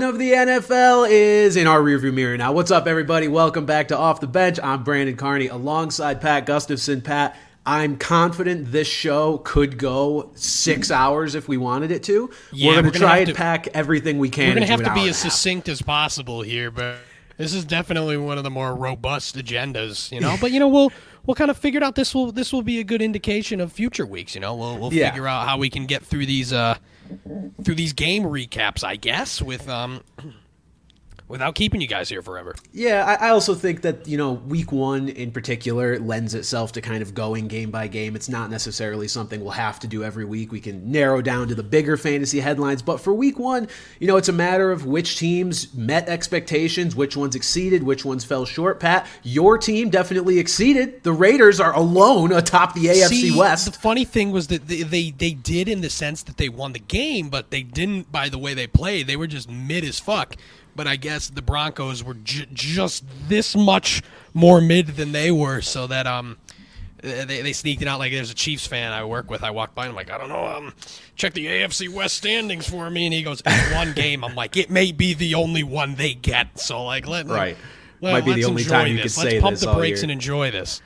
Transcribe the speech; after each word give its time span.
of 0.00 0.18
the 0.18 0.32
NFL 0.32 1.06
is 1.10 1.54
in 1.56 1.66
our 1.66 1.80
rearview 1.80 2.14
mirror 2.14 2.38
now. 2.38 2.50
What's 2.52 2.70
up, 2.70 2.86
everybody? 2.86 3.28
Welcome 3.28 3.66
back 3.66 3.88
to 3.88 3.98
Off 3.98 4.20
the 4.20 4.26
Bench. 4.26 4.58
I'm 4.62 4.82
Brandon 4.84 5.16
Carney 5.16 5.48
alongside 5.48 6.22
Pat 6.22 6.46
Gustafson. 6.46 7.02
Pat, 7.02 7.36
I'm 7.66 7.98
confident 7.98 8.72
this 8.72 8.88
show 8.88 9.38
could 9.44 9.76
go 9.76 10.30
six 10.34 10.90
hours 10.90 11.34
if 11.34 11.46
we 11.46 11.58
wanted 11.58 11.90
it 11.90 12.02
to. 12.04 12.30
Yeah, 12.52 12.68
we're 12.68 12.72
going 12.82 12.84
to 12.94 12.98
gonna 13.00 13.04
try 13.10 13.18
and 13.18 13.28
to- 13.28 13.34
pack 13.34 13.68
everything 13.74 14.18
we 14.18 14.30
can. 14.30 14.48
We're 14.48 14.54
gonna 14.54 14.66
have 14.66 14.82
to 14.84 14.94
be 14.94 15.08
as 15.08 15.18
succinct 15.18 15.68
as 15.68 15.82
possible 15.82 16.40
here, 16.40 16.70
but 16.70 16.96
this 17.36 17.52
is 17.52 17.64
definitely 17.66 18.16
one 18.16 18.38
of 18.38 18.44
the 18.44 18.50
more 18.50 18.74
robust 18.74 19.36
agendas, 19.36 20.10
you 20.10 20.20
know. 20.20 20.36
but 20.40 20.52
you 20.52 20.58
know, 20.58 20.68
we'll 20.68 20.90
we'll 21.26 21.34
kind 21.34 21.50
of 21.50 21.58
figure 21.58 21.84
out. 21.84 21.96
This 21.96 22.14
will 22.14 22.32
this 22.32 22.50
will 22.50 22.62
be 22.62 22.80
a 22.80 22.84
good 22.84 23.02
indication 23.02 23.60
of 23.60 23.70
future 23.70 24.06
weeks. 24.06 24.34
You 24.34 24.40
know, 24.40 24.54
we'll 24.54 24.78
we'll 24.78 24.92
Yeah. 24.94 25.10
figure 25.10 25.28
out 25.28 25.46
how 25.46 25.58
we 25.58 25.68
can 25.68 25.84
get 25.84 26.02
through 26.02 26.24
these 26.24 26.52
uh 26.54 26.76
through 27.64 27.74
these 27.74 27.92
game 27.92 28.24
recaps, 28.24 28.84
I 28.84 28.96
guess, 28.96 29.40
with 29.42 29.68
um 29.68 30.02
without 31.28 31.54
keeping 31.54 31.80
you 31.80 31.86
guys 31.86 32.08
here 32.08 32.22
forever. 32.22 32.54
Yeah, 32.72 33.04
I, 33.04 33.26
I 33.26 33.30
also 33.30 33.54
think 33.54 33.82
that 33.82 34.06
you 34.06 34.16
know 34.16 34.32
week 34.32 34.72
one 34.72 35.08
in 35.08 35.32
particular 35.32 35.98
lends 35.98 36.34
itself 36.34 36.72
to 36.72 36.80
kind 36.80 37.02
of 37.02 37.14
going 37.14 37.48
game 37.48 37.70
by 37.70 37.88
game. 37.88 38.16
It's 38.16 38.28
not 38.28 38.50
necessarily 38.50 39.08
something 39.08 39.40
we'll 39.40 39.50
have 39.52 39.80
to 39.80 39.86
do 39.86 40.04
every 40.04 40.24
week. 40.24 40.52
We 40.52 40.60
can 40.60 40.90
narrow 40.90 41.22
down 41.22 41.48
to 41.48 41.54
the 41.54 41.62
bigger 41.62 41.96
fantasy 41.96 42.40
headlines, 42.40 42.82
but 42.82 43.00
for 43.00 43.12
week 43.14 43.38
one, 43.38 43.68
you 43.98 44.06
know, 44.06 44.16
it's 44.16 44.28
a 44.28 44.32
matter 44.32 44.70
of 44.70 44.86
which 44.86 45.18
teams 45.18 45.72
met 45.74 46.08
expectations, 46.08 46.94
which 46.94 47.16
ones 47.16 47.34
exceeded, 47.34 47.82
which 47.82 48.04
ones 48.04 48.24
fell 48.24 48.44
short. 48.44 48.80
Pat, 48.80 49.06
your 49.22 49.58
team 49.58 49.90
definitely 49.90 50.38
exceeded. 50.38 51.02
The 51.02 51.12
Raiders 51.12 51.60
are 51.60 51.74
alone 51.74 52.32
atop 52.32 52.74
the 52.74 52.86
AFC 52.86 53.08
See, 53.08 53.38
West. 53.38 53.72
The 53.72 53.78
funny 53.78 54.04
thing 54.04 54.32
was 54.32 54.48
that 54.48 54.66
they, 54.68 54.82
they 54.82 55.10
they 55.10 55.32
did 55.32 55.68
in 55.68 55.80
the 55.80 55.90
sense 55.90 56.22
that 56.24 56.36
they 56.36 56.48
won 56.48 56.72
the 56.72 56.78
game, 56.78 57.28
but 57.28 57.50
they 57.50 57.62
didn't 57.62 58.10
by 58.12 58.28
the 58.28 58.38
way 58.38 58.54
they 58.54 58.66
played. 58.66 59.06
They 59.06 59.16
were 59.16 59.26
just 59.26 59.50
mid 59.50 59.84
as 59.84 59.98
fuck. 59.98 60.36
But 60.74 60.86
I 60.86 60.96
guess 60.96 61.28
the 61.28 61.42
Broncos 61.42 62.02
were 62.02 62.14
j- 62.14 62.46
just 62.52 63.04
this 63.28 63.54
much 63.54 64.02
more 64.34 64.60
mid 64.60 64.88
than 64.88 65.12
they 65.12 65.30
were, 65.30 65.60
so 65.60 65.86
that 65.86 66.06
um 66.06 66.38
they, 67.02 67.24
they 67.42 67.52
sneaked 67.52 67.82
it 67.82 67.88
out. 67.88 67.98
Like 67.98 68.12
there's 68.12 68.30
a 68.30 68.34
Chiefs 68.34 68.66
fan 68.66 68.92
I 68.92 69.04
work 69.04 69.28
with. 69.30 69.42
I 69.42 69.50
walked 69.50 69.74
by 69.74 69.84
and 69.86 69.90
I'm 69.90 69.96
like, 69.96 70.10
I 70.10 70.18
don't 70.18 70.28
know, 70.28 70.46
um, 70.46 70.72
check 71.16 71.32
the 71.34 71.46
AFC 71.46 71.88
West 71.88 72.16
standings 72.16 72.68
for 72.68 72.88
me. 72.90 73.06
And 73.06 73.12
he 73.12 73.22
goes, 73.24 73.42
one 73.72 73.92
game. 73.96 74.24
I'm 74.24 74.34
like, 74.36 74.56
it 74.56 74.70
may 74.70 74.92
be 74.92 75.12
the 75.12 75.34
only 75.34 75.64
one 75.64 75.96
they 75.96 76.14
get. 76.14 76.58
So 76.60 76.84
like, 76.84 77.06
let 77.08 77.26
Right. 77.26 77.56
Let, 78.00 78.12
Might 78.12 78.24
be 78.24 78.30
the 78.32 78.36
let's 78.38 78.48
only 78.48 78.64
time 78.64 78.86
you 78.96 79.02
this. 79.02 79.14
could 79.16 79.24
let's 79.24 79.34
say 79.34 79.40
pump 79.40 79.54
this 79.54 79.64
the 79.64 79.72
brakes 79.74 79.98
year. 79.98 80.04
and 80.04 80.10
enjoy 80.12 80.50
this. 80.52 80.80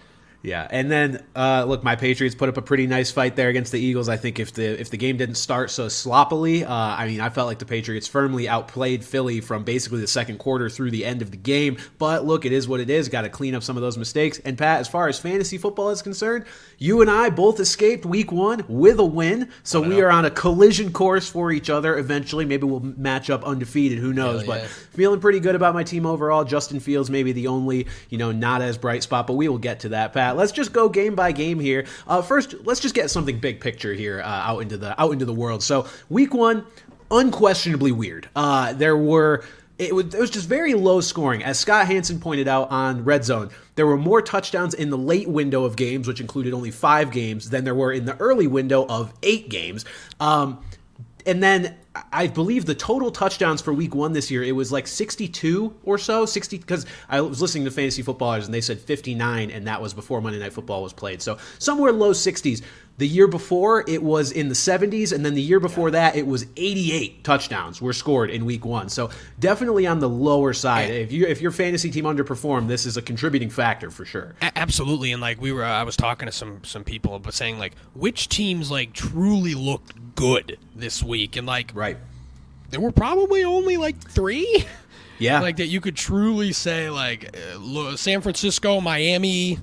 Yeah, 0.46 0.68
and 0.70 0.88
then 0.88 1.24
uh, 1.34 1.64
look, 1.64 1.82
my 1.82 1.96
Patriots 1.96 2.36
put 2.36 2.48
up 2.48 2.56
a 2.56 2.62
pretty 2.62 2.86
nice 2.86 3.10
fight 3.10 3.34
there 3.34 3.48
against 3.48 3.72
the 3.72 3.80
Eagles. 3.80 4.08
I 4.08 4.16
think 4.16 4.38
if 4.38 4.52
the 4.52 4.80
if 4.80 4.90
the 4.90 4.96
game 4.96 5.16
didn't 5.16 5.34
start 5.34 5.72
so 5.72 5.88
sloppily, 5.88 6.64
uh, 6.64 6.72
I 6.72 7.08
mean, 7.08 7.20
I 7.20 7.30
felt 7.30 7.48
like 7.48 7.58
the 7.58 7.66
Patriots 7.66 8.06
firmly 8.06 8.48
outplayed 8.48 9.04
Philly 9.04 9.40
from 9.40 9.64
basically 9.64 10.00
the 10.00 10.06
second 10.06 10.38
quarter 10.38 10.70
through 10.70 10.92
the 10.92 11.04
end 11.04 11.20
of 11.20 11.32
the 11.32 11.36
game. 11.36 11.78
But 11.98 12.24
look, 12.24 12.44
it 12.44 12.52
is 12.52 12.68
what 12.68 12.78
it 12.78 12.90
is. 12.90 13.08
Got 13.08 13.22
to 13.22 13.28
clean 13.28 13.56
up 13.56 13.64
some 13.64 13.76
of 13.76 13.82
those 13.82 13.98
mistakes. 13.98 14.38
And 14.44 14.56
Pat, 14.56 14.78
as 14.78 14.86
far 14.86 15.08
as 15.08 15.18
fantasy 15.18 15.58
football 15.58 15.90
is 15.90 16.00
concerned, 16.00 16.44
you 16.78 17.00
and 17.00 17.10
I 17.10 17.30
both 17.30 17.58
escaped 17.58 18.06
Week 18.06 18.30
One 18.30 18.64
with 18.68 19.00
a 19.00 19.04
win, 19.04 19.50
so 19.64 19.80
we 19.80 20.00
are 20.00 20.12
on 20.12 20.26
a 20.26 20.30
collision 20.30 20.92
course 20.92 21.28
for 21.28 21.50
each 21.50 21.70
other. 21.70 21.98
Eventually, 21.98 22.44
maybe 22.44 22.68
we'll 22.68 22.78
match 22.78 23.30
up 23.30 23.42
undefeated. 23.42 23.98
Who 23.98 24.12
knows? 24.12 24.44
Hell 24.44 24.60
but 24.60 24.68
feeling 24.68 25.18
pretty 25.18 25.40
good 25.40 25.56
about 25.56 25.74
my 25.74 25.82
team 25.82 26.06
overall. 26.06 26.44
Justin 26.44 26.78
Fields 26.78 27.10
maybe 27.10 27.32
the 27.32 27.48
only, 27.48 27.88
you 28.10 28.18
know, 28.18 28.30
not 28.30 28.62
as 28.62 28.78
bright 28.78 29.02
spot, 29.02 29.26
but 29.26 29.34
we 29.34 29.48
will 29.48 29.58
get 29.58 29.80
to 29.80 29.88
that, 29.88 30.12
Pat. 30.12 30.35
Let's 30.36 30.52
just 30.52 30.72
go 30.72 30.88
game 30.88 31.14
by 31.14 31.32
game 31.32 31.58
here. 31.58 31.86
Uh, 32.06 32.22
first, 32.22 32.54
let's 32.64 32.80
just 32.80 32.94
get 32.94 33.10
something 33.10 33.38
big 33.38 33.60
picture 33.60 33.92
here 33.92 34.20
uh, 34.20 34.24
out 34.24 34.60
into 34.60 34.76
the 34.76 35.00
out 35.00 35.12
into 35.12 35.24
the 35.24 35.34
world. 35.34 35.62
So, 35.62 35.88
week 36.08 36.34
one, 36.34 36.66
unquestionably 37.10 37.92
weird. 37.92 38.28
Uh, 38.36 38.72
there 38.72 38.96
were. 38.96 39.44
It 39.78 39.94
was, 39.94 40.14
it 40.14 40.18
was 40.18 40.30
just 40.30 40.48
very 40.48 40.72
low 40.72 41.02
scoring. 41.02 41.44
As 41.44 41.58
Scott 41.58 41.86
Hansen 41.86 42.18
pointed 42.18 42.48
out 42.48 42.70
on 42.70 43.04
Red 43.04 43.26
Zone, 43.26 43.50
there 43.74 43.86
were 43.86 43.98
more 43.98 44.22
touchdowns 44.22 44.72
in 44.72 44.88
the 44.88 44.96
late 44.96 45.28
window 45.28 45.64
of 45.64 45.76
games, 45.76 46.08
which 46.08 46.18
included 46.18 46.54
only 46.54 46.70
five 46.70 47.10
games, 47.10 47.50
than 47.50 47.64
there 47.64 47.74
were 47.74 47.92
in 47.92 48.06
the 48.06 48.16
early 48.16 48.46
window 48.46 48.86
of 48.86 49.12
eight 49.22 49.50
games. 49.50 49.84
Um, 50.18 50.64
and 51.26 51.42
then 51.42 51.76
I 52.12 52.26
believe 52.26 52.66
the 52.66 52.74
total 52.74 53.10
touchdowns 53.10 53.60
for 53.60 53.72
week 53.72 53.94
one 53.94 54.12
this 54.12 54.30
year, 54.30 54.42
it 54.42 54.52
was 54.52 54.72
like 54.72 54.86
62 54.86 55.74
or 55.84 55.98
so. 55.98 56.26
60, 56.26 56.58
because 56.58 56.86
I 57.08 57.20
was 57.20 57.40
listening 57.40 57.64
to 57.64 57.70
fantasy 57.70 58.02
footballers 58.02 58.46
and 58.46 58.54
they 58.54 58.60
said 58.60 58.80
59, 58.80 59.50
and 59.50 59.66
that 59.66 59.80
was 59.80 59.94
before 59.94 60.20
Monday 60.20 60.38
Night 60.38 60.52
Football 60.52 60.82
was 60.82 60.92
played. 60.92 61.22
So 61.22 61.38
somewhere 61.58 61.92
low 61.92 62.12
60s. 62.12 62.62
The 62.98 63.06
year 63.06 63.28
before, 63.28 63.84
it 63.86 64.02
was 64.02 64.32
in 64.32 64.48
the 64.48 64.54
70s, 64.54 65.12
and 65.12 65.22
then 65.22 65.34
the 65.34 65.42
year 65.42 65.60
before 65.60 65.90
that, 65.90 66.16
it 66.16 66.26
was 66.26 66.46
88 66.56 67.24
touchdowns 67.24 67.82
were 67.82 67.92
scored 67.92 68.30
in 68.30 68.46
week 68.46 68.64
one. 68.64 68.88
So 68.88 69.10
definitely 69.38 69.86
on 69.86 69.98
the 69.98 70.08
lower 70.08 70.54
side. 70.54 70.90
If 70.90 71.12
you 71.12 71.26
if 71.26 71.42
your 71.42 71.50
fantasy 71.50 71.90
team 71.90 72.04
underperformed, 72.04 72.68
this 72.68 72.86
is 72.86 72.96
a 72.96 73.02
contributing 73.02 73.50
factor 73.50 73.90
for 73.90 74.06
sure. 74.06 74.34
Absolutely, 74.40 75.12
and 75.12 75.20
like 75.20 75.38
we 75.42 75.52
were, 75.52 75.62
I 75.62 75.82
was 75.82 75.94
talking 75.94 76.24
to 76.24 76.32
some 76.32 76.64
some 76.64 76.84
people, 76.84 77.18
but 77.18 77.34
saying 77.34 77.58
like 77.58 77.74
which 77.92 78.30
teams 78.30 78.70
like 78.70 78.94
truly 78.94 79.52
looked 79.52 79.92
good 80.16 80.58
this 80.74 81.02
week, 81.02 81.36
and 81.36 81.46
like 81.46 81.70
Right. 81.74 81.96
there 82.70 82.80
were 82.80 82.90
probably 82.90 83.44
only 83.44 83.76
like 83.76 83.96
three, 84.10 84.64
Yeah. 85.20 85.40
like 85.40 85.56
that 85.58 85.68
you 85.68 85.80
could 85.80 85.94
truly 85.96 86.52
say 86.52 86.90
like 86.90 87.36
uh, 87.36 87.94
San 87.96 88.20
Francisco, 88.22 88.80
Miami, 88.80 89.58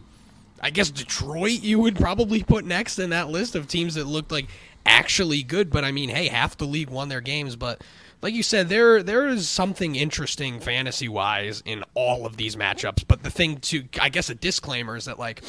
I 0.61 0.69
guess 0.69 0.89
Detroit. 0.89 1.61
You 1.61 1.79
would 1.79 1.97
probably 1.97 2.41
put 2.43 2.63
next 2.63 2.97
in 2.99 3.09
that 3.09 3.27
list 3.29 3.55
of 3.55 3.67
teams 3.67 3.95
that 3.95 4.05
looked 4.07 4.31
like 4.31 4.47
actually 4.85 5.43
good. 5.43 5.69
But 5.69 5.83
I 5.83 5.91
mean, 5.91 6.07
hey, 6.09 6.27
half 6.29 6.55
the 6.57 6.65
league 6.65 6.89
won 6.89 7.09
their 7.09 7.21
games, 7.21 7.55
but. 7.57 7.83
Like 8.21 8.33
you 8.33 8.41
said, 8.43 8.69
there 8.69 9.03
there 9.03 9.27
is 9.27 9.49
something 9.49 9.97
interesting 9.97 10.61
fantasy 10.61 11.09
wise 11.09 11.61
in 11.65 11.83
all 11.93 12.25
of 12.25 12.37
these 12.37 12.55
matchups. 12.55 13.03
But 13.05 13.21
the 13.21 13.29
thing 13.29 13.57
to 13.57 13.83
I 13.99 14.07
guess 14.07 14.29
a 14.29 14.33
disclaimer 14.35 14.95
is 14.95 15.03
that 15.03 15.19
like 15.19 15.43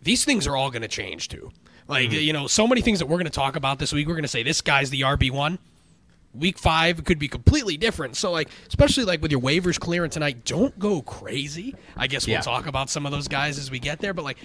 these 0.00 0.24
things 0.24 0.46
are 0.46 0.56
all 0.56 0.70
going 0.70 0.82
to 0.82 0.88
change 0.88 1.28
too. 1.30 1.50
Like 1.86 2.10
Mm-hmm. 2.10 2.20
you 2.20 2.32
know, 2.32 2.46
so 2.46 2.66
many 2.66 2.80
things 2.80 2.98
that 3.00 3.06
we're 3.06 3.16
going 3.16 3.24
to 3.26 3.30
talk 3.30 3.56
about 3.56 3.78
this 3.78 3.92
week. 3.92 4.06
We're 4.06 4.14
going 4.14 4.22
to 4.22 4.28
say 4.28 4.42
this 4.42 4.60
guy's 4.60 4.90
the 4.90 5.02
RB 5.02 5.30
one. 5.30 5.58
Week 6.34 6.58
five 6.58 7.04
could 7.04 7.18
be 7.18 7.28
completely 7.28 7.76
different. 7.76 8.16
So 8.16 8.32
like, 8.32 8.48
especially 8.66 9.04
like 9.04 9.22
with 9.22 9.30
your 9.30 9.40
waivers 9.40 9.78
clearing 9.78 10.10
tonight, 10.10 10.44
don't 10.44 10.76
go 10.78 11.00
crazy. 11.02 11.76
I 11.96 12.06
guess 12.08 12.26
we'll 12.26 12.34
Yeah. 12.34 12.40
talk 12.40 12.66
about 12.66 12.90
some 12.90 13.06
of 13.06 13.12
those 13.12 13.28
guys 13.28 13.58
as 13.58 13.70
we 13.70 13.78
get 13.78 14.00
there. 14.00 14.12
But 14.14 14.24
like, 14.24 14.38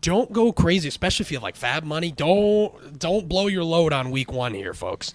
don't 0.00 0.32
go 0.32 0.52
crazy, 0.52 0.86
especially 0.88 1.24
if 1.24 1.30
you 1.32 1.36
have 1.38 1.42
like 1.42 1.56
fab 1.56 1.84
money. 1.84 2.12
Don't 2.12 2.98
don't 2.98 3.28
blow 3.28 3.46
your 3.48 3.64
load 3.64 3.92
on 3.92 4.10
week 4.10 4.30
one 4.32 4.54
here, 4.54 4.74
folks. 4.74 5.14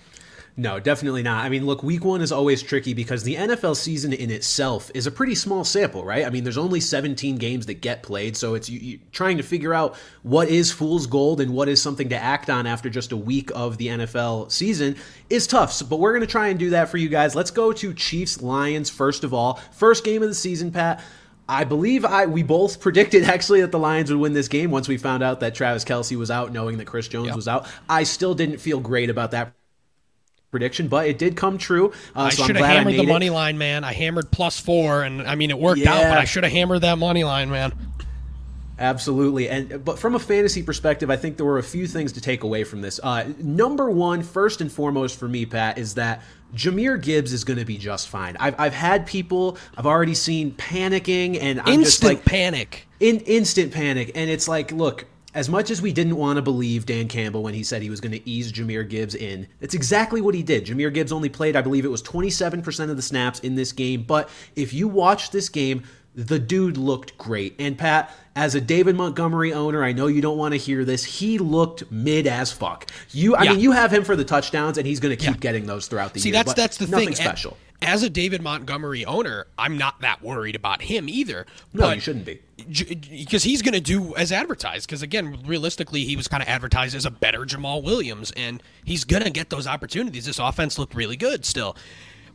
No, 0.60 0.78
definitely 0.78 1.24
not. 1.24 1.46
I 1.46 1.48
mean, 1.48 1.66
look, 1.66 1.84
week 1.84 2.04
one 2.04 2.20
is 2.20 2.34
always 2.34 2.62
tricky 2.62 2.94
because 2.94 3.24
the 3.24 3.36
NFL 3.36 3.78
season 3.78 4.12
in 4.12 4.30
itself 4.30 4.92
is 4.94 5.08
a 5.08 5.12
pretty 5.12 5.34
small 5.34 5.64
sample, 5.64 6.04
right? 6.04 6.26
I 6.26 6.30
mean, 6.30 6.44
there's 6.44 6.58
only 6.58 6.82
17 6.82 7.38
games 7.38 7.66
that 7.68 7.76
get 7.76 8.04
played, 8.04 8.36
so 8.36 8.56
it's 8.56 8.70
you, 8.70 8.78
you, 8.78 9.00
trying 9.14 9.38
to 9.38 9.44
figure 9.44 9.74
out 9.74 9.96
what 10.22 10.50
is 10.50 10.70
fool's 10.70 11.08
gold 11.08 11.40
and 11.40 11.54
what 11.54 11.70
is 11.70 11.82
something 11.82 12.10
to 12.10 12.18
act 12.18 12.50
on 12.50 12.68
after 12.68 12.90
just 12.90 13.14
a 13.14 13.18
week 13.18 13.52
of 13.56 13.78
the 13.78 13.88
NFL 13.88 14.52
season 14.52 14.98
is 15.30 15.48
tough. 15.48 15.72
So, 15.72 15.86
but 15.86 16.02
we're 16.02 16.12
going 16.12 16.28
to 16.28 16.32
try 16.32 16.50
and 16.50 16.60
do 16.60 16.72
that 16.72 16.90
for 16.90 16.98
you 16.98 17.08
guys. 17.08 17.36
Let's 17.36 17.52
go 17.52 17.72
to 17.72 17.94
Chiefs 17.94 18.42
Lions 18.42 18.90
first 18.90 19.24
of 19.24 19.34
all. 19.34 19.62
First 19.72 20.04
game 20.04 20.22
of 20.24 20.28
the 20.28 20.36
season, 20.36 20.74
Pat. 20.74 21.02
I 21.48 21.64
believe 21.64 22.04
I 22.04 22.26
we 22.26 22.44
both 22.44 22.82
predicted 22.82 23.24
actually 23.24 23.62
that 23.62 23.72
the 23.72 23.80
Lions 23.80 24.12
would 24.12 24.20
win 24.20 24.34
this 24.34 24.50
game 24.50 24.72
once 24.72 24.90
we 24.90 24.98
found 24.98 25.24
out 25.24 25.40
that 25.40 25.56
Travis 25.56 25.86
Kelce 25.86 26.18
was 26.18 26.30
out, 26.30 26.52
knowing 26.52 26.80
that 26.80 26.86
Chris 26.86 27.08
Jones 27.08 27.28
Yep. 27.28 27.36
was 27.38 27.48
out. 27.48 27.66
I 27.88 28.04
still 28.04 28.36
didn't 28.36 28.58
feel 28.58 28.82
great 28.82 29.10
about 29.10 29.32
that 29.32 29.54
prediction, 30.52 30.88
but 30.88 31.08
it 31.08 31.18
did 31.18 31.36
come 31.36 31.58
true. 31.58 31.90
Uh, 32.16 32.22
I 32.24 32.30
so 32.30 32.44
I'm 32.44 32.48
should 32.48 32.56
have 32.56 32.64
glad 32.64 32.78
hammered 32.78 32.94
the 32.94 32.98
made 33.00 33.10
it. 33.10 33.12
money 33.14 33.30
line, 33.30 33.58
man. 33.58 33.84
I 33.84 33.94
hammered 33.94 34.32
plus 34.32 34.60
four, 34.60 35.04
and 35.04 35.22
I 35.24 35.36
mean 35.36 35.50
it 35.50 35.60
worked 35.60 35.86
out. 35.86 36.02
But 36.04 36.18
I 36.18 36.26
should 36.26 36.44
have 36.44 36.54
hammered 36.54 36.82
that 36.82 36.98
money 36.98 37.24
line, 37.24 37.50
man. 37.50 37.74
Absolutely, 38.78 39.50
and 39.50 39.84
but 39.84 40.00
from 40.00 40.16
a 40.16 40.20
fantasy 40.20 40.64
perspective, 40.64 41.10
I 41.10 41.18
think 41.18 41.36
there 41.36 41.46
were 41.46 41.58
a 41.58 41.64
few 41.64 41.86
things 41.86 42.14
to 42.14 42.22
take 42.22 42.44
away 42.44 42.64
from 42.64 42.80
this. 42.80 42.98
Uh, 43.04 43.26
number 43.38 43.90
one, 43.90 44.24
first 44.24 44.62
and 44.62 44.72
foremost 44.72 45.20
for 45.20 45.28
me, 45.28 45.46
Pat, 45.46 45.78
is 45.78 45.96
that 45.96 46.22
Jahmyr 46.56 47.02
Gibbs 47.02 47.34
is 47.34 47.44
going 47.44 47.60
to 47.60 47.66
be 47.66 47.78
just 47.78 48.08
fine. 48.08 48.38
I've 48.40 48.58
I've 48.58 48.74
had 48.74 49.06
people 49.06 49.58
I've 49.78 49.86
already 49.86 50.16
seen 50.16 50.52
panicking, 50.54 51.38
and 51.42 51.60
I'm 51.60 51.66
just 51.84 52.02
Instant 52.02 52.14
like 52.20 52.26
panic. 52.26 52.88
in 53.02 53.20
instant 53.22 53.74
panic 53.74 54.12
and 54.16 54.30
it's 54.30 54.48
like 54.48 54.72
look 54.72 55.06
as 55.36 55.48
much 55.50 55.70
as 55.70 55.82
we 55.82 55.94
didn't 55.94 56.16
want 56.16 56.38
to 56.38 56.42
believe 56.42 56.86
Dan 56.86 57.08
Campbell 57.08 57.44
when 57.44 57.54
he 57.54 57.64
said 57.64 57.82
he 57.82 57.90
was 57.90 58.02
going 58.02 58.12
to 58.14 58.28
ease 58.30 58.52
Jahmyr 58.52 58.88
Gibbs 58.90 59.14
in, 59.16 59.48
it's 59.62 59.74
exactly 59.76 60.22
what 60.22 60.34
he 60.34 60.42
did. 60.44 60.66
Jahmyr 60.66 60.92
Gibbs 60.94 61.12
only 61.12 61.30
played, 61.30 61.56
I 61.56 61.62
believe 61.62 61.86
it 61.86 61.90
was 61.92 62.02
27% 62.04 62.90
of 62.90 62.96
the 62.96 63.02
snaps 63.02 63.40
in 63.40 63.56
this 63.56 63.72
game. 63.72 64.04
But 64.04 64.30
if 64.56 64.74
you 64.74 64.88
watch 64.88 65.30
this 65.32 65.48
game, 65.50 65.84
the 66.16 66.40
dude 66.40 66.76
looked 66.78 67.16
great. 67.20 67.56
And 67.60 67.78
Pat, 67.78 68.12
as 68.36 68.56
a 68.56 68.60
David 68.62 68.96
Montgomery 68.96 69.54
owner, 69.54 69.84
I 69.84 69.92
know 69.94 70.08
you 70.08 70.22
don't 70.22 70.38
want 70.38 70.54
to 70.54 70.58
hear 70.58 70.84
this. 70.84 71.04
He 71.06 71.38
looked 71.38 71.90
mid 71.92 72.26
as 72.26 72.52
fuck. 72.52 72.90
You, 73.12 73.36
I 73.36 73.44
Yeah. 73.44 73.52
mean, 73.52 73.60
you 73.60 73.72
have 73.72 73.94
him 73.94 74.04
for 74.04 74.16
the 74.16 74.26
touchdowns, 74.26 74.80
and 74.80 74.88
he's 74.88 75.00
going 75.00 75.16
to 75.16 75.24
keep 75.24 75.36
Yeah. 75.36 75.40
getting 75.40 75.68
those 75.68 75.88
throughout 75.88 76.14
the 76.16 76.20
See, 76.20 76.30
year. 76.30 76.34
that's 76.34 76.48
but 76.48 76.56
that's 76.56 76.78
the 76.78 76.88
nothing 76.88 77.10
thing. 77.10 77.14
A- 77.14 77.16
special. 77.30 77.56
As 77.82 78.04
a 78.04 78.10
David 78.10 78.42
Montgomery 78.42 79.06
owner, 79.06 79.48
I'm 79.58 79.78
not 79.78 80.02
that 80.02 80.22
worried 80.22 80.56
about 80.56 80.82
him 80.82 81.08
either. 81.08 81.46
No, 81.74 81.84
but 81.84 81.96
you 81.96 82.02
shouldn't 82.02 82.26
be. 82.26 82.42
because 83.10 83.44
he's 83.44 83.62
going 83.62 83.74
to 83.74 83.80
do 83.80 84.16
as 84.16 84.32
advertised. 84.34 84.88
Because 84.88 85.02
again, 85.02 85.40
realistically, 85.46 86.04
he 86.04 86.18
was 86.18 86.28
kind 86.28 86.44
of 86.44 86.50
advertised 86.50 86.94
as 86.94 87.06
a 87.06 87.12
better 87.12 87.46
Jamaal 87.46 87.82
Williams, 87.82 88.32
and 88.36 88.62
he's 88.84 89.06
going 89.06 89.24
to 89.24 89.30
get 89.30 89.50
those 89.50 89.66
opportunities. 89.66 90.26
This 90.26 90.40
offense 90.40 90.78
looked 90.78 90.94
really 90.94 91.16
good 91.16 91.46
still. 91.46 91.78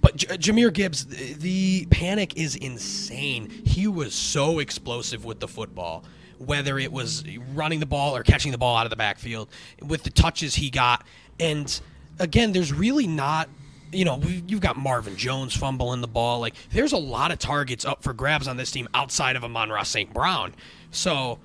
But 0.00 0.16
J- 0.16 0.36
Jahmyr 0.38 0.72
Gibbs, 0.72 1.06
the 1.06 1.86
panic 1.90 2.36
is 2.36 2.56
insane. 2.56 3.50
He 3.50 3.86
was 3.86 4.14
so 4.14 4.58
explosive 4.60 5.24
with 5.26 5.40
the 5.40 5.48
football, 5.48 6.04
whether 6.38 6.78
it 6.78 6.90
was 6.92 7.22
running 7.54 7.80
the 7.80 7.86
ball 7.86 8.16
or 8.16 8.22
catching 8.22 8.50
the 8.52 8.58
ball 8.58 8.76
out 8.76 8.86
of 8.86 8.90
the 8.90 8.96
backfield, 8.96 9.48
with 9.82 10.04
the 10.04 10.10
touches 10.10 10.54
he 10.54 10.70
got. 10.70 11.06
And 11.38 11.80
again, 12.18 12.52
there's 12.52 12.72
really 12.72 13.06
not 13.06 13.48
you 13.94 14.04
know, 14.04 14.20
you've 14.46 14.60
got 14.60 14.76
Marvin 14.76 15.16
Jones 15.16 15.56
fumbling 15.56 16.00
the 16.00 16.08
ball. 16.08 16.40
Like, 16.40 16.54
there's 16.70 16.92
a 16.92 16.98
lot 16.98 17.30
of 17.30 17.38
targets 17.38 17.84
up 17.84 18.02
for 18.02 18.12
grabs 18.12 18.48
on 18.48 18.56
this 18.56 18.70
team 18.70 18.88
outside 18.94 19.36
of 19.36 19.44
Amon-Ra 19.44 19.82
St. 19.82 20.12
Brown. 20.12 20.54
So, 20.90 21.38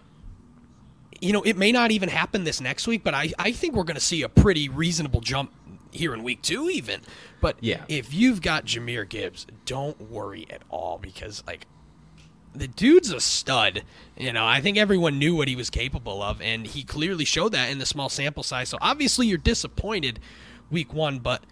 you 1.22 1.34
know, 1.34 1.42
it 1.44 1.58
may 1.58 1.72
not 1.72 1.92
even 1.92 2.10
happen 2.10 2.44
this 2.44 2.62
next 2.62 2.88
week, 2.88 3.04
but 3.04 3.14
I, 3.14 3.32
I 3.38 3.52
think 3.52 3.76
we're 3.76 3.84
going 3.84 3.96
to 3.96 4.02
see 4.02 4.22
a 4.22 4.30
pretty 4.30 4.70
reasonable 4.70 5.22
jump 5.22 5.52
here 5.92 6.14
in 6.14 6.24
week 6.24 6.42
two, 6.42 6.70
even. 6.70 7.02
But 7.42 7.58
yeah. 7.62 7.84
if 7.88 8.14
you've 8.14 8.42
got 8.42 8.66
Jahmyr 8.66 9.08
Gibbs, 9.08 9.48
don't 9.66 10.10
worry 10.10 10.46
at 10.50 10.62
all 10.70 10.98
because, 10.98 11.44
like, 11.48 11.66
the 12.56 12.68
dude's 12.68 13.12
a 13.12 13.20
stud. 13.20 13.84
You 14.18 14.34
know, 14.34 14.46
I 14.46 14.62
think 14.62 14.78
everyone 14.78 15.20
knew 15.20 15.36
what 15.36 15.48
he 15.48 15.56
was 15.56 15.70
capable 15.70 16.22
of, 16.22 16.42
and 16.42 16.66
he 16.66 16.84
clearly 16.84 17.26
showed 17.26 17.52
that 17.54 17.70
in 17.70 17.78
the 17.78 17.86
small 17.86 18.10
sample 18.10 18.44
size. 18.44 18.70
So 18.70 18.78
obviously, 18.82 19.28
you're 19.28 19.38
disappointed 19.38 20.20
week 20.72 20.94
one, 20.94 21.20
but 21.20 21.44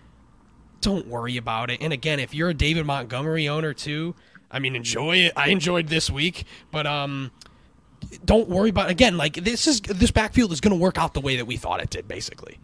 don't 0.81 1.07
worry 1.07 1.38
about 1.38 1.69
it. 1.69 1.81
And 1.81 1.94
again, 1.94 2.19
if 2.19 2.33
you're 2.33 2.50
a 2.50 2.53
David 2.53 2.85
Montgomery 2.85 3.47
owner 3.47 3.74
too, 3.74 4.15
I 4.50 4.59
mean, 4.59 4.75
enjoy 4.75 5.18
it. 5.18 5.33
I 5.35 5.50
enjoyed 5.50 5.88
this 5.88 6.09
week, 6.09 6.45
but 6.71 6.88
um, 6.88 7.31
don't 8.25 8.47
worry 8.47 8.69
about 8.69 8.88
it. 8.88 8.91
again. 8.91 9.18
Like 9.18 9.35
this 9.35 9.68
is 9.68 9.81
this 9.81 10.12
backfield 10.12 10.51
is 10.51 10.62
going 10.62 10.77
to 10.77 10.81
work 10.81 10.97
out 10.97 11.13
the 11.13 11.21
way 11.21 11.35
that 11.35 11.45
we 11.45 11.57
thought 11.57 11.81
it 11.81 11.89
did, 11.89 12.07
basically. 12.07 12.59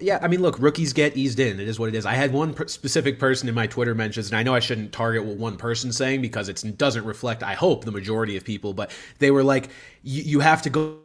Yeah, 0.00 0.20
I 0.22 0.28
mean, 0.28 0.42
look, 0.42 0.60
rookies 0.60 0.92
get 0.92 1.16
eased 1.16 1.40
in. 1.40 1.58
It 1.58 1.66
is 1.66 1.76
what 1.76 1.88
it 1.88 1.96
is. 1.96 2.06
I 2.06 2.12
had 2.12 2.32
one 2.32 2.54
per- 2.54 2.68
specific 2.68 3.18
person 3.18 3.48
in 3.48 3.54
my 3.54 3.66
Twitter 3.66 3.96
mentions, 3.96 4.28
and 4.28 4.36
I 4.36 4.44
know 4.44 4.54
I 4.54 4.60
shouldn't 4.60 4.92
target 4.92 5.24
what 5.24 5.38
one 5.38 5.56
person 5.56 5.90
saying 5.90 6.22
because 6.22 6.48
it 6.48 6.78
doesn't 6.78 7.04
reflect, 7.04 7.42
I 7.42 7.54
hope, 7.54 7.84
the 7.84 7.90
majority 7.90 8.36
of 8.36 8.44
people. 8.44 8.74
But 8.74 8.92
they 9.18 9.32
were 9.32 9.42
like, 9.42 9.70
you 10.04 10.38
have 10.38 10.62
to 10.62 10.70
go 10.70 11.00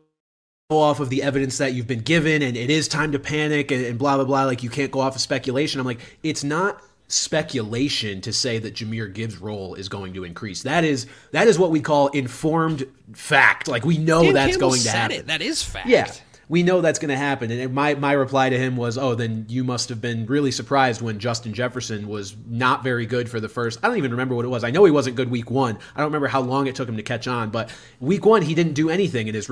off 0.69 0.99
of 0.99 1.09
the 1.09 1.23
evidence 1.23 1.59
that 1.59 1.73
you've 1.73 1.87
been 1.87 2.01
given 2.01 2.41
and 2.41 2.57
it 2.57 2.69
is 2.69 2.89
time 2.89 3.13
to 3.13 3.19
panic 3.19 3.71
and, 3.71 3.85
and, 3.85 3.97
blah 3.97 4.17
blah 4.17 4.25
blah 4.25 4.43
like 4.43 4.63
you 4.63 4.69
can't 4.69 4.91
go 4.91 4.99
off 4.99 5.15
of 5.15 5.21
speculation 5.21 5.79
i'm 5.79 5.85
like 5.85 6.01
it's 6.23 6.43
not 6.43 6.81
speculation 7.07 8.19
to 8.19 8.33
say 8.33 8.59
that 8.59 8.75
Jahmyr 8.75 9.13
Gibbs' 9.13 9.37
role 9.37 9.75
is 9.75 9.87
going 9.87 10.13
to 10.15 10.25
increase. 10.25 10.63
That 10.63 10.83
is 10.83 11.07
that 11.31 11.47
is 11.47 11.57
what 11.57 11.71
we 11.71 11.79
call 11.79 12.09
informed 12.09 12.85
fact. 13.13 13.69
Like 13.69 13.85
we 13.85 13.97
know 13.97 14.23
Dan 14.23 14.33
that's 14.33 14.57
Campbell 14.57 14.69
going 14.71 14.81
to 14.81 14.91
happen. 14.91 15.15
It. 15.17 15.27
That 15.27 15.41
is 15.41 15.63
fact. 15.63 15.87
Yeah. 15.87 16.11
We 16.49 16.63
know 16.63 16.81
that's 16.81 16.99
going 16.99 17.09
to 17.09 17.17
happen. 17.17 17.51
And 17.51 17.73
my, 17.73 17.95
my 17.95 18.13
reply 18.13 18.49
to 18.49 18.57
him 18.57 18.77
was, 18.77 18.97
oh, 18.97 19.15
then 19.15 19.45
you 19.49 19.65
must 19.65 19.89
have 19.89 19.99
been 19.99 20.25
really 20.25 20.51
surprised 20.51 21.01
when 21.01 21.19
Justin 21.19 21.53
Jefferson 21.53 22.07
was 22.07 22.37
not 22.45 22.83
very 22.83 23.05
good 23.05 23.29
for 23.29 23.41
the 23.41 23.49
first. 23.49 23.79
I 23.83 23.87
don't 23.87 23.97
even 23.97 24.11
remember 24.11 24.33
what 24.33 24.45
it 24.45 24.49
was. 24.49 24.63
I 24.63 24.71
know 24.71 24.85
he 24.85 24.91
wasn't 24.91 25.17
good 25.17 25.29
week 25.29 25.51
one. 25.51 25.77
I 25.95 25.99
don't 25.99 26.07
remember 26.07 26.27
how 26.27 26.39
long 26.39 26.67
it 26.67 26.75
took 26.75 26.87
him 26.87 26.95
to 26.95 27.03
catch 27.03 27.27
on, 27.27 27.49
but 27.49 27.69
week 27.99 28.25
one, 28.25 28.41
he 28.43 28.55
didn't 28.55 28.73
do 28.73 28.89
anything 28.89 29.27
in 29.27 29.35
his 29.35 29.49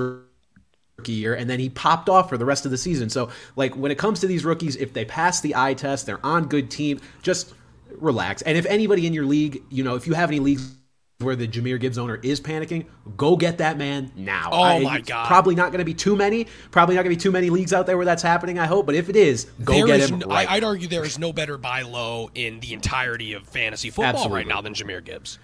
year 1.12 1.34
and 1.34 1.48
then 1.48 1.60
he 1.60 1.68
popped 1.68 2.08
off 2.08 2.28
for 2.28 2.36
the 2.38 2.44
rest 2.44 2.64
of 2.64 2.70
the 2.70 2.78
season. 2.78 3.10
So 3.10 3.30
like 3.54 3.76
when 3.76 3.90
it 3.90 3.98
comes 3.98 4.20
to 4.20 4.26
these 4.26 4.44
rookies, 4.44 4.76
if 4.76 4.92
they 4.92 5.04
pass 5.04 5.40
the 5.40 5.54
eye 5.56 5.74
test, 5.74 6.06
they're 6.06 6.24
on 6.24 6.46
good 6.46 6.70
team, 6.70 7.00
just 7.22 7.54
relax. 7.98 8.42
And 8.42 8.56
if 8.56 8.66
anybody 8.66 9.06
in 9.06 9.12
your 9.12 9.26
league, 9.26 9.62
you 9.70 9.84
know, 9.84 9.94
if 9.94 10.06
you 10.06 10.14
have 10.14 10.30
any 10.30 10.40
leagues 10.40 10.76
where 11.18 11.34
the 11.34 11.48
Jahmyr 11.48 11.80
Gibbs 11.80 11.96
owner 11.96 12.16
is 12.22 12.40
panicking, 12.40 12.86
go 13.16 13.36
get 13.36 13.58
that 13.58 13.78
man 13.78 14.12
now. 14.16 14.50
Oh 14.52 14.62
I, 14.62 14.80
my 14.80 15.00
god! 15.00 15.26
Probably 15.26 15.54
not 15.54 15.72
going 15.72 15.78
to 15.78 15.84
be 15.84 15.94
too 15.94 16.14
many. 16.14 16.46
Probably 16.70 16.94
not 16.94 17.04
going 17.04 17.14
to 17.14 17.18
be 17.18 17.22
too 17.22 17.30
many 17.30 17.48
leagues 17.48 17.72
out 17.72 17.86
there 17.86 17.96
where 17.96 18.04
that's 18.04 18.22
happening. 18.22 18.58
I 18.58 18.66
hope, 18.66 18.84
but 18.86 18.94
if 18.94 19.08
it 19.08 19.16
is, 19.16 19.44
go 19.64 19.72
there 19.72 19.86
get 19.86 20.00
is 20.00 20.10
him. 20.10 20.18
No, 20.18 20.26
right. 20.26 20.50
I, 20.50 20.56
would 20.56 20.64
argue 20.64 20.88
there 20.88 21.04
is 21.04 21.18
no 21.18 21.32
better 21.32 21.56
buy 21.56 21.82
low 21.82 22.30
in 22.34 22.60
the 22.60 22.74
entirety 22.74 23.32
of 23.32 23.48
fantasy 23.48 23.88
football 23.90 24.10
Absolutely. 24.10 24.36
right 24.36 24.46
now 24.46 24.60
than 24.60 24.74
Jahmyr 24.74 25.02
Gibbs. 25.02 25.38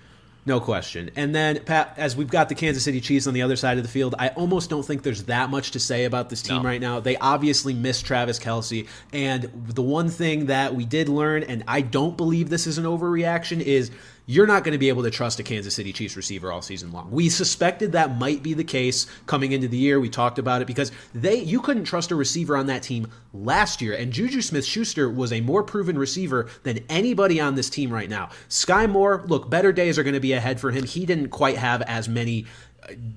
No 0.45 0.59
question. 0.59 1.11
And 1.15 1.33
then, 1.33 1.63
Pat, 1.65 1.95
as 1.97 2.17
we've 2.17 2.31
got 2.31 2.49
the 2.49 2.57
Kansas 2.57 2.83
City 2.83 3.01
Chiefs 3.01 3.29
on 3.29 3.35
the 3.35 3.43
other 3.43 3.55
side 3.55 3.77
of 3.77 3.85
the 3.85 3.89
field, 3.89 4.17
I 4.19 4.29
almost 4.29 4.71
don't 4.71 4.85
think 4.85 5.05
there's 5.05 5.25
that 5.25 5.51
much 5.51 5.71
to 5.73 5.81
say 5.81 6.05
about 6.05 6.31
this 6.31 6.43
team 6.43 6.63
no. 6.63 6.69
right 6.69 6.81
now. 6.81 6.99
They 6.99 7.17
obviously 7.17 7.75
miss 7.75 8.03
Travis 8.03 8.41
Kelce. 8.41 8.89
And 9.13 9.45
the 9.67 9.83
one 9.83 10.09
thing 10.09 10.47
that 10.47 10.75
we 10.75 10.85
did 10.85 11.09
learn, 11.09 11.45
and 11.45 11.63
I 11.69 11.81
don't 11.81 12.17
believe 12.17 12.51
this 12.51 12.67
is 12.67 12.77
an 12.77 12.85
overreaction, 12.85 13.61
is 13.61 13.93
you're 14.27 14.47
not 14.47 14.65
going 14.65 14.73
to 14.73 14.79
be 14.79 14.89
able 14.89 15.03
to 15.03 15.11
trust 15.11 15.41
a 15.41 15.43
Kansas 15.43 15.75
City 15.75 15.93
Chiefs 15.93 16.17
receiver 16.17 16.53
all 16.53 16.63
season 16.63 16.93
long. 16.93 17.11
We 17.11 17.29
suspected 17.29 17.93
that 17.93 18.19
might 18.19 18.43
be 18.43 18.55
the 18.55 18.65
case 18.65 19.07
coming 19.27 19.53
into 19.53 19.69
the 19.69 19.77
year. 19.77 19.99
We 19.99 20.09
talked 20.09 20.39
about 20.39 20.63
it 20.63 20.67
because 20.67 20.93
they 21.15 21.37
you 21.37 21.61
couldn't 21.61 21.85
trust 21.85 22.11
a 22.11 22.15
receiver 22.15 22.57
on 22.57 22.67
that 22.67 22.83
team 22.83 23.09
last 23.33 23.83
year, 23.83 23.95
and 23.95 24.13
Juju 24.13 24.41
Smith-Schuster 24.43 25.11
was 25.11 25.33
a 25.33 25.41
more 25.41 25.63
proven 25.63 25.99
receiver 25.99 26.49
than 26.63 26.81
anybody 26.89 27.41
on 27.41 27.55
this 27.55 27.71
team 27.71 27.91
right 27.91 28.09
now. 28.09 28.31
Skyy 28.49 28.89
Moore, 28.89 29.25
look, 29.27 29.51
better 29.51 29.73
days 29.73 29.99
are 29.99 30.03
going 30.03 30.15
to 30.15 30.21
be 30.21 30.33
ahead 30.33 30.61
for 30.61 30.71
him. 30.71 30.85
He 30.85 31.07
didn't 31.07 31.29
quite 31.29 31.57
have 31.57 31.83
as 31.83 32.09
many 32.09 32.47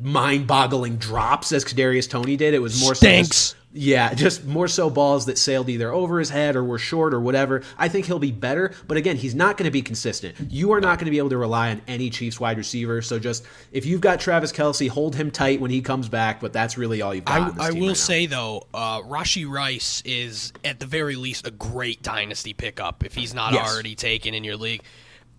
mind-boggling 0.01 0.97
drops 0.97 1.51
as 1.51 1.65
Kadarius 1.65 2.09
Toney 2.09 2.38
did. 2.38 2.53
It 2.53 2.59
was 2.59 2.81
more 2.81 2.95
Stinks. 2.95 3.38
So 3.38 3.56
yeah, 3.77 4.13
just 4.13 4.45
more 4.45 4.69
so 4.69 4.89
balls 4.89 5.25
that 5.25 5.38
sailed 5.38 5.67
either 5.67 5.91
over 5.91 6.17
his 6.17 6.29
head 6.29 6.56
or 6.56 6.63
were 6.63 6.77
short 6.77 7.13
or 7.13 7.19
whatever. 7.19 7.62
I 7.77 7.89
think 7.89 8.06
he'll 8.06 8.19
be 8.19 8.31
better, 8.31 8.73
but 8.88 8.95
again, 8.95 9.17
he's 9.17 9.35
not 9.35 9.57
going 9.57 9.65
to 9.65 9.71
be 9.71 9.81
consistent. 9.81 10.38
You 10.50 10.71
are 10.71 10.79
not 10.79 10.97
going 10.97 11.06
to 11.06 11.12
be 11.12 11.17
able 11.17 11.31
to 11.31 11.38
rely 11.38 11.71
on 11.71 11.81
any 11.85 12.09
Chiefs 12.09 12.39
wide 12.39 12.57
receiver. 12.57 13.01
So 13.01 13.19
just 13.19 13.45
if 13.73 13.85
you've 13.85 14.00
got 14.00 14.21
Travis 14.21 14.53
Kelce, 14.53 14.88
hold 14.88 15.13
him 15.13 15.29
tight 15.29 15.59
when 15.59 15.71
he 15.71 15.81
comes 15.81 16.07
back. 16.07 16.39
But 16.39 16.53
that's 16.53 16.77
really 16.77 17.01
all 17.01 17.13
you've 17.13 17.25
got. 17.25 17.59
I, 17.59 17.67
I 17.67 17.71
will 17.71 17.89
right 17.89 17.97
say 17.97 18.27
though, 18.27 18.65
uh, 18.73 19.01
Rashee 19.01 19.50
Rice 19.50 20.01
is 20.06 20.53
at 20.63 20.79
the 20.79 20.85
very 20.85 21.17
least 21.17 21.45
a 21.45 21.51
great 21.51 22.01
dynasty 22.01 22.53
pickup 22.53 23.03
if 23.03 23.13
he's 23.13 23.33
not 23.33 23.51
yes. 23.51 23.69
already 23.69 23.95
taken 23.95 24.33
in 24.33 24.45
your 24.45 24.56
league. 24.56 24.83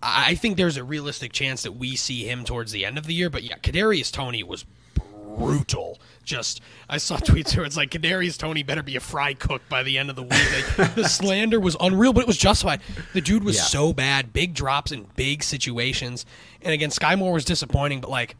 I 0.01 0.35
think 0.35 0.57
there's 0.57 0.77
a 0.77 0.83
realistic 0.83 1.33
chance 1.33 1.63
that 1.63 1.71
we 1.73 1.95
see 1.95 2.23
him 2.29 2.43
towards 2.43 2.71
the 2.71 2.85
end 2.85 2.97
of 2.97 3.05
the 3.07 3.13
year. 3.13 3.29
But 3.29 3.43
yeah, 3.43 3.57
Kadarius 3.57 4.11
Toney 4.11 4.43
was 4.43 4.65
brutal. 5.37 5.99
Just 6.23 6.61
I 6.89 6.97
saw 6.97 7.17
tweets 7.17 7.55
where 7.55 7.65
it's 7.65 7.77
like 7.77 7.89
Kadarius 7.91 8.37
Toney 8.37 8.63
better 8.63 8.83
be 8.83 8.95
a 8.95 8.99
fry 8.99 9.33
cook 9.33 9.61
by 9.69 9.83
the 9.83 9.97
end 9.97 10.09
of 10.09 10.15
the 10.15 10.23
week. 10.23 10.77
Like, 10.77 10.95
the 10.95 11.03
slander 11.09 11.59
was 11.59 11.75
unreal, 11.79 12.13
but 12.13 12.21
it 12.21 12.27
was 12.27 12.37
justified. 12.37 12.81
The 13.13 13.21
dude 13.21 13.43
was 13.43 13.55
Yeah. 13.57 13.63
so 13.63 13.93
bad, 13.93 14.33
big 14.33 14.53
drops 14.53 14.91
in 14.91 15.07
big 15.15 15.43
situations. 15.43 16.25
And 16.61 16.73
again, 16.73 16.89
Skyy 16.89 17.17
Moore 17.17 17.33
was 17.33 17.45
disappointing, 17.45 18.01
but 18.01 18.09
like 18.09 18.35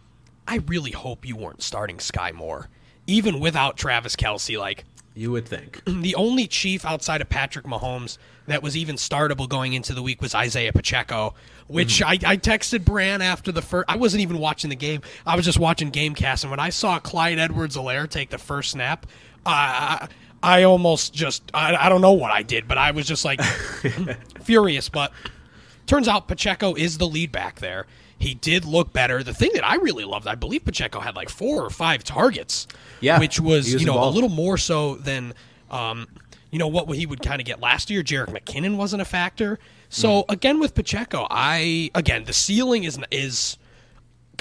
I 0.47 0.57
really 0.67 0.91
hope 0.91 1.25
you 1.25 1.35
weren't 1.35 1.61
starting 1.63 1.97
Skyy 1.97 2.33
Moore. 2.33 2.69
Even 3.05 3.39
without 3.39 3.77
Travis 3.77 4.15
Kelce, 4.15 4.59
like 4.59 4.83
You 5.17 5.31
would 5.31 5.47
think. 5.47 5.81
the 5.85 6.13
only 6.13 6.45
chief 6.45 6.85
outside 6.85 7.21
of 7.21 7.29
Patrick 7.29 7.65
Mahomes 7.65 8.19
that 8.45 8.61
was 8.61 8.77
even 8.77 8.97
startable 8.97 9.49
going 9.49 9.73
into 9.73 9.95
the 9.95 10.03
week 10.03 10.21
was 10.21 10.35
Isaiah 10.35 10.71
Pacheco, 10.71 11.33
which 11.65 12.01
mm. 12.01 12.05
I, 12.05 12.33
I 12.33 12.37
texted 12.37 12.85
Bran 12.85 13.23
after 13.23 13.51
the 13.51 13.63
first. 13.63 13.85
I 13.89 13.97
wasn't 13.97 14.21
even 14.21 14.37
watching 14.37 14.69
the 14.69 14.75
game. 14.75 15.01
I 15.25 15.35
was 15.35 15.43
just 15.43 15.57
watching 15.57 15.91
GameCast, 15.91 16.43
and 16.43 16.51
when 16.51 16.59
I 16.59 16.69
saw 16.69 16.99
Clyde 16.99 17.39
Edwards-Helaire 17.39 18.07
take 18.07 18.29
the 18.29 18.37
first 18.37 18.69
snap, 18.69 19.07
I 19.43 20.07
I 20.43 20.63
almost 20.63 21.15
just 21.15 21.49
I, 21.51 21.75
I 21.75 21.89
don't 21.89 22.01
know 22.01 22.13
what 22.13 22.29
I 22.29 22.43
did, 22.43 22.67
but 22.67 22.77
I 22.77 22.91
was 22.91 23.07
just 23.07 23.25
like 23.25 23.41
furious. 24.43 24.87
But 24.87 25.11
turns 25.87 26.07
out 26.07 26.27
Pacheco 26.27 26.75
is 26.75 26.99
the 26.99 27.07
lead 27.07 27.31
back 27.31 27.59
there. 27.59 27.87
He 28.19 28.33
did 28.33 28.65
look 28.65 28.91
better. 28.93 29.21
The 29.23 29.33
thing 29.33 29.51
that 29.53 29.65
I 29.65 29.75
really 29.75 30.03
loved, 30.05 30.27
I 30.27 30.35
believe 30.35 30.65
Pacheco 30.65 30.99
had 30.99 31.15
like 31.15 31.29
four 31.29 31.63
or 31.63 31.69
five 31.69 32.03
targets. 32.03 32.67
Yeah, 32.99 33.19
which 33.19 33.39
was, 33.39 33.71
was 33.71 33.81
you 33.81 33.85
know 33.87 34.03
a 34.03 34.09
little 34.09 34.29
more 34.29 34.57
so 34.57 34.95
than 34.95 35.33
um, 35.69 36.07
you 36.51 36.57
know 36.59 36.67
what 36.67 36.87
he 36.95 37.05
would 37.05 37.21
kind 37.21 37.39
of 37.39 37.45
get 37.45 37.59
last 37.59 37.89
year. 37.89 38.01
Jerick 38.03 38.29
McKinnon 38.29 38.75
wasn't 38.77 39.01
a 39.01 39.05
factor. 39.05 39.59
So 39.89 40.09
Mm-hmm. 40.23 40.31
again 40.33 40.59
with 40.59 40.73
Pacheco, 40.75 41.27
I 41.29 41.91
again 41.95 42.23
the 42.25 42.33
ceiling 42.33 42.83
is 42.85 42.99
is 43.11 43.57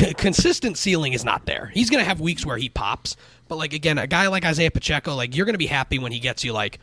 c- 0.00 0.14
consistent 0.14 0.78
ceiling 0.78 1.12
is 1.12 1.25
not 1.25 1.47
there. 1.47 1.71
He's 1.75 1.90
going 1.90 2.02
to 2.02 2.09
have 2.09 2.21
weeks 2.21 2.45
where 2.47 2.56
he 2.56 2.68
pops, 2.68 3.16
but 3.49 3.56
like 3.56 3.73
again, 3.75 3.99
a 3.99 4.06
guy 4.06 4.26
like 4.28 4.45
Isaiah 4.45 4.71
Pacheco, 4.71 5.14
like 5.14 5.37
you're 5.37 5.47
going 5.47 5.54
to 5.54 5.59
be 5.59 5.66
happy 5.66 5.99
when 5.99 6.12
he 6.12 6.18
gets 6.18 6.42
you 6.45 6.52
like 6.52 6.78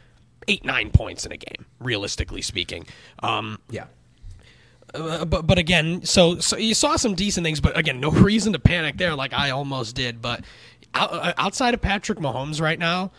eight 0.47 0.63
nine 0.63 0.91
points 0.91 1.25
in 1.25 1.31
a 1.31 1.37
game, 1.37 1.65
realistically 1.79 2.41
speaking. 2.41 2.85
Um, 3.23 3.59
Yeah. 3.69 3.85
Uh, 4.93 5.25
but 5.25 5.47
but 5.47 5.57
again, 5.57 6.03
so 6.05 6.39
so 6.39 6.57
you 6.57 6.73
saw 6.73 6.95
some 6.95 7.15
decent 7.15 7.43
things, 7.43 7.59
but 7.59 7.77
again, 7.77 7.99
no 7.99 8.11
reason 8.11 8.53
to 8.53 8.59
panic 8.59 8.97
there, 8.97 9.15
like 9.15 9.33
I 9.33 9.49
almost 9.49 9.95
did. 9.95 10.21
But 10.21 10.43
uh, 10.93 11.33
outside 11.37 11.73
of 11.73 11.81
Patrick 11.81 12.19
Mahomes 12.19 12.61
right 12.61 12.77
now, 12.77 13.11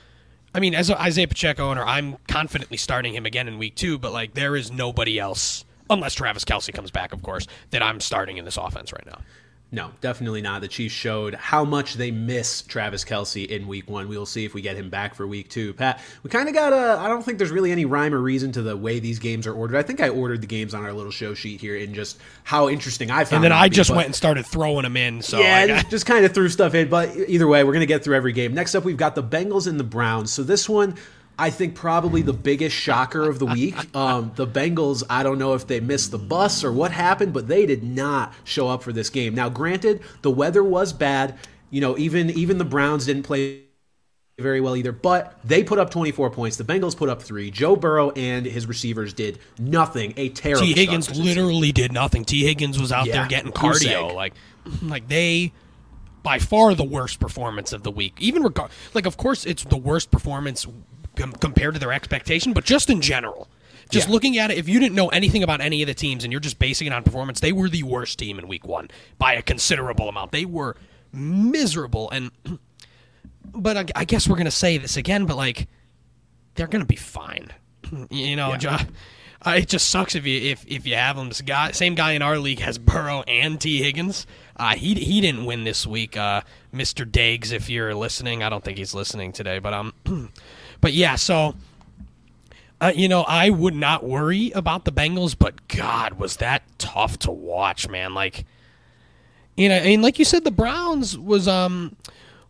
I 0.55 0.61
mean, 0.61 0.75
as 0.75 0.91
Isaiah 0.91 1.27
Pacheco 1.27 1.71
owner, 1.71 1.85
I'm 1.85 2.17
confidently 2.29 2.77
starting 2.77 3.15
him 3.15 3.27
again 3.27 3.49
in 3.49 3.59
week 3.59 3.75
two. 3.75 3.99
But 3.99 4.13
like, 4.13 4.35
there 4.35 4.55
is 4.55 4.71
nobody 4.71 5.19
else, 5.19 5.65
unless 5.91 6.15
Travis 6.15 6.45
Kelce 6.45 6.73
comes 6.73 6.91
back, 6.93 7.13
of 7.13 7.23
course, 7.23 7.47
that 7.71 7.83
I'm 7.83 8.01
starting 8.01 8.37
in 8.37 8.45
this 8.45 8.57
offense 8.57 8.93
right 8.93 9.07
now. 9.07 9.21
No, 9.75 9.91
definitely 10.01 10.41
not. 10.41 10.61
The 10.61 10.69
Chiefs 10.69 10.95
showed 10.95 11.35
how 11.35 11.65
much 11.65 11.95
they 11.95 12.13
miss 12.13 12.63
Travis 12.63 13.05
Kelce 13.05 13.45
in 13.45 13.67
week 13.67 13.91
one. 13.91 14.07
We 14.07 14.17
will 14.17 14.25
see 14.25 14.45
if 14.45 14.55
we 14.55 14.63
get 14.63 14.77
him 14.77 14.89
back 14.89 15.17
for 15.17 15.27
week 15.27 15.51
two. 15.51 15.75
Pat, 15.75 16.01
we 16.23 16.31
kind 16.31 16.49
of 16.49 16.55
got 16.55 16.73
a, 16.73 17.01
I 17.01 17.09
don't 17.09 17.25
think 17.25 17.39
there's 17.39 17.51
really 17.51 17.73
any 17.73 17.85
rhyme 17.85 18.15
or 18.15 18.21
reason 18.21 18.53
to 18.53 18.63
the 18.63 18.77
way 18.77 19.01
these 19.01 19.19
games 19.19 19.49
are 19.49 19.53
ordered. 19.53 19.77
I 19.77 19.83
think 19.83 20.01
I 20.01 20.11
ordered 20.11 20.43
the 20.43 20.47
games 20.47 20.75
on 20.75 20.85
our 20.85 20.93
little 20.93 21.11
show 21.11 21.35
sheet 21.35 21.61
here 21.61 21.77
and 21.77 21.93
just 21.93 22.19
how 22.45 22.69
interesting 22.69 23.11
I 23.11 23.25
found 23.25 23.39
And 23.39 23.45
then 23.45 23.53
I 23.53 23.69
be, 23.69 23.75
just 23.75 23.91
but- 23.91 23.97
went 23.97 24.07
and 24.07 24.15
started 24.15 24.47
throwing 24.47 24.85
them 24.85 24.97
in. 24.97 25.23
So 25.23 25.41
yeah, 25.41 25.67
just, 25.67 25.91
just 25.91 26.07
kind 26.07 26.25
of 26.25 26.33
threw 26.33 26.49
stuff 26.49 26.75
in. 26.77 26.89
But 26.89 27.11
either 27.27 27.49
way, 27.49 27.65
we're 27.65 27.73
going 27.73 27.81
to 27.81 27.87
get 27.87 28.05
through 28.05 28.15
every 28.15 28.33
game. 28.33 28.55
Next 28.55 28.77
up, 28.77 28.85
we've 28.85 28.97
got 28.97 29.17
the 29.17 29.25
Bengals 29.25 29.67
and 29.67 29.81
the 29.81 29.85
Browns. 29.85 30.33
So 30.33 30.45
this 30.45 30.69
one, 30.69 30.95
I 31.39 31.51
think 31.51 31.75
probably 31.75 32.23
the 32.23 32.33
biggest 32.33 32.77
shocker 32.77 33.29
of 33.29 33.39
the 33.39 33.47
week. 33.47 33.75
Um, 33.95 34.33
the 34.35 34.47
Bengals, 34.47 35.05
I 35.09 35.23
don't 35.23 35.39
know 35.39 35.55
if 35.55 35.67
they 35.67 35.79
missed 35.79 36.11
the 36.11 36.19
bus 36.19 36.65
or 36.65 36.73
what 36.73 36.91
happened, 36.91 37.33
but 37.33 37.47
they 37.47 37.65
did 37.65 37.85
not 37.85 38.35
show 38.43 38.69
up 38.69 38.83
for 38.83 38.93
this 38.93 39.09
game. 39.09 39.35
Now, 39.35 39.49
granted, 39.49 40.01
the 40.23 40.33
weather 40.33 40.65
was 40.65 40.93
bad. 40.93 41.39
You 41.71 41.81
know, 41.81 41.97
even 41.97 42.31
even 42.31 42.59
the 42.59 42.65
Browns 42.65 43.07
didn't 43.07 43.23
play 43.23 43.63
very 44.39 44.61
well 44.61 44.77
either, 44.77 44.91
but 44.91 45.39
they 45.45 45.63
put 45.63 45.79
up 45.79 45.91
24 45.91 46.31
points. 46.31 46.57
The 46.57 46.65
Bengals 46.65 46.97
put 46.97 47.09
up 47.09 47.23
three. 47.23 47.51
Joe 47.51 47.77
Burrow 47.77 48.11
and 48.11 48.45
his 48.47 48.67
receivers 48.67 49.15
did 49.15 49.39
nothing. 49.59 50.13
A 50.17 50.31
terrible. 50.31 50.67
Tee 50.67 50.75
Higgins 50.75 51.17
literally 51.17 51.71
did 51.71 51.93
nothing. 51.93 52.25
Tee 52.25 52.43
Higgins 52.43 52.81
was 52.81 52.91
out 52.91 53.07
yeah, 53.07 53.13
there 53.13 53.29
getting 53.29 53.53
cardio. 53.53 54.13
Like, 54.13 54.35
like 54.83 55.09
they 55.09 55.53
by 56.23 56.39
far 56.39 56.75
the 56.75 56.85
worst 56.85 57.21
performance 57.21 57.73
of 57.73 57.85
the 57.85 57.91
week. 57.93 58.15
Even 58.19 58.43
regard, 58.43 58.71
like, 58.93 59.07
of 59.07 59.17
course, 59.17 59.45
it's 59.47 59.63
the 59.65 59.77
worst 59.77 60.11
performance 60.11 60.67
compared 61.15 61.75
to 61.75 61.81
their 61.81 61.93
expectation, 61.93 62.53
but 62.53 62.65
just 62.65 62.91
in 62.91 63.01
general. 63.01 63.49
Just 63.91 64.09
yeah. 64.09 64.13
looking 64.13 64.39
at 64.39 64.51
it, 64.51 64.57
if 64.57 64.69
you 64.69 64.81
didn't 64.81 64.95
know 64.95 65.09
anything 65.09 65.43
about 65.43 65.61
any 65.61 65.83
of 65.83 65.87
the 65.87 65.95
teams 65.95 66.25
and 66.25 66.33
you're 66.33 66.41
just 66.41 66.59
basing 66.59 66.87
it 66.87 66.93
on 66.93 67.03
performance, 67.03 67.41
they 67.41 67.53
were 67.53 67.69
the 67.69 67.83
worst 67.83 68.19
team 68.19 68.39
in 68.39 68.49
week 68.49 68.67
one 68.67 68.89
by 69.19 69.35
a 69.35 69.43
considerable 69.43 70.09
amount. 70.09 70.33
They 70.33 70.47
were 70.47 70.77
miserable. 71.13 72.11
And, 72.11 72.31
but 73.45 73.77
I, 73.77 73.85
I 73.95 74.05
guess 74.05 74.27
we're 74.27 74.37
going 74.37 74.47
to 74.47 74.51
say 74.51 74.79
this 74.79 74.97
again, 74.97 75.27
but 75.27 75.37
like, 75.37 75.69
they're 76.55 76.67
going 76.67 76.83
to 76.83 76.87
be 76.87 76.97
fine. 76.97 77.53
You 78.11 78.35
know, 78.35 78.57
yeah. 78.59 78.85
uh, 79.47 79.57
it 79.59 79.69
just 79.69 79.91
sucks 79.91 80.15
if 80.15 80.27
you 80.27 80.41
if, 80.51 80.65
if 80.67 80.87
you 80.87 80.97
have 80.97 81.17
them. 81.17 81.29
This 81.29 81.43
guy, 81.43 81.71
same 81.71 81.95
guy 81.95 82.13
in 82.13 82.23
our 82.23 82.39
league 82.39 82.59
has 82.61 82.79
Burrow 82.79 83.23
and 83.29 83.61
Tee 83.61 83.83
Higgins. 83.83 84.27
Uh, 84.57 84.75
he 84.75 84.95
he 84.95 85.21
didn't 85.21 85.45
win 85.45 85.65
this 85.65 85.87
week, 85.87 86.17
uh, 86.17 86.41
Mr. 86.73 87.09
Dags. 87.09 87.53
If 87.53 87.69
you're 87.69 87.95
listening, 87.95 88.43
I 88.43 88.49
don't 88.49 88.65
think 88.65 88.79
he's 88.79 88.95
listening 88.95 89.33
today, 89.33 89.59
but 89.59 89.75
um, 89.75 89.93
but 90.85 90.93
yeah. 90.93 91.17
So, 91.17 91.55
uh, 92.79 92.93
you 92.95 93.09
know, 93.09 93.23
I 93.23 93.49
would 93.49 93.75
not 93.75 94.05
worry 94.05 94.51
about 94.51 94.85
the 94.85 94.93
Bengals, 94.93 95.35
but 95.37 95.67
God, 95.67 96.19
was 96.19 96.37
that 96.37 96.63
tough 96.77 97.19
to 97.21 97.31
watch, 97.31 97.89
man. 97.89 98.13
Like, 98.13 98.45
you 99.57 99.71
know, 99.71 99.81
mean, 99.81 100.03
like 100.03 100.19
you 100.19 100.27
said, 100.27 100.45
the 100.45 100.51
Browns 100.51 101.17
was 101.17 101.49
um 101.49 101.97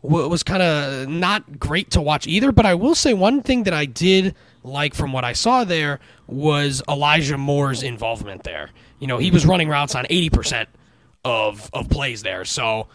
was 0.02 0.42
kind 0.42 0.64
of 0.64 1.08
not 1.08 1.60
great 1.60 1.92
to 1.92 2.02
watch 2.02 2.26
either. 2.26 2.50
But 2.50 2.66
I 2.66 2.74
will 2.74 2.96
say 2.96 3.14
one 3.14 3.40
thing 3.40 3.62
that 3.62 3.72
I 3.72 3.84
did 3.84 4.34
like 4.64 4.94
from 4.94 5.12
what 5.12 5.24
I 5.24 5.32
saw 5.32 5.62
there 5.62 6.00
was 6.26 6.82
Elijah 6.88 7.38
Moore's 7.38 7.84
involvement 7.84 8.42
there. 8.42 8.70
You 8.98 9.06
know, 9.06 9.18
he 9.18 9.30
was 9.30 9.46
running 9.46 9.68
routes 9.68 9.94
on 9.94 10.06
eighty 10.10 10.28
percent 10.28 10.68
of 11.24 11.70
of 11.72 11.88
plays 11.88 12.24
there. 12.24 12.44
So, 12.44 12.88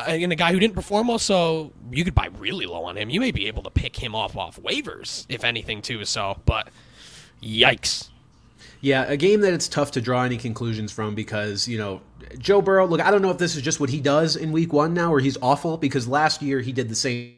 and 0.00 0.32
a 0.32 0.36
guy 0.36 0.52
who 0.52 0.58
didn't 0.58 0.74
perform 0.74 1.08
well, 1.08 1.18
so 1.18 1.72
you 1.90 2.04
could 2.04 2.14
buy 2.14 2.28
really 2.38 2.66
low 2.66 2.84
on 2.84 2.96
him. 2.96 3.10
You 3.10 3.20
may 3.20 3.30
be 3.30 3.46
able 3.46 3.62
to 3.62 3.70
pick 3.70 3.96
him 3.96 4.14
off 4.14 4.36
off 4.36 4.60
waivers, 4.60 5.26
if 5.28 5.44
anything, 5.44 5.82
too. 5.82 6.04
So, 6.04 6.38
but 6.44 6.68
yikes. 7.42 8.08
Yeah, 8.80 9.04
a 9.04 9.16
game 9.16 9.40
that 9.40 9.54
it's 9.54 9.68
tough 9.68 9.92
to 9.92 10.00
draw 10.00 10.24
any 10.24 10.36
conclusions 10.36 10.92
from 10.92 11.14
because, 11.14 11.66
you 11.66 11.78
know, 11.78 12.02
Joe 12.38 12.60
Burrow, 12.60 12.86
look, 12.86 13.00
I 13.00 13.10
don't 13.10 13.22
know 13.22 13.30
if 13.30 13.38
this 13.38 13.56
is 13.56 13.62
just 13.62 13.80
what 13.80 13.88
he 13.88 13.98
does 14.00 14.36
in 14.36 14.52
week 14.52 14.74
one 14.74 14.92
now 14.92 15.12
or 15.12 15.20
he's 15.20 15.38
awful 15.40 15.78
because 15.78 16.06
last 16.06 16.42
year 16.42 16.60
he 16.60 16.70
did 16.70 16.90
the 16.90 16.94
same 16.94 17.36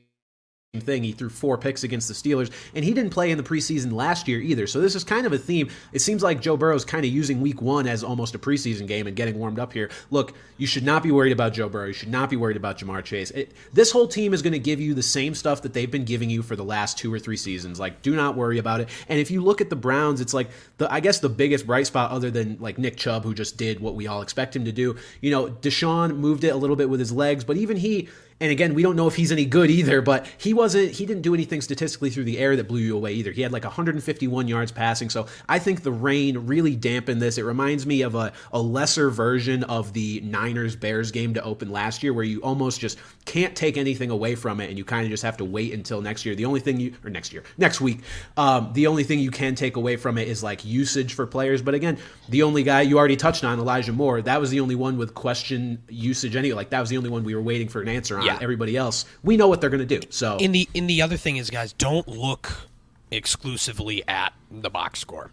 thing. 0.81 1.03
He 1.03 1.13
threw 1.13 1.29
four 1.29 1.59
picks 1.59 1.85
against 1.85 2.09
the 2.09 2.15
Steelers, 2.15 2.51
and 2.75 2.85
he 2.85 2.93
didn't 2.95 3.11
play 3.11 3.31
in 3.31 3.39
the 3.39 3.45
preseason 3.45 3.93
last 3.93 4.29
year 4.29 4.41
either. 4.41 4.67
So 4.67 4.81
this 4.81 4.95
is 4.95 5.05
kind 5.05 5.27
of 5.27 5.33
a 5.33 5.39
theme. 5.39 5.69
It 5.93 6.01
seems 6.01 6.23
like 6.23 6.41
Joe 6.41 6.57
Burrow 6.57 6.77
is 6.77 6.85
kind 6.85 7.05
of 7.05 7.13
using 7.13 7.41
Week 7.41 7.61
One 7.63 7.87
as 7.87 8.03
almost 8.05 8.35
a 8.35 8.39
preseason 8.39 8.87
game 8.87 9.07
and 9.07 9.17
getting 9.17 9.39
warmed 9.39 9.59
up 9.59 9.73
here. 9.73 9.91
Look, 10.11 10.35
you 10.57 10.67
should 10.67 10.85
not 10.85 11.03
be 11.03 11.11
worried 11.11 11.33
about 11.33 11.53
Joe 11.53 11.69
Burrow. 11.69 11.87
You 11.87 11.93
should 11.93 12.09
not 12.09 12.31
be 12.31 12.37
worried 12.37 12.57
about 12.57 12.79
Ja'Marr 12.79 13.05
Chase. 13.05 13.31
It, 13.31 13.53
this 13.73 13.91
whole 13.91 14.09
team 14.09 14.33
is 14.33 14.43
going 14.43 14.53
to 14.53 14.59
give 14.59 14.81
you 14.81 14.95
the 14.95 15.03
same 15.03 15.35
stuff 15.35 15.63
that 15.63 15.73
they've 15.73 15.91
been 15.91 16.05
giving 16.05 16.31
you 16.31 16.43
for 16.43 16.57
the 16.57 16.65
last 16.65 16.99
two 16.99 17.13
or 17.13 17.19
three 17.19 17.37
seasons. 17.37 17.79
Like, 17.79 18.03
do 18.03 18.15
not 18.15 18.37
worry 18.37 18.59
about 18.59 18.81
it. 18.81 18.89
And 19.09 19.19
if 19.19 19.31
you 19.31 19.43
look 19.43 19.61
at 19.61 19.71
the 19.71 19.77
Browns, 19.77 20.21
it's 20.21 20.35
like 20.35 20.51
the 20.79 20.93
I 20.93 21.01
guess 21.01 21.21
the 21.21 21.29
biggest 21.29 21.67
bright 21.67 21.87
spot, 21.87 22.11
other 22.11 22.31
than 22.31 22.59
like 22.61 22.79
Nick 22.79 22.97
Chubb, 22.97 23.25
who 23.25 23.35
just 23.35 23.57
did 23.57 23.81
what 23.81 23.95
we 23.95 24.07
all 24.07 24.23
expect 24.23 24.57
him 24.57 24.65
to 24.65 24.73
do. 24.73 24.97
You 25.21 25.31
know, 25.31 25.47
Deshaun 25.49 26.17
moved 26.17 26.45
it 26.45 26.49
a 26.49 26.57
little 26.57 26.77
bit 26.77 26.89
with 26.89 27.01
his 27.01 27.13
legs, 27.13 27.45
but 27.45 27.57
even 27.57 27.77
he 27.77 28.09
and 28.39 28.51
again, 28.51 28.75
we 28.75 28.83
don't 28.83 28.97
know 28.97 29.07
if 29.07 29.17
he's 29.17 29.33
any 29.33 29.47
good 29.47 29.71
either, 29.71 30.03
but 30.03 30.27
he 30.37 30.53
wasn't 30.53 30.93
he 30.93 31.07
didn't 31.07 31.23
do 31.23 31.33
anything 31.33 31.63
statistically 31.63 32.11
through 32.11 32.25
the 32.25 32.39
air 32.39 32.55
that 32.57 32.69
blew 32.69 32.81
you 32.81 32.95
away 32.95 33.15
either. 33.15 33.33
He 33.33 33.41
had 33.41 33.51
like 33.51 33.65
151 33.65 34.47
yards 34.47 34.71
passing. 34.71 35.09
So 35.09 35.27
I 35.49 35.59
think 35.59 35.83
the 35.83 35.93
rain 35.93 36.47
really 36.47 36.77
dampened 36.77 37.23
this. 37.23 37.39
It 37.39 37.45
reminds 37.45 37.87
me 37.87 38.03
of 38.03 38.15
a, 38.15 38.33
a 38.53 38.61
lesser 38.61 39.09
version 39.09 39.65
of 39.65 39.95
the 39.95 40.21
Niners 40.21 40.77
Bears 40.77 41.11
game 41.11 41.33
to 41.35 41.43
open 41.43 41.71
last 41.71 42.03
year 42.03 42.13
where 42.13 42.25
you 42.25 42.41
almost 42.41 42.79
just 42.79 42.99
can't 43.25 43.57
take 43.57 43.79
anything 43.79 44.11
away 44.11 44.35
from 44.35 44.61
it 44.61 44.69
and 44.69 44.77
you 44.77 44.85
kind 44.85 45.05
of 45.05 45.11
just 45.11 45.23
have 45.23 45.39
to 45.39 45.45
wait 45.45 45.73
until 45.73 46.03
next 46.03 46.27
year. 46.27 46.35
The 46.35 46.45
only 46.45 46.61
thing 46.61 46.79
you 46.79 46.95
or 47.05 47.09
next 47.09 47.33
year, 47.33 47.43
next 47.57 47.81
week, 47.81 48.01
um, 48.37 48.71
the 48.75 48.87
only 48.87 49.05
thing 49.05 49.19
you 49.19 49.31
can 49.31 49.55
take 49.55 49.77
away 49.77 49.97
from 49.97 50.19
it 50.19 50.29
is 50.29 50.43
like 50.43 50.63
usage 50.63 51.15
for 51.15 51.27
players. 51.27 51.63
But 51.63 51.73
again, 51.73 51.97
the 52.29 52.43
only 52.43 52.65
guy 52.65 52.83
you 52.83 52.99
already 52.99 53.17
touched 53.17 53.45
on, 53.45 53.59
Elijah 53.59 53.95
Moore, 53.95 54.21
that 54.21 54.43
was 54.43 54.51
the 54.51 54.61
only 54.61 54.75
one 54.75 54.99
with 54.99 55.15
question 55.15 55.83
usage 55.89 56.37
anyway. 56.37 56.57
Like 56.57 56.71
that 56.71 56.81
was 56.81 56.91
the 56.91 56.99
only 56.99 57.09
one 57.09 57.25
we 57.25 57.35
were 57.35 57.41
waiting 57.41 57.69
for 57.69 57.81
an 57.81 57.89
answer 57.89 58.19
on 58.19 58.26
yeah. 58.27 58.39
everybody 58.41 58.77
else, 58.77 59.05
we 59.23 59.37
know 59.37 59.49
what 59.49 59.61
they're 59.61 59.71
going 59.71 59.87
to 59.87 60.01
do. 60.01 60.07
So 60.11 60.37
in 60.39 60.53
the 60.53 60.69
in 60.75 60.87
the 60.87 61.03
other 61.03 61.17
thing 61.17 61.37
is, 61.37 61.51
guys, 61.51 61.73
don't 61.73 62.07
look 62.09 62.69
exclusively 63.11 64.07
at 64.09 64.33
the 64.51 64.71
box 64.71 65.01
score. 65.01 65.31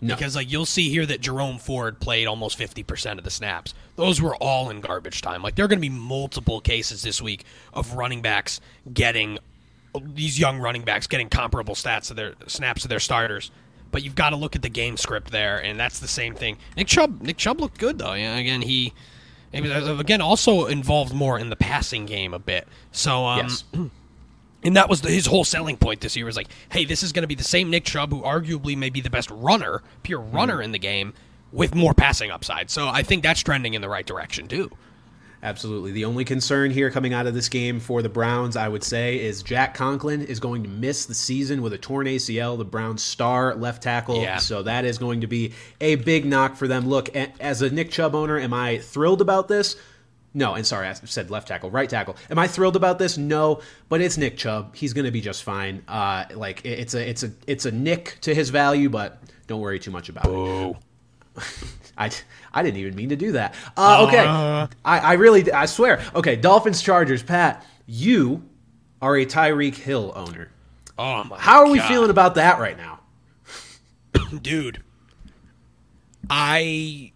No. 0.00 0.16
Because 0.16 0.34
like 0.34 0.50
you'll 0.50 0.66
see 0.66 0.90
here 0.90 1.06
that 1.06 1.20
Jerome 1.20 1.58
Ford 1.58 2.00
played 2.00 2.26
almost 2.26 2.58
50% 2.58 3.18
of 3.18 3.24
the 3.24 3.30
snaps. 3.30 3.72
Those 3.94 4.20
were 4.20 4.34
all 4.36 4.68
in 4.68 4.80
garbage 4.80 5.22
time. 5.22 5.42
Like 5.42 5.54
there 5.54 5.64
are 5.64 5.68
going 5.68 5.78
to 5.78 5.88
be 5.88 5.94
multiple 5.94 6.60
cases 6.60 7.02
this 7.02 7.22
week 7.22 7.44
of 7.72 7.94
running 7.94 8.20
backs 8.20 8.60
getting 8.92 9.38
these 10.00 10.40
young 10.40 10.58
running 10.58 10.82
backs 10.82 11.06
getting 11.06 11.28
comparable 11.28 11.74
stats 11.74 12.08
to 12.08 12.14
their 12.14 12.34
snaps 12.48 12.82
to 12.82 12.88
their 12.88 12.98
starters. 12.98 13.52
But 13.92 14.02
you've 14.02 14.14
got 14.14 14.30
to 14.30 14.36
look 14.36 14.56
at 14.56 14.62
the 14.62 14.70
game 14.70 14.96
script 14.96 15.30
there, 15.30 15.62
and 15.62 15.78
that's 15.78 16.00
the 16.00 16.08
same 16.08 16.34
thing. 16.34 16.56
Nick 16.76 16.86
Chubb, 16.86 17.20
Nick 17.20 17.36
Chubb 17.36 17.60
looked 17.60 17.78
good 17.78 17.98
though. 17.98 18.14
Yeah, 18.14 18.36
again, 18.38 18.62
he 18.62 18.94
again 19.52 20.20
also 20.20 20.66
involved 20.66 21.12
more 21.12 21.38
in 21.38 21.50
the 21.50 21.56
passing 21.56 22.06
game 22.06 22.34
a 22.34 22.38
bit. 22.38 22.66
So 22.90 23.26
um, 23.26 23.38
yes. 23.38 23.64
And 24.64 24.76
that 24.76 24.88
was 24.88 25.00
the, 25.00 25.10
his 25.10 25.26
whole 25.26 25.42
selling 25.44 25.76
point 25.76 26.00
this 26.00 26.14
year 26.16 26.24
was 26.24 26.36
like, 26.36 26.46
hey, 26.70 26.84
this 26.84 27.02
is 27.02 27.12
going 27.12 27.22
to 27.22 27.26
be 27.26 27.34
the 27.34 27.42
same 27.42 27.68
Nick 27.68 27.84
Chubb, 27.84 28.10
who 28.10 28.22
arguably 28.22 28.76
may 28.76 28.90
be 28.90 29.00
the 29.00 29.10
best 29.10 29.28
runner, 29.30 29.82
pure 30.04 30.20
runner 30.20 30.58
mm. 30.58 30.64
in 30.64 30.72
the 30.72 30.78
game, 30.78 31.14
with 31.50 31.74
more 31.74 31.94
passing 31.94 32.30
upside. 32.30 32.70
So 32.70 32.88
I 32.88 33.02
think 33.02 33.22
that's 33.24 33.40
trending 33.40 33.74
in 33.74 33.82
the 33.82 33.88
right 33.88 34.06
direction 34.06 34.46
too. 34.46 34.70
Absolutely. 35.44 35.90
The 35.90 36.04
only 36.04 36.24
concern 36.24 36.70
here 36.70 36.88
coming 36.90 37.12
out 37.12 37.26
of 37.26 37.34
this 37.34 37.48
game 37.48 37.80
for 37.80 38.00
the 38.00 38.08
Browns, 38.08 38.56
I 38.56 38.68
would 38.68 38.84
say, 38.84 39.20
is 39.20 39.42
Jack 39.42 39.74
Conklin 39.74 40.22
is 40.22 40.38
going 40.38 40.62
to 40.62 40.68
miss 40.68 41.06
the 41.06 41.14
season 41.14 41.62
with 41.62 41.72
a 41.72 41.78
torn 41.78 42.06
ACL, 42.06 42.56
the 42.56 42.64
Browns' 42.64 43.02
star 43.02 43.56
left 43.56 43.82
tackle. 43.82 44.22
Yeah. 44.22 44.36
So 44.36 44.62
that 44.62 44.84
is 44.84 44.98
going 44.98 45.22
to 45.22 45.26
be 45.26 45.52
a 45.80 45.96
big 45.96 46.24
knock 46.24 46.54
for 46.54 46.68
them. 46.68 46.88
Look, 46.88 47.14
as 47.16 47.60
a 47.60 47.70
Nick 47.70 47.90
Chubb 47.90 48.14
owner, 48.14 48.38
am 48.38 48.54
I 48.54 48.78
thrilled 48.78 49.20
about 49.20 49.48
this? 49.48 49.74
No, 50.32 50.54
and 50.54 50.64
sorry, 50.66 50.86
I 50.86 50.92
said 50.94 51.30
left 51.30 51.48
tackle, 51.48 51.70
right 51.70 51.90
tackle. 51.90 52.16
Am 52.30 52.38
I 52.38 52.46
thrilled 52.46 52.76
about 52.76 52.98
this? 52.98 53.18
No, 53.18 53.60
but 53.88 54.00
it's 54.00 54.16
Nick 54.16 54.38
Chubb. 54.38 54.76
He's 54.76 54.92
going 54.94 55.04
to 55.04 55.10
be 55.10 55.20
just 55.20 55.42
fine. 55.42 55.82
Uh, 55.88 56.24
like 56.34 56.64
it's 56.64 56.94
a 56.94 57.06
it's 57.06 57.22
a 57.22 57.32
it's 57.46 57.66
a 57.66 57.70
nick 57.70 58.16
to 58.22 58.34
his 58.34 58.48
value, 58.48 58.88
but 58.88 59.20
don't 59.46 59.60
worry 59.60 59.78
too 59.78 59.90
much 59.90 60.08
about 60.08 60.26
it. 60.26 60.76
I, 62.02 62.10
I 62.52 62.62
didn't 62.62 62.78
even 62.78 62.94
mean 62.94 63.10
to 63.10 63.16
do 63.16 63.32
that. 63.32 63.54
Uh, 63.76 64.06
okay, 64.08 64.24
uh. 64.26 64.66
I, 64.84 64.98
I 64.98 65.12
really 65.14 65.50
I 65.52 65.66
swear. 65.66 66.02
Okay, 66.14 66.36
Dolphins 66.36 66.82
Chargers. 66.82 67.22
Pat, 67.22 67.64
you 67.86 68.42
are 69.00 69.16
a 69.16 69.24
Tyreek 69.24 69.76
Hill 69.76 70.12
owner. 70.14 70.50
Oh 70.98 71.24
my! 71.24 71.38
How 71.38 71.60
are 71.60 71.66
God. 71.66 71.72
we 71.72 71.80
feeling 71.80 72.10
about 72.10 72.34
that 72.34 72.58
right 72.58 72.76
now, 72.76 73.00
dude? 74.42 74.82
I 76.28 77.12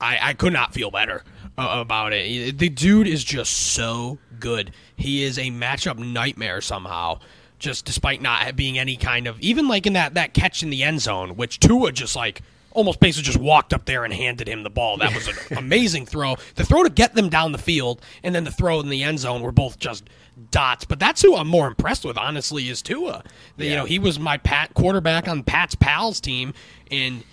I 0.00 0.18
I 0.20 0.34
could 0.34 0.52
not 0.52 0.74
feel 0.74 0.90
better 0.90 1.24
uh, 1.56 1.78
about 1.80 2.12
it. 2.12 2.58
The 2.58 2.68
dude 2.68 3.06
is 3.06 3.24
just 3.24 3.52
so 3.52 4.18
good. 4.40 4.72
He 4.96 5.22
is 5.22 5.38
a 5.38 5.50
matchup 5.50 5.98
nightmare 5.98 6.60
somehow. 6.60 7.20
Just 7.58 7.84
despite 7.84 8.20
not 8.20 8.56
being 8.56 8.76
any 8.76 8.96
kind 8.96 9.28
of 9.28 9.38
even 9.40 9.68
like 9.68 9.86
in 9.86 9.92
that 9.92 10.14
that 10.14 10.34
catch 10.34 10.62
in 10.64 10.70
the 10.70 10.82
end 10.82 11.00
zone, 11.00 11.36
which 11.36 11.60
Tua 11.60 11.92
just 11.92 12.16
like 12.16 12.42
almost 12.74 13.00
basically 13.00 13.24
just 13.24 13.38
walked 13.38 13.72
up 13.72 13.84
there 13.84 14.04
and 14.04 14.12
handed 14.12 14.48
him 14.48 14.62
the 14.62 14.70
ball. 14.70 14.96
That 14.96 15.14
was 15.14 15.28
an 15.28 15.34
amazing 15.58 16.06
throw. 16.06 16.36
The 16.54 16.64
throw 16.64 16.82
to 16.82 16.90
get 16.90 17.14
them 17.14 17.28
down 17.28 17.52
the 17.52 17.58
field 17.58 18.00
and 18.22 18.34
then 18.34 18.44
the 18.44 18.50
throw 18.50 18.80
in 18.80 18.88
the 18.88 19.02
end 19.02 19.18
zone 19.18 19.42
were 19.42 19.52
both 19.52 19.78
just 19.78 20.04
dots. 20.50 20.84
But 20.84 20.98
that's 20.98 21.22
who 21.22 21.36
I'm 21.36 21.48
more 21.48 21.66
impressed 21.66 22.04
with, 22.04 22.16
honestly, 22.16 22.68
is 22.68 22.82
Tua. 22.82 23.22
Yeah. 23.56 23.70
You 23.70 23.76
know, 23.76 23.84
he 23.84 23.98
was 23.98 24.18
my 24.18 24.36
Pat 24.38 24.74
quarterback 24.74 25.28
on 25.28 25.42
Pat's 25.42 25.74
pals 25.74 26.20
team, 26.20 26.54
and 26.90 27.24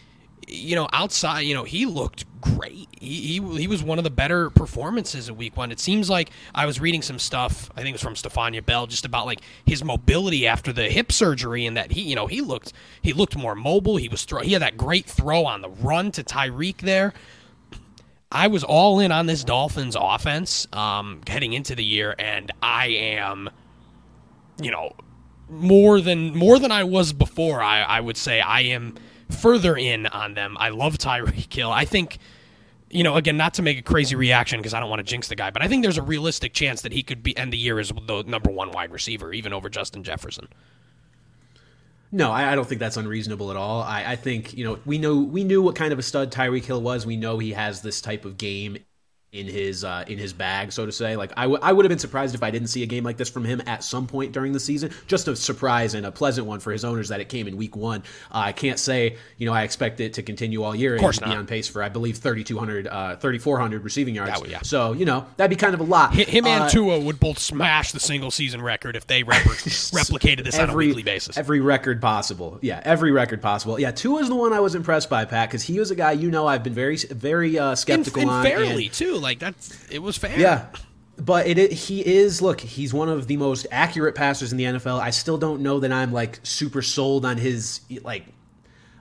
you 0.49 0.75
know, 0.75 0.87
outside, 0.91 1.41
you 1.41 1.53
know, 1.53 1.63
he 1.63 1.85
looked 1.85 2.25
great. 2.41 2.87
He, 2.99 3.39
he, 3.39 3.57
he 3.57 3.67
was 3.67 3.83
one 3.83 3.97
of 3.97 4.03
the 4.03 4.09
better 4.09 4.49
performances 4.49 5.29
in 5.29 5.37
week 5.37 5.55
one. 5.55 5.71
It 5.71 5.79
seems 5.79 6.09
like 6.09 6.31
I 6.55 6.65
was 6.65 6.79
reading 6.79 7.01
some 7.01 7.19
stuff, 7.19 7.69
I 7.75 7.81
think 7.81 7.89
it 7.89 7.93
was 7.93 8.01
from 8.01 8.15
Stephania 8.15 8.61
Bell, 8.61 8.87
just 8.87 9.05
about 9.05 9.25
like 9.25 9.41
his 9.65 9.83
mobility 9.83 10.47
after 10.47 10.73
the 10.73 10.89
hip 10.89 11.11
surgery 11.11 11.65
and 11.65 11.77
that 11.77 11.91
he, 11.91 12.01
you 12.01 12.15
know, 12.15 12.27
he 12.27 12.41
looked 12.41 12.73
he 13.01 13.13
looked 13.13 13.35
more 13.35 13.55
mobile. 13.55 13.97
He 13.97 14.09
was 14.09 14.23
throw 14.25 14.41
he 14.41 14.53
had 14.53 14.61
that 14.61 14.77
great 14.77 15.05
throw 15.05 15.45
on 15.45 15.61
the 15.61 15.69
run 15.69 16.11
to 16.11 16.23
Tyreek 16.23 16.77
there. 16.79 17.13
I 18.31 18.47
was 18.47 18.63
all 18.63 18.99
in 18.99 19.11
on 19.11 19.25
this 19.25 19.43
Dolphins 19.43 19.95
offense 19.99 20.67
um, 20.71 21.21
heading 21.27 21.53
into 21.53 21.73
the 21.73 21.83
year, 21.83 22.13
and 22.19 22.51
I 22.61 22.87
am, 22.87 23.49
you 24.61 24.69
know, 24.69 24.95
more 25.49 25.99
than 25.99 26.35
more 26.35 26.59
than 26.59 26.71
I 26.71 26.83
was 26.83 27.11
before. 27.11 27.61
I, 27.61 27.81
I 27.81 27.99
would 27.99 28.17
say 28.17 28.39
I 28.39 28.61
am 28.61 28.95
further 29.29 29.77
in 29.77 30.07
on 30.07 30.33
them. 30.33 30.57
I 30.59 30.69
love 30.69 30.97
Tyreek 30.97 31.53
Hill. 31.53 31.71
I 31.71 31.85
think 31.85 32.19
you 32.91 33.03
know, 33.03 33.15
again, 33.15 33.37
not 33.37 33.53
to 33.55 33.61
make 33.61 33.77
a 33.77 33.81
crazy 33.81 34.15
reaction 34.15 34.59
because 34.59 34.73
I 34.73 34.79
don't 34.79 34.89
want 34.89 34.99
to 34.99 35.03
jinx 35.03 35.27
the 35.27 35.35
guy, 35.35 35.51
but 35.51 35.61
I 35.61 35.67
think 35.67 35.83
there's 35.83 35.97
a 35.97 36.03
realistic 36.03 36.53
chance 36.53 36.81
that 36.81 36.91
he 36.91 37.03
could 37.03 37.21
be 37.21 37.37
end 37.37 37.53
the 37.53 37.57
year 37.57 37.79
as 37.79 37.89
the 37.89 38.23
number 38.25 38.49
one 38.49 38.71
wide 38.71 38.91
receiver, 38.91 39.31
even 39.31 39.53
over 39.53 39.69
Justin 39.69 40.03
Jefferson. 40.03 40.47
No, 42.11 42.31
I, 42.31 42.51
I 42.51 42.55
don't 42.55 42.67
think 42.67 42.79
that's 42.79 42.97
unreasonable 42.97 43.51
at 43.51 43.57
all. 43.57 43.83
I, 43.83 44.03
I 44.13 44.15
think 44.15 44.55
you 44.55 44.65
know 44.65 44.79
we 44.85 44.97
know 44.97 45.19
we 45.19 45.43
knew 45.43 45.61
what 45.61 45.75
kind 45.75 45.93
of 45.93 45.99
a 45.99 46.03
stud 46.03 46.31
Tyreek 46.31 46.65
Hill 46.65 46.81
was. 46.81 47.05
We 47.05 47.15
know 47.15 47.37
he 47.37 47.51
has 47.51 47.81
this 47.81 48.01
type 48.01 48.25
of 48.25 48.37
game 48.37 48.79
in 49.31 49.45
his 49.45 49.83
uh, 49.83 50.03
in 50.07 50.17
his 50.17 50.33
bag, 50.33 50.71
so 50.71 50.85
to 50.87 50.91
say. 50.91 51.15
Like 51.15 51.31
I, 51.37 51.43
w- 51.43 51.59
I 51.61 51.71
would 51.71 51.85
have 51.85 51.89
been 51.89 51.99
surprised 51.99 52.33
if 52.33 52.41
I 52.41 52.49
didn't 52.49 52.69
see 52.69 52.81
a 52.81 52.87
game 52.87 53.03
like 53.03 53.17
this 53.17 53.29
from 53.29 53.45
him 53.45 53.61
at 53.67 53.83
some 53.83 54.07
point 54.07 54.31
during 54.31 54.53
the 54.53 54.59
season. 54.59 54.91
Just 55.07 55.27
a 55.27 55.35
surprise 55.35 55.93
and 55.93 56.05
a 56.05 56.11
pleasant 56.11 56.47
one 56.47 56.59
for 56.59 56.71
his 56.71 56.83
owners 56.83 57.09
that 57.09 57.19
it 57.19 57.29
came 57.29 57.47
in 57.47 57.55
week 57.55 57.75
one. 57.75 57.99
Uh, 58.31 58.39
I 58.39 58.51
can't 58.53 58.79
say 58.79 59.17
you 59.37 59.45
know 59.45 59.53
I 59.53 59.63
expect 59.63 59.99
it 59.99 60.13
to 60.15 60.23
continue 60.23 60.63
all 60.63 60.75
year 60.75 60.95
of 60.95 61.01
course 61.01 61.17
and 61.19 61.27
not. 61.27 61.33
be 61.33 61.37
on 61.37 61.45
pace 61.45 61.67
for 61.67 61.83
I 61.83 61.89
believe 61.89 62.17
3,200, 62.17 62.87
uh, 62.87 63.15
3,400 63.17 63.83
receiving 63.83 64.15
yards. 64.15 64.41
Would, 64.41 64.49
yeah. 64.49 64.61
So 64.63 64.93
you 64.93 65.05
know 65.05 65.27
that'd 65.37 65.49
be 65.49 65.55
kind 65.55 65.75
of 65.75 65.79
a 65.79 65.83
lot. 65.83 66.15
Him 66.15 66.45
and 66.47 66.63
Uh, 66.63 66.69
Tua 66.69 66.99
would 66.99 67.19
both 67.19 67.37
smash 67.39 67.91
the 67.91 67.99
single 67.99 68.31
season 68.31 68.61
record 68.63 68.95
if 68.95 69.05
they 69.05 69.21
rep- 69.23 69.37
replicated 69.43 70.43
this 70.43 70.57
on 70.57 70.69
a 70.69 70.75
weekly 70.75 71.03
basis. 71.03 71.37
Every 71.37 71.59
record 71.59 72.01
possible. 72.01 72.57
Yeah, 72.61 72.81
every 72.83 73.11
record 73.11 73.41
possible. 73.41 73.79
Yeah, 73.79 73.91
Tua 73.91 74.21
is 74.21 74.29
the 74.29 74.35
one 74.35 74.53
I 74.53 74.59
was 74.59 74.75
impressed 74.75 75.09
by, 75.09 75.25
Pat, 75.25 75.49
because 75.49 75.63
he 75.63 75.79
was 75.79 75.91
a 75.91 75.95
guy 75.95 76.13
you 76.13 76.31
know 76.31 76.47
I've 76.47 76.63
been 76.63 76.73
very, 76.73 76.97
very 76.97 77.57
uh, 77.59 77.69
and, 77.69 77.77
skeptical 77.79 78.21
and 78.23 78.31
on. 78.31 78.43
fairly 78.43 78.85
and- 78.85 78.93
too. 78.93 79.18
Like 79.19 79.39
that's 79.39 79.89
it 79.89 79.99
was 79.99 80.17
fair. 80.17 80.39
yeah. 80.39 80.67
But 81.17 81.47
it, 81.47 81.57
it 81.57 81.71
he 81.73 82.05
is 82.05 82.41
look 82.41 82.61
he's 82.61 82.93
one 82.93 83.09
of 83.09 83.27
the 83.27 83.35
most 83.37 83.67
accurate 83.71 84.15
passers 84.15 84.51
in 84.51 84.57
the 84.57 84.63
NFL. 84.63 84.99
I 84.99 85.09
still 85.09 85.37
don't 85.37 85.61
know 85.61 85.79
that 85.81 85.91
I'm 85.91 86.13
like 86.13 86.39
super 86.43 86.81
sold 86.81 87.25
on 87.25 87.37
his 87.37 87.81
like 88.03 88.25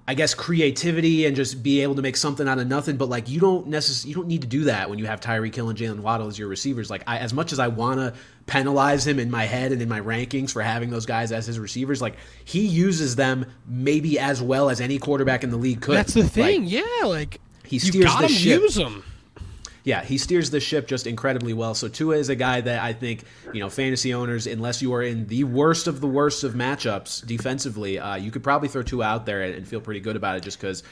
I 0.09 0.15
guess 0.15 0.33
creativity 0.35 1.27
and 1.27 1.37
just 1.37 1.63
be 1.63 1.83
able 1.83 1.95
to 1.97 2.01
make 2.03 2.17
something 2.17 2.49
out 2.49 2.59
of 2.59 2.67
nothing. 2.67 2.97
But 2.97 3.09
like 3.09 3.29
you 3.29 3.39
don't 3.41 3.69
necessarily 3.69 4.09
you 4.09 4.15
don't 4.17 4.27
need 4.27 4.41
to 4.41 4.49
do 4.49 4.65
that 4.65 4.89
when 4.91 4.99
you 4.99 5.07
have 5.07 5.21
Tyreek 5.21 5.55
Hill 5.55 5.69
and 5.69 5.79
Jaylen 5.79 6.01
Waddle 6.01 6.27
as 6.27 6.39
your 6.39 6.49
receivers. 6.49 6.89
Like 6.91 7.05
I, 7.07 7.19
as 7.19 7.33
much 7.33 7.53
as 7.53 7.59
I 7.61 7.69
want 7.69 8.01
to 8.01 8.15
penalize 8.47 9.07
him 9.07 9.19
in 9.21 9.31
my 9.31 9.45
head 9.45 9.71
and 9.71 9.81
in 9.83 9.89
my 9.89 10.01
rankings 10.01 10.51
for 10.51 10.63
having 10.63 10.91
those 10.91 11.07
guys 11.07 11.31
as 11.31 11.47
his 11.47 11.59
receivers, 11.61 12.01
like 12.03 12.17
he 12.45 12.67
uses 12.67 13.15
them 13.17 13.47
maybe 13.67 14.19
as 14.19 14.41
well 14.43 14.71
as 14.71 14.81
any 14.81 14.99
quarterback 14.99 15.45
in 15.45 15.51
the 15.51 15.57
league 15.59 15.83
could. 15.83 15.97
that's 15.99 16.15
the 16.15 16.23
Like, 16.23 16.33
thing. 16.33 16.65
yeah, 16.65 16.83
like 17.05 17.39
he 17.65 17.77
you 17.77 17.81
steers 17.81 18.07
gotta 18.07 18.27
the 18.29 18.33
ship. 18.33 18.63
use 18.63 18.75
them. 18.77 19.05
Yeah, 19.88 20.04
he 20.04 20.18
steers 20.18 20.50
the 20.50 20.61
ship 20.61 20.87
just 20.87 21.07
incredibly 21.07 21.54
well. 21.54 21.73
So 21.73 21.88
Tua 21.88 22.18
is 22.18 22.28
a 22.28 22.35
guy 22.37 22.61
that 22.61 22.83
I 22.83 22.92
think 22.92 23.25
you 23.54 23.61
know 23.61 23.71
fantasy 23.71 24.12
owners, 24.12 24.47
unless 24.47 24.83
you 24.83 24.92
are 24.92 25.02
in 25.02 25.26
the 25.28 25.45
worst 25.45 25.87
of 25.87 26.02
the 26.02 26.07
worst 26.07 26.45
of 26.45 26.52
matchups 26.52 27.26
defensively, 27.26 27.99
uh, 27.99 28.16
you 28.16 28.30
could 28.30 28.42
probably 28.42 28.68
throw 28.68 28.83
Tua 28.83 29.07
out 29.07 29.25
there 29.25 29.40
and, 29.40 29.54
and 29.54 29.66
feel 29.66 29.80
pretty 29.80 30.00
good 30.00 30.14
about 30.14 30.37
it, 30.37 30.42
just 30.42 30.61
because 30.61 30.83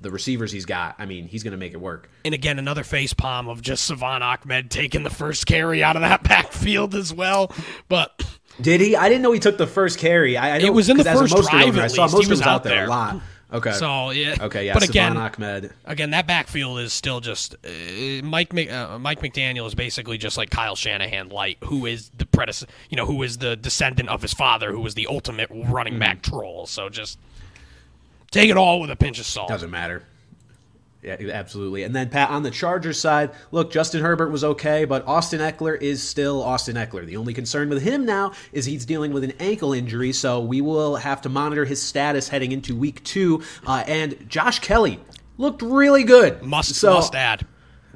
the 0.00 0.10
receivers 0.10 0.50
he's 0.50 0.64
got. 0.64 0.94
I 0.98 1.04
mean, 1.04 1.28
he's 1.28 1.42
going 1.42 1.52
to 1.52 1.58
make 1.58 1.74
it 1.74 1.80
work. 1.82 2.08
And 2.24 2.32
again, 2.32 2.58
another 2.58 2.82
face 2.82 3.12
palm 3.12 3.46
of 3.46 3.60
just 3.60 3.84
Salvon 3.84 4.22
Ahmed 4.22 4.70
taking 4.70 5.02
the 5.02 5.10
first 5.10 5.46
carry 5.46 5.84
out 5.84 5.96
of 5.96 6.00
that 6.00 6.22
backfield 6.26 6.94
as 6.94 7.12
well. 7.12 7.52
But 7.90 8.24
Did 8.58 8.80
he? 8.80 8.96
I 8.96 9.10
didn't 9.10 9.20
know 9.20 9.32
he 9.32 9.38
took 9.38 9.58
the 9.58 9.66
first 9.66 9.98
carry. 9.98 10.38
I, 10.38 10.56
I 10.56 10.58
know, 10.60 10.72
was 10.72 10.88
in 10.88 10.96
the 10.96 11.04
'cause 11.04 11.22
as 11.22 11.32
a 11.32 11.36
first 11.36 11.50
drive, 11.50 11.68
owner, 11.74 11.82
I 11.82 11.88
saw 11.88 12.04
least. 12.04 12.22
He 12.22 12.30
was 12.30 12.40
out 12.40 12.48
out 12.48 12.62
there. 12.64 12.86
a 12.86 12.88
lot. 12.88 13.20
Okay. 13.52 13.72
so 13.72 14.10
yeah. 14.10 14.36
okay, 14.40 14.66
yeah. 14.66 14.74
But 14.74 14.88
again, 14.88 15.16
Ahmed. 15.16 15.72
again, 15.84 16.10
that 16.10 16.26
backfield 16.26 16.80
is 16.80 16.92
still 16.92 17.20
just 17.20 17.54
uh, 17.64 17.68
Mike 18.24 18.52
uh, 18.52 18.98
Mike 18.98 19.20
McDaniel 19.20 19.66
is 19.66 19.74
basically 19.74 20.18
just 20.18 20.36
like 20.36 20.50
Kyle 20.50 20.74
Shanahan 20.74 21.28
light, 21.28 21.58
who 21.64 21.86
is 21.86 22.10
the 22.16 22.26
predecessor, 22.26 22.66
you 22.90 22.96
know, 22.96 23.06
who 23.06 23.22
is 23.22 23.38
the 23.38 23.54
descendant 23.54 24.08
of 24.08 24.22
his 24.22 24.32
father, 24.32 24.72
who 24.72 24.80
was 24.80 24.94
the 24.94 25.06
ultimate 25.06 25.48
running 25.52 25.98
back 25.98 26.22
troll. 26.22 26.66
So 26.66 26.88
just 26.88 27.18
take 28.32 28.50
it 28.50 28.56
all 28.56 28.80
with 28.80 28.90
a 28.90 28.96
pinch 28.96 29.20
of 29.20 29.26
salt. 29.26 29.48
Doesn't 29.48 29.70
matter. 29.70 30.02
Yeah, 31.02 31.16
absolutely. 31.32 31.84
And 31.84 31.94
then 31.94 32.08
Pat 32.08 32.30
on 32.30 32.42
the 32.42 32.50
Chargers 32.50 32.98
side, 32.98 33.30
look, 33.52 33.70
Justin 33.70 34.02
Herbert 34.02 34.30
was 34.30 34.42
okay, 34.42 34.84
but 34.84 35.06
Austin 35.06 35.40
Ekeler 35.40 35.80
is 35.80 36.02
still 36.02 36.42
Austin 36.42 36.74
Ekeler. 36.74 37.06
The 37.06 37.16
only 37.16 37.32
concern 37.32 37.68
with 37.68 37.82
him 37.82 38.04
now 38.04 38.32
is 38.52 38.64
he's 38.64 38.84
dealing 38.84 39.12
with 39.12 39.22
an 39.22 39.32
ankle 39.38 39.72
injury, 39.72 40.12
so 40.12 40.40
we 40.40 40.60
will 40.60 40.96
have 40.96 41.22
to 41.22 41.28
monitor 41.28 41.64
his 41.64 41.80
status 41.80 42.28
heading 42.28 42.50
into 42.50 42.74
Week 42.74 43.04
Two. 43.04 43.42
Uh, 43.66 43.84
and 43.86 44.28
Josh 44.28 44.58
Kelley 44.58 44.98
looked 45.38 45.62
really 45.62 46.02
good. 46.02 46.42
Must 46.42 46.74
so, 46.74 46.94
must 46.94 47.14
add. 47.14 47.46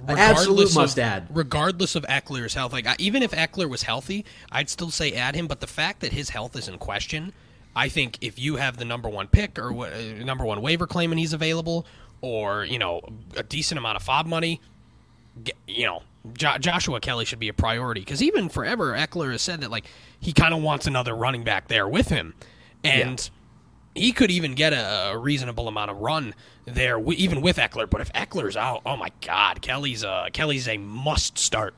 Absolute 0.09 0.51
Regardless 0.51 0.75
must 0.75 0.99
of, 0.99 1.05
add. 1.05 1.27
Regardless 1.31 1.95
of 1.95 2.05
Ekeler's 2.05 2.55
health, 2.55 2.73
like 2.73 2.87
even 2.99 3.23
if 3.23 3.33
Ekeler 3.33 3.69
was 3.69 3.83
healthy, 3.83 4.25
I'd 4.51 4.71
still 4.71 4.91
say 4.91 5.13
add 5.13 5.35
him. 5.35 5.47
But 5.47 5.61
the 5.61 5.67
fact 5.67 6.01
that 6.01 6.13
his 6.13 6.31
health 6.31 6.57
is 6.57 6.69
in 6.69 6.79
question, 6.79 7.33
I 7.75 7.89
think 7.89 8.19
if 8.21 8.39
you 8.39 8.57
have 8.57 8.77
the 8.77 8.85
number 8.85 9.09
one 9.09 9.27
pick 9.27 9.59
or 9.59 9.87
uh, 9.87 10.25
number 10.25 10.45
one 10.45 10.63
waiver 10.63 10.87
claim 10.87 11.13
and 11.13 11.19
he's 11.19 11.33
available, 11.33 11.87
or 12.23 12.65
you 12.65 12.79
know 12.79 13.01
a 13.37 13.43
decent 13.43 13.79
amount 13.79 13.97
of 13.97 14.03
fob 14.03 14.27
money, 14.27 14.61
you 15.67 15.87
know 15.87 16.03
jo- 16.35 16.59
Joshua 16.59 17.01
Kelley 17.01 17.25
should 17.25 17.39
be 17.39 17.49
a 17.49 17.53
priority 17.55 18.01
because 18.01 18.23
even 18.23 18.49
forever 18.49 18.93
Ekeler 18.93 19.33
has 19.33 19.43
said 19.43 19.61
that 19.61 19.71
like 19.71 19.87
he 20.19 20.33
kind 20.33 20.55
of 20.55 20.63
wants 20.63 20.87
another 20.87 21.15
running 21.15 21.45
back 21.45 21.69
there 21.69 21.89
with 21.89 22.09
him, 22.09 22.35
and 22.85 23.31
he 23.95 24.13
could 24.13 24.31
even 24.31 24.55
get 24.55 24.73
a, 24.73 25.11
a 25.13 25.19
reasonable 25.19 25.67
amount 25.69 25.91
of 25.91 25.99
run 25.99 26.35
there, 26.65 26.95
w- 26.99 27.19
even 27.19 27.41
with 27.41 27.57
Ekeler. 27.57 27.89
But 27.89 28.01
if 28.01 28.13
Ekeler's 28.13 28.57
out, 28.57 28.83
oh 28.87 28.97
my 28.97 29.11
God, 29.21 29.63
Kelley's 29.63 30.03
a 30.05 30.29
Kelley's 30.33 30.69
a 30.69 30.77
must 30.79 31.39
start 31.39 31.75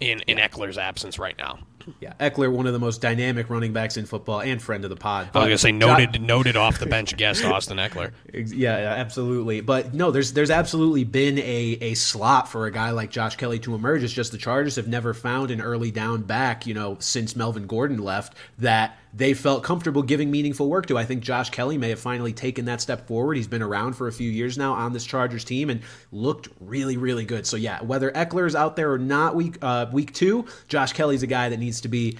in 0.00 0.20
in 0.26 0.38
Ekeler's 0.38 0.78
absence 0.78 1.18
right 1.18 1.36
now. 1.38 1.60
Yeah, 2.00 2.14
Ekeler, 2.20 2.50
one 2.50 2.66
of 2.66 2.72
the 2.72 2.78
most 2.78 3.00
dynamic 3.00 3.50
running 3.50 3.72
backs 3.72 3.96
in 3.96 4.06
football 4.06 4.40
and 4.40 4.60
friend 4.60 4.84
of 4.84 4.90
the 4.90 4.96
pod. 4.96 5.30
I 5.34 5.38
was 5.38 5.46
gonna 5.46 5.58
say 5.58 5.72
noted 5.72 6.20
noted 6.20 6.56
off 6.56 6.78
the 6.78 6.86
bench 6.86 7.16
guest 7.16 7.44
Austin 7.44 7.78
Ekeler. 7.78 8.12
Yeah, 8.32 8.78
yeah, 8.78 8.94
absolutely. 8.94 9.60
But 9.60 9.94
no, 9.94 10.10
there's 10.10 10.32
there's 10.32 10.50
absolutely 10.50 11.04
been 11.04 11.38
a, 11.38 11.78
a 11.80 11.94
slot 11.94 12.48
for 12.48 12.66
a 12.66 12.70
guy 12.70 12.90
like 12.90 13.10
Josh 13.10 13.36
Kelley 13.36 13.58
to 13.60 13.74
emerge. 13.74 14.02
It's 14.02 14.12
just 14.12 14.32
the 14.32 14.38
Chargers 14.38 14.76
have 14.76 14.88
never 14.88 15.14
found 15.14 15.50
an 15.50 15.60
early 15.60 15.90
down 15.90 16.22
back, 16.22 16.66
you 16.66 16.74
know, 16.74 16.96
since 17.00 17.34
Melvin 17.34 17.66
Gordon 17.66 17.98
left 17.98 18.34
that 18.58 18.98
they 19.12 19.34
felt 19.34 19.64
comfortable 19.64 20.02
giving 20.02 20.30
meaningful 20.30 20.68
work 20.68 20.86
to. 20.86 20.96
I 20.96 21.04
think 21.04 21.22
Josh 21.22 21.50
Kelley 21.50 21.78
may 21.78 21.88
have 21.88 21.98
finally 21.98 22.32
taken 22.32 22.64
that 22.66 22.80
step 22.80 23.06
forward. 23.06 23.36
He's 23.36 23.48
been 23.48 23.62
around 23.62 23.94
for 23.94 24.06
a 24.08 24.12
few 24.12 24.30
years 24.30 24.56
now 24.56 24.72
on 24.74 24.92
this 24.92 25.04
Chargers 25.04 25.44
team 25.44 25.70
and 25.70 25.82
looked 26.12 26.48
really, 26.60 26.96
really 26.96 27.24
good. 27.24 27.46
So 27.46 27.56
yeah, 27.56 27.82
whether 27.82 28.10
Ekeler 28.12 28.46
is 28.46 28.54
out 28.54 28.76
there 28.76 28.92
or 28.92 28.98
not 28.98 29.34
week 29.34 29.58
uh, 29.62 29.86
week 29.92 30.14
two, 30.14 30.46
Josh 30.68 30.92
Kelley's 30.92 31.22
a 31.22 31.26
guy 31.26 31.48
that 31.48 31.58
needs 31.58 31.80
to 31.82 31.88
be 31.88 32.18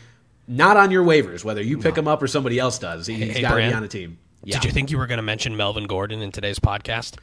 not 0.49 0.77
on 0.77 0.91
your 0.91 1.05
waivers, 1.05 1.45
whether 1.45 1.63
you 1.63 1.79
pick 1.79 1.97
him 1.97 2.09
up 2.09 2.21
or 2.23 2.27
somebody 2.27 2.59
else 2.59 2.79
does. 2.79 3.07
He, 3.07 3.21
has 3.21 3.37
Hey, 3.37 3.43
got 3.43 3.55
to 3.55 3.57
be 3.57 3.73
on 3.73 3.85
a 3.85 3.89
team. 3.89 4.19
Yeah. 4.43 4.59
Did 4.59 4.65
you 4.65 4.73
think 4.73 4.91
you 4.91 4.99
were 4.99 5.07
going 5.07 5.19
to 5.19 5.23
mention 5.23 5.57
Melvin 5.57 5.85
Gordon 5.85 6.23
in 6.23 6.33
today's 6.33 6.59
podcast? 6.59 7.19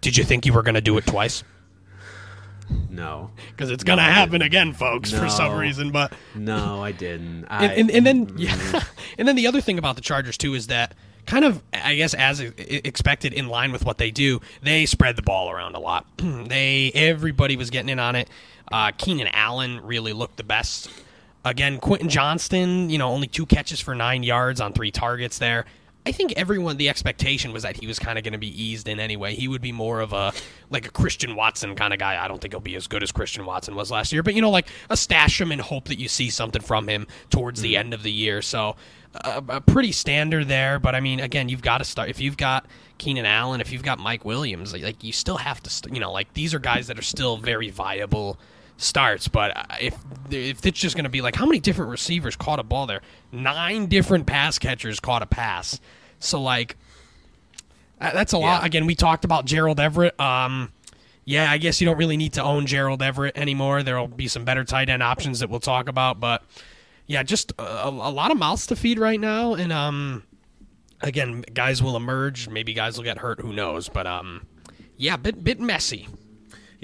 Did 0.00 0.16
you 0.16 0.24
think 0.24 0.46
you 0.46 0.52
were 0.52 0.62
going 0.62 0.74
to 0.74 0.80
do 0.80 0.96
it 0.96 1.06
twice? 1.06 1.44
No. 2.90 3.30
Because 3.50 3.70
it's 3.70 3.84
going 3.84 3.98
to 3.98 4.04
happen 4.04 4.42
again, 4.42 4.72
folks, 4.72 5.10
for 5.12 5.28
some 5.28 5.56
reason. 5.56 5.90
But 5.90 6.12
No, 6.34 6.82
I 6.82 6.92
didn't. 6.92 7.46
I, 7.48 7.66
and, 7.66 7.90
and, 7.90 7.90
and 7.90 8.06
then 8.06 8.34
yeah, 8.38 8.84
and 9.18 9.26
then 9.28 9.36
the 9.36 9.46
other 9.46 9.60
thing 9.60 9.78
about 9.78 9.96
the 9.96 10.02
Chargers 10.02 10.38
too 10.38 10.54
is 10.54 10.68
that 10.68 10.94
kind 11.26 11.44
of 11.44 11.62
I 11.72 11.94
guess 11.94 12.14
as 12.14 12.40
expected 12.40 13.32
in 13.32 13.48
line 13.48 13.72
with 13.72 13.84
what 13.84 13.98
they 13.98 14.10
do, 14.10 14.40
they 14.62 14.86
spread 14.86 15.16
the 15.16 15.22
ball 15.22 15.50
around 15.50 15.74
a 15.74 15.80
lot. 15.80 16.06
they 16.18 16.90
everybody 16.94 17.56
was 17.56 17.70
getting 17.70 17.88
in 17.88 17.98
on 17.98 18.16
it. 18.16 18.28
Uh, 18.70 18.92
Keenan 18.96 19.28
Allen 19.32 19.80
really 19.82 20.12
looked 20.12 20.36
the 20.36 20.44
best. 20.44 20.88
Again, 21.44 21.78
Quentin 21.78 22.08
Johnston, 22.08 22.88
you 22.88 22.96
know, 22.96 23.10
only 23.10 23.26
two 23.26 23.44
catches 23.44 23.78
for 23.78 23.94
nine 23.94 24.22
yards 24.22 24.62
on 24.62 24.72
three 24.72 24.90
targets 24.90 25.38
there. 25.38 25.66
I 26.06 26.12
think 26.12 26.34
everyone 26.36 26.76
the 26.76 26.90
expectation 26.90 27.52
was 27.52 27.62
that 27.62 27.76
he 27.76 27.86
was 27.86 27.98
kind 27.98 28.18
of 28.18 28.24
going 28.24 28.32
to 28.32 28.38
be 28.38 28.62
eased 28.62 28.88
in 28.88 29.00
anyway. 29.00 29.34
He 29.34 29.48
would 29.48 29.62
be 29.62 29.72
more 29.72 30.00
of 30.00 30.12
a 30.12 30.32
like 30.68 30.86
a 30.86 30.90
Christian 30.90 31.34
Watson 31.34 31.74
kind 31.74 31.94
of 31.94 31.98
guy. 31.98 32.22
I 32.22 32.28
don't 32.28 32.40
think 32.40 32.52
he'll 32.52 32.60
be 32.60 32.76
as 32.76 32.86
good 32.86 33.02
as 33.02 33.10
Christian 33.10 33.46
Watson 33.46 33.74
was 33.74 33.90
last 33.90 34.12
year, 34.12 34.22
but 34.22 34.34
you 34.34 34.42
know, 34.42 34.50
like 34.50 34.68
a 34.90 34.96
stash 34.96 35.40
him 35.40 35.50
and 35.50 35.60
hope 35.60 35.86
that 35.88 35.98
you 35.98 36.08
see 36.08 36.28
something 36.28 36.60
from 36.60 36.88
him 36.88 37.06
towards 37.30 37.62
the 37.62 37.76
end 37.76 37.94
of 37.94 38.02
the 38.02 38.12
year. 38.12 38.42
So 38.42 38.76
uh, 39.14 39.40
a 39.48 39.60
pretty 39.60 39.92
standard 39.92 40.48
there. 40.48 40.78
But 40.78 40.94
I 40.94 41.00
mean, 41.00 41.20
again, 41.20 41.48
you've 41.48 41.62
got 41.62 41.78
to 41.78 41.84
start 41.84 42.10
if 42.10 42.20
you've 42.20 42.36
got 42.36 42.66
Keenan 42.98 43.24
Allen, 43.26 43.60
if 43.60 43.72
you've 43.72 43.82
got 43.82 43.98
Mike 43.98 44.24
Williams, 44.24 44.72
like, 44.72 44.82
like 44.82 45.02
you 45.02 45.12
still 45.12 45.38
have 45.38 45.62
to, 45.62 45.70
st- 45.70 45.94
you 45.94 46.00
know, 46.00 46.12
like 46.12 46.34
these 46.34 46.52
are 46.52 46.58
guys 46.58 46.88
that 46.88 46.98
are 46.98 47.02
still 47.02 47.38
very 47.38 47.70
viable 47.70 48.38
starts. 48.76 49.28
But 49.28 49.56
uh, 49.56 49.64
if 49.80 49.96
if 50.30 50.66
it's 50.66 50.78
just 50.78 50.96
going 50.96 51.04
to 51.04 51.10
be 51.10 51.20
like 51.20 51.36
how 51.36 51.46
many 51.46 51.60
different 51.60 51.90
receivers 51.90 52.36
caught 52.36 52.58
a 52.58 52.62
ball 52.62 52.86
there, 52.86 53.02
nine 53.32 53.86
different 53.86 54.26
pass 54.26 54.58
catchers 54.58 55.00
caught 55.00 55.22
a 55.22 55.26
pass. 55.26 55.80
So 56.18 56.40
like 56.40 56.76
uh, 58.00 58.12
that's 58.12 58.32
a 58.32 58.38
lot. 58.38 58.62
Yeah. 58.62 58.66
Again, 58.66 58.86
we 58.86 58.94
talked 58.94 59.24
about 59.24 59.44
Gerald 59.44 59.80
Everett. 59.80 60.18
Um, 60.20 60.72
yeah, 61.24 61.50
I 61.50 61.58
guess 61.58 61.80
you 61.80 61.86
don't 61.86 61.96
really 61.96 62.16
need 62.16 62.34
to 62.34 62.42
own 62.42 62.66
Gerald 62.66 63.02
Everett 63.02 63.36
anymore. 63.38 63.82
There'll 63.82 64.08
be 64.08 64.28
some 64.28 64.44
better 64.44 64.64
tight 64.64 64.90
end 64.90 65.02
options 65.02 65.40
that 65.40 65.48
we'll 65.48 65.60
talk 65.60 65.88
about, 65.88 66.20
but 66.20 66.42
yeah, 67.06 67.22
just 67.22 67.52
a, 67.58 67.62
a 67.62 67.88
a 67.88 68.10
lot 68.10 68.30
of 68.30 68.38
mouths 68.38 68.66
to 68.68 68.76
feed 68.76 68.98
right 68.98 69.20
now, 69.20 69.54
and 69.54 69.72
um, 69.72 70.22
again, 71.00 71.42
guys 71.52 71.82
will 71.82 71.96
emerge. 71.96 72.48
Maybe 72.48 72.74
guys 72.74 72.96
will 72.96 73.04
get 73.04 73.18
hurt. 73.18 73.40
Who 73.40 73.52
knows? 73.52 73.88
But 73.88 74.06
um, 74.06 74.46
yeah, 74.96 75.16
bit 75.16 75.42
bit 75.42 75.60
messy. 75.60 76.08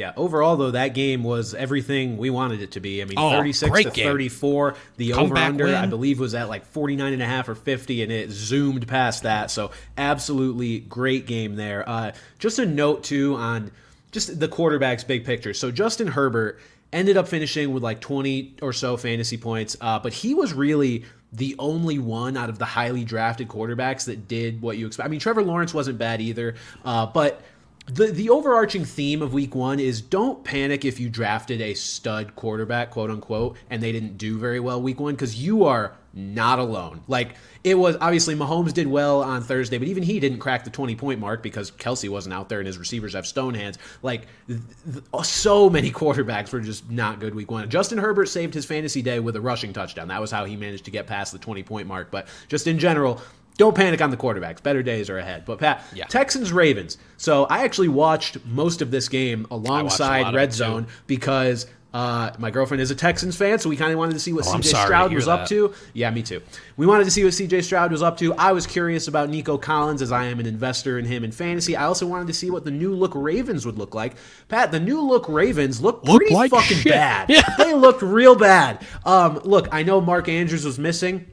Yeah, 0.01 0.15
overall 0.17 0.57
though 0.57 0.71
that 0.71 0.95
game 0.95 1.23
was 1.23 1.53
everything 1.53 2.17
we 2.17 2.31
wanted 2.31 2.63
it 2.63 2.71
to 2.71 2.81
be. 2.81 3.03
I 3.03 3.05
mean, 3.05 3.19
Oh, 3.19 3.33
36 3.33 3.71
great 3.71 3.85
to 3.85 3.91
game. 3.93 4.07
34. 4.07 4.75
The 4.97 5.13
over 5.13 5.37
under 5.37 5.67
win. 5.67 5.75
I 5.75 5.85
believe 5.85 6.19
was 6.19 6.35
at 6.35 6.49
like 6.49 6.65
49 6.65 7.13
and 7.13 7.21
a 7.21 7.27
half 7.27 7.51
or 7.51 7.55
50 7.55 8.03
and 8.03 8.11
it 8.11 8.31
zoomed 8.31 8.89
past 8.89 9.25
that. 9.25 9.51
So, 9.51 9.73
absolutely 9.99 10.79
great 10.81 11.27
game 11.27 11.55
there. 11.57 11.87
Uh, 11.87 12.13
just 12.39 12.59
a 12.59 12.65
note 12.65 13.05
too 13.05 13.35
on 13.35 13.73
just 14.11 14.41
the 14.41 14.49
quarterback's 14.49 15.05
big 15.05 15.27
picture. 15.27 15.53
So, 15.53 15.71
Justin 15.71 16.07
Herbert 16.07 16.59
ended 16.95 17.19
up 17.19 17.29
finishing 17.29 17.75
with 17.75 17.83
like 17.83 18.01
20 18.01 18.57
or 18.63 18.73
so 18.73 18.97
fantasy 18.97 19.37
points, 19.37 19.77
uh, 19.83 19.99
but 19.99 20.15
he 20.15 20.33
was 20.33 20.55
really 20.55 21.05
the 21.31 21.55
only 21.59 21.99
one 21.99 22.39
out 22.39 22.49
of 22.49 22.59
the 22.59 22.65
highly 22.65 23.05
drafted 23.05 23.49
quarterbacks 23.49 24.07
that 24.07 24.29
did 24.29 24.63
what 24.63 24.79
you 24.79 24.87
expect. 24.87 25.07
I 25.07 25.11
mean, 25.11 25.21
Trevor 25.21 25.43
Lawrence 25.43 25.75
wasn't 25.75 25.99
bad 25.99 26.23
either, 26.23 26.55
uh, 26.87 27.05
but 27.05 27.43
the 27.87 28.07
the 28.07 28.31
overarching 28.31 28.85
theme 28.85 29.23
of 29.23 29.33
week 29.33 29.55
one 29.55 29.81
is 29.81 30.01
don't 30.01 30.45
panic 30.45 30.85
if 30.85 31.01
you 31.01 31.09
drafted 31.09 31.61
a 31.61 31.75
stud 31.75 32.37
quarterback, 32.37 32.91
quote 32.91 33.11
unquote, 33.11 33.57
and 33.69 33.83
they 33.83 33.93
didn't 33.93 34.17
do 34.19 34.39
very 34.39 34.61
well 34.61 34.81
week 34.81 35.01
one 35.01 35.15
because 35.15 35.43
you 35.43 35.65
are 35.65 35.97
not 36.13 36.59
alone. 36.59 37.03
Like 37.09 37.35
it 37.63 37.77
was 37.77 37.97
obviously 38.01 38.35
Mahomes 38.35 38.73
did 38.73 38.87
well 38.87 39.23
on 39.23 39.43
Thursday, 39.43 39.79
but 39.79 39.89
even 39.89 40.03
he 40.03 40.21
didn't 40.21 40.39
crack 40.39 40.65
the 40.65 40.71
twenty 40.71 40.95
point 40.95 41.21
mark 41.21 41.43
because 41.43 41.71
Kelce 41.71 42.09
wasn't 42.09 42.35
out 42.35 42.49
there 42.49 42.59
and 42.59 42.67
his 42.67 42.79
receivers 42.79 43.15
have 43.15 43.27
stone 43.27 43.55
hands. 43.55 43.79
Like 44.03 44.27
th- 44.47 44.61
th- 44.93 45.25
so 45.25 45.69
many 45.71 45.91
quarterbacks 45.93 46.53
were 46.53 46.61
just 46.61 46.91
not 46.91 47.19
good 47.21 47.35
week 47.35 47.51
one. 47.51 47.69
Justin 47.71 47.99
Herbert 47.99 48.27
saved 48.27 48.55
his 48.55 48.65
fantasy 48.67 49.03
day 49.03 49.21
with 49.21 49.37
a 49.37 49.41
rushing 49.41 49.73
touchdown. 49.73 50.09
That 50.09 50.21
was 50.21 50.31
how 50.31 50.45
he 50.45 50.57
managed 50.57 50.85
to 50.85 50.91
get 50.91 51.07
past 51.07 51.33
the 51.33 51.39
twenty 51.39 51.63
point 51.63 51.87
mark. 51.87 52.11
But 52.11 52.29
just 52.49 52.67
in 52.67 52.79
general. 52.79 53.21
Don't 53.61 53.77
panic 53.77 54.01
on 54.01 54.11
the 54.11 54.17
quarterbacks. 54.17 54.63
Better 54.63 54.83
days 54.83 55.11
are 55.11 55.19
ahead. 55.19 55.45
But 55.45 55.59
Pat, 55.59 55.85
Yeah. 55.95 56.07
Texans 56.07 56.51
Ravens. 56.51 56.97
So 57.19 57.45
I 57.45 57.65
actually 57.65 57.89
watched 57.89 58.39
most 58.47 58.81
of 58.81 58.91
this 58.91 59.07
game 59.11 59.47
alongside 59.51 60.35
Red 60.35 60.49
it, 60.49 60.53
too. 60.53 60.57
Zone 60.57 60.87
because 61.07 61.67
uh, 61.93 62.31
my 62.39 62.51
girlfriend 62.51 62.81
is 62.81 62.91
a 62.91 62.95
Texans 62.95 63.37
fan, 63.37 63.59
so 63.59 63.69
we 63.69 63.77
kind 63.77 63.93
of 63.93 63.99
wanted 63.99 64.13
to 64.15 64.19
see 64.21 64.33
what 64.33 64.47
Oh, 64.47 64.53
CJ 64.53 64.65
Stroud 64.85 65.13
was 65.13 65.29
up 65.29 65.47
to. 65.49 65.75
Yeah, 65.93 66.11
me 66.11 66.23
too. 66.23 66.41
We 66.79 66.87
wanted 66.87 67.05
to 67.05 67.11
see 67.11 67.23
what 67.23 67.35
CJ 67.35 67.63
Stroud 67.65 67.93
was 67.93 68.01
up 68.03 68.17
to. 68.19 68.33
I 68.37 68.53
was 68.53 68.67
curious 68.67 69.09
about 69.09 69.29
Nico 69.29 69.59
Collins 69.59 70.01
as 70.01 70.11
I 70.11 70.25
am 70.27 70.41
an 70.41 70.47
investor 70.47 70.99
in 70.99 71.05
him 71.05 71.23
in 71.23 71.31
fantasy. 71.33 71.77
I 71.77 71.85
also 71.85 72.07
wanted 72.07 72.29
to 72.29 72.33
see 72.33 72.51
what 72.51 72.65
the 72.65 72.71
new 72.71 72.95
look 72.95 73.13
Ravens 73.15 73.67
would 73.67 73.77
look 73.77 73.95
like. 73.95 74.15
Pat, 74.49 74.71
the 74.71 74.81
new 74.81 75.03
look 75.03 75.29
Ravens 75.29 75.83
look 75.83 76.03
Look 76.05 76.21
pretty 76.21 76.33
like 76.35 76.51
fucking 76.53 76.79
shit. 76.79 76.93
bad. 76.93 77.29
Yeah. 77.31 77.43
They 77.59 77.75
looked 77.75 78.01
real 78.03 78.37
bad. 78.37 78.87
Um, 79.05 79.41
look, 79.45 79.69
I 79.71 79.83
know 79.83 80.01
Mark 80.01 80.29
Andrews 80.31 80.65
was 80.65 80.79
missing. 80.79 81.27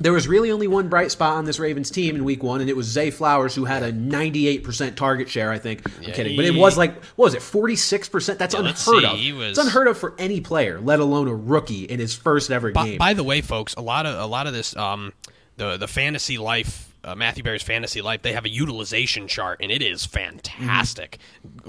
There 0.00 0.12
was 0.14 0.26
really 0.26 0.50
only 0.50 0.66
one 0.66 0.88
bright 0.88 1.10
spot 1.10 1.36
on 1.36 1.44
this 1.44 1.58
Ravens 1.58 1.90
team 1.90 2.16
in 2.16 2.24
week 2.24 2.42
one, 2.42 2.60
and 2.62 2.70
it 2.70 2.76
was 2.76 2.86
Zay 2.86 3.10
Flowers, 3.10 3.54
who 3.54 3.66
had 3.66 3.82
a 3.82 3.92
98% 3.92 4.94
target 4.96 5.28
share, 5.28 5.50
I 5.52 5.58
think. 5.58 5.82
I'm 5.98 6.12
kidding. 6.12 6.36
But 6.36 6.46
it 6.46 6.54
was 6.54 6.78
like, 6.78 6.94
what 7.16 7.26
was 7.26 7.34
it, 7.34 7.40
46%? 7.42 8.38
That's 8.38 8.54
Yeah, 8.54 8.60
unheard 8.60 9.04
of. 9.04 9.36
was- 9.36 9.50
It's 9.50 9.58
unheard 9.58 9.88
of 9.88 9.98
for 9.98 10.14
any 10.18 10.40
player, 10.40 10.80
let 10.80 11.00
alone 11.00 11.28
a 11.28 11.34
rookie 11.34 11.84
in 11.84 12.00
his 12.00 12.14
first 12.14 12.50
ever 12.50 12.72
By, 12.72 12.84
game. 12.88 12.98
by 12.98 13.12
the 13.14 13.24
way, 13.24 13.40
folks, 13.42 13.74
a 13.74 13.82
lot 13.82 14.06
of 14.06 14.18
a 14.18 14.26
lot 14.26 14.46
of 14.46 14.52
this, 14.54 14.74
um, 14.76 15.12
the 15.56 15.76
the 15.76 15.86
fantasy 15.88 16.38
life, 16.38 16.89
uh, 17.02 17.14
Matthew 17.14 17.42
Berry's 17.42 17.62
fantasy 17.62 18.02
life, 18.02 18.22
they 18.22 18.32
have 18.32 18.44
a 18.44 18.48
utilization 18.50 19.26
chart, 19.28 19.60
and 19.62 19.70
it 19.72 19.82
is 19.82 20.04
fantastic, 20.06 21.18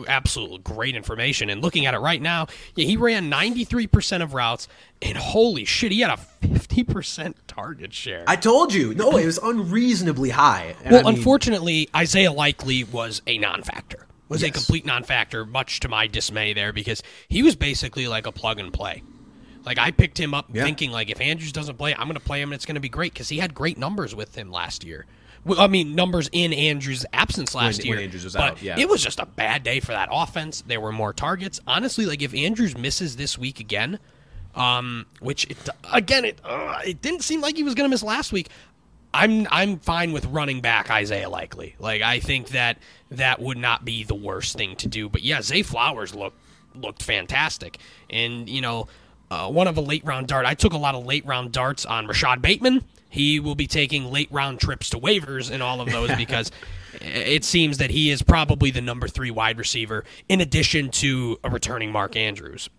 absolute 0.07 0.63
great 0.63 0.95
information. 0.95 1.49
And 1.49 1.61
looking 1.61 1.85
at 1.85 1.93
it 1.93 1.99
right 1.99 2.21
now, 2.21 2.47
yeah, 2.75 2.85
he 2.85 2.97
ran 2.97 3.29
ninety 3.29 3.63
three 3.63 3.87
percent 3.87 4.23
of 4.23 4.33
routes, 4.33 4.67
and 5.01 5.17
holy 5.17 5.65
shit, 5.65 5.91
he 5.91 6.01
had 6.01 6.11
a 6.11 6.17
fifty 6.17 6.83
percent 6.83 7.37
target 7.47 7.93
share. 7.93 8.23
I 8.27 8.35
told 8.35 8.73
you. 8.73 8.93
No, 8.93 9.17
it 9.17 9.25
was 9.25 9.37
unreasonably 9.41 10.29
high. 10.31 10.75
Well, 10.85 10.99
I 10.99 11.03
mean, 11.03 11.15
unfortunately, 11.15 11.89
Isaiah 11.95 12.31
Likely 12.31 12.83
was 12.83 13.21
a 13.27 13.37
non-factor. 13.37 14.05
Was 14.29 14.43
a 14.43 14.49
complete 14.51 14.85
non-factor, 14.85 15.45
much 15.45 15.81
to 15.81 15.89
my 15.89 16.07
dismay 16.07 16.53
there, 16.53 16.71
because 16.71 17.03
he 17.27 17.43
was 17.43 17.57
basically 17.57 18.07
like 18.07 18.25
a 18.27 18.31
plug 18.31 18.59
and 18.59 18.71
play. 18.71 19.03
Like 19.65 19.77
I 19.77 19.91
picked 19.91 20.17
him 20.17 20.33
up 20.33 20.45
Yeah. 20.53 20.63
thinking 20.63 20.89
like 20.89 21.09
if 21.09 21.19
Andrews 21.19 21.51
doesn't 21.51 21.77
play, 21.77 21.93
I'm 21.93 22.07
going 22.07 22.13
to 22.13 22.19
play 22.21 22.41
him 22.41 22.49
and 22.49 22.55
it's 22.55 22.65
going 22.65 22.75
to 22.75 22.81
be 22.81 22.89
great 22.89 23.13
because 23.13 23.27
he 23.29 23.39
had 23.39 23.53
great 23.53 23.77
numbers 23.77 24.15
with 24.15 24.35
him 24.35 24.49
last 24.49 24.83
year. 24.85 25.05
Well, 25.43 25.59
I 25.59 25.67
mean 25.67 25.95
numbers 25.95 26.29
in 26.31 26.53
Andrews' 26.53 27.05
absence 27.13 27.55
last 27.55 27.79
when 27.79 27.87
year. 27.87 27.99
Andrews 27.99 28.23
was 28.23 28.33
but 28.33 28.51
out, 28.51 28.61
yeah. 28.61 28.77
it 28.77 28.87
was 28.87 29.03
just 29.03 29.19
a 29.19 29.25
bad 29.25 29.63
day 29.63 29.79
for 29.79 29.91
that 29.91 30.09
offense. 30.11 30.61
There 30.61 30.79
were 30.79 30.91
more 30.91 31.13
targets. 31.13 31.59
Honestly, 31.65 32.05
like 32.05 32.21
if 32.21 32.33
Andrews 32.33 32.77
misses 32.77 33.15
this 33.15 33.37
week 33.37 33.59
again, 33.59 33.99
um, 34.55 35.07
which 35.19 35.49
it, 35.49 35.57
again 35.91 36.25
it 36.25 36.39
uh, 36.43 36.79
it 36.85 37.01
didn't 37.01 37.23
seem 37.23 37.41
like 37.41 37.55
he 37.55 37.63
was 37.63 37.73
going 37.73 37.89
to 37.89 37.93
miss 37.93 38.03
last 38.03 38.31
week. 38.31 38.49
I'm 39.13 39.47
I'm 39.49 39.79
fine 39.79 40.13
with 40.13 40.25
running 40.25 40.61
back 40.61 40.91
Isaiah 40.91 41.29
Likely. 41.29 41.75
Like 41.79 42.01
I 42.01 42.19
think 42.19 42.49
that 42.49 42.77
that 43.09 43.41
would 43.41 43.57
not 43.57 43.83
be 43.83 44.03
the 44.03 44.15
worst 44.15 44.55
thing 44.55 44.75
to 44.77 44.87
do. 44.87 45.09
But 45.09 45.23
yeah, 45.23 45.41
Zay 45.41 45.63
Flowers 45.63 46.13
looked 46.13 46.39
looked 46.75 47.03
fantastic, 47.03 47.77
and 48.09 48.49
you 48.49 48.61
know. 48.61 48.87
Uh, 49.29 49.47
one 49.49 49.65
of 49.65 49.77
a 49.77 49.81
late 49.81 50.03
round 50.03 50.27
dart. 50.27 50.45
I 50.45 50.55
took 50.55 50.73
a 50.73 50.77
lot 50.77 50.93
of 50.93 51.05
late 51.05 51.25
round 51.25 51.53
darts 51.53 51.85
on 51.85 52.05
Rashod 52.05 52.41
Bateman. 52.41 52.83
He 53.11 53.41
will 53.41 53.55
be 53.55 53.67
taking 53.67 54.05
late 54.05 54.31
round 54.31 54.59
trips 54.59 54.89
to 54.91 54.97
waivers 54.97 55.51
in 55.51 55.61
all 55.61 55.81
of 55.81 55.91
those 55.91 56.15
because 56.17 56.49
it 57.01 57.43
seems 57.43 57.77
that 57.77 57.91
he 57.91 58.09
is 58.09 58.23
probably 58.23 58.71
the 58.71 58.81
number 58.81 59.07
three 59.07 59.29
wide 59.29 59.57
receiver 59.57 60.03
in 60.29 60.41
addition 60.41 60.89
to 60.89 61.37
a 61.43 61.49
returning 61.49 61.91
Mark 61.91 62.15
Andrews. 62.15 62.69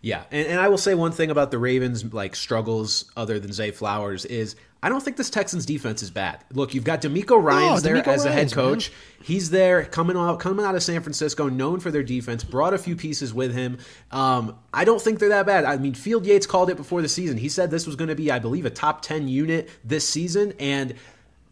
Yeah, 0.00 0.24
and, 0.30 0.46
and 0.46 0.60
I 0.60 0.68
will 0.68 0.78
say 0.78 0.94
one 0.94 1.12
thing 1.12 1.30
about 1.30 1.50
the 1.50 1.58
Ravens' 1.58 2.12
like 2.12 2.36
struggles, 2.36 3.10
other 3.16 3.38
than 3.38 3.52
Zay 3.52 3.70
Flowers, 3.70 4.24
is 4.24 4.56
I 4.82 4.88
don't 4.88 5.02
think 5.02 5.16
this 5.16 5.28
Texans 5.28 5.66
defense 5.66 6.02
is 6.02 6.10
bad. 6.10 6.44
Look, 6.52 6.72
you've 6.72 6.84
got 6.84 7.02
DeMeco 7.02 7.42
Ryans 7.42 7.82
there 7.82 7.96
DeMeco 7.96 8.08
as 8.08 8.24
a 8.24 8.28
head 8.30 8.36
Ryans, 8.36 8.54
coach. 8.54 8.92
He's 9.20 9.50
there 9.50 9.84
coming 9.84 10.16
out 10.16 10.38
coming 10.38 10.64
out 10.64 10.76
of 10.76 10.82
San 10.82 11.02
Francisco, 11.02 11.48
known 11.48 11.80
for 11.80 11.90
their 11.90 12.04
defense. 12.04 12.44
Brought 12.44 12.74
a 12.74 12.78
few 12.78 12.94
pieces 12.94 13.34
with 13.34 13.52
him. 13.54 13.78
Um, 14.12 14.56
I 14.72 14.84
don't 14.84 15.02
think 15.02 15.18
they're 15.18 15.30
that 15.30 15.46
bad. 15.46 15.64
I 15.64 15.76
mean, 15.78 15.94
Field 15.94 16.24
Yates 16.26 16.46
called 16.46 16.70
it 16.70 16.76
before 16.76 17.02
the 17.02 17.08
season. 17.08 17.38
He 17.38 17.48
said 17.48 17.70
this 17.70 17.86
was 17.86 17.96
going 17.96 18.08
to 18.08 18.14
be, 18.14 18.30
I 18.30 18.38
believe, 18.38 18.66
a 18.66 18.70
top 18.70 19.02
ten 19.02 19.26
unit 19.26 19.68
this 19.82 20.08
season, 20.08 20.54
and 20.60 20.94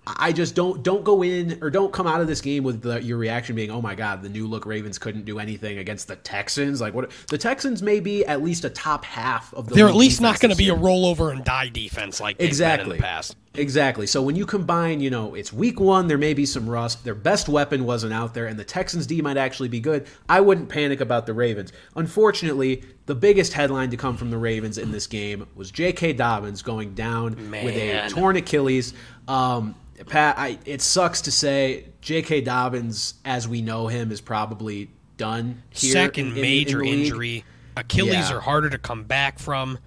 I 0.07 0.33
just 0.33 0.55
don't 0.55 0.83
don't 0.83 1.03
go 1.03 1.23
in 1.23 1.59
or 1.63 1.71
don't 1.71 1.93
come 1.93 2.07
out 2.07 2.21
of 2.21 2.29
this 2.29 2.41
game 2.41 2.63
with 2.63 2.83
the, 2.83 3.03
your 3.03 3.19
reaction 3.19 3.57
being, 3.57 3.71
"Oh 3.71 3.83
my 3.83 3.97
God, 3.97 4.23
the 4.23 4.29
new 4.29 4.47
look 4.47 4.65
Ravens 4.65 4.99
couldn't 4.99 5.25
do 5.25 5.41
anything 5.41 5.79
against 5.79 6.07
the 6.07 6.17
Texans." 6.17 6.81
Like 6.81 6.95
what? 6.95 7.11
The 7.29 7.39
Texans 7.39 7.83
may 7.83 7.99
be 7.99 8.25
at 8.25 8.43
least 8.43 8.65
a 8.65 8.71
top 8.71 9.05
half 9.05 9.53
of 9.53 9.69
the. 9.69 9.75
They're 9.75 9.89
at 9.89 9.97
least 9.97 10.21
not 10.21 10.39
going 10.39 10.51
to 10.51 10.57
be 10.57 10.69
a 10.69 10.77
rollover 10.77 11.33
and 11.33 11.45
die 11.45 11.69
defense 11.69 12.21
like 12.21 12.39
they've 12.39 12.45
been 12.45 12.49
exactly 12.49 12.97
in 12.97 12.97
the 12.99 13.03
past. 13.03 13.37
Exactly. 13.59 14.07
So 14.07 14.23
when 14.23 14.37
you 14.37 14.47
combine, 14.47 15.01
you 15.01 15.11
know, 15.11 15.35
it's 15.35 15.53
week 15.53 15.81
one, 15.81 16.07
there 16.09 16.19
may 16.19 16.35
be 16.35 16.47
some 16.47 16.69
rust. 16.69 17.05
Their 17.05 17.15
best 17.15 17.49
weapon 17.49 17.85
wasn't 17.85 18.13
out 18.13 18.35
there, 18.35 18.47
and 18.47 18.59
the 18.59 18.65
Texans 18.65 19.07
D 19.07 19.21
might 19.23 19.37
actually 19.37 19.69
be 19.69 19.81
good. 19.81 20.07
I 20.29 20.41
wouldn't 20.41 20.69
panic 20.69 21.01
about 21.01 21.27
the 21.27 21.35
Ravens. 21.35 21.73
Unfortunately, 21.95 22.83
the 23.07 23.15
biggest 23.15 23.53
headline 23.53 23.91
to 23.91 23.97
come 23.97 24.17
from 24.17 24.31
the 24.31 24.39
Ravens 24.39 24.79
in 24.79 24.91
this 24.93 25.07
game 25.07 25.47
was 25.55 25.71
J.K. 25.71 26.13
Dobbins 26.15 26.63
going 26.63 26.95
down 26.95 27.35
with 27.51 27.75
a 27.77 28.09
torn 28.11 28.37
Achilles. 28.37 28.95
Um, 29.29 29.75
Pat, 30.07 30.39
I, 30.39 30.59
it 30.65 30.83
sucks 30.83 31.23
to 31.23 31.33
say 31.33 31.87
J.K. 32.01 32.43
Dobbins, 32.43 33.15
as 33.25 33.49
we 33.49 33.63
know 33.63 33.87
him, 33.89 34.13
is 34.13 34.21
probably 34.21 34.91
done 35.17 35.63
here. 35.71 35.93
Second 35.93 36.27
in- 36.27 36.33
in- 36.33 36.37
in 36.39 36.43
major 36.43 36.83
injury. 36.83 37.45
Achilles 37.77 38.13
Yeah. 38.31 38.37
are 38.37 38.41
harder 38.41 38.71
to 38.71 38.79
come 38.79 39.05
back 39.05 39.39
from. 39.39 39.79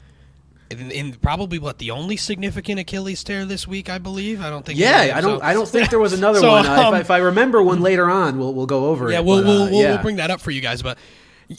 In, 0.72 0.92
in 0.92 1.14
probably 1.14 1.58
what 1.58 1.80
the 1.80 1.90
only 1.92 2.16
significant 2.16 2.80
Achilles 2.80 3.24
tear 3.24 3.44
this 3.46 3.68
week, 3.68 3.90
I 3.90 3.98
believe. 3.98 4.40
I 4.42 4.50
don't 4.52 4.64
think. 4.66 4.78
Yeah, 4.78 5.14
I 5.16 5.22
don't. 5.22 5.40
so- 5.40 5.46
I 5.46 5.54
don't 5.54 5.68
think 5.68 5.90
there 5.90 5.98
was 6.00 6.14
another 6.20 6.40
So, 6.40 6.50
one. 6.52 6.66
Uh, 6.68 6.74
if, 6.74 6.80
um, 6.80 6.94
I, 6.94 7.00
if 7.00 7.10
I 7.12 7.18
remember 7.18 7.64
one 7.64 7.82
later 7.82 8.10
on, 8.10 8.38
we'll 8.38 8.54
we'll 8.54 8.68
go 8.68 8.86
over 8.88 9.12
Yeah, 9.12 9.20
it. 9.20 9.26
we'll 9.26 9.38
but, 9.42 9.46
we'll, 9.48 9.62
uh, 9.64 9.70
we'll, 9.72 9.82
yeah. 9.82 9.94
we'll 9.94 10.04
bring 10.04 10.18
that 10.18 10.30
up 10.30 10.42
for 10.42 10.52
you 10.52 10.62
guys, 10.62 10.82
but 10.84 10.98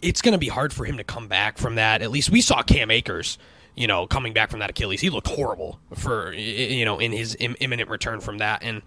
it's 0.02 0.22
going 0.22 0.32
to 0.32 0.38
be 0.38 0.46
hard 0.48 0.72
for 0.72 0.84
him 0.84 0.96
to 0.98 1.04
come 1.04 1.26
back 1.26 1.58
from 1.58 1.74
that. 1.74 2.02
At 2.02 2.12
least 2.12 2.30
we 2.30 2.40
saw 2.40 2.62
Cam 2.62 2.92
Akers, 2.92 3.36
you 3.74 3.88
know, 3.88 4.06
coming 4.06 4.32
back 4.32 4.48
from 4.50 4.60
that 4.60 4.70
Achilles. 4.70 5.00
He 5.00 5.10
looked 5.10 5.26
horrible 5.26 5.80
for 5.96 6.32
you 6.32 6.84
know 6.84 7.00
in 7.00 7.10
his 7.10 7.36
Im- 7.40 7.56
imminent 7.58 7.90
return 7.90 8.20
from 8.20 8.38
that. 8.38 8.62
And 8.62 8.82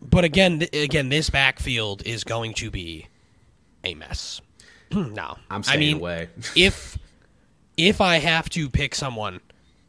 but 0.00 0.22
again, 0.22 0.60
th- 0.60 0.72
again, 0.84 1.08
this 1.08 1.30
backfield 1.30 2.02
is 2.06 2.22
going 2.22 2.54
to 2.54 2.70
be 2.70 3.08
a 3.82 3.94
mess. 3.94 4.40
no, 4.92 5.36
I'm 5.50 5.58
I 5.58 5.62
staying 5.62 5.80
mean, 5.80 5.96
away. 5.96 6.28
if 6.54 6.96
if 7.76 8.00
I 8.00 8.18
have 8.18 8.48
to 8.50 8.68
pick 8.68 8.94
someone, 8.94 9.40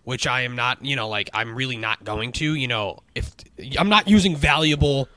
which 0.04 0.28
I 0.28 0.42
am 0.42 0.56
not, 0.56 0.84
you 0.84 0.96
know, 0.96 1.08
like 1.08 1.30
I'm 1.34 1.56
really 1.56 1.78
not 1.78 2.04
going 2.04 2.32
to, 2.34 2.56
you 2.56 2.68
know, 2.68 3.00
if 3.16 3.34
I'm 3.78 3.90
not 3.90 4.08
using 4.08 4.36
valuable, 4.36 5.08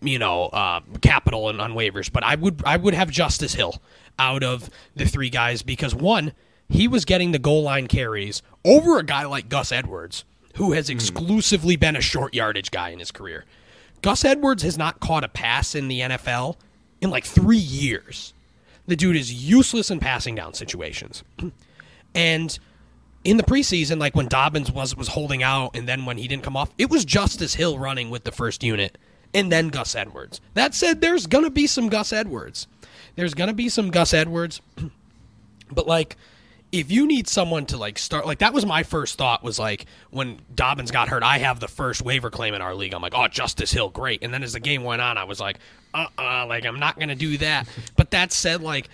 you 0.00 0.18
know, 0.18 0.46
uh, 0.46 0.80
capital 1.02 1.48
and 1.48 1.60
on 1.60 1.72
waivers, 1.72 2.10
but 2.12 2.22
I 2.24 2.34
would 2.34 2.62
I 2.64 2.76
would 2.76 2.94
have 2.94 3.10
Justice 3.10 3.54
Hill 3.54 3.80
out 4.18 4.42
of 4.42 4.70
the 4.94 5.06
three 5.06 5.30
guys 5.30 5.62
because 5.62 5.94
one, 5.94 6.32
he 6.68 6.88
was 6.88 7.04
getting 7.04 7.32
the 7.32 7.38
goal 7.38 7.62
line 7.62 7.86
carries 7.86 8.42
over 8.64 8.98
a 8.98 9.04
guy 9.04 9.24
like 9.24 9.48
Gus 9.48 9.72
Edwards, 9.72 10.24
who 10.56 10.72
has 10.72 10.88
exclusively 10.88 11.76
been 11.76 11.96
a 11.96 12.00
short 12.00 12.34
yardage 12.34 12.70
guy 12.70 12.90
in 12.90 12.98
his 12.98 13.10
career. 13.10 13.44
Gus 14.02 14.24
Edwards 14.24 14.62
has 14.62 14.78
not 14.78 15.00
caught 15.00 15.24
a 15.24 15.28
pass 15.28 15.74
in 15.74 15.88
the 15.88 16.00
NFL 16.00 16.56
in 17.00 17.10
like 17.10 17.24
three 17.24 17.56
years. 17.56 18.34
The 18.86 18.96
dude 18.96 19.16
is 19.16 19.32
useless 19.32 19.90
in 19.90 19.98
passing 19.98 20.34
down 20.34 20.54
situations. 20.54 21.24
And 22.14 22.56
in 23.24 23.36
the 23.36 23.42
preseason, 23.42 23.98
like 23.98 24.14
when 24.14 24.28
Dobbins 24.28 24.70
was 24.70 24.96
was 24.96 25.08
holding 25.08 25.42
out, 25.42 25.74
and 25.74 25.88
then 25.88 26.04
when 26.04 26.18
he 26.18 26.28
didn't 26.28 26.42
come 26.44 26.56
off, 26.56 26.70
it 26.78 26.90
was 26.90 27.04
Justice 27.04 27.54
Hill 27.54 27.78
running 27.78 28.10
with 28.10 28.24
the 28.24 28.32
first 28.32 28.62
unit, 28.62 28.98
and 29.32 29.50
then 29.50 29.68
Gus 29.68 29.94
Edwards. 29.94 30.40
That 30.54 30.74
said, 30.74 31.00
there's 31.00 31.26
gonna 31.26 31.50
be 31.50 31.66
some 31.66 31.88
Gus 31.88 32.12
Edwards. 32.12 32.66
there's 33.16 33.34
gonna 33.34 33.54
be 33.54 33.68
some 33.68 33.90
Gus 33.90 34.12
Edwards, 34.14 34.60
but 35.70 35.86
like 35.86 36.16
if 36.74 36.90
you 36.90 37.06
need 37.06 37.28
someone 37.28 37.64
to 37.64 37.76
like 37.76 37.98
start 37.98 38.26
like 38.26 38.40
that 38.40 38.52
was 38.52 38.66
my 38.66 38.82
first 38.82 39.16
thought 39.16 39.44
was 39.44 39.60
like 39.60 39.86
when 40.10 40.40
Dobbins 40.54 40.90
got 40.90 41.08
hurt, 41.08 41.22
I 41.22 41.38
have 41.38 41.60
the 41.60 41.68
first 41.68 42.02
waiver 42.02 42.30
claim 42.30 42.52
in 42.52 42.60
our 42.60 42.74
league. 42.74 42.92
I'm 42.92 43.00
like, 43.00 43.14
oh 43.14 43.28
Justice 43.28 43.70
Hill, 43.70 43.90
great. 43.90 44.24
And 44.24 44.34
then 44.34 44.42
as 44.42 44.54
the 44.54 44.60
game 44.60 44.82
went 44.82 45.00
on, 45.00 45.16
I 45.16 45.22
was 45.22 45.38
like, 45.38 45.58
uh 45.94 46.06
uh 46.18 46.46
like 46.46 46.66
I'm 46.66 46.80
not 46.80 46.98
gonna 46.98 47.14
do 47.14 47.38
that. 47.38 47.68
but 47.96 48.10
that 48.10 48.32
said, 48.32 48.60
like 48.60 48.88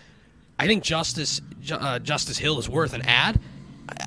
I 0.60 0.66
think 0.66 0.84
Justice 0.84 1.40
uh, 1.72 1.98
Justice 2.00 2.36
Hill 2.36 2.58
is 2.58 2.68
worth 2.68 2.92
an 2.92 3.02
ad. 3.02 3.40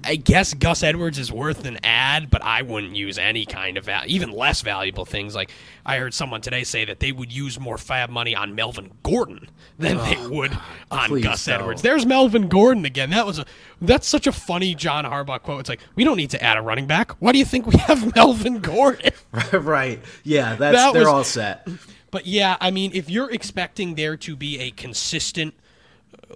I 0.04 0.16
guess 0.16 0.54
Gus 0.54 0.84
Edwards 0.84 1.18
is 1.18 1.32
worth 1.32 1.66
an 1.66 1.80
ad, 1.84 2.30
but 2.30 2.44
I 2.44 2.62
wouldn't 2.62 2.96
use 2.96 3.18
any 3.18 3.46
kind 3.46 3.76
of 3.78 3.86
val- 3.86 4.04
even 4.06 4.32
less 4.32 4.62
valuable 4.62 5.04
things. 5.04 5.34
Like 5.34 5.52
I 5.84 5.98
heard 5.98 6.14
someone 6.14 6.42
today 6.42 6.64
say 6.64 6.86
that 6.86 7.00
they 7.00 7.12
would 7.12 7.34
use 7.34 7.60
more 7.60 7.80
fab 7.80 8.12
money 8.12 8.36
on 8.36 8.54
Melvin 8.54 8.92
Gordon 9.02 9.50
than 9.80 9.98
oh, 9.98 10.04
they 10.06 10.28
would 10.28 10.56
on 10.92 11.20
Gus 11.22 11.48
no. 11.48 11.56
Edwards. 11.56 11.82
There's 11.82 12.06
Melvin 12.06 12.50
Gordon 12.50 12.86
again. 12.86 13.10
That 13.10 13.26
was 13.26 13.40
a 13.40 13.46
that's 13.82 14.08
such 14.08 14.28
a 14.28 14.32
funny 14.32 14.76
John 14.76 15.06
Harbaugh 15.06 15.42
quote. 15.42 15.62
It's 15.62 15.70
like 15.70 15.82
we 15.96 16.04
don't 16.04 16.18
need 16.18 16.30
to 16.30 16.44
add 16.44 16.58
a 16.58 16.62
running 16.62 16.86
back. 16.86 17.14
Why 17.14 17.32
do 17.32 17.40
you 17.40 17.46
think 17.46 17.66
we 17.66 17.78
have 17.80 18.16
Melvin 18.16 18.60
Gordon? 18.60 19.12
right. 19.52 20.00
Yeah, 20.24 20.56
that's 20.56 20.78
that 20.78 20.94
they're 20.94 21.02
was, 21.02 21.10
all 21.10 21.24
set. 21.24 21.68
But 22.12 22.28
yeah, 22.28 22.58
I 22.62 22.70
mean, 22.70 22.92
if 22.94 23.10
you're 23.10 23.32
expecting 23.32 23.96
there 23.96 24.16
to 24.18 24.36
be 24.36 24.60
a 24.60 24.70
consistent 24.70 25.56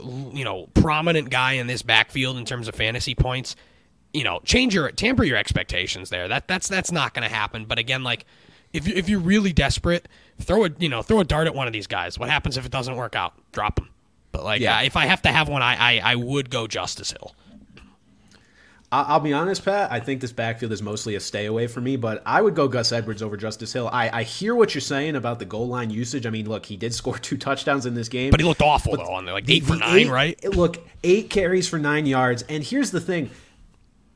you 0.04 0.44
know, 0.44 0.68
prominent 0.74 1.30
guy 1.30 1.54
in 1.54 1.68
this 1.68 1.82
backfield 1.82 2.38
in 2.38 2.46
terms 2.46 2.68
of 2.68 2.76
fantasy 2.76 3.16
points, 3.16 3.56
you 4.14 4.24
know, 4.24 4.40
change 4.44 4.74
your 4.74 4.92
tamper 4.92 5.24
your 5.24 5.38
expectations 5.38 6.10
there. 6.10 6.28
That 6.28 6.48
that's 6.48 6.68
that's 6.68 6.92
not 6.92 7.14
going 7.14 7.28
to 7.28 7.34
happen. 7.34 7.66
But 7.66 7.80
again, 7.80 8.04
like 8.04 8.26
if 8.74 8.88
you, 8.88 8.96
if 8.96 9.10
you're 9.10 9.20
really 9.20 9.54
desperate, 9.54 10.08
throw 10.40 10.66
a 10.66 10.70
you 10.78 10.90
know 10.90 11.02
throw 11.02 11.20
a 11.20 11.24
dart 11.24 11.48
at 11.48 11.56
one 11.56 11.68
of 11.68 11.74
these 11.74 11.88
guys. 11.88 12.18
What 12.18 12.30
happens 12.30 12.58
if 12.58 12.66
it 12.66 12.72
doesn't 12.72 12.96
work 12.96 13.16
out? 13.16 13.34
Drop 13.52 13.80
him. 13.80 13.90
But 14.32 14.44
like, 14.44 14.62
yeah. 14.62 14.82
if 14.82 14.96
I 14.96 15.06
have 15.06 15.22
to 15.24 15.30
have 15.30 15.50
one, 15.50 15.62
I, 15.62 15.76
I 15.76 16.12
I 16.12 16.16
would 16.16 16.50
go 16.50 16.68
Justice 16.68 17.12
Hill. 17.12 17.34
I'll 18.90 19.20
be 19.20 19.34
honest, 19.34 19.66
Pat. 19.66 19.92
I 19.92 20.00
think 20.00 20.22
this 20.22 20.32
backfield 20.32 20.72
is 20.72 20.82
mostly 20.82 21.16
a 21.16 21.20
stay 21.20 21.46
away 21.46 21.68
for 21.68 21.82
me, 21.82 21.98
but 21.98 22.24
I 22.26 22.42
would 22.42 22.56
go 22.56 22.70
Gus 22.70 22.94
Edwards 22.94 23.22
over 23.22 23.36
Justice 23.36 23.74
Hill. 23.74 23.90
I, 23.92 24.20
I 24.20 24.24
hear 24.24 24.56
what 24.56 24.74
you're 24.74 24.82
saying 24.82 25.18
about 25.18 25.40
the 25.40 25.46
goal 25.46 25.68
line 25.68 25.90
usage. 25.90 26.26
I 26.26 26.30
mean, 26.30 26.48
look, 26.48 26.66
he 26.66 26.78
did 26.78 26.94
score 26.94 27.18
two 27.18 27.38
touchdowns 27.38 27.86
in 27.86 27.96
this 27.96 28.08
game, 28.08 28.32
but 28.32 28.40
he 28.40 28.46
looked 28.46 28.62
awful 28.62 28.96
though 28.96 29.14
on 29.14 29.26
there, 29.26 29.34
like 29.34 29.50
eight 29.50 29.66
for 29.66 29.76
nine, 29.76 30.00
eight, 30.00 30.10
right? 30.10 30.56
Look, 30.56 30.78
eight 31.04 31.30
carries 31.30 31.68
for 31.68 31.78
nine 31.78 32.06
yards. 32.06 32.44
And 32.44 32.64
here's 32.64 32.92
the 32.92 33.02
thing: 33.02 33.30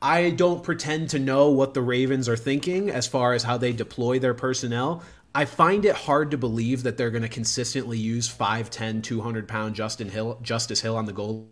I 0.00 0.30
don't 0.30 0.64
pretend 0.64 1.10
to 1.10 1.18
know 1.18 1.50
what 1.50 1.74
the 1.74 1.82
Ravens 1.82 2.26
are 2.26 2.36
thinking 2.36 2.88
as 2.88 3.06
far 3.06 3.34
as 3.34 3.42
how 3.42 3.58
they 3.58 3.72
deploy 3.72 4.20
their 4.20 4.34
personnel. 4.34 5.02
I 5.34 5.44
find 5.44 5.84
it 5.84 5.94
hard 5.94 6.30
to 6.30 6.38
believe 6.38 6.82
that 6.82 6.96
they're 6.96 7.10
going 7.10 7.22
to 7.22 7.28
consistently 7.28 7.96
use 7.98 8.28
5'10", 8.28 9.02
200 9.02 9.48
pound 9.48 9.74
Justin 9.74 10.10
Hill, 10.10 10.38
Justice 10.42 10.80
Hill 10.80 10.96
on 10.96 11.06
the 11.06 11.12
goal 11.12 11.50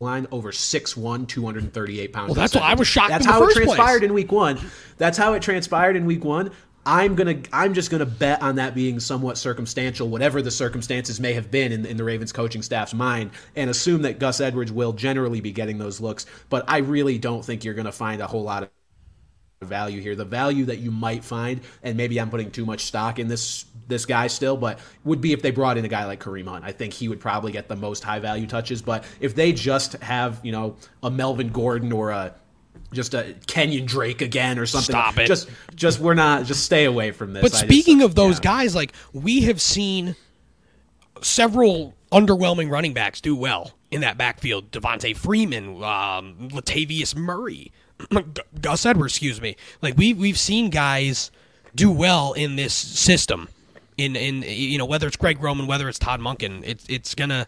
line 0.00 0.26
over 0.32 0.50
6'1", 0.50 1.28
238 1.28 2.12
pounds. 2.12 2.28
Well, 2.28 2.34
that's 2.34 2.54
why 2.54 2.62
I 2.62 2.74
was 2.74 2.88
shocked. 2.88 3.10
That's 3.10 3.26
how 3.26 3.44
it 3.44 3.52
transpired 3.52 3.98
place. 3.98 4.02
in 4.08 4.14
week 4.14 4.32
one. 4.32 4.58
That's 4.96 5.18
how 5.18 5.34
it 5.34 5.42
transpired 5.42 5.94
in 5.94 6.06
week 6.06 6.24
one. 6.24 6.50
I'm 6.86 7.14
gonna 7.14 7.42
I'm 7.52 7.74
just 7.74 7.90
gonna 7.90 8.06
bet 8.06 8.40
on 8.40 8.56
that 8.56 8.74
being 8.74 8.98
somewhat 8.98 9.36
circumstantial, 9.36 10.08
whatever 10.08 10.40
the 10.40 10.50
circumstances 10.50 11.20
may 11.20 11.34
have 11.34 11.50
been 11.50 11.70
in, 11.72 11.84
in 11.84 11.98
the 11.98 12.04
Ravens 12.04 12.32
coaching 12.32 12.62
staff's 12.62 12.94
mind, 12.94 13.32
and 13.54 13.68
assume 13.68 14.00
that 14.02 14.18
Gus 14.18 14.40
Edwards 14.40 14.72
will 14.72 14.94
generally 14.94 15.42
be 15.42 15.52
getting 15.52 15.76
those 15.76 16.00
looks. 16.00 16.24
But 16.48 16.64
I 16.66 16.78
really 16.78 17.18
don't 17.18 17.44
think 17.44 17.62
you're 17.62 17.74
gonna 17.74 17.92
find 17.92 18.22
a 18.22 18.26
whole 18.26 18.42
lot 18.42 18.62
of 18.62 18.70
value 19.66 20.00
here. 20.00 20.16
The 20.16 20.24
value 20.24 20.64
that 20.66 20.78
you 20.78 20.90
might 20.90 21.22
find, 21.22 21.60
and 21.82 21.94
maybe 21.94 22.18
I'm 22.18 22.30
putting 22.30 22.50
too 22.50 22.64
much 22.64 22.84
stock 22.84 23.18
in 23.18 23.28
this 23.28 23.66
this 23.88 24.06
guy 24.06 24.26
still, 24.26 24.56
but 24.56 24.78
would 25.04 25.20
be 25.20 25.34
if 25.34 25.42
they 25.42 25.50
brought 25.50 25.76
in 25.76 25.84
a 25.84 25.88
guy 25.88 26.06
like 26.06 26.18
Kareem 26.18 26.48
Hunt. 26.48 26.64
I 26.64 26.72
think 26.72 26.94
he 26.94 27.08
would 27.08 27.20
probably 27.20 27.52
get 27.52 27.68
the 27.68 27.76
most 27.76 28.02
high 28.02 28.20
value 28.20 28.46
touches. 28.46 28.80
But 28.80 29.04
if 29.20 29.34
they 29.34 29.52
just 29.52 29.92
have 29.94 30.40
you 30.42 30.52
know 30.52 30.76
a 31.02 31.10
Melvin 31.10 31.50
Gordon 31.50 31.92
or 31.92 32.10
a 32.10 32.34
just 32.94 33.12
a 33.12 33.34
Kenyan 33.46 33.84
Drake 33.84 34.22
again 34.22 34.58
or 34.58 34.64
something. 34.64 34.94
Stop 34.94 35.18
it. 35.18 35.26
Just 35.26 35.50
just 35.74 36.00
we're 36.00 36.14
not 36.14 36.46
just 36.46 36.64
stay 36.64 36.86
away 36.86 37.10
from 37.10 37.34
this. 37.34 37.42
But 37.42 37.52
speaking 37.52 37.98
just, 37.98 38.08
of 38.08 38.14
those 38.14 38.36
yeah. 38.36 38.44
guys, 38.44 38.74
like 38.74 38.94
we 39.12 39.42
have 39.42 39.60
seen 39.60 40.16
several 41.20 41.94
underwhelming 42.10 42.70
running 42.70 42.94
backs 42.94 43.20
do 43.20 43.36
well 43.36 43.72
in 43.90 44.00
that 44.00 44.16
backfield. 44.16 44.70
Devonta 44.70 45.14
Freeman, 45.14 45.82
um, 45.84 46.48
Latavius 46.50 47.14
Murray. 47.14 47.72
Gus 48.60 48.86
Edwards, 48.86 49.14
excuse 49.14 49.40
me. 49.40 49.56
Like 49.82 49.96
we 49.96 50.14
we've 50.14 50.38
seen 50.38 50.70
guys 50.70 51.30
do 51.74 51.90
well 51.90 52.32
in 52.32 52.56
this 52.56 52.74
system. 52.74 53.48
In 53.96 54.16
in 54.16 54.42
you 54.46 54.78
know 54.78 54.86
whether 54.86 55.06
it's 55.06 55.16
Greg 55.16 55.42
Roman, 55.42 55.66
whether 55.66 55.88
it's 55.88 55.98
Todd 55.98 56.20
Monken, 56.20 56.62
it's 56.64 56.86
it's 56.88 57.14
gonna. 57.14 57.46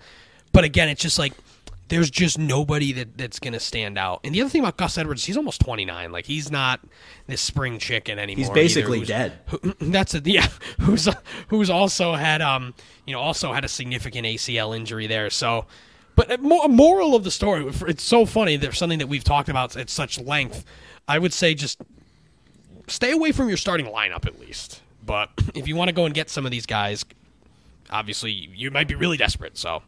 But 0.52 0.64
again, 0.64 0.88
it's 0.88 1.00
just 1.00 1.18
like 1.18 1.32
there's 1.88 2.10
just 2.10 2.38
nobody 2.38 2.92
that 2.92 3.16
that's 3.18 3.38
gonna 3.38 3.60
stand 3.60 3.98
out. 3.98 4.20
And 4.24 4.34
the 4.34 4.40
other 4.40 4.50
thing 4.50 4.62
about 4.62 4.76
Gus 4.76 4.96
Edwards, 4.98 5.24
he's 5.24 5.36
almost 5.36 5.60
29. 5.60 6.12
Like 6.12 6.26
he's 6.26 6.50
not 6.50 6.80
this 7.26 7.40
spring 7.40 7.78
chicken 7.78 8.18
anymore. 8.18 8.38
He's 8.38 8.50
basically 8.50 9.04
dead. 9.04 9.38
Who, 9.48 9.74
that's 9.80 10.14
a 10.14 10.20
yeah. 10.24 10.48
Who's 10.80 11.08
who's 11.48 11.70
also 11.70 12.14
had 12.14 12.42
um 12.42 12.74
you 13.06 13.12
know 13.12 13.20
also 13.20 13.52
had 13.52 13.64
a 13.64 13.68
significant 13.68 14.26
ACL 14.26 14.76
injury 14.76 15.06
there. 15.06 15.30
So 15.30 15.66
but 16.14 16.30
uh, 16.30 16.34
a 16.34 16.68
moral 16.68 17.14
of 17.14 17.24
the 17.24 17.30
story, 17.30 17.66
it's 17.86 18.02
so 18.02 18.26
funny. 18.26 18.56
There's 18.56 18.78
something 18.78 18.98
that 18.98 19.08
we've 19.08 19.24
talked 19.24 19.48
about 19.48 19.76
at 19.76 19.90
such 19.90 20.20
length. 20.20 20.64
I 21.08 21.18
would 21.18 21.32
say 21.32 21.54
just 21.54 21.80
stay 22.86 23.12
away 23.12 23.32
from 23.32 23.48
your 23.48 23.56
starting 23.56 23.86
lineup 23.86 24.26
at 24.26 24.38
least. 24.38 24.80
But 25.04 25.30
if 25.54 25.66
you 25.68 25.76
want 25.76 25.88
to 25.88 25.94
go 25.94 26.04
and 26.04 26.14
get 26.14 26.30
some 26.30 26.44
of 26.44 26.50
these 26.50 26.66
guys, 26.66 27.04
obviously 27.90 28.32
you 28.32 28.70
might 28.70 28.88
be 28.88 28.94
really 28.94 29.16
desperate. 29.16 29.56
So 29.58 29.82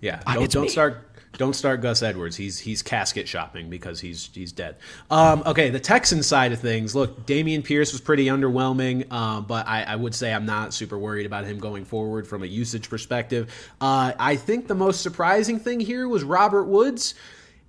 yeah, 0.00 0.22
ah, 0.26 0.34
don't, 0.34 0.50
don't 0.50 0.70
start 0.70 1.08
don't 1.38 1.54
start 1.54 1.80
Gus 1.80 2.02
Edwards. 2.02 2.36
He's 2.36 2.58
he's 2.58 2.82
casket 2.82 3.26
shopping 3.26 3.70
because 3.70 4.00
he's 4.00 4.30
he's 4.34 4.52
dead. 4.52 4.76
Um, 5.10 5.42
okay, 5.46 5.70
the 5.70 5.80
Texans 5.80 6.26
side 6.26 6.52
of 6.52 6.60
things. 6.60 6.94
Look, 6.94 7.26
Dameon 7.26 7.64
Pierce 7.64 7.92
was 7.92 8.00
pretty 8.00 8.26
underwhelming, 8.26 9.06
uh, 9.10 9.40
but 9.40 9.66
I, 9.66 9.82
I, 9.82 9.96
would 9.96 10.14
say 10.14 10.32
I'm 10.32 10.46
not 10.46 10.74
super 10.74 10.98
worried 10.98 11.26
about 11.26 11.44
him 11.44 11.58
going 11.58 11.84
forward 11.84 12.26
from 12.26 12.42
a 12.42 12.46
usage 12.46 12.90
perspective. 12.90 13.52
Uh, 13.80 14.12
I 14.18 14.36
think 14.36 14.68
the 14.68 14.74
most 14.74 15.00
surprising 15.00 15.58
thing 15.58 15.80
here 15.80 16.06
was 16.08 16.22
Robert 16.22 16.64
Woods, 16.64 17.14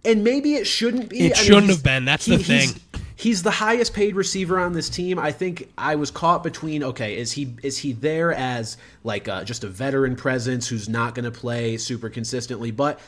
and 0.04 0.23
maybe 0.23 0.56
it 0.56 0.67
shouldn't 0.67 1.10
be. 1.10 1.28
It 1.28 1.38
I 1.38 1.41
shouldn't 1.41 1.69
have 1.69 1.84
been. 1.84 2.06
That's 2.06 2.26
he, 2.26 2.36
the 2.36 2.43
thing. 2.43 2.69
He's 3.15 3.43
the 3.43 3.52
highest 3.52 3.93
paid 3.93 4.15
receiver 4.15 4.60
on 4.60 4.73
this 4.73 4.89
team. 4.89 5.17
I 5.17 5.32
think 5.32 5.71
I 5.78 5.95
was 5.95 6.12
caught 6.12 6.43
between 6.43 6.84
okay, 6.84 7.17
is 7.17 7.32
he 7.32 7.56
is 7.63 7.78
he 7.78 7.93
there 7.93 8.34
as 8.34 8.76
like 9.06 9.30
a, 9.30 9.45
just 9.45 9.63
a 9.63 9.67
veteran 9.67 10.17
presence 10.17 10.67
who's 10.67 10.89
not 10.89 11.15
going 11.15 11.26
to 11.26 11.32
play 11.32 11.78
super 11.78 12.10
consistently, 12.10 12.71
but 12.71 12.99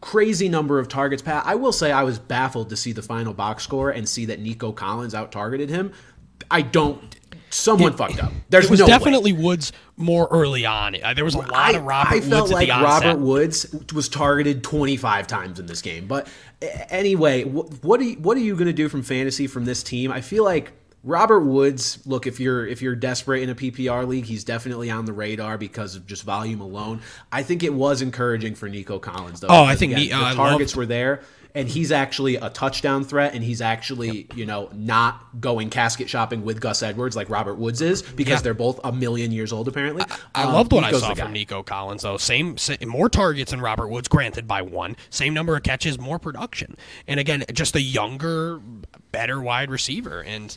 crazy 0.00 0.48
number 0.48 0.78
of 0.78 0.88
targets. 0.88 1.22
Pat, 1.22 1.44
I 1.46 1.54
will 1.54 1.72
say 1.72 1.92
I 1.92 2.02
was 2.02 2.18
baffled 2.18 2.70
to 2.70 2.76
see 2.76 2.92
the 2.92 3.02
final 3.02 3.34
box 3.34 3.64
score 3.64 3.90
and 3.90 4.08
see 4.08 4.26
that 4.26 4.40
Nico 4.40 4.72
Collins 4.72 5.14
out 5.14 5.32
targeted 5.32 5.68
him. 5.68 5.92
I 6.50 6.62
don't. 6.62 7.16
Someone 7.52 7.92
it, 7.92 7.96
fucked 7.96 8.22
up. 8.22 8.32
There's 8.48 8.66
it 8.66 8.70
was 8.70 8.80
no 8.80 8.86
definitely 8.86 9.32
way. 9.32 9.42
Woods 9.42 9.72
more 9.96 10.28
early 10.30 10.64
on. 10.64 10.96
Uh, 11.02 11.14
there 11.14 11.24
was 11.24 11.34
a 11.34 11.38
lot 11.38 11.52
I, 11.52 11.72
of 11.72 11.82
Robert 11.82 12.14
I 12.14 12.20
felt 12.20 12.42
Woods 12.42 12.52
like 12.52 12.68
Robert 12.68 13.18
Woods 13.18 13.74
was 13.92 14.08
targeted 14.08 14.62
25 14.62 15.26
times 15.26 15.58
in 15.58 15.66
this 15.66 15.82
game. 15.82 16.06
But 16.06 16.28
anyway, 16.62 17.42
what 17.42 18.00
are 18.00 18.04
you, 18.04 18.16
what 18.20 18.36
are 18.36 18.40
you 18.40 18.54
going 18.54 18.68
to 18.68 18.72
do 18.72 18.88
from 18.88 19.02
fantasy 19.02 19.48
from 19.48 19.64
this 19.64 19.82
team? 19.82 20.12
I 20.12 20.20
feel 20.20 20.44
like 20.44 20.72
Robert 21.02 21.40
Woods, 21.40 21.98
look, 22.06 22.26
if 22.26 22.38
you're 22.40 22.66
if 22.66 22.82
you're 22.82 22.94
desperate 22.94 23.42
in 23.42 23.50
a 23.50 23.54
PPR 23.54 24.06
league, 24.06 24.26
he's 24.26 24.44
definitely 24.44 24.90
on 24.90 25.06
the 25.06 25.12
radar 25.12 25.56
because 25.56 25.96
of 25.96 26.06
just 26.06 26.24
volume 26.24 26.60
alone. 26.60 27.00
I 27.32 27.42
think 27.42 27.62
it 27.62 27.72
was 27.72 28.02
encouraging 28.02 28.54
for 28.54 28.68
Nico 28.68 28.98
Collins 28.98 29.40
though. 29.40 29.48
Oh, 29.48 29.64
I 29.64 29.76
think 29.76 29.92
again, 29.92 30.28
the 30.28 30.34
targets 30.34 30.76
were 30.76 30.86
there 30.86 31.22
and 31.54 31.68
he's 31.68 31.92
actually 31.92 32.36
a 32.36 32.50
touchdown 32.50 33.04
threat 33.04 33.34
and 33.34 33.42
he's 33.42 33.60
actually, 33.60 34.26
you 34.34 34.46
know, 34.46 34.68
not 34.72 35.40
going 35.40 35.70
casket 35.70 36.08
shopping 36.08 36.44
with 36.44 36.60
Gus 36.60 36.82
Edwards 36.82 37.16
like 37.16 37.28
Robert 37.28 37.54
Woods 37.54 37.80
is 37.80 38.02
because 38.02 38.42
they're 38.42 38.54
both 38.54 38.80
a 38.84 38.92
million 38.92 39.32
years 39.32 39.52
old 39.52 39.68
apparently. 39.68 40.04
I, 40.34 40.42
I 40.42 40.44
um, 40.44 40.54
loved 40.54 40.72
what 40.72 40.82
Nico's 40.82 41.02
I 41.02 41.08
saw 41.08 41.14
from 41.14 41.32
Nico 41.32 41.62
Collins 41.62 42.02
though. 42.02 42.16
Same, 42.16 42.56
same 42.56 42.78
more 42.86 43.08
targets 43.08 43.50
than 43.50 43.60
Robert 43.60 43.88
Woods 43.88 44.08
granted 44.08 44.46
by 44.46 44.62
one. 44.62 44.96
Same 45.10 45.34
number 45.34 45.56
of 45.56 45.62
catches, 45.62 45.98
more 45.98 46.18
production. 46.18 46.76
And 47.06 47.18
again, 47.18 47.44
just 47.52 47.74
a 47.74 47.80
younger, 47.80 48.60
better 49.12 49.40
wide 49.40 49.70
receiver 49.70 50.22
and 50.22 50.56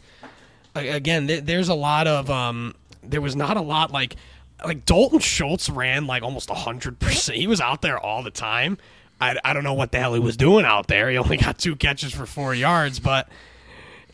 again, 0.75 1.27
there's 1.27 1.69
a 1.69 1.73
lot 1.73 2.07
of 2.07 2.29
um, 2.29 2.75
there 3.03 3.21
was 3.21 3.35
not 3.35 3.57
a 3.57 3.61
lot 3.61 3.91
like 3.91 4.15
like 4.65 4.85
Dalton 4.85 5.19
Schultz 5.19 5.69
ran 5.69 6.07
like 6.07 6.23
almost 6.23 6.49
hundred 6.49 6.99
percent. 6.99 7.37
He 7.37 7.47
was 7.47 7.61
out 7.61 7.81
there 7.81 7.99
all 7.99 8.23
the 8.23 8.31
time. 8.31 8.77
I, 9.21 9.37
I 9.43 9.53
don't 9.53 9.63
know 9.63 9.73
what 9.73 9.91
the 9.91 9.99
hell 9.99 10.13
he 10.13 10.19
was 10.19 10.35
doing 10.35 10.65
out 10.65 10.87
there. 10.87 11.09
He 11.09 11.17
only 11.17 11.37
got 11.37 11.57
two 11.57 11.75
catches 11.75 12.13
for 12.13 12.25
four 12.25 12.53
yards, 12.53 12.99
but 12.99 13.29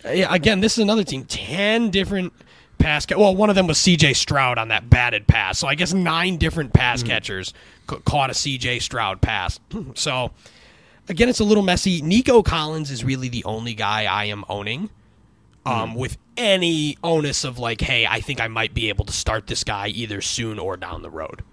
yeah, 0.06 0.34
again, 0.34 0.60
this 0.60 0.74
is 0.74 0.80
another 0.80 1.04
team. 1.04 1.26
Ten 1.26 1.90
different 1.90 2.34
pass. 2.78 3.06
Ca- 3.06 3.18
well, 3.18 3.36
one 3.36 3.50
of 3.50 3.56
them 3.56 3.68
was 3.68 3.78
C.J. 3.78 4.14
Stroud 4.14 4.58
on 4.58 4.70
that 4.70 4.90
batted 4.90 5.28
pass. 5.28 5.60
So 5.60 5.68
I 5.68 5.76
guess 5.76 5.94
nine 5.94 6.38
different 6.38 6.74
pass 6.74 7.00
mm-hmm. 7.00 7.10
catchers 7.10 7.54
ca- 7.88 8.00
caught 8.00 8.30
a 8.30 8.34
C.J. 8.34 8.80
Stroud 8.80 9.22
pass. 9.22 9.60
so 9.96 10.32
again, 11.08 11.30
it's 11.30 11.40
a 11.40 11.44
little 11.44 11.64
messy. 11.64 12.02
Nico 12.02 12.44
Collins 12.44 12.92
is 12.92 13.04
really 13.04 13.30
the 13.30 13.44
only 13.46 13.74
guy 13.74 14.06
I 14.06 14.26
am 14.26 14.46
owning 14.50 14.90
um, 15.66 15.96
with 15.96 16.18
any 16.38 16.98
onus 17.04 17.44
of 17.44 17.60
like, 17.60 17.82
hey, 17.82 18.06
I 18.06 18.22
think 18.22 18.40
I 18.42 18.48
might 18.48 18.74
be 18.74 18.90
able 18.90 19.06
to 19.06 19.14
start 19.14 19.48
this 19.48 19.64
guy 19.64 19.88
either 19.90 20.22
soon 20.22 20.60
or 20.60 20.78
down 20.78 21.02
the 21.02 21.10
road. 21.10 21.44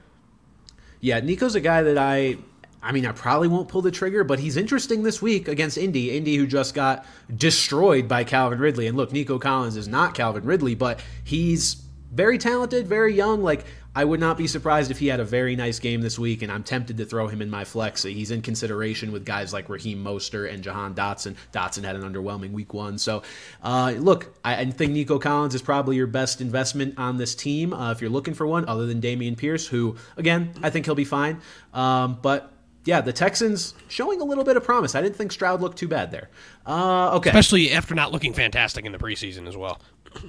Yeah, 1.01 1.21
Nico's 1.21 1.55
a 1.55 1.61
guy 1.61 1.83
that 1.83 1.99
I 1.99 2.39
I 2.87 2.93
mean, 2.93 3.05
I 3.05 3.11
probably 3.11 3.49
won't 3.49 3.69
pull 3.69 3.83
the 3.83 3.91
trigger, 3.91 4.23
but 4.23 4.39
he's 4.39 4.57
interesting 4.57 5.03
this 5.03 5.21
week 5.21 5.49
against 5.49 5.77
Indy. 5.77 6.17
Indy, 6.17 6.37
who 6.37 6.47
just 6.47 6.73
got 6.73 7.05
destroyed 7.35 8.07
by 8.07 8.23
Calvin 8.23 8.61
Ridley. 8.61 8.87
And 8.87 8.97
look, 8.97 9.11
Nico 9.11 9.41
Collins 9.41 9.77
is 9.77 9.89
not 9.89 10.15
Calvin 10.15 10.45
Ridley, 10.45 10.77
but 10.77 11.01
he's 11.25 11.83
very 12.13 12.39
talented, 12.39 12.87
very 12.87 13.13
young. 13.13 13.43
Like, 13.43 13.65
I 13.97 14.05
would 14.05 14.21
not 14.21 14.37
be 14.37 14.47
surprised 14.47 14.91
if 14.91 14.99
he 14.99 15.07
had 15.07 15.21
a 15.21 15.25
very 15.25 15.57
nice 15.57 15.79
game 15.79 16.03
this 16.03 16.19
week, 16.19 16.43
and 16.43 16.53
I'm 16.53 16.63
tempted 16.63 16.99
to 16.99 17.07
throw 17.07 17.29
him 17.29 17.41
in 17.41 17.49
my 17.49 17.65
flex. 17.65 18.03
He's 18.03 18.31
in 18.31 18.43
consideration 18.43 19.11
with 19.11 19.25
guys 19.25 19.55
like 19.55 19.71
Raheem 19.71 20.05
Mostert 20.05 20.53
and 20.53 20.63
Jahan 20.63 20.95
Dotson. 20.95 21.35
Dotson 21.51 21.83
had 21.83 21.97
an 21.97 22.03
underwhelming 22.03 22.53
week 22.53 22.75
one. 22.75 22.99
So, 22.99 23.23
uh, 23.63 23.95
look, 23.97 24.37
I, 24.45 24.57
I, 24.57 24.65
think 24.67 24.93
Nico 24.93 25.19
Collins 25.19 25.55
is 25.55 25.63
probably 25.63 25.97
your 25.97 26.07
best 26.07 26.43
investment 26.43 26.99
on 26.99 27.17
this 27.17 27.35
team 27.35 27.73
uh, 27.73 27.91
if 27.91 28.03
you're 28.03 28.11
looking 28.11 28.35
for 28.35 28.47
one, 28.47 28.69
other 28.69 28.85
than 28.85 29.01
Dameon 29.01 29.35
Pierce, 29.35 29.67
who, 29.67 29.97
again, 30.19 30.53
I 30.63 30.69
think 30.69 30.85
he'll 30.85 30.95
be 30.95 31.07
fine. 31.07 31.41
Um, 31.73 32.19
but 32.21 32.53
yeah, 32.87 33.01
the 33.01 33.13
Texans 33.13 33.75
showing 33.89 34.21
a 34.21 34.25
little 34.25 34.45
bit 34.45 34.57
of 34.57 34.65
promise. 34.65 34.95
I 34.95 35.03
didn't 35.03 35.17
think 35.17 35.33
Stroud 35.33 35.61
looked 35.61 35.77
too 35.77 35.89
bad 35.89 36.11
there. 36.11 36.31
Uh, 36.65 37.17
okay, 37.17 37.31
especially 37.31 37.73
after 37.73 37.95
not 37.95 38.13
looking 38.13 38.33
fantastic 38.33 38.87
in 38.87 38.93
the 38.93 38.99
preseason 38.99 39.47
as 39.47 39.57
well. 39.57 39.81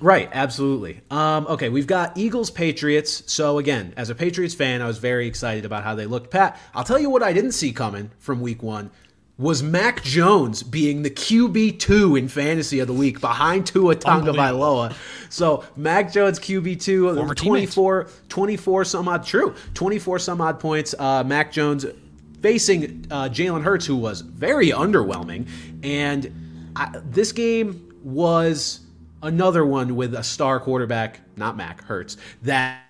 Right, 0.02 0.30
absolutely. 0.34 1.02
Um, 1.10 1.48
okay, 1.48 1.70
we've 1.70 1.88
got 1.88 2.17
Eagles 2.17 2.50
Patriots. 2.50 3.32
So 3.32 3.58
again, 3.58 3.93
as 3.96 4.10
a 4.10 4.15
Patriots 4.15 4.54
fan, 4.54 4.82
I 4.82 4.88
was 4.88 4.98
very 4.98 5.28
excited 5.28 5.63
about 5.65 5.84
how 5.84 5.96
they 5.96 6.06
looked. 6.06 6.30
Pat, 6.32 6.60
I'll 6.74 6.84
tell 6.84 7.00
you 7.00 7.10
what 7.10 7.24
I 7.24 7.32
didn't 7.32 7.54
see 7.54 7.72
coming 7.72 8.12
from 8.20 8.41
Week 8.41 8.62
One 8.62 8.91
was 9.38 9.62
Mac 9.62 10.04
Jones 10.04 10.63
being 10.63 11.04
the 11.04 11.12
QB 11.12 11.80
two 11.80 12.15
in 12.15 12.28
fantasy 12.28 12.80
of 12.80 12.88
the 12.88 12.93
week 12.93 13.22
behind 13.22 13.67
Tua 13.67 13.96
Tagovailoa. 13.96 14.96
So 15.30 15.63
Mac 15.76 16.12
Jones 16.12 16.39
QB 16.39 16.82
two, 16.82 17.34
24, 17.36 18.10
24 18.30 18.86
some 18.86 19.08
odd 19.08 19.24
true, 19.24 19.54
24 19.76 20.20
some 20.20 20.41
odd 20.41 20.60
points. 20.60 20.96
Uh, 20.98 21.24
Mac 21.24 21.52
Jones 21.52 21.86
facing 22.41 23.06
uh, 23.10 23.30
Jalen 23.30 23.63
Hurts, 23.63 23.86
who 23.86 23.95
was 23.95 24.21
very 24.21 24.69
underwhelming. 24.69 25.47
And 25.84 26.71
I, 26.76 27.00
this 27.04 27.32
game 27.32 27.93
was 28.04 28.82
another 29.21 29.65
one 29.65 29.95
with 29.95 30.13
a 30.13 30.23
star 30.23 30.60
quarterback, 30.60 31.21
not 31.38 31.58
Mac 31.58 31.84
Hurts, 31.84 32.17
that 32.43 32.84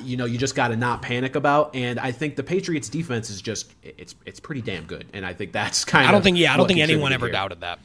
you 0.00 0.16
know 0.16 0.24
you 0.24 0.38
just 0.38 0.54
got 0.54 0.68
to 0.68 0.76
not 0.76 1.02
panic 1.02 1.36
about 1.36 1.74
and 1.76 2.00
i 2.00 2.10
think 2.10 2.36
the 2.36 2.42
patriots 2.42 2.88
defense 2.88 3.28
is 3.28 3.42
just 3.42 3.74
it's 3.82 4.14
it's 4.24 4.40
pretty 4.40 4.62
damn 4.62 4.84
good 4.84 5.06
and 5.12 5.26
i 5.26 5.34
think 5.34 5.52
that's 5.52 5.84
kind 5.84 6.04
of 6.04 6.08
i 6.08 6.12
don't 6.12 6.22
think 6.22 6.38
yeah 6.38 6.54
i 6.54 6.56
don't 6.56 6.66
think 6.66 6.80
anyone 6.80 7.12
ever 7.12 7.26
here. 7.26 7.32
doubted 7.34 7.60
that 7.60 7.78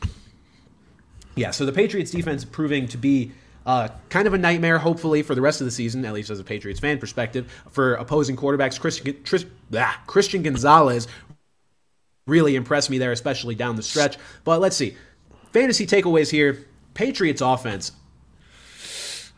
yeah 1.36 1.52
so 1.52 1.65
the 1.65 1.73
patriots 1.73 2.10
defense 2.10 2.45
proving 2.45 2.88
to 2.88 2.97
be 2.97 3.34
uh, 3.65 3.89
kind 4.10 4.28
of 4.28 4.34
a 4.34 4.38
nightmare, 4.38 4.78
hopefully, 4.78 5.21
for 5.21 5.36
the 5.36 5.41
rest 5.41 5.62
of 5.62 5.65
the 5.65 5.71
season, 5.71 6.06
at 6.06 6.13
least 6.13 6.30
as 6.30 6.39
a 6.39 6.43
Patriots 6.43 6.80
fan 6.80 6.97
perspective, 6.97 7.52
for 7.69 7.95
opposing 7.95 8.36
quarterbacks. 8.36 8.80
Christian, 8.80 9.21
Tris, 9.23 9.45
Christian 10.08 10.43
Gonzalez 10.43 11.08
really 12.28 12.56
impressed 12.56 12.89
me 12.89 12.97
there, 12.97 13.12
especially 13.12 13.56
down 13.56 13.76
the 13.76 13.84
stretch. 13.84 14.17
But 14.43 14.60
let's 14.62 14.76
see. 14.76 14.95
Fantasy 15.52 15.86
takeaways 15.86 16.30
here. 16.30 16.65
Patriots 16.93 17.41
offense. 17.41 17.91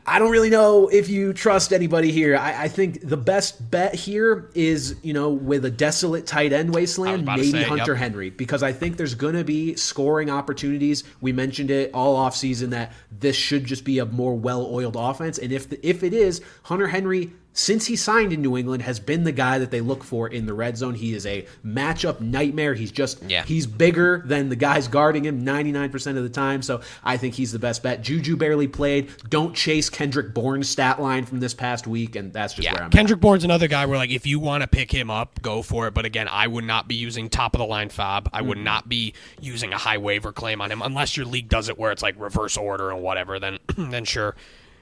I 0.07 0.19
don't 0.19 0.29
really 0.29 0.51
know 0.51 0.87
if 0.87 1.09
you 1.09 1.33
trust 1.33 1.73
anybody 1.73 2.11
here. 2.11 2.37
I, 2.37 2.65
I, 2.65 2.67
think 2.67 3.07
the 3.07 3.17
best 3.17 3.71
bet 3.71 3.95
here 3.95 4.51
is, 4.53 4.95
you 5.01 5.13
know, 5.13 5.29
with 5.29 5.65
a 5.65 5.71
desolate 5.71 6.27
tight 6.27 6.53
end 6.53 6.75
wasteland, 6.75 7.25
maybe 7.25 7.49
say, 7.49 7.63
Hunter 7.63 7.93
yep. 7.93 7.99
Henry, 7.99 8.29
because 8.29 8.61
I 8.61 8.71
think 8.71 8.97
there's 8.97 9.15
going 9.15 9.33
to 9.33 9.43
be 9.43 9.75
scoring 9.75 10.29
opportunities. 10.29 11.03
We 11.21 11.33
mentioned 11.33 11.71
it 11.71 11.89
all 11.93 12.17
offseason 12.17 12.69
that 12.69 12.93
this 13.11 13.35
should 13.35 13.65
just 13.65 13.83
be 13.83 13.97
a 13.97 14.05
more 14.05 14.35
well 14.35 14.67
oiled 14.71 14.95
offense. 14.95 15.39
And 15.39 15.51
if, 15.51 15.69
the, 15.69 15.87
if 15.87 16.03
it 16.03 16.13
is, 16.13 16.39
Hunter 16.63 16.87
Henry 16.87 17.33
since 17.55 17.85
he 17.85 17.95
signed 17.95 18.33
in 18.33 18.41
New 18.41 18.57
England, 18.57 18.83
has 18.83 18.99
been 18.99 19.23
the 19.23 19.31
guy 19.31 19.57
that 19.59 19.71
they 19.71 19.79
look 19.79 20.03
for 20.03 20.27
in 20.27 20.45
the 20.45 20.53
red 20.53 20.77
zone. 20.77 20.93
He 20.93 21.13
is 21.13 21.25
a 21.25 21.47
matchup 21.65 22.19
nightmare. 22.19 22.73
He's 22.73 22.91
just 22.91 23.23
yeah. 23.23 23.43
he's 23.43 23.65
bigger 23.65 24.21
than 24.25 24.49
the 24.49 24.57
guys 24.57 24.89
guarding 24.89 25.23
him 25.23 25.45
99% 25.45 26.17
of 26.17 26.23
the 26.23 26.29
time. 26.29 26.61
So 26.61 26.81
I 27.01 27.15
think 27.15 27.33
he's 27.33 27.53
the 27.53 27.59
best 27.59 27.81
bet. 27.81 28.01
Juju 28.01 28.35
barely 28.35 28.67
played. 28.67 29.09
Don't 29.29 29.55
chase 29.55 29.89
Kendrick 29.89 30.33
Bourne's 30.33 30.69
stat 30.69 31.01
line 31.01 31.25
from 31.25 31.39
this 31.39 31.53
past 31.53 31.87
week, 31.87 32.17
and 32.17 32.33
that's 32.33 32.53
just 32.53 32.65
yeah. 32.65 32.73
where 32.73 32.83
I'm 32.83 32.91
Kendrick 32.91 33.19
at. 33.19 33.21
Bourne's 33.21 33.45
another 33.45 33.69
guy 33.69 33.85
where 33.85 33.97
like 33.97 34.11
if 34.11 34.27
you 34.27 34.37
want 34.37 34.61
to 34.61 34.67
pick 34.67 34.91
him 34.91 35.09
up, 35.09 35.41
go 35.41 35.61
for 35.61 35.87
it. 35.87 35.93
But 35.93 36.03
again, 36.03 36.27
I 36.27 36.47
would 36.47 36.65
not 36.65 36.89
be 36.89 36.95
using 36.95 37.29
top 37.29 37.55
of 37.55 37.59
the 37.59 37.65
line 37.65 37.87
FAAB. 37.87 38.27
I 38.33 38.41
would 38.41 38.57
mm-hmm. 38.57 38.65
not 38.65 38.89
be 38.89 39.13
using 39.39 39.71
a 39.71 39.77
high 39.77 39.97
waiver 39.97 40.33
claim 40.33 40.59
on 40.59 40.69
him 40.69 40.81
unless 40.81 41.15
your 41.15 41.25
league 41.25 41.47
does 41.47 41.69
it 41.69 41.79
where 41.79 41.93
it's 41.93 42.03
like 42.03 42.19
reverse 42.19 42.57
order 42.57 42.91
and 42.91 43.01
whatever, 43.01 43.39
then 43.39 43.59
then 43.77 44.03
sure. 44.03 44.35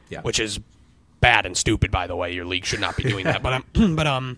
Yeah. 0.09 0.21
Which 0.21 0.39
is 0.39 0.59
bad 1.23 1.45
and 1.45 1.55
stupid. 1.55 1.89
By 1.89 2.05
the 2.05 2.17
way, 2.17 2.33
your 2.33 2.43
league 2.43 2.65
should 2.65 2.81
not 2.81 2.97
be 2.97 3.03
doing 3.03 3.23
that. 3.23 3.41
but 3.41 3.53
um, 3.53 3.65
but 3.95 4.05
um, 4.05 4.37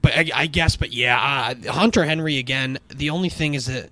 but 0.00 0.12
I, 0.16 0.30
I 0.34 0.46
guess, 0.46 0.74
but 0.74 0.92
yeah, 0.92 1.54
uh, 1.68 1.72
Hunter 1.72 2.04
Henry 2.04 2.38
again. 2.38 2.78
The 2.88 3.10
only 3.10 3.28
thing 3.28 3.52
is 3.54 3.66
that 3.66 3.90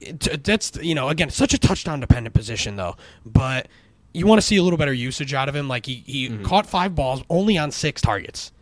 it, 0.00 0.44
that's 0.44 0.76
you 0.82 0.94
know 0.94 1.08
again 1.08 1.30
such 1.30 1.54
a 1.54 1.58
touchdown 1.58 2.00
dependent 2.00 2.34
position 2.34 2.74
though, 2.76 2.96
but 3.24 3.68
you 4.12 4.26
want 4.26 4.40
to 4.40 4.46
see 4.46 4.56
a 4.56 4.62
little 4.62 4.76
better 4.76 4.92
usage 4.92 5.32
out 5.32 5.48
of 5.48 5.54
him. 5.54 5.68
Like 5.68 5.86
he 5.86 6.02
he 6.06 6.28
mm-hmm. 6.28 6.44
caught 6.44 6.66
five 6.66 6.94
balls 6.96 7.22
only 7.30 7.56
on 7.56 7.70
six 7.70 8.02
targets. 8.02 8.52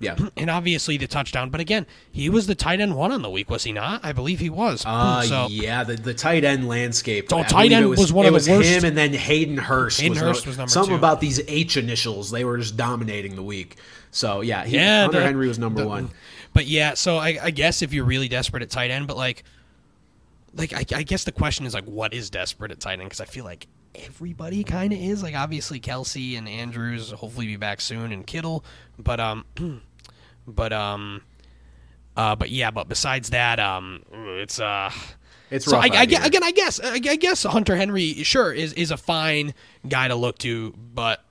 Yeah. 0.00 0.16
And 0.36 0.48
obviously 0.48 0.96
the 0.96 1.06
touchdown. 1.06 1.50
But 1.50 1.60
again, 1.60 1.86
he 2.10 2.30
was 2.30 2.46
the 2.46 2.54
tight 2.54 2.80
end 2.80 2.96
one 2.96 3.12
on 3.12 3.20
the 3.20 3.28
week, 3.28 3.50
was 3.50 3.64
he 3.64 3.72
not? 3.72 4.02
I 4.02 4.12
believe 4.12 4.40
he 4.40 4.48
was. 4.48 4.82
Uh, 4.86 5.22
so, 5.28 5.48
yeah, 5.50 5.84
the, 5.84 5.96
the 5.96 6.14
tight 6.14 6.44
end 6.44 6.66
landscape. 6.66 7.30
Oh, 7.32 7.42
tight 7.42 7.70
end 7.70 7.88
was, 7.90 8.00
was, 8.00 8.12
one 8.12 8.24
of 8.24 8.30
the 8.30 8.34
was 8.34 8.48
worst. 8.48 8.68
him 8.68 8.84
and 8.84 8.96
then 8.96 9.12
Hayden 9.12 9.58
Hurst. 9.58 10.00
Hayden 10.00 10.14
was 10.14 10.20
Hurst 10.20 10.46
no, 10.46 10.50
was 10.50 10.58
number 10.58 10.70
Something 10.70 10.92
two. 10.92 10.98
about 10.98 11.20
these 11.20 11.40
H 11.46 11.76
initials. 11.76 12.30
They 12.30 12.44
were 12.44 12.56
just 12.56 12.76
dominating 12.76 13.36
the 13.36 13.42
week. 13.42 13.76
So, 14.10 14.40
yeah, 14.40 14.64
he, 14.64 14.76
yeah 14.76 15.02
Hunter 15.02 15.20
the, 15.20 15.26
Henry 15.26 15.46
was 15.46 15.58
number 15.58 15.82
the, 15.82 15.88
one. 15.88 16.10
But 16.52 16.66
yeah, 16.66 16.94
so 16.94 17.18
I, 17.18 17.38
I, 17.42 17.50
guess 17.50 17.82
if 17.82 17.92
you're 17.92 18.04
really 18.04 18.28
desperate 18.28 18.62
at 18.62 18.70
tight 18.70 18.90
end, 18.90 19.06
but 19.06 19.16
like, 19.16 19.44
like 20.54 20.72
I, 20.72 20.84
I 20.96 21.02
guess 21.02 21.24
the 21.24 21.32
question 21.32 21.66
is 21.66 21.74
like, 21.74 21.84
what 21.84 22.12
is 22.12 22.30
desperate 22.30 22.72
at 22.72 22.80
tight 22.80 22.94
end? 22.94 23.04
Because 23.04 23.20
I 23.20 23.26
feel 23.26 23.44
like 23.44 23.66
everybody 23.94 24.64
kind 24.64 24.92
of 24.92 24.98
is. 24.98 25.22
Like, 25.22 25.36
obviously 25.36 25.78
Kelce 25.78 26.36
and 26.36 26.48
Andrews 26.48 27.10
hopefully 27.10 27.46
be 27.46 27.56
back 27.56 27.80
soon, 27.80 28.12
and 28.12 28.26
Kittle. 28.26 28.64
But 28.98 29.20
um, 29.20 29.44
But 30.46 30.72
um, 30.72 31.22
uh, 32.16 32.36
but 32.36 32.50
yeah, 32.50 32.70
but 32.70 32.88
besides 32.88 33.30
that, 33.30 33.60
um, 33.60 34.04
it's 34.12 34.60
uh. 34.60 34.90
It's 35.50 35.64
so 35.64 35.78
I, 35.78 35.88
I, 35.92 36.02
again, 36.04 36.44
I 36.44 36.52
guess 36.52 36.78
I 36.78 36.98
guess 36.98 37.42
Hunter 37.42 37.74
Henry 37.74 38.22
sure 38.22 38.52
is 38.52 38.72
is 38.74 38.92
a 38.92 38.96
fine 38.96 39.52
guy 39.88 40.06
to 40.06 40.14
look 40.14 40.38
to, 40.38 40.72
but 40.94 41.24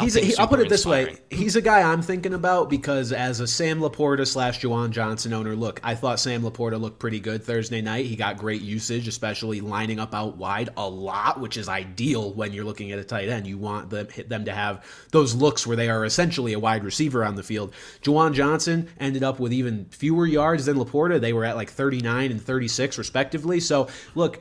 He's 0.00 0.16
a, 0.16 0.20
he, 0.20 0.36
I'll 0.38 0.48
put 0.48 0.60
it 0.60 0.70
this 0.70 0.86
way: 0.86 1.18
he's 1.30 1.56
a 1.56 1.60
guy 1.60 1.82
I'm 1.82 2.00
thinking 2.00 2.32
about 2.32 2.70
because 2.70 3.12
as 3.12 3.40
a 3.40 3.46
Sam 3.46 3.80
LaPorta 3.80 4.26
slash 4.26 4.60
Juwan 4.60 4.90
Johnson 4.90 5.34
owner, 5.34 5.54
look, 5.54 5.78
I 5.84 5.94
thought 5.94 6.18
Sam 6.18 6.42
LaPorta 6.42 6.80
looked 6.80 6.98
pretty 6.98 7.20
good 7.20 7.44
Thursday 7.44 7.82
night. 7.82 8.06
He 8.06 8.16
got 8.16 8.38
great 8.38 8.62
usage, 8.62 9.06
especially 9.08 9.60
lining 9.60 10.00
up 10.00 10.14
out 10.14 10.38
wide 10.38 10.70
a 10.78 10.88
lot, 10.88 11.38
which 11.38 11.58
is 11.58 11.68
ideal 11.68 12.32
when 12.32 12.54
you're 12.54 12.64
looking 12.64 12.92
at 12.92 12.98
a 12.98 13.04
tight 13.04 13.28
end. 13.28 13.46
You 13.46 13.58
want 13.58 13.90
them 13.90 14.08
them 14.26 14.46
to 14.46 14.54
have 14.54 14.86
those 15.10 15.34
looks 15.34 15.66
where 15.66 15.76
they 15.76 15.90
are 15.90 16.06
essentially 16.06 16.54
a 16.54 16.58
wide 16.58 16.82
receiver 16.82 17.22
on 17.22 17.34
the 17.34 17.42
field. 17.42 17.74
Juwan 18.00 18.32
Johnson 18.32 18.88
ended 18.98 19.22
up 19.22 19.38
with 19.38 19.52
even 19.52 19.84
fewer 19.90 20.26
yards 20.26 20.64
than 20.64 20.78
LaPorta. 20.78 21.20
They 21.20 21.34
were 21.34 21.44
at 21.44 21.56
like 21.56 21.70
39 21.70 22.30
and 22.30 22.40
36 22.40 22.96
respectively. 22.96 23.60
So 23.60 23.88
look 24.14 24.40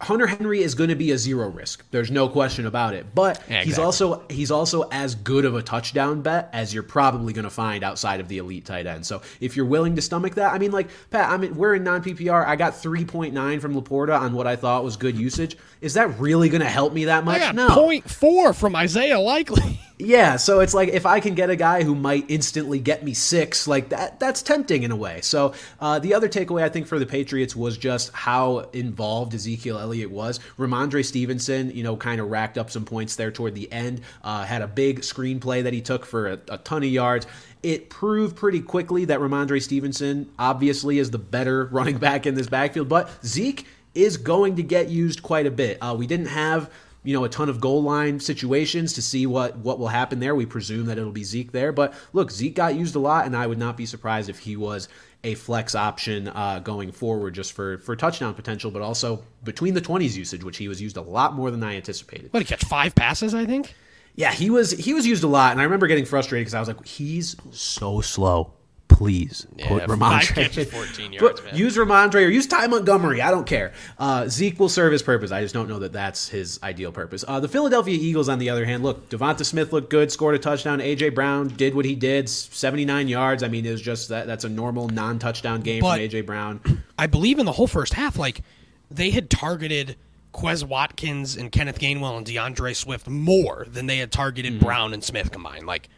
Hunter 0.00 0.26
Henry 0.26 0.62
is 0.62 0.74
going 0.74 0.90
to 0.90 0.96
be 0.96 1.12
a 1.12 1.18
zero 1.18 1.48
risk. 1.48 1.84
There's 1.90 2.10
no 2.10 2.28
question 2.28 2.66
about 2.66 2.94
it. 2.94 3.14
But 3.14 3.38
yeah, 3.48 3.60
exactly. 3.60 3.66
he's 3.66 3.78
also 3.78 4.26
he's 4.28 4.50
also 4.50 4.82
as 4.90 5.14
good 5.14 5.44
of 5.46 5.54
a 5.54 5.62
touchdown 5.62 6.20
bet 6.20 6.50
as 6.52 6.74
you're 6.74 6.82
probably 6.82 7.32
going 7.32 7.44
to 7.44 7.50
find 7.50 7.82
outside 7.82 8.20
of 8.20 8.28
the 8.28 8.38
elite 8.38 8.66
tight 8.66 8.86
end. 8.86 9.06
So 9.06 9.22
if 9.40 9.56
you're 9.56 9.66
willing 9.66 9.96
to 9.96 10.02
stomach 10.02 10.34
that, 10.34 10.52
I 10.52 10.58
mean, 10.58 10.72
like 10.72 10.88
Pat, 11.10 11.30
I 11.30 11.36
mean, 11.38 11.54
we're 11.54 11.74
in 11.74 11.84
non 11.84 12.02
PPR. 12.02 12.46
I 12.46 12.56
got 12.56 12.74
3.9 12.74 13.60
from 13.60 13.74
LaPorta 13.74 14.18
on 14.20 14.34
what 14.34 14.46
I 14.46 14.56
thought 14.56 14.84
was 14.84 14.96
good 14.96 15.16
usage. 15.16 15.56
Is 15.80 15.94
that 15.94 16.18
really 16.18 16.50
going 16.50 16.62
to 16.62 16.68
help 16.68 16.92
me 16.92 17.06
that 17.06 17.24
much? 17.24 17.54
no. 17.54 17.68
0.4 17.68 18.54
from 18.54 18.76
Isaiah 18.76 19.18
Likely. 19.18 19.80
Yeah, 20.00 20.36
so 20.36 20.60
it's 20.60 20.74
like 20.74 20.90
if 20.90 21.06
I 21.06 21.18
can 21.18 21.34
get 21.34 21.50
a 21.50 21.56
guy 21.56 21.82
who 21.82 21.96
might 21.96 22.24
instantly 22.28 22.78
get 22.78 23.02
me 23.02 23.14
six, 23.14 23.66
like 23.66 23.88
that, 23.88 24.20
that's 24.20 24.42
tempting 24.42 24.84
in 24.84 24.92
a 24.92 24.96
way. 24.96 25.20
So 25.22 25.54
uh, 25.80 25.98
the 25.98 26.14
other 26.14 26.28
takeaway 26.28 26.62
I 26.62 26.68
think 26.68 26.86
for 26.86 27.00
the 27.00 27.06
Patriots 27.06 27.56
was 27.56 27.76
just 27.76 28.12
how 28.12 28.58
involved 28.72 29.34
Ezekiel 29.34 29.76
Elliott 29.76 30.12
was. 30.12 30.38
Rhamondre 30.56 31.04
Stevenson, 31.04 31.72
you 31.72 31.82
know, 31.82 31.96
kind 31.96 32.20
of 32.20 32.30
racked 32.30 32.58
up 32.58 32.70
some 32.70 32.84
points 32.84 33.16
there 33.16 33.32
toward 33.32 33.56
the 33.56 33.70
end. 33.72 34.02
Uh, 34.22 34.44
had 34.44 34.62
a 34.62 34.68
big 34.68 35.00
screenplay 35.00 35.64
that 35.64 35.72
he 35.72 35.80
took 35.80 36.06
for 36.06 36.28
a, 36.28 36.40
a 36.48 36.58
ton 36.58 36.84
of 36.84 36.90
yards. 36.90 37.26
It 37.64 37.90
proved 37.90 38.36
pretty 38.36 38.60
quickly 38.60 39.06
that 39.06 39.18
Rhamondre 39.18 39.60
Stevenson 39.60 40.30
obviously 40.38 41.00
is 41.00 41.10
the 41.10 41.18
better 41.18 41.64
running 41.72 41.98
back 41.98 42.24
in 42.24 42.36
this 42.36 42.46
backfield, 42.46 42.88
but 42.88 43.10
Zeke 43.26 43.66
is 43.96 44.16
going 44.16 44.56
to 44.56 44.62
get 44.62 44.88
used 44.90 45.24
quite 45.24 45.46
a 45.46 45.50
bit. 45.50 45.78
Uh, 45.80 45.96
we 45.98 46.06
didn't 46.06 46.26
have 46.26 46.70
you 47.04 47.14
know 47.14 47.24
a 47.24 47.28
ton 47.28 47.48
of 47.48 47.60
goal 47.60 47.82
line 47.82 48.20
situations 48.20 48.92
to 48.94 49.02
see 49.02 49.26
what 49.26 49.56
what 49.58 49.78
will 49.78 49.88
happen 49.88 50.20
there. 50.20 50.34
We 50.34 50.46
presume 50.46 50.86
that 50.86 50.98
it'll 50.98 51.10
be 51.12 51.24
Zeke 51.24 51.52
there, 51.52 51.72
but 51.72 51.94
look, 52.12 52.30
Zeke 52.30 52.54
got 52.54 52.74
used 52.74 52.94
a 52.96 52.98
lot, 52.98 53.26
and 53.26 53.36
I 53.36 53.46
would 53.46 53.58
not 53.58 53.76
be 53.76 53.86
surprised 53.86 54.28
if 54.28 54.38
he 54.40 54.56
was 54.56 54.88
a 55.24 55.34
flex 55.34 55.74
option 55.74 56.28
uh, 56.28 56.60
going 56.60 56.92
forward 56.92 57.34
just 57.34 57.52
for 57.52 57.78
for 57.78 57.96
touchdown 57.96 58.34
potential, 58.34 58.70
but 58.70 58.82
also 58.82 59.22
between 59.44 59.74
the 59.74 59.80
twenties 59.80 60.16
usage, 60.16 60.44
which 60.44 60.56
he 60.56 60.68
was 60.68 60.80
used 60.80 60.96
a 60.96 61.02
lot 61.02 61.34
more 61.34 61.50
than 61.50 61.62
I 61.62 61.76
anticipated. 61.76 62.32
What 62.32 62.40
he 62.40 62.46
catch 62.46 62.64
five 62.64 62.94
passes? 62.94 63.34
I 63.34 63.46
think. 63.46 63.74
Yeah, 64.14 64.32
he 64.32 64.50
was 64.50 64.72
he 64.72 64.94
was 64.94 65.06
used 65.06 65.22
a 65.22 65.28
lot, 65.28 65.52
and 65.52 65.60
I 65.60 65.64
remember 65.64 65.86
getting 65.86 66.04
frustrated 66.04 66.44
because 66.44 66.54
I 66.54 66.58
was 66.58 66.68
like, 66.68 66.84
he's 66.84 67.36
so 67.52 68.00
slow. 68.00 68.52
Please 68.98 69.46
put 69.68 69.84
Rhamondre. 69.84 69.98
five 69.98 70.22
catches, 70.34 70.70
14 70.72 71.12
yards, 71.12 71.40
Put- 71.40 71.44
man. 71.44 71.56
Use 71.56 71.76
Rhamondre 71.76 72.16
or 72.26 72.28
use 72.28 72.48
Ty 72.48 72.66
Montgomery. 72.66 73.22
I 73.22 73.30
don't 73.30 73.46
care. 73.46 73.72
Uh, 73.96 74.26
Zeke 74.26 74.58
will 74.58 74.68
serve 74.68 74.90
his 74.90 75.04
purpose. 75.04 75.30
I 75.30 75.40
just 75.40 75.54
don't 75.54 75.68
know 75.68 75.78
that 75.78 75.92
that's 75.92 76.28
his 76.28 76.58
ideal 76.64 76.90
purpose. 76.90 77.24
Uh, 77.28 77.38
the 77.38 77.46
Philadelphia 77.46 77.94
Eagles, 77.96 78.28
on 78.28 78.40
the 78.40 78.50
other 78.50 78.64
hand, 78.64 78.82
look, 78.82 79.08
DeVonta 79.08 79.44
Smith 79.44 79.72
looked 79.72 79.88
good, 79.88 80.10
scored 80.10 80.34
a 80.34 80.38
touchdown. 80.40 80.80
AJ 80.80 81.14
Brown 81.14 81.46
did 81.46 81.76
what 81.76 81.84
he 81.84 81.94
did, 81.94 82.28
seventy 82.28 82.84
nine 82.84 83.06
yards. 83.06 83.44
I 83.44 83.48
mean, 83.48 83.64
it 83.64 83.70
was 83.70 83.80
just 83.82 84.08
that 84.08 84.26
that's 84.26 84.42
a 84.42 84.48
normal 84.48 84.88
non 84.88 85.20
touchdown 85.20 85.60
game 85.60 85.80
But- 85.80 85.98
from 86.00 86.08
AJ 86.08 86.26
Brown. 86.26 86.82
I 86.98 87.06
believe 87.06 87.38
in 87.38 87.46
the 87.46 87.52
whole 87.52 87.68
first 87.68 87.94
half, 87.94 88.18
like 88.18 88.42
they 88.90 89.10
had 89.10 89.30
targeted 89.30 89.94
Quez 90.34 90.64
Watkins 90.64 91.36
and 91.36 91.52
Kenneth 91.52 91.78
Gainwell 91.78 92.16
and 92.16 92.26
D'Andre 92.26 92.72
Swift 92.74 93.08
more 93.08 93.64
than 93.70 93.86
they 93.86 93.98
had 93.98 94.10
targeted 94.10 94.54
Mm-hmm. 94.54 94.64
Brown 94.64 94.92
and 94.92 95.04
Smith 95.04 95.30
combined. 95.30 95.66
Like, 95.66 95.88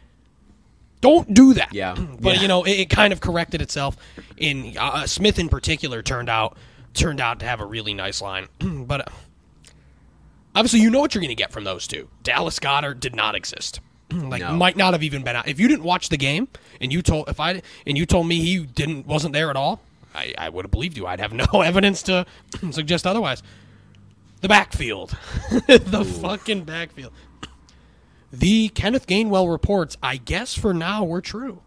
don't 1.01 1.33
do 1.33 1.53
that. 1.55 1.73
Yeah. 1.73 1.95
but 2.21 2.35
Yeah. 2.35 2.41
you 2.41 2.47
know, 2.47 2.63
it, 2.63 2.71
it 2.71 2.89
kind 2.89 3.11
of 3.13 3.19
corrected 3.21 3.61
itself. 3.61 3.97
In 4.37 4.75
uh, 4.79 5.05
Smith 5.07 5.37
in 5.39 5.49
particular 5.49 6.01
turned 6.01 6.29
out 6.29 6.57
turned 6.93 7.19
out 7.21 7.39
to 7.39 7.45
have 7.45 7.59
a 7.61 7.65
really 7.65 7.93
nice 7.93 8.21
line, 8.21 8.47
but. 8.59 9.01
Uh, 9.01 9.11
Obviously, 10.53 10.81
you 10.81 10.89
know 10.89 10.99
what 10.99 11.15
you're 11.15 11.21
going 11.21 11.29
to 11.29 11.35
get 11.35 11.51
from 11.53 11.63
those 11.63 11.87
two. 11.87 12.09
Dallas 12.23 12.59
Goedert 12.59 12.99
did 12.99 13.15
not 13.15 13.35
exist. 13.35 13.79
like 14.11 14.41
No. 14.41 14.51
might 14.51 14.75
not 14.75 14.93
have 14.93 15.01
even 15.01 15.23
been 15.23 15.35
out. 15.37 15.47
If 15.47 15.61
you 15.61 15.69
didn't 15.69 15.83
watch 15.85 16.09
the 16.09 16.17
game 16.17 16.49
and 16.81 16.91
you 16.91 17.01
told 17.01 17.29
if 17.29 17.39
I 17.39 17.61
and 17.87 17.97
you 17.97 18.05
told 18.05 18.27
me 18.27 18.41
he 18.41 18.65
didn't 18.65 19.07
wasn't 19.07 19.33
there 19.33 19.49
at 19.49 19.55
all, 19.55 19.79
I, 20.13 20.33
I 20.37 20.49
would 20.49 20.65
have 20.65 20.71
believed 20.71 20.97
you. 20.97 21.07
I'd 21.07 21.21
have 21.21 21.31
no 21.53 21.61
evidence 21.61 22.03
to 22.03 22.25
suggest 22.71 23.07
otherwise. 23.07 23.41
The 24.41 24.49
backfield, 24.49 25.11
the 25.67 26.03
fucking 26.21 26.65
backfield. 26.65 27.13
The 28.33 28.69
Kenneth 28.69 29.07
Gainwell 29.07 29.51
reports, 29.51 29.97
I 30.01 30.17
guess 30.17 30.53
for 30.55 30.73
now, 30.73 31.03
were 31.03 31.21
true 31.21 31.61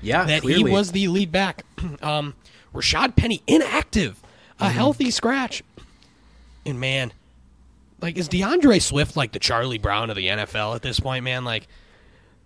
Yeah, 0.00 0.24
that 0.24 0.42
clearly. 0.42 0.70
he 0.70 0.74
was 0.74 0.92
the 0.92 1.08
lead 1.08 1.30
back. 1.30 1.64
um, 2.02 2.34
Rashaad 2.74 3.16
Penny 3.16 3.42
inactive, 3.46 4.20
a 4.58 4.64
Mm-hmm. 4.66 4.74
healthy 4.74 5.10
scratch, 5.10 5.62
and 6.66 6.78
man, 6.80 7.12
like 8.00 8.16
is 8.16 8.28
D'Andre 8.28 8.78
Swift 8.78 9.16
like 9.16 9.32
the 9.32 9.38
Charlie 9.38 9.78
Brown 9.78 10.08
of 10.10 10.16
the 10.16 10.26
NFL 10.28 10.74
at 10.74 10.82
this 10.82 11.00
point, 11.00 11.24
man? 11.24 11.44
Like 11.44 11.66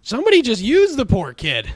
somebody 0.02 0.42
just 0.42 0.62
used 0.62 0.96
the 0.96 1.06
poor 1.06 1.32
kid. 1.32 1.72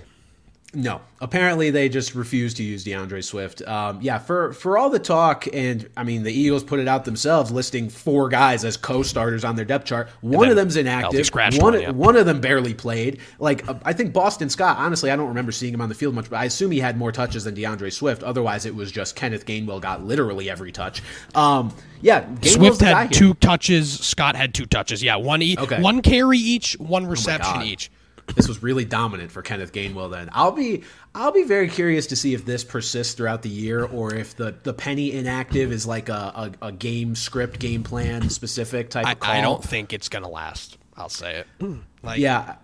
No, 0.75 1.01
apparently 1.23 1.71
they 1.71 1.89
just 1.89 2.15
refused 2.15 2.59
to 2.59 2.63
use 2.63 2.85
D'Andre 2.85 3.23
Swift. 3.23 3.67
Um, 3.67 4.01
yeah, 4.03 4.19
for 4.19 4.53
for 4.53 4.77
all 4.77 4.91
the 4.91 4.99
talk, 4.99 5.47
and 5.55 5.89
I 5.97 6.05
mean 6.05 6.25
the 6.25 6.33
Eagles 6.33 6.63
put 6.63 6.79
it 6.79 6.87
out 6.87 7.07
themselves, 7.07 7.51
listing 7.51 7.89
four 7.89 8.29
guys 8.29 8.67
as 8.67 8.77
co-starters 8.77 9.45
on 9.45 9.57
their 9.57 9.65
depth 9.65 9.87
chart. 9.87 10.11
One 10.21 10.51
of 10.51 10.57
them's 10.57 10.77
inactive. 10.77 11.27
One 11.33 11.73
one, 11.73 11.81
yeah. 11.81 11.91
one 11.91 12.17
of 12.17 12.27
them 12.27 12.43
barely 12.43 12.75
played. 12.75 13.21
Like 13.39 13.67
uh, 13.67 13.77
I 13.83 13.95
think 13.95 14.13
Boston 14.13 14.51
Scott. 14.51 14.77
Honestly, 14.77 15.11
I 15.11 15.17
don't 15.17 15.29
remember 15.29 15.53
seeing 15.53 15.73
him 15.73 15.81
on 15.81 15.89
the 15.89 15.95
field 15.95 16.15
much, 16.15 16.29
but 16.29 16.37
I 16.37 16.45
assume 16.45 16.71
he 16.71 16.81
had 16.81 16.99
more 16.99 17.13
touches 17.13 17.45
than 17.45 17.55
D'Andre 17.55 17.89
Swift. 17.89 18.23
Otherwise, 18.23 18.67
it 18.67 18.75
was 18.75 18.93
just 18.93 19.17
Kenneth 19.17 19.47
Gainwell 19.47 19.81
got 19.81 20.05
literally 20.05 20.51
every 20.51 20.71
touch. 20.71 21.03
Um, 21.35 21.75
yeah, 22.03 22.25
Gainwell's 22.25 22.53
Swift 22.53 22.81
had 22.83 22.99
here. 22.99 23.09
two 23.09 23.35
touches. 23.35 24.01
Scott 24.01 24.37
had 24.37 24.53
two 24.53 24.67
touches. 24.67 25.03
Yeah, 25.03 25.17
one 25.17 25.41
each, 25.41 25.59
Okay. 25.59 25.81
one 25.81 26.03
carry 26.03 26.39
each, 26.39 26.75
one 26.75 27.07
reception 27.07 27.55
God. 27.55 27.65
each. 27.65 27.91
This 28.35 28.49
was 28.49 28.63
really 28.63 28.85
dominant 28.85 29.31
for 29.31 29.43
Kenneth 29.43 29.73
Gainwell. 29.73 30.11
Then 30.11 30.29
I'll 30.33 30.53
be 30.53 30.85
I'll 31.15 31.33
be 31.33 31.45
very 31.45 31.69
curious 31.69 32.07
to 32.09 32.17
see 32.17 32.35
if 32.35 32.45
this 32.45 32.65
persists 32.65 33.15
throughout 33.15 33.43
the 33.43 33.49
year, 33.49 33.85
or 33.85 34.15
if 34.15 34.37
the 34.37 34.55
the 34.63 34.75
penny 34.75 35.13
inactive 35.13 35.73
is 35.73 35.87
like 35.87 36.09
a, 36.09 36.53
a, 36.63 36.67
a 36.67 36.73
game 36.73 37.15
script, 37.15 37.59
game 37.59 37.83
plan 37.83 38.29
specific 38.31 38.91
type 38.91 39.07
I, 39.07 39.13
of 39.13 39.21
call. 39.21 39.33
I 39.33 39.41
don't 39.41 39.65
think 39.65 39.93
it's 39.93 40.09
gonna 40.09 40.29
last. 40.29 40.79
I'll 40.97 41.09
say 41.09 41.37
it. 41.37 41.47
Hmm. 41.61 41.79
Like 42.03 42.19
Yeah, 42.19 42.57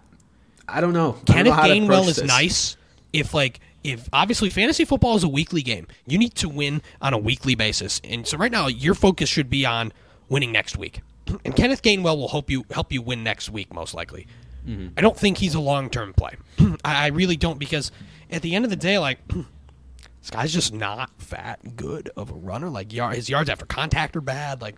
I 0.68 0.80
don't 0.80 0.92
know. 0.92 1.16
I 1.28 1.42
don't 1.42 1.46
know 1.46 1.62
Kenneth 1.62 1.88
Gainwell 1.88 2.08
is 2.08 2.16
this. 2.16 2.26
nice 2.26 2.76
if 3.12 3.34
like 3.34 3.60
if 3.82 4.08
obviously 4.12 4.50
fantasy 4.50 4.84
football 4.84 5.16
is 5.16 5.24
a 5.24 5.28
weekly 5.28 5.62
game. 5.62 5.86
You 6.06 6.18
need 6.18 6.34
to 6.36 6.48
win 6.48 6.82
on 7.00 7.12
a 7.12 7.18
weekly 7.18 7.54
basis. 7.54 8.00
And 8.02 8.26
so 8.26 8.36
right 8.36 8.50
now 8.50 8.66
your 8.66 8.94
focus 8.94 9.28
should 9.28 9.50
be 9.50 9.64
on 9.66 9.92
winning 10.28 10.52
next 10.52 10.76
week. 10.76 11.00
And 11.44 11.54
Kenneth 11.54 11.82
Gainwell 11.82 12.16
will 12.16 12.28
help 12.28 12.50
you 12.50 12.64
help 12.70 12.92
you 12.92 13.02
win 13.02 13.22
next 13.22 13.50
week 13.50 13.72
most 13.72 13.94
likely. 13.94 14.26
Mm-hmm. 14.66 14.88
I 14.96 15.00
don't 15.00 15.16
think 15.16 15.38
he's 15.38 15.54
a 15.54 15.60
long 15.60 15.90
term 15.90 16.12
play. 16.14 16.36
I, 16.84 17.04
I 17.04 17.06
really 17.08 17.36
don't 17.36 17.58
because 17.58 17.90
at 18.30 18.42
the 18.42 18.54
end 18.54 18.64
of 18.64 18.70
the 18.70 18.76
day, 18.76 18.98
like 18.98 19.18
this 19.28 20.30
guy's 20.30 20.52
just 20.52 20.72
not 20.72 21.16
that 21.30 21.76
good 21.76 22.10
of 22.16 22.30
a 22.30 22.34
runner. 22.34 22.68
Like 22.70 22.92
yard, 22.92 23.16
his 23.16 23.28
yards 23.28 23.50
after 23.50 23.66
contact 23.66 24.16
are 24.16 24.20
bad. 24.20 24.62
Like 24.62 24.76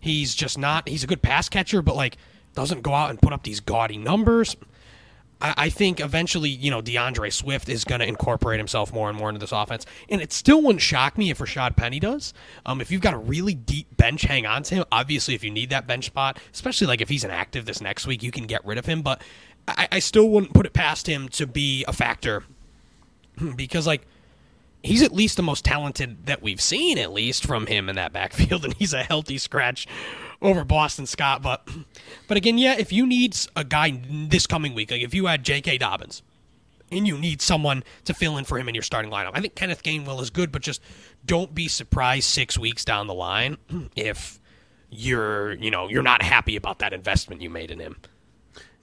he's 0.00 0.34
just 0.34 0.58
not. 0.58 0.88
He's 0.88 1.04
a 1.04 1.06
good 1.06 1.22
pass 1.22 1.48
catcher, 1.48 1.82
but 1.82 1.96
like 1.96 2.16
doesn't 2.54 2.82
go 2.82 2.94
out 2.94 3.10
and 3.10 3.20
put 3.20 3.32
up 3.32 3.42
these 3.42 3.60
gaudy 3.60 3.98
numbers. 3.98 4.56
I, 5.42 5.54
I 5.56 5.68
think 5.68 6.00
eventually, 6.00 6.48
you 6.48 6.70
know, 6.70 6.80
D'Andre 6.80 7.28
Swift 7.28 7.68
is 7.68 7.84
going 7.84 8.00
to 8.00 8.06
incorporate 8.06 8.58
himself 8.58 8.92
more 8.92 9.10
and 9.10 9.18
more 9.18 9.28
into 9.28 9.40
this 9.40 9.52
offense, 9.52 9.84
and 10.08 10.22
it 10.22 10.32
still 10.32 10.62
wouldn't 10.62 10.80
shock 10.80 11.18
me 11.18 11.30
if 11.30 11.38
Rashaad 11.38 11.76
Penny 11.76 12.00
does. 12.00 12.32
Um, 12.64 12.80
if 12.80 12.90
you've 12.90 13.02
got 13.02 13.12
a 13.12 13.18
really 13.18 13.54
deep 13.54 13.94
bench, 13.96 14.22
hang 14.22 14.46
on 14.46 14.62
to 14.64 14.76
him. 14.76 14.84
Obviously, 14.92 15.34
if 15.34 15.44
you 15.44 15.50
need 15.50 15.70
that 15.70 15.86
bench 15.86 16.06
spot, 16.06 16.38
especially 16.54 16.86
like 16.86 17.00
if 17.00 17.08
he's 17.08 17.24
inactive 17.24 17.66
this 17.66 17.80
next 17.80 18.06
week, 18.06 18.22
you 18.22 18.30
can 18.30 18.46
get 18.46 18.64
rid 18.64 18.78
of 18.78 18.86
him. 18.86 19.02
But 19.02 19.20
I, 19.66 19.88
I 19.92 19.98
still 19.98 20.28
wouldn't 20.30 20.54
put 20.54 20.64
it 20.64 20.72
past 20.72 21.08
him 21.08 21.28
to 21.30 21.46
be 21.46 21.84
a 21.86 21.92
factor 21.92 22.44
because, 23.56 23.86
like, 23.86 24.06
he's 24.82 25.02
at 25.02 25.12
least 25.12 25.36
the 25.36 25.42
most 25.42 25.64
talented 25.64 26.26
that 26.26 26.42
we've 26.42 26.60
seen, 26.60 26.98
at 26.98 27.12
least 27.12 27.44
from 27.44 27.66
him 27.66 27.88
in 27.88 27.96
that 27.96 28.12
backfield, 28.12 28.64
and 28.64 28.74
he's 28.74 28.94
a 28.94 29.02
healthy 29.02 29.38
scratch 29.38 29.86
over 30.42 30.64
Boston 30.64 31.06
Scott. 31.06 31.42
But, 31.42 31.66
but 32.28 32.36
again, 32.36 32.58
yeah, 32.58 32.76
if 32.78 32.92
you 32.92 33.06
need 33.06 33.36
a 33.56 33.64
guy 33.64 34.00
this 34.08 34.46
coming 34.46 34.74
week, 34.74 34.90
like 34.90 35.02
if 35.02 35.14
you 35.14 35.26
had 35.26 35.44
J.K. 35.44 35.78
Dobbins, 35.78 36.22
and 36.90 37.08
you 37.08 37.16
need 37.16 37.40
someone 37.40 37.82
to 38.04 38.12
fill 38.12 38.36
in 38.36 38.44
for 38.44 38.58
him 38.58 38.68
in 38.68 38.74
your 38.74 38.82
starting 38.82 39.10
lineup, 39.10 39.30
I 39.34 39.40
think 39.40 39.54
Kenneth 39.54 39.82
Gainwell 39.82 40.20
is 40.20 40.30
good, 40.30 40.52
but 40.52 40.62
just 40.62 40.82
don't 41.24 41.54
be 41.54 41.66
surprised 41.66 42.24
six 42.24 42.58
weeks 42.58 42.84
down 42.84 43.06
the 43.06 43.14
line 43.14 43.56
if 43.96 44.40
you're, 44.90 45.54
you 45.54 45.70
know, 45.70 45.88
you're 45.88 46.02
not 46.02 46.22
happy 46.22 46.54
about 46.54 46.80
that 46.80 46.92
investment 46.92 47.40
you 47.40 47.48
made 47.48 47.70
in 47.70 47.78
him. 47.78 47.96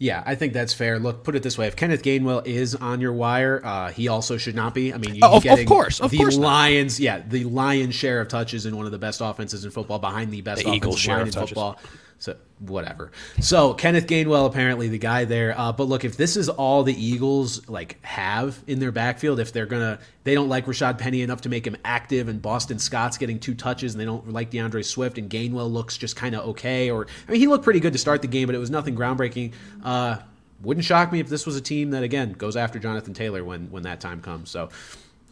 Yeah, 0.02 0.24
I 0.26 0.36
think 0.36 0.54
that's 0.54 0.74
fair. 0.74 0.98
Look, 0.98 1.26
put 1.26 1.36
it 1.36 1.44
this 1.44 1.58
way: 1.58 1.68
if 1.68 1.76
Kenneth 1.76 2.02
Gainwell 2.04 2.46
is 2.48 2.74
on 2.74 3.02
your 3.02 3.12
wire, 3.12 3.60
uh, 3.64 3.92
he 3.92 4.08
also 4.08 4.38
should 4.38 4.56
not 4.56 4.74
be. 4.74 4.94
I 4.94 4.98
mean, 4.98 5.16
you're 5.16 5.28
Oh, 5.28 5.36
of- 5.36 5.66
course, 5.66 6.00
of 6.00 6.10
the 6.12 6.18
course 6.18 6.38
not. 6.38 6.48
Lions, 6.48 7.00
yeah, 7.02 7.22
the 7.28 7.44
Lions' 7.44 7.96
share 7.96 8.22
of 8.22 8.30
touches 8.30 8.66
in 8.66 8.78
one 8.78 8.86
of 8.86 8.94
the 8.94 8.98
best 8.98 9.20
offenses 9.22 9.66
in 9.66 9.72
football, 9.72 10.00
behind 10.00 10.32
the 10.32 10.40
best 10.42 10.64
The 10.64 10.72
Eagles' 10.72 10.98
share 11.00 11.16
line 11.16 11.22
of 11.24 11.28
in 11.28 11.34
touches. 11.34 11.50
football. 11.50 11.78
So 12.20 12.36
whatever. 12.60 13.12
So 13.40 13.74
Kenneth 13.74 14.06
Gainwell 14.06 14.46
apparently 14.46 14.90
the 14.90 14.98
guy 14.98 15.24
there. 15.24 15.58
Uh, 15.58 15.72
but 15.72 15.86
look, 15.86 16.04
if 16.04 16.18
this 16.18 16.36
is 16.36 16.50
all 16.50 16.84
the 16.84 16.94
Eagles 16.94 17.68
like 17.70 18.04
have 18.04 18.62
in 18.68 18.80
their 18.80 18.92
backfield, 18.92 19.40
if 19.40 19.54
they're 19.54 19.66
gonna, 19.66 20.00
they 20.26 20.36
don't 20.36 20.50
like 20.50 20.66
Rashaad 20.66 20.98
Penny 20.98 21.22
enough 21.22 21.42
to 21.42 21.50
make 21.50 21.66
him 21.66 21.78
active, 21.86 22.28
and 22.28 22.42
Boston 22.42 22.78
Scott's 22.78 23.18
getting 23.18 23.40
two 23.40 23.56
touches, 23.56 23.94
and 23.94 24.02
they 24.02 24.06
don't 24.06 24.32
like 24.32 24.50
D'Andre 24.50 24.84
Swift, 24.84 25.18
and 25.18 25.30
Gainwell 25.30 25.72
looks 25.72 25.98
just 25.98 26.18
kind 26.18 26.36
of 26.36 26.46
okay. 26.50 26.92
Or 26.92 27.08
I 27.28 27.32
mean, 27.32 27.40
he 27.40 27.48
looked 27.48 27.64
pretty 27.64 27.80
good 27.80 27.94
to 27.94 28.00
start 28.00 28.22
the 28.22 28.28
game, 28.28 28.48
but 28.48 28.56
it 28.56 28.60
was 28.60 28.70
nothing 28.70 28.96
groundbreaking. 28.96 29.54
Uh, 29.82 30.18
wouldn't 30.62 30.86
shock 30.86 31.14
me 31.14 31.22
if 31.22 31.30
this 31.30 31.46
was 31.46 31.56
a 31.56 31.62
team 31.62 31.92
that 31.92 32.04
again 32.04 32.34
goes 32.34 32.58
after 32.58 32.80
Jonathan 32.80 33.14
Taylor 33.14 33.46
when 33.46 33.72
when 33.72 33.84
that 33.84 34.02
time 34.02 34.22
comes. 34.22 34.50
So. 34.52 34.70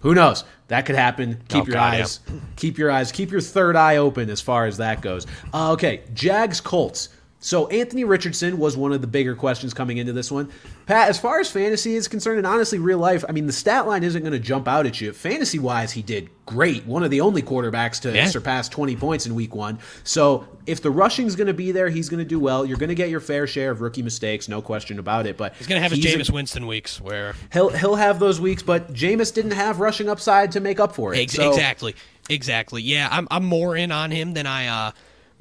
Who 0.02 0.14
knows? 0.14 0.43
That 0.68 0.86
could 0.86 0.95
happen. 0.95 1.41
Keep 1.48 1.64
Oh, 1.64 1.66
your 1.66 1.74
God, 1.74 1.93
yeah. 1.93 2.02
eyes 2.02 2.20
keep 2.56 2.78
your 2.78 2.91
eyes, 2.91 3.12
keep 3.12 3.32
your 3.32 3.41
third 3.41 3.76
eye 3.76 3.98
open 3.98 4.30
as 4.30 4.41
far 4.41 4.66
as 4.66 4.78
that 4.78 5.02
goes. 5.02 5.26
Uh, 5.54 5.72
okay, 5.74 6.02
Jags 6.14 6.60
Colts. 6.62 7.10
So 7.40 7.68
Anthony 7.68 8.04
Richardson 8.04 8.58
was 8.58 8.76
one 8.76 8.94
of 8.94 9.02
the 9.02 9.08
bigger 9.08 9.36
questions 9.36 9.72
coming 9.72 9.98
into 9.98 10.12
this 10.12 10.32
one. 10.32 10.50
Pat, 10.88 11.08
as 11.10 11.20
far 11.20 11.40
as 11.40 11.52
fantasy 11.52 11.96
is 11.96 12.08
concerned, 12.08 12.40
and 12.40 12.48
honestly, 12.48 12.80
real 12.80 12.98
life, 12.98 13.24
I 13.30 13.32
mean, 13.32 13.46
the 13.46 13.54
stat 13.54 13.86
line 13.86 14.04
isn't 14.04 14.22
going 14.24 14.34
to 14.34 14.40
jump 14.40 14.68
out 14.68 14.88
at 14.88 15.00
you. 15.00 15.14
Fantasy 15.14 15.60
wise, 15.60 15.92
he 15.92 16.02
did 16.02 16.30
great. 16.48 16.86
One 16.88 17.04
of 17.04 17.12
the 17.12 17.22
only 17.22 17.44
quarterbacks 17.44 18.02
to 18.02 18.12
Yeah. 18.12 18.26
surpass 18.28 18.68
20 18.70 18.96
points 18.96 19.28
in 19.28 19.36
week 19.36 19.54
one. 19.54 19.78
So 20.04 20.48
if 20.66 20.82
the 20.82 20.90
rushing's 20.90 21.36
going 21.36 21.46
to 21.48 21.54
be 21.54 21.72
there, 21.72 21.90
he's 21.90 22.10
going 22.10 22.20
to 22.20 22.26
do 22.26 22.40
well. 22.40 22.66
You're 22.66 22.78
going 22.78 22.90
to 22.90 22.96
get 22.96 23.10
your 23.10 23.20
fair 23.20 23.46
share 23.46 23.70
of 23.70 23.82
rookie 23.82 24.02
mistakes, 24.02 24.50
no 24.50 24.60
question 24.62 24.98
about 24.98 25.28
it. 25.28 25.38
But 25.38 25.54
He's 25.58 25.68
going 25.68 25.78
to 25.80 25.84
have 25.88 25.92
his 25.92 26.04
Jameis 26.04 26.32
Winston 26.34 26.66
weeks 26.66 27.00
where 27.00 27.36
He'll 27.54 27.70
he'll 27.70 27.96
have 27.98 28.18
those 28.20 28.42
weeks, 28.42 28.64
but 28.64 28.94
Jameis 28.94 29.32
didn't 29.32 29.52
have 29.52 29.80
rushing 29.80 30.10
upside 30.10 30.54
to 30.54 30.60
make 30.60 30.80
up 30.80 30.96
for 30.96 31.14
it. 31.14 31.20
Ex- 31.20 31.34
So- 31.34 31.50
exactly, 31.52 31.94
exactly. 32.30 32.82
Yeah, 32.82 33.08
I'm 33.12 33.28
I'm 33.30 33.46
more 33.46 33.76
in 33.76 33.92
on 33.92 34.10
him 34.10 34.34
than 34.34 34.48
I 34.48 34.68
uh 34.68 34.92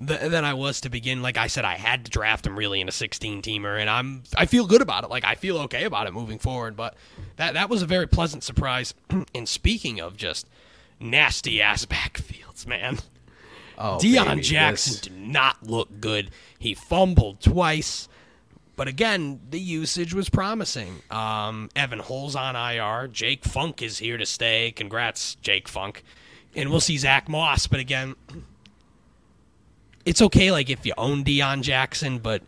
th- 0.05 0.31
than 0.31 0.45
I 0.45 0.55
was 0.55 0.81
to 0.83 0.91
begin. 0.91 1.23
Like 1.23 1.37
I 1.37 1.47
said, 1.47 1.65
I 1.65 1.75
had 1.77 2.05
to 2.05 2.11
draft 2.11 2.47
him 2.47 2.57
really 2.57 2.81
in 2.81 2.89
a 2.89 2.93
16 2.93 3.43
teamer, 3.43 3.79
and 3.81 3.89
I'm 3.91 4.23
I 4.37 4.47
feel 4.47 4.67
good 4.67 4.83
about 4.83 5.05
it. 5.05 5.11
Like 5.11 5.25
I 5.25 5.35
feel 5.35 5.59
okay 5.59 5.85
about 5.85 6.07
it 6.07 6.13
moving 6.13 6.39
forward. 6.39 6.77
But 6.77 6.95
that 7.37 7.55
that 7.55 7.69
was 7.71 7.83
a 7.83 7.87
very 7.87 8.07
pleasant 8.07 8.43
surprise. 8.45 8.95
and 9.35 9.49
speaking 9.49 10.01
of 10.01 10.17
just 10.17 10.49
nasty 11.01 11.61
ass 11.63 11.85
backfields, 11.87 12.67
man. 12.67 12.99
Oh, 13.79 13.99
Deon 14.01 14.25
baby, 14.27 14.41
Jackson 14.43 14.93
this- 14.93 15.01
did 15.03 15.17
not 15.19 15.63
look 15.63 16.01
good. 16.01 16.31
He 16.59 16.75
fumbled 16.75 17.41
twice. 17.41 18.09
But 18.75 18.89
again, 18.89 19.41
the 19.49 19.59
usage 19.59 20.13
was 20.13 20.29
promising. 20.29 21.01
Um, 21.11 21.71
Evan 21.75 21.99
Hull's 21.99 22.37
on 22.37 22.57
IR. 22.57 23.09
Jake 23.09 23.43
Funk 23.43 23.81
is 23.81 23.97
here 23.99 24.19
to 24.19 24.27
stay. 24.27 24.71
Congrats, 24.71 25.37
Jake 25.37 25.67
Funk. 25.67 26.03
And 26.55 26.69
we'll 26.71 26.81
see 26.81 26.99
Zach 26.99 27.27
Moss. 27.27 27.67
But 27.67 27.81
again, 27.81 28.17
it's 30.07 30.23
okay 30.23 30.51
like 30.51 30.71
if 30.71 30.87
you 30.87 30.95
own 30.97 31.25
Deon 31.25 31.61
Jackson, 31.61 32.19
but 32.19 32.43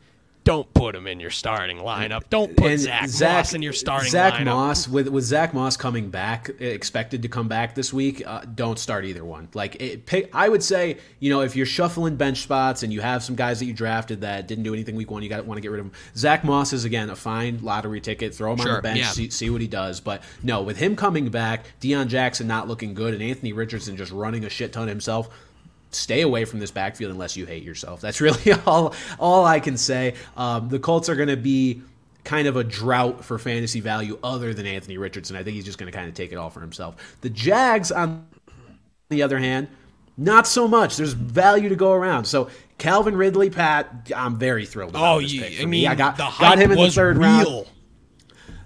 don't 0.45 0.73
put 0.73 0.95
him 0.95 1.07
in 1.07 1.21
your 1.21 1.29
starting 1.29 1.77
lineup. 1.77 2.23
Don't 2.31 2.57
put 2.57 2.71
And 2.71 2.81
Zach, 2.81 3.11
Moss 3.21 3.53
in 3.53 3.61
your 3.61 3.75
starting 3.75 4.11
Zach 4.11 4.33
lineup. 4.33 4.45
Moss 4.47 4.89
with 4.89 5.07
with 5.09 5.25
Zach 5.25 5.53
Moss 5.53 5.77
coming 5.77 6.09
back, 6.09 6.49
expected 6.59 7.21
to 7.21 7.29
come 7.29 7.49
back 7.49 7.75
this 7.75 7.93
week. 7.93 8.23
Uh, 8.27 8.41
don't 8.55 8.79
start 8.79 9.05
either 9.05 9.27
one. 9.27 9.49
Like 9.53 9.75
it, 9.79 10.07
pick, 10.07 10.31
I 10.35 10.49
would 10.49 10.63
say, 10.63 10.97
you 11.21 11.29
know, 11.29 11.43
if 11.43 11.55
you're 11.55 11.67
shuffling 11.67 12.17
bench 12.17 12.39
spots 12.41 12.83
and 12.83 12.91
you 12.91 13.03
have 13.03 13.23
some 13.23 13.37
guys 13.37 13.59
that 13.59 13.67
you 13.67 13.75
drafted 13.75 14.23
that 14.23 14.49
didn't 14.49 14.65
do 14.65 14.73
anything 14.73 14.97
week 14.97 15.11
one, 15.11 15.23
you 15.23 15.29
got 15.29 15.37
to 15.37 15.43
want 15.43 15.59
to 15.59 15.61
get 15.61 15.71
rid 15.71 15.81
of 15.81 15.87
them. 15.87 15.95
Zach 16.17 16.45
Moss 16.45 16.73
is 16.73 16.87
again 16.87 17.11
a 17.11 17.17
fine 17.17 17.59
lottery 17.61 18.01
ticket. 18.01 18.35
Throw 18.35 18.55
him 18.55 18.61
on 18.61 18.77
the 18.77 18.81
bench, 18.81 19.01
yeah. 19.01 19.11
see, 19.11 19.29
see 19.29 19.51
what 19.51 19.61
he 19.61 19.69
does. 19.69 20.01
But 20.01 20.23
no, 20.43 20.63
with 20.63 20.79
him 20.79 20.97
coming 20.97 21.29
back, 21.29 21.67
Deon 21.83 22.07
Jackson 22.07 22.47
not 22.47 22.69
looking 22.69 22.95
good, 22.95 23.13
and 23.13 23.23
Anthony 23.23 23.53
Richardson 23.53 23.99
just 23.99 24.13
running 24.13 24.47
a 24.47 24.49
shit 24.49 24.73
ton 24.73 24.89
himself 24.89 25.29
stay 25.91 26.23
away 26.23 26.45
from 26.45 26.59
this 26.61 26.71
backfield 26.71 27.13
unless 27.13 27.37
you 27.37 27.47
hate 27.47 27.63
yourself. 27.63 28.01
That's 28.01 28.21
really 28.23 28.53
all 28.67 28.95
all 29.19 29.45
I 29.45 29.61
can 29.61 29.77
say. 29.77 30.15
Um, 30.37 30.69
the 30.69 30.79
Colts 30.79 31.09
are 31.09 31.17
going 31.17 31.29
to 31.29 31.37
be 31.37 31.83
kind 32.25 32.47
of 32.47 32.57
a 32.57 32.65
drought 32.65 33.25
for 33.25 33.39
fantasy 33.39 33.81
value 33.81 34.19
other 34.23 34.53
than 34.53 34.67
Anthony 34.67 34.99
Richardson. 34.99 35.37
I 35.37 35.43
think 35.43 35.55
he's 35.55 35.65
just 35.65 35.79
going 35.79 35.91
to 35.91 35.97
kind 35.97 36.09
of 36.09 36.15
take 36.15 36.31
it 36.33 36.37
all 36.37 36.51
for 36.51 36.61
himself. 36.61 37.17
The 37.23 37.31
Jags, 37.31 37.91
on 37.91 38.27
the 39.09 39.23
other 39.23 39.39
hand, 39.39 39.69
not 40.19 40.47
so 40.47 40.69
much. 40.69 40.97
There's 40.97 41.13
value 41.15 41.69
to 41.71 41.77
go 41.77 41.93
around. 41.93 42.25
So 42.27 42.51
Calvin 42.77 43.17
Ridley, 43.17 43.49
Pat, 43.51 44.11
I'm 44.15 44.37
very 44.39 44.67
thrilled. 44.67 44.91
About 44.91 45.15
Oh, 45.17 45.21
this 45.21 45.33
you, 45.33 45.41
pick 45.43 45.55
for 45.55 45.63
I 45.63 45.65
me. 45.65 45.71
mean, 45.83 45.89
I 45.89 45.95
got 45.95 46.17
the 46.17 46.29
got 46.39 46.59
him 46.59 46.71
in 46.73 46.79
the 46.79 46.91
third 46.91 47.17
real. 47.17 47.27
round. 47.29 47.67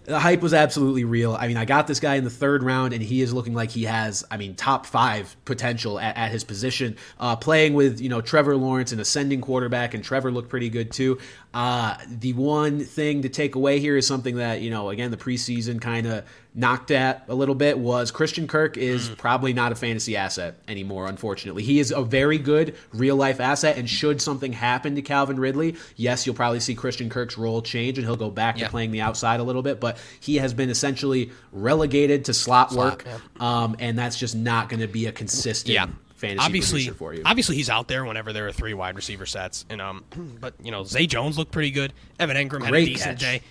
The 0.05 0.19
hype 0.19 0.41
was 0.41 0.53
absolutely 0.53 1.05
real. 1.05 1.37
I 1.39 1.47
mean, 1.47 1.57
I 1.57 1.65
got 1.65 1.87
this 1.87 2.01
guy 2.01 2.17
in 2.17 2.25
the 2.25 2.31
third 2.31 2.65
round, 2.65 2.93
and 2.93 3.03
he 3.03 3.23
is 3.23 3.33
looking 3.33 3.55
like 3.55 3.71
he 3.71 3.85
has, 3.85 4.25
I 4.31 4.37
mean, 4.37 4.57
top 4.57 4.85
five 4.85 5.37
potential 5.45 6.01
at, 6.01 6.17
at 6.17 6.33
his 6.33 6.43
position. 6.43 6.97
Uh, 7.21 7.37
playing 7.37 7.75
with, 7.75 8.01
you 8.01 8.09
know, 8.09 8.21
Trevor 8.21 8.57
Lawrence, 8.57 8.91
an 8.91 8.99
ascending 8.99 9.41
quarterback, 9.41 9.95
and 9.95 10.03
Trevor 10.03 10.33
looked 10.33 10.49
pretty 10.49 10.71
good 10.71 10.91
too. 10.91 11.19
Uh, 11.55 11.97
the 12.07 12.33
one 12.33 12.81
thing 12.81 13.23
to 13.23 13.29
take 13.29 13.55
away 13.57 13.79
here 13.79 13.97
is 13.97 14.07
something 14.07 14.37
that, 14.37 14.63
you 14.63 14.71
know, 14.71 14.89
again, 14.89 15.11
the 15.11 15.17
preseason 15.19 15.81
kind 15.81 16.07
of 16.07 16.25
knocked 16.55 16.91
at 16.91 17.25
a 17.29 17.35
little 17.35 17.55
bit 17.55 17.79
was 17.79 18.11
Christian 18.11 18.47
Kirk 18.49 18.77
is 18.79 19.11
probably 19.19 19.53
not 19.53 19.71
a 19.71 19.75
fantasy 19.75 20.17
asset 20.17 20.57
anymore, 20.67 21.09
unfortunately. 21.09 21.63
He 21.63 21.79
is 21.79 21.91
a 21.91 22.03
very 22.03 22.39
good 22.39 22.75
real 22.93 23.17
life 23.17 23.39
asset, 23.41 23.77
and 23.77 23.89
should 23.89 24.23
something 24.23 24.53
happen 24.53 24.95
to 24.95 25.03
Calvin 25.03 25.39
Ridley, 25.39 25.77
yes, 25.97 26.25
you'll 26.27 26.35
probably 26.35 26.61
see 26.61 26.75
Christian 26.75 27.11
Kirk's 27.11 27.37
role 27.37 27.61
change 27.61 27.99
and 27.99 28.07
he'll 28.07 28.17
go 28.17 28.31
back 28.31 28.59
Yeah. 28.59 28.65
to 28.67 28.71
playing 28.71 28.91
the 28.91 29.03
outside 29.03 29.41
a 29.41 29.43
little 29.45 29.63
bit, 29.63 29.79
but 29.79 29.99
he 30.21 30.37
has 30.37 30.55
been 30.55 30.71
essentially 30.71 31.31
relegated 31.53 32.25
to 32.27 32.35
slot, 32.35 32.73
work, 32.73 33.05
um, 33.41 33.77
and 33.79 33.99
that's 33.99 34.19
just 34.19 34.35
not 34.35 34.69
going 34.71 34.81
to 34.81 34.89
be 34.89 35.07
a 35.07 35.13
consistent 35.13 35.75
Yeah. 35.75 35.87
Fantasy 36.23 36.47
obviously, 36.47 36.89
for 36.89 37.13
you. 37.13 37.23
obviously 37.27 37.57
he's 37.57 37.69
out 37.69 37.89
there 37.89 38.05
whenever 38.05 38.33
there 38.33 38.47
are 38.47 38.53
three 38.53 38.75
wide 38.75 38.95
receiver 38.95 39.27
sets, 39.27 39.67
and 39.69 39.81
um, 39.81 40.05
but 40.41 40.55
you 40.63 40.71
know 40.71 40.85
Zay 40.85 41.07
Jones 41.07 41.37
looked 41.37 41.51
pretty 41.51 41.73
good. 41.73 41.93
Evan 42.21 42.37
Engram 42.37 42.65
had 42.65 42.73
a 42.73 42.85
decent 42.85 43.19
catch. 43.19 43.21
day. 43.21 43.43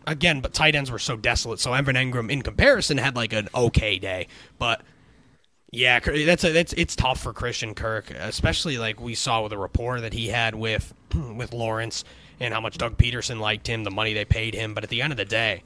Again, 0.06 0.40
but 0.40 0.52
tight 0.52 0.74
ends 0.74 0.90
were 0.90 0.98
so 0.98 1.16
desolate. 1.16 1.58
So 1.58 1.72
Evan 1.72 1.96
Engram, 1.96 2.30
in 2.30 2.42
comparison, 2.42 2.98
had 2.98 3.16
like 3.16 3.32
an 3.32 3.48
okay 3.54 3.98
day. 3.98 4.26
But 4.58 4.82
yeah, 5.70 6.00
that's 6.00 6.44
a, 6.44 6.52
that's 6.52 6.74
it's 6.74 6.94
tough 6.94 7.22
for 7.22 7.32
Christian 7.32 7.74
Kirk, 7.74 8.10
especially 8.10 8.76
like 8.76 9.00
we 9.00 9.14
saw 9.14 9.40
with 9.40 9.50
the 9.50 9.58
rapport 9.58 10.02
that 10.02 10.12
he 10.12 10.28
had 10.28 10.54
with 10.54 10.92
with 11.34 11.54
Lawrence 11.54 12.04
and 12.40 12.52
how 12.52 12.60
much 12.60 12.76
Doug 12.76 12.98
Pederson 12.98 13.40
liked 13.40 13.66
him, 13.66 13.84
the 13.84 13.90
money 13.90 14.12
they 14.12 14.26
paid 14.26 14.54
him. 14.54 14.74
But 14.74 14.84
at 14.84 14.90
the 14.90 15.00
end 15.00 15.14
of 15.14 15.16
the 15.16 15.24
day, 15.24 15.62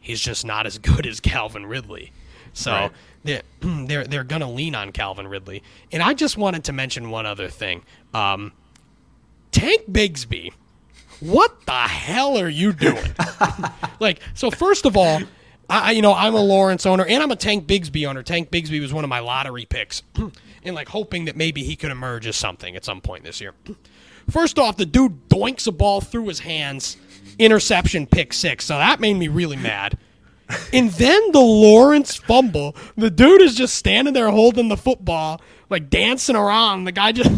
he's 0.00 0.20
just 0.20 0.44
not 0.44 0.66
as 0.66 0.78
good 0.90 1.06
as 1.06 1.20
Calvin 1.20 1.64
Ridley. 1.66 2.10
So 2.52 2.72
Right. 2.72 2.90
they're 3.24 3.42
they're 3.60 4.04
they're 4.04 4.24
gonna 4.24 4.50
lean 4.50 4.74
on 4.74 4.92
Calvin 4.92 5.28
Ridley. 5.28 5.62
And 5.92 6.02
I 6.02 6.14
just 6.14 6.36
wanted 6.36 6.64
to 6.64 6.72
mention 6.72 7.10
one 7.10 7.26
other 7.26 7.48
thing. 7.48 7.82
Um, 8.14 8.52
Tank 9.52 9.90
Bigsby, 9.90 10.52
what 11.20 11.66
the 11.66 11.72
hell 11.72 12.38
are 12.38 12.48
you 12.48 12.72
doing? 12.72 13.12
like, 14.00 14.20
so 14.34 14.50
first 14.50 14.86
of 14.86 14.96
all, 14.96 15.20
I 15.68 15.88
I- 15.88 15.90
you 15.92 16.02
know 16.02 16.14
I'm 16.14 16.34
a 16.34 16.42
Lawrence 16.42 16.86
owner 16.86 17.04
and 17.04 17.22
I'm 17.22 17.30
a 17.30 17.36
Tank 17.36 17.66
Bigsby 17.66 18.06
owner. 18.08 18.22
Tank 18.22 18.50
Bigsby 18.50 18.80
was 18.80 18.92
one 18.92 19.04
of 19.04 19.10
my 19.10 19.20
lottery 19.20 19.64
picks, 19.66 20.02
and 20.62 20.74
like 20.74 20.88
hoping 20.88 21.24
that 21.26 21.36
maybe 21.36 21.62
he 21.64 21.76
could 21.76 21.90
emerge 21.90 22.26
as 22.26 22.36
something 22.36 22.74
at 22.76 22.84
some 22.84 23.00
point 23.00 23.24
this 23.24 23.40
year. 23.40 23.54
First 24.30 24.58
off, 24.60 24.76
the 24.76 24.86
dude 24.86 25.28
doinks 25.28 25.66
a 25.66 25.72
ball 25.72 26.00
through 26.00 26.28
his 26.28 26.40
hands, 26.40 26.96
interception, 27.38 28.06
pick 28.06 28.32
six. 28.32 28.64
So 28.64 28.76
that 28.78 29.00
made 29.00 29.14
me 29.14 29.26
really 29.26 29.56
mad. 29.56 29.98
And 30.72 30.90
then 30.90 31.32
the 31.32 31.40
Lawrence 31.40 32.16
fumble. 32.16 32.74
The 32.96 33.10
dude 33.10 33.42
is 33.42 33.54
just 33.54 33.74
standing 33.76 34.14
there 34.14 34.30
holding 34.30 34.68
the 34.68 34.76
football, 34.76 35.40
like 35.68 35.90
dancing 35.90 36.36
around. 36.36 36.84
The 36.84 36.92
guy 36.92 37.12
just. 37.12 37.30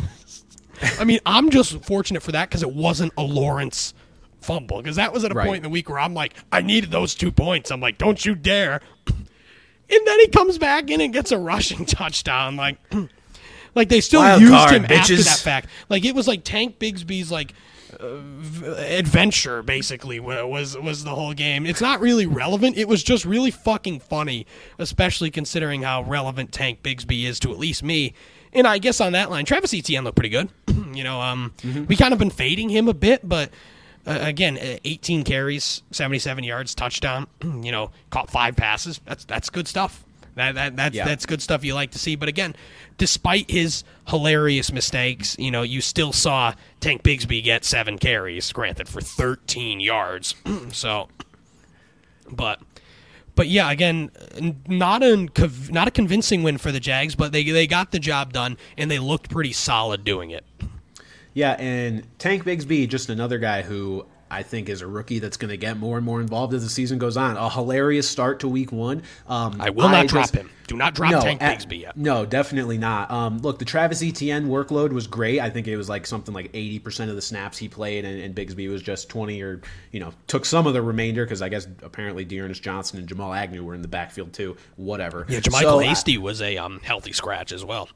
I 0.99 1.05
mean, 1.05 1.21
I'm 1.25 1.51
just 1.51 1.85
fortunate 1.85 2.23
for 2.23 2.33
that 2.33 2.49
because 2.49 2.63
it 2.63 2.73
wasn't 2.75 3.13
a 3.17 3.23
Lawrence 3.23 3.95
fumble. 4.41 4.79
Because 4.83 4.97
that 4.97 5.13
was 5.13 5.25
at 5.25 5.31
a 5.31 5.35
Right. 5.35 5.47
point 5.47 5.59
in 5.59 5.63
the 5.63 5.69
week 5.69 5.89
where 5.89 5.99
I'm 6.01 6.15
like, 6.15 6.35
I 6.51 6.61
needed 6.61 6.91
those 6.91 7.15
two 7.15 7.31
points. 7.31 7.71
I'm 7.71 7.81
like, 7.81 7.99
don't 7.99 8.25
you 8.25 8.35
dare. 8.35 8.81
And 9.91 10.07
then 10.07 10.21
he 10.21 10.29
comes 10.29 10.57
back 10.57 10.89
in 10.91 11.03
and 11.03 11.13
gets 11.13 11.33
a 11.33 11.39
rushing 11.39 11.85
touchdown. 11.87 12.57
Like, 12.57 12.79
like 13.75 13.91
they 13.91 14.01
still 14.01 14.21
Wild 14.23 14.41
used 14.41 14.53
card, 14.55 14.73
him 14.73 14.85
after 14.89 15.17
that 15.17 15.39
fact. 15.39 15.69
Like 15.91 16.05
it 16.07 16.15
was 16.15 16.27
like 16.27 16.45
Tank 16.45 16.79
Bigsby's 16.79 17.31
like 17.31 17.53
adventure 18.03 19.63
basically 19.63 20.21
was 20.21 20.77
was 20.77 21.05
the 21.05 21.15
whole 21.15 21.33
game. 21.33 21.67
It's 21.67 21.81
not 21.81 22.01
really 22.01 22.27
relevant. 22.27 22.77
It 22.77 22.89
was 22.89 23.03
just 23.03 23.25
really 23.25 23.51
fucking 23.51 24.01
funny, 24.01 24.47
especially 24.79 25.31
considering 25.31 25.83
how 25.83 26.03
relevant 26.03 26.53
Tank 26.53 26.83
Bigsby 26.83 27.25
is 27.25 27.39
to 27.41 27.51
at 27.51 27.59
least 27.59 27.83
me. 27.83 28.15
And 28.53 28.67
I 28.67 28.79
guess 28.79 29.01
on 29.01 29.13
that 29.13 29.31
line, 29.31 29.45
Travis 29.45 29.73
Etienne 29.73 30.05
looked 30.05 30.17
pretty 30.17 30.29
good. 30.29 30.51
you 30.95 31.05
know, 31.05 31.21
um, 31.21 31.53
we 31.89 31.97
kind 31.97 32.13
of 32.13 32.19
been 32.19 32.31
fading 32.31 32.69
him 32.69 32.89
a 32.89 32.95
bit, 32.95 33.27
but 33.27 33.51
uh, 34.07 34.19
again, 34.21 34.59
uh, 34.59 34.77
18 34.85 35.25
carries, 35.25 35.83
77 35.91 36.45
yards, 36.45 36.75
touchdown. 36.75 37.27
you 37.43 37.73
know, 37.73 37.91
caught 38.11 38.31
five 38.31 38.57
passes. 38.57 39.01
That's 39.07 39.25
that's 39.25 39.49
good 39.51 39.69
stuff. 39.69 40.05
That, 40.35 40.55
that 40.55 40.77
that's 40.77 40.95
Yeah. 40.95 41.05
that's 41.05 41.27
good 41.27 41.43
stuff 41.43 41.65
you 41.65 41.75
like 41.75 41.91
to 41.93 41.99
see. 41.99 42.17
But 42.17 42.29
again, 42.29 42.55
despite 42.99 43.51
his 43.51 43.85
hilarious 44.09 44.73
mistakes, 44.73 45.37
you 45.39 45.51
know, 45.51 45.63
you 45.63 45.81
still 45.81 46.13
saw 46.13 46.55
Tank 46.81 47.03
Bigsby 47.03 47.43
get 47.45 47.65
seven 47.65 47.99
carries, 47.99 48.51
granted 48.53 48.89
for 48.89 49.01
13 49.01 49.81
yards. 49.81 50.35
so, 50.73 51.09
but 52.31 52.61
but 53.35 53.49
yeah, 53.49 53.71
again, 53.71 54.11
not 54.67 55.03
a 55.03 55.29
not 55.71 55.89
a 55.89 55.91
convincing 55.91 56.43
win 56.43 56.59
for 56.59 56.73
the 56.73 56.81
Jags, 56.81 57.15
but 57.15 57.33
they 57.33 57.45
they 57.45 57.67
got 57.67 57.91
the 57.93 57.99
job 57.99 58.33
done 58.33 58.57
and 58.77 58.91
they 58.91 58.99
looked 58.99 59.31
pretty 59.31 59.53
solid 59.53 60.05
doing 60.05 60.31
it. 60.31 60.45
Yeah, 61.35 61.53
and 61.53 62.07
Tank 62.19 62.45
Bigsby, 62.45 62.87
just 62.89 63.09
another 63.09 63.39
guy 63.39 63.63
who 63.63 64.05
I 64.33 64.43
think 64.43 64.71
is 64.71 64.81
a 64.81 64.87
rookie 64.87 65.19
that's 65.19 65.37
going 65.37 65.51
to 65.51 65.59
get 65.59 65.77
more 65.77 65.99
and 65.99 66.07
more 66.07 66.21
involved 66.21 66.55
as 66.55 66.63
the 66.65 66.71
season 66.71 66.99
goes 66.99 67.19
on. 67.19 67.37
A 67.37 67.51
hilarious 67.51 68.09
start 68.09 68.41
to 68.41 68.49
week 68.49 68.73
one. 68.73 69.03
Um, 69.29 69.61
I 69.61 69.69
will 69.71 69.91
not 69.91 70.07
drop 70.07 70.25
just- 70.25 70.37
him. 70.37 70.51
Do 70.69 70.79
not 70.79 70.95
drop 70.95 71.11
no, 71.11 71.21
Tank 71.21 71.41
Bigsby 71.43 71.81
yet. 71.83 71.97
No, 71.99 72.25
definitely 72.25 72.79
not. 72.79 73.11
Um, 73.11 73.41
look, 73.41 73.59
the 73.59 73.65
Travis 73.65 74.03
Etienne 74.03 74.47
workload 74.47 74.93
was 74.93 75.07
great. 75.07 75.39
I 75.39 75.51
think 75.51 75.69
it 75.69 75.77
was 75.77 75.89
like 75.89 76.07
something 76.07 76.33
like 76.33 76.51
eighty 76.55 76.79
percent 76.79 77.11
of 77.11 77.17
the 77.17 77.21
snaps 77.21 77.59
he 77.59 77.69
played, 77.69 78.07
and, 78.07 78.19
and 78.23 78.35
Bigsby 78.35 78.71
was 78.71 78.81
just 78.81 79.11
twenty, 79.11 79.43
or 79.43 79.61
you 79.91 80.01
know, 80.01 80.15
took 80.29 80.47
some 80.47 80.67
of 80.67 80.73
the 80.73 80.81
remainder 80.81 81.25
because 81.27 81.43
I 81.43 81.51
guess 81.51 81.67
apparently 81.83 82.25
D'Ernest 82.25 82.63
Johnson 82.63 82.99
and 83.01 83.07
Jamal 83.07 83.35
Agnew 83.35 83.63
were 83.63 83.75
in 83.75 83.83
the 83.83 83.89
backfield 83.89 84.33
too. 84.33 84.57
Whatever. 84.77 85.27
Yeah, 85.29 85.41
JaMycal 85.41 85.61
So, 85.61 85.81
uh, 85.81 85.83
Hasty 85.83 86.17
was 86.17 86.41
a 86.41 86.57
um, 86.57 86.81
healthy 86.83 87.13
scratch 87.13 87.53
as 87.53 87.65
well. 87.67 87.91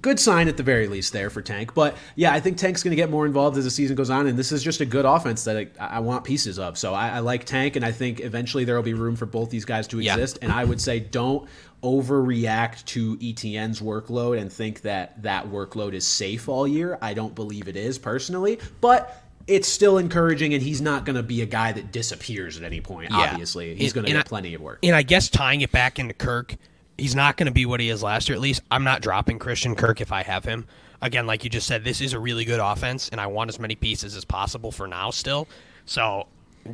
Good 0.00 0.18
sign 0.18 0.48
at 0.48 0.56
the 0.56 0.62
very 0.62 0.88
least 0.88 1.12
there 1.12 1.28
for 1.28 1.42
Tank. 1.42 1.74
But 1.74 1.96
yeah, 2.16 2.32
I 2.32 2.40
think 2.40 2.56
Tank's 2.56 2.82
going 2.82 2.92
to 2.92 2.96
get 2.96 3.10
more 3.10 3.26
involved 3.26 3.58
as 3.58 3.64
the 3.64 3.70
season 3.70 3.94
goes 3.96 4.08
on, 4.10 4.26
and 4.26 4.38
this 4.38 4.50
is 4.52 4.62
just 4.62 4.80
a 4.80 4.86
good 4.86 5.04
offense 5.04 5.44
that 5.44 5.56
I, 5.56 5.68
I 5.78 6.00
want 6.00 6.24
pieces 6.24 6.58
of. 6.58 6.78
So 6.78 6.94
I, 6.94 7.10
I 7.10 7.18
like 7.18 7.44
Tank, 7.44 7.76
and 7.76 7.84
I 7.84 7.92
think 7.92 8.20
eventually 8.20 8.64
there 8.64 8.74
will 8.76 8.82
be 8.82 8.94
room 8.94 9.16
for 9.16 9.26
both 9.26 9.50
these 9.50 9.64
guys 9.64 9.86
to 9.88 10.00
Yeah. 10.00 10.14
exist. 10.14 10.38
And 10.40 10.50
I 10.50 10.64
would 10.64 10.80
say 10.80 11.00
don't 11.00 11.48
overreact 11.82 12.84
to 12.86 13.18
Etienne's 13.20 13.80
workload 13.80 14.40
and 14.40 14.52
think 14.52 14.82
that 14.82 15.22
that 15.22 15.48
workload 15.50 15.94
is 15.94 16.06
safe 16.06 16.48
all 16.48 16.66
year. 16.66 16.98
I 17.02 17.14
don't 17.14 17.34
believe 17.34 17.68
it 17.68 17.76
is 17.76 17.98
personally, 17.98 18.58
but. 18.80 19.18
It's 19.48 19.66
still 19.66 19.98
encouraging, 19.98 20.54
and 20.54 20.62
he's 20.62 20.80
not 20.80 21.04
going 21.04 21.16
to 21.16 21.22
be 21.22 21.42
a 21.42 21.46
guy 21.46 21.72
that 21.72 21.90
disappears 21.90 22.56
at 22.56 22.62
any 22.62 22.80
point. 22.80 23.10
Yeah. 23.10 23.32
Obviously, 23.32 23.74
he's 23.74 23.92
going 23.92 24.06
to 24.06 24.12
get 24.12 24.20
I- 24.20 24.22
plenty 24.22 24.54
of 24.54 24.60
work. 24.60 24.78
And 24.84 24.94
I 24.94 25.02
guess 25.02 25.28
tying 25.28 25.62
it 25.62 25.72
back 25.72 25.98
into 25.98 26.14
Kirk, 26.14 26.54
he's 27.02 27.14
not 27.16 27.36
going 27.36 27.46
to 27.46 27.52
be 27.52 27.66
what 27.66 27.80
he 27.80 27.88
is 27.88 28.02
last 28.02 28.28
year. 28.28 28.36
At 28.36 28.40
least 28.42 28.62
I'm 28.70 28.84
not 28.84 29.02
dropping 29.02 29.38
Christian 29.38 29.74
Kirk 29.74 30.00
if 30.00 30.12
I 30.12 30.22
have 30.22 30.44
him. 30.44 30.66
Again, 31.00 31.26
like 31.26 31.42
you 31.42 31.50
just 31.50 31.66
said, 31.66 31.82
this 31.82 32.00
is 32.00 32.12
a 32.12 32.18
really 32.20 32.44
good 32.44 32.60
offense, 32.60 33.08
and 33.08 33.20
I 33.20 33.26
want 33.26 33.48
as 33.50 33.58
many 33.58 33.74
pieces 33.74 34.14
as 34.16 34.24
possible 34.24 34.70
for 34.70 34.86
now 34.86 35.10
still. 35.10 35.48
So 35.84 36.28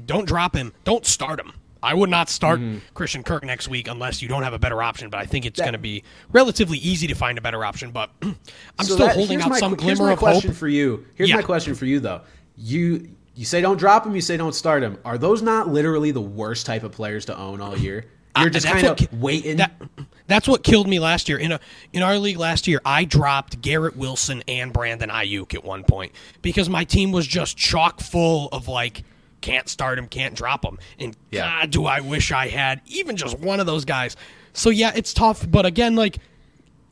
don't 0.05 0.27
drop 0.27 0.55
him. 0.55 0.73
Don't 0.85 1.07
start 1.07 1.41
him. 1.41 1.53
I 1.83 1.95
would 1.95 2.11
not 2.11 2.29
start 2.29 2.61
Mm-hmm. 2.61 2.79
Christian 2.93 3.23
Kirk 3.23 3.45
next 3.45 3.69
week 3.69 3.89
unless 3.89 4.21
you 4.21 4.29
don't 4.29 4.43
have 4.43 4.53
a 4.53 4.59
better 4.59 4.83
option. 4.83 5.09
But 5.11 5.21
I 5.21 5.27
think 5.27 5.47
it's 5.47 5.61
going 5.61 5.73
to 5.73 5.79
be 5.79 6.03
relatively 6.33 6.77
easy 6.79 7.07
to 7.07 7.15
find 7.15 7.39
a 7.39 7.41
better 7.41 7.65
option. 7.65 7.91
But 7.93 8.11
I'm 8.23 8.35
So 8.81 8.95
still 8.95 9.07
that- 9.07 9.15
holding 9.15 9.39
here's 9.39 9.45
out 9.45 9.51
my- 9.51 9.59
some 9.61 9.79
here's 9.79 9.99
glimmer 9.99 10.09
my 10.11 10.13
of 10.15 10.19
question 10.19 10.51
hope. 10.51 10.59
for 10.59 10.69
you. 10.69 11.07
Here's 11.15 11.31
Yeah. 11.31 11.37
my 11.37 11.43
question 11.43 11.75
for 11.75 11.87
you 11.87 12.01
though. 12.01 12.21
You 12.57 13.09
you 13.35 13.45
say 13.45 13.61
don't 13.61 13.77
drop 13.79 14.05
him. 14.05 14.15
You 14.17 14.21
say 14.21 14.37
don't 14.37 14.55
start 14.55 14.83
him. 14.83 14.99
Are 15.05 15.17
those 15.17 15.41
not 15.41 15.69
literally 15.69 16.11
the 16.11 16.21
worst 16.21 16.67
type 16.67 16.83
of 16.83 16.91
players 16.93 17.25
to 17.27 17.39
own 17.39 17.61
all 17.61 17.79
year? 17.79 18.05
You're 18.37 18.49
Uh, 18.49 18.51
just 18.51 18.67
that's 18.67 18.83
kind 18.83 18.87
of 19.01 19.01
what- 19.13 19.21
waiting. 19.21 19.57
That, 19.59 19.73
That's 20.29 20.47
what 20.47 20.63
killed 20.63 20.87
me 20.87 21.01
last 21.01 21.29
year. 21.29 21.39
In 21.39 21.53
a 21.53 21.61
in 21.93 22.03
our 22.03 22.19
league 22.19 22.37
last 22.37 22.69
year, 22.69 22.81
I 22.85 23.05
dropped 23.05 23.61
Garrett 23.61 23.97
Wilson 23.97 24.45
and 24.47 24.73
Brandon 24.73 25.11
Aiyuk 25.11 25.55
at 25.55 25.65
one 25.65 25.83
point 25.83 26.13
because 26.43 26.69
my 26.69 26.85
team 26.85 27.11
was 27.11 27.27
just 27.27 27.57
chock 27.57 28.01
full 28.01 28.49
of 28.53 28.69
like 28.69 29.03
can't 29.41 29.69
start 29.69 29.99
him, 29.99 30.07
can't 30.07 30.35
drop 30.35 30.65
him. 30.65 30.79
And 30.99 31.17
Yeah. 31.31 31.61
God, 31.63 31.71
do 31.71 31.87
I 31.87 32.01
wish 32.01 32.31
I 32.31 32.49
had 32.49 32.81
even 32.87 33.17
just 33.17 33.39
one 33.39 33.59
of 33.59 33.67
those 33.67 33.85
guys. 33.85 34.17
So 34.53 34.71
yeah, 34.71 34.93
it's 34.95 35.13
tough, 35.15 35.49
but 35.51 35.65
again, 35.65 35.97
like 35.97 36.19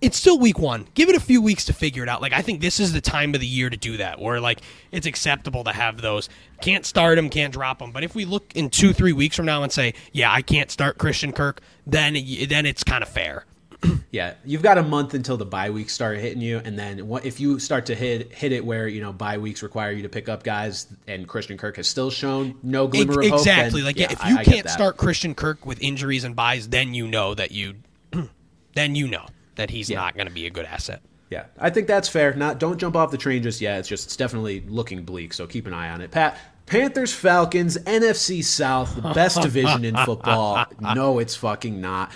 it's 0.01 0.17
still 0.17 0.39
week 0.39 0.59
one. 0.59 0.87
Give 0.95 1.09
it 1.09 1.17
a 1.17 1.21
few 1.21 1.41
weeks 1.41 1.65
to 1.67 1.73
figure 1.73 2.03
it 2.03 2.09
out. 2.09 2.21
Like 2.21 2.33
I 2.33 2.43
think 2.43 2.61
this 2.61 2.81
is 2.81 2.93
the 2.93 3.01
time 3.01 3.35
of 3.35 3.41
the 3.41 3.47
year 3.47 3.71
to 3.71 3.77
do 3.77 3.97
that, 3.97 4.21
where 4.21 4.41
like 4.41 4.61
it's 4.93 5.07
acceptable 5.07 5.65
to 5.65 5.73
have 5.73 6.01
those. 6.01 6.29
Can't 6.61 6.85
start 6.85 7.17
them, 7.17 7.31
can't 7.31 7.53
drop 7.53 7.79
them. 7.79 7.93
But 7.93 8.05
if 8.05 8.15
we 8.15 8.25
look 8.25 8.55
in 8.55 8.71
two, 8.71 8.93
three 8.93 9.13
weeks 9.13 9.37
from 9.37 9.47
now 9.47 9.63
and 9.63 9.73
say, 9.73 9.95
yeah, 10.13 10.33
I 10.33 10.43
can't 10.43 10.71
start 10.71 10.99
Christian 10.99 11.33
Kirk, 11.33 11.61
then 11.87 12.15
then 12.49 12.67
it's 12.67 12.85
kind 12.85 13.03
of 13.03 13.09
fair. 13.09 13.45
Yeah, 14.11 14.35
you've 14.47 14.63
got 14.63 14.79
a 14.79 14.83
month 14.83 15.13
until 15.13 15.37
the 15.37 15.45
bye 15.45 15.69
weeks 15.69 15.93
start 15.93 16.17
hitting 16.19 16.41
you, 16.41 16.63
and 16.65 16.79
then 16.79 17.07
what 17.07 17.27
if 17.27 17.39
you 17.39 17.59
start 17.59 17.87
to 17.87 17.95
hit 17.95 18.33
hit 18.33 18.51
it 18.51 18.65
where 18.65 18.89
you 18.89 19.03
know 19.03 19.13
bye 19.13 19.37
weeks 19.37 19.63
require 19.63 19.91
you 19.93 20.03
to 20.03 20.09
pick 20.09 20.29
up 20.29 20.43
guys, 20.43 20.87
and 21.07 21.29
Christian 21.29 21.59
Kirk 21.59 21.77
has 21.77 21.87
still 21.87 22.11
shown 22.11 22.55
no 22.63 22.87
glimmer 22.89 23.21
of 23.21 23.29
hope. 23.29 23.41
exactly. 23.41 23.83
like 23.83 23.99
yeah, 23.99 24.11
if 24.11 24.25
you 24.25 24.39
I 24.39 24.45
get 24.45 24.55
can't 24.55 24.71
start 24.71 24.97
Christian 24.97 25.35
Kirk 25.35 25.67
with 25.67 25.83
injuries 25.83 26.25
and 26.25 26.35
buys, 26.35 26.69
then 26.69 26.95
you 26.95 27.07
know 27.07 27.35
that 27.35 27.51
you, 27.51 27.75
then 28.75 28.95
you 28.95 29.07
know 29.07 29.27
that 29.57 29.71
he's 29.71 29.91
not 29.91 30.15
going 30.15 30.29
to 30.29 30.33
be 30.33 30.47
a 30.47 30.51
good 30.51 30.65
asset. 30.65 31.03
Yeah, 31.31 31.47
I 31.59 31.71
think 31.71 31.89
that's 31.89 32.09
fair. 32.09 32.33
Not 32.35 32.61
don't 32.61 32.79
jump 32.79 32.95
off 32.95 33.11
the 33.11 33.19
train 33.19 33.43
just 33.43 33.61
yet. 33.61 33.81
It's 33.81 33.89
just 33.89 34.07
it's 34.07 34.17
definitely 34.17 34.61
looking 34.69 35.03
bleak. 35.05 35.33
So 35.33 35.47
keep 35.47 35.67
an 35.67 35.75
eye 35.75 35.91
on 35.91 36.01
it. 36.01 36.13
Pat 36.13 36.39
Panthers 36.67 37.13
Falcons 37.13 37.77
NFC 37.79 38.45
South, 38.45 38.95
the 38.95 39.13
best 39.13 39.41
division 39.43 39.85
in 39.85 39.97
football. 39.97 40.67
No, 40.81 41.19
it's 41.19 41.35
fucking 41.35 41.81
not. 41.81 42.13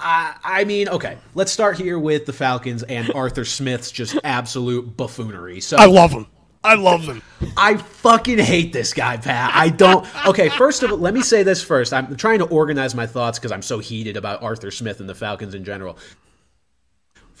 I, 0.00 0.36
I 0.44 0.64
mean, 0.64 0.88
okay, 0.88 1.18
let's 1.34 1.50
start 1.50 1.76
here 1.76 1.98
with 1.98 2.26
the 2.26 2.32
Falcons 2.32 2.84
and 2.84 3.12
Arthur 3.14 3.44
Smith's 3.44 3.90
just 3.90 4.16
absolute 4.22 4.96
buffoonery. 4.96 5.60
So 5.60 5.76
I 5.76 5.86
love 5.86 6.12
him. 6.12 6.26
I 6.62 6.74
love 6.74 7.02
him. 7.02 7.22
I 7.56 7.76
fucking 7.76 8.38
hate 8.38 8.72
this 8.72 8.92
guy, 8.92 9.16
Pat. 9.16 9.52
I 9.54 9.68
don't. 9.68 10.06
Okay, 10.26 10.48
first 10.50 10.82
of 10.82 10.92
all, 10.92 10.98
let 10.98 11.14
me 11.14 11.22
say 11.22 11.42
this 11.42 11.62
first. 11.62 11.92
I'm 11.92 12.16
trying 12.16 12.40
to 12.40 12.46
organize 12.46 12.94
my 12.94 13.06
thoughts 13.06 13.38
because 13.38 13.52
I'm 13.52 13.62
so 13.62 13.78
heated 13.78 14.16
about 14.16 14.42
Arthur 14.42 14.70
Smith 14.70 15.00
and 15.00 15.08
the 15.08 15.14
Falcons 15.14 15.54
in 15.54 15.64
general. 15.64 15.98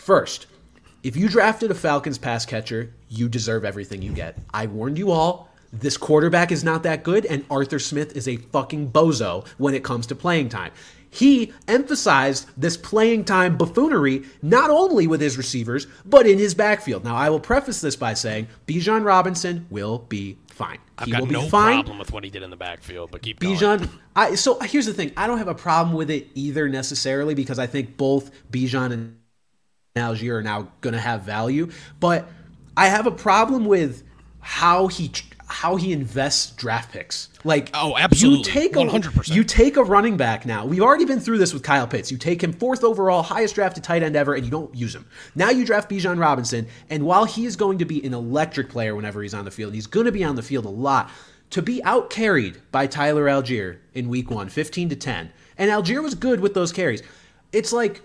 First, 0.08 0.46
if 1.02 1.18
you 1.18 1.28
drafted 1.28 1.70
a 1.70 1.74
Falcons 1.74 2.16
pass 2.16 2.46
catcher, 2.46 2.94
you 3.10 3.28
deserve 3.28 3.62
everything 3.62 4.00
you 4.00 4.10
get. 4.10 4.38
I 4.54 4.64
warned 4.64 4.96
you 4.96 5.10
all. 5.10 5.50
This 5.70 5.98
quarterback 5.98 6.50
is 6.50 6.64
not 6.64 6.82
that 6.84 7.02
good, 7.02 7.26
and 7.26 7.44
Arthur 7.50 7.78
Smith 7.78 8.16
is 8.16 8.26
a 8.26 8.38
fucking 8.38 8.90
bozo 8.90 9.46
when 9.58 9.74
it 9.74 9.84
comes 9.84 10.06
to 10.06 10.14
playing 10.14 10.48
time. 10.48 10.72
He 11.10 11.52
emphasized 11.68 12.48
this 12.56 12.78
playing 12.78 13.26
time 13.26 13.58
buffoonery 13.58 14.24
not 14.40 14.70
only 14.70 15.06
with 15.06 15.20
his 15.20 15.36
receivers, 15.36 15.86
but 16.06 16.26
in 16.26 16.38
his 16.38 16.54
backfield. 16.54 17.04
Now, 17.04 17.14
I 17.14 17.28
will 17.28 17.38
preface 17.38 17.82
this 17.82 17.94
by 17.94 18.14
saying 18.14 18.48
Bijan 18.66 19.04
Robinson 19.04 19.66
will 19.68 19.98
be 19.98 20.38
fine. 20.48 20.78
I've 20.96 21.04
he 21.04 21.12
got 21.12 21.20
will 21.20 21.26
be 21.26 21.34
no 21.34 21.48
fine. 21.50 21.80
problem 21.80 21.98
with 21.98 22.14
what 22.14 22.24
he 22.24 22.30
did 22.30 22.42
in 22.42 22.48
the 22.48 22.56
backfield, 22.56 23.10
but 23.10 23.20
keep. 23.20 23.40
Bijan, 23.40 23.90
I 24.16 24.36
so 24.36 24.58
here's 24.60 24.86
the 24.86 24.94
thing. 24.94 25.12
I 25.18 25.26
don't 25.26 25.36
have 25.36 25.48
a 25.48 25.54
problem 25.54 25.94
with 25.94 26.08
it 26.08 26.28
either 26.34 26.66
necessarily 26.66 27.34
because 27.34 27.58
I 27.58 27.66
think 27.66 27.98
both 27.98 28.30
Bijan 28.50 28.90
and 28.90 29.18
Allgeier 29.98 30.34
are 30.34 30.42
now 30.42 30.68
going 30.80 30.94
to 30.94 31.00
have 31.00 31.22
value, 31.22 31.70
but 32.00 32.28
I 32.76 32.86
have 32.88 33.06
a 33.06 33.10
problem 33.10 33.64
with 33.66 34.02
how 34.40 34.86
he 34.86 35.10
how 35.50 35.76
he 35.76 35.92
invests 35.92 36.50
draft 36.52 36.92
picks. 36.92 37.30
Like 37.42 37.70
Oh, 37.72 37.96
absolutely. 37.96 38.38
You 38.38 38.44
take 38.44 38.76
a 38.76 38.80
100%. 38.80 39.34
you 39.34 39.42
take 39.44 39.76
a 39.78 39.82
running 39.82 40.16
back 40.18 40.44
now. 40.44 40.66
We've 40.66 40.82
already 40.82 41.06
been 41.06 41.20
through 41.20 41.38
this 41.38 41.54
with 41.54 41.62
Kyle 41.62 41.86
Pitts. 41.86 42.12
You 42.12 42.18
take 42.18 42.42
him 42.42 42.52
fourth 42.52 42.84
overall, 42.84 43.22
highest 43.22 43.54
drafted 43.54 43.82
tight 43.82 44.02
end 44.02 44.14
ever, 44.14 44.34
and 44.34 44.44
you 44.44 44.50
don't 44.50 44.74
use 44.74 44.94
him. 44.94 45.06
Now 45.34 45.48
you 45.50 45.64
draft 45.64 45.90
Bijan 45.90 46.20
Robinson, 46.20 46.66
and 46.90 47.04
while 47.04 47.24
he 47.24 47.46
is 47.46 47.56
going 47.56 47.78
to 47.78 47.86
be 47.86 48.04
an 48.04 48.12
electric 48.12 48.68
player 48.68 48.94
whenever 48.94 49.22
he's 49.22 49.34
on 49.34 49.44
the 49.46 49.50
field, 49.50 49.72
he's 49.72 49.86
going 49.86 50.06
to 50.06 50.12
be 50.12 50.22
on 50.22 50.36
the 50.36 50.42
field 50.42 50.66
a 50.66 50.70
lot. 50.70 51.10
To 51.50 51.62
be 51.62 51.82
out 51.82 52.10
carried 52.10 52.60
by 52.70 52.86
Tyler 52.86 53.24
Allgeier 53.24 53.78
in 53.94 54.10
week 54.10 54.30
one, 54.30 54.50
15 54.50 54.90
to 54.90 54.96
10, 54.96 55.30
and 55.56 55.70
Allgeier 55.70 56.02
was 56.02 56.14
good 56.14 56.40
with 56.40 56.52
those 56.52 56.72
carries. 56.72 57.02
It's 57.52 57.72
like 57.72 58.02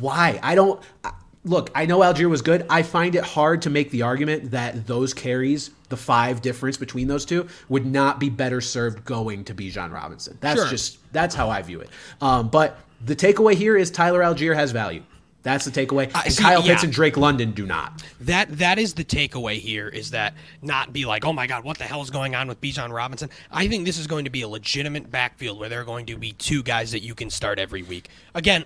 why? 0.00 0.38
I 0.42 0.54
don't 0.54 0.80
I- 1.04 1.12
look. 1.44 1.70
I 1.74 1.86
know 1.86 2.00
Allgeier 2.00 2.28
was 2.30 2.42
good. 2.42 2.64
I 2.70 2.82
find 2.82 3.14
it 3.14 3.24
hard 3.24 3.62
to 3.62 3.70
make 3.70 3.90
the 3.90 4.02
argument 4.02 4.50
that 4.52 4.86
those 4.86 5.12
carries, 5.14 5.70
the 5.88 5.96
five 5.96 6.40
difference 6.42 6.76
between 6.76 7.08
those 7.08 7.24
two, 7.24 7.48
would 7.68 7.84
not 7.86 8.20
be 8.20 8.30
better 8.30 8.60
served 8.60 9.04
going 9.04 9.44
to 9.44 9.54
Bijan 9.54 9.92
Robinson. 9.92 10.38
That's 10.40 10.60
Sure. 10.60 10.68
just 10.70 10.98
that's 11.12 11.34
how 11.34 11.50
I 11.50 11.62
view 11.62 11.80
it. 11.80 11.90
Um, 12.20 12.48
but 12.48 12.78
the 13.04 13.16
takeaway 13.16 13.54
here 13.54 13.76
is 13.76 13.90
Tyler 13.90 14.20
Allgeier 14.20 14.54
has 14.54 14.70
value. 14.70 15.02
That's 15.44 15.64
the 15.64 15.72
takeaway. 15.72 16.08
And 16.24 16.32
see, 16.32 16.40
Kyle 16.40 16.62
Pitts 16.62 16.84
and 16.84 16.92
Drake 16.92 17.16
London 17.16 17.50
do 17.50 17.66
not. 17.66 18.00
That 18.20 18.58
that 18.58 18.78
is 18.78 18.94
the 18.94 19.02
takeaway 19.04 19.58
here 19.58 19.88
is 19.88 20.12
that 20.12 20.34
not 20.62 20.92
be 20.92 21.04
like, 21.04 21.24
oh 21.24 21.32
my 21.32 21.48
god, 21.48 21.64
what 21.64 21.78
the 21.78 21.84
hell 21.84 22.00
is 22.00 22.10
going 22.10 22.36
on 22.36 22.46
with 22.46 22.60
Bijan 22.60 22.92
Robinson? 22.92 23.28
I 23.50 23.66
think 23.66 23.84
this 23.84 23.98
is 23.98 24.06
going 24.06 24.24
to 24.24 24.30
be 24.30 24.42
a 24.42 24.48
legitimate 24.48 25.10
backfield 25.10 25.58
where 25.58 25.68
there 25.68 25.80
are 25.80 25.84
going 25.84 26.06
to 26.06 26.16
be 26.16 26.30
two 26.34 26.62
guys 26.62 26.92
that 26.92 27.00
you 27.02 27.16
can 27.16 27.28
start 27.28 27.58
every 27.58 27.82
week. 27.82 28.08
Again, 28.36 28.64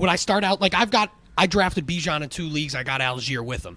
when 0.00 0.10
I 0.10 0.16
start 0.16 0.44
out, 0.44 0.60
like 0.60 0.74
I've 0.74 0.90
got, 0.90 1.12
I 1.36 1.46
drafted 1.46 1.86
Bijan 1.86 2.22
in 2.22 2.30
two 2.30 2.48
leagues. 2.48 2.74
I 2.74 2.82
got 2.82 3.00
Allgeier 3.02 3.44
with 3.44 3.64
him. 3.64 3.76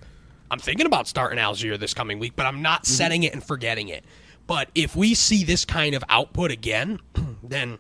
I'm 0.50 0.60
thinking 0.60 0.86
about 0.86 1.08
starting 1.08 1.38
Allgeier 1.38 1.78
this 1.78 1.94
coming 1.94 2.18
week, 2.18 2.34
but 2.36 2.46
I'm 2.46 2.62
not 2.62 2.84
mm-hmm. 2.84 2.94
setting 2.94 3.24
it 3.24 3.34
and 3.34 3.44
forgetting 3.44 3.90
it. 3.90 4.06
But 4.48 4.70
if 4.74 4.96
we 4.96 5.16
see 5.16 5.44
this 5.44 5.66
kind 5.66 5.96
of 5.96 6.04
output 6.10 6.52
again, 6.52 7.00
then 7.44 7.78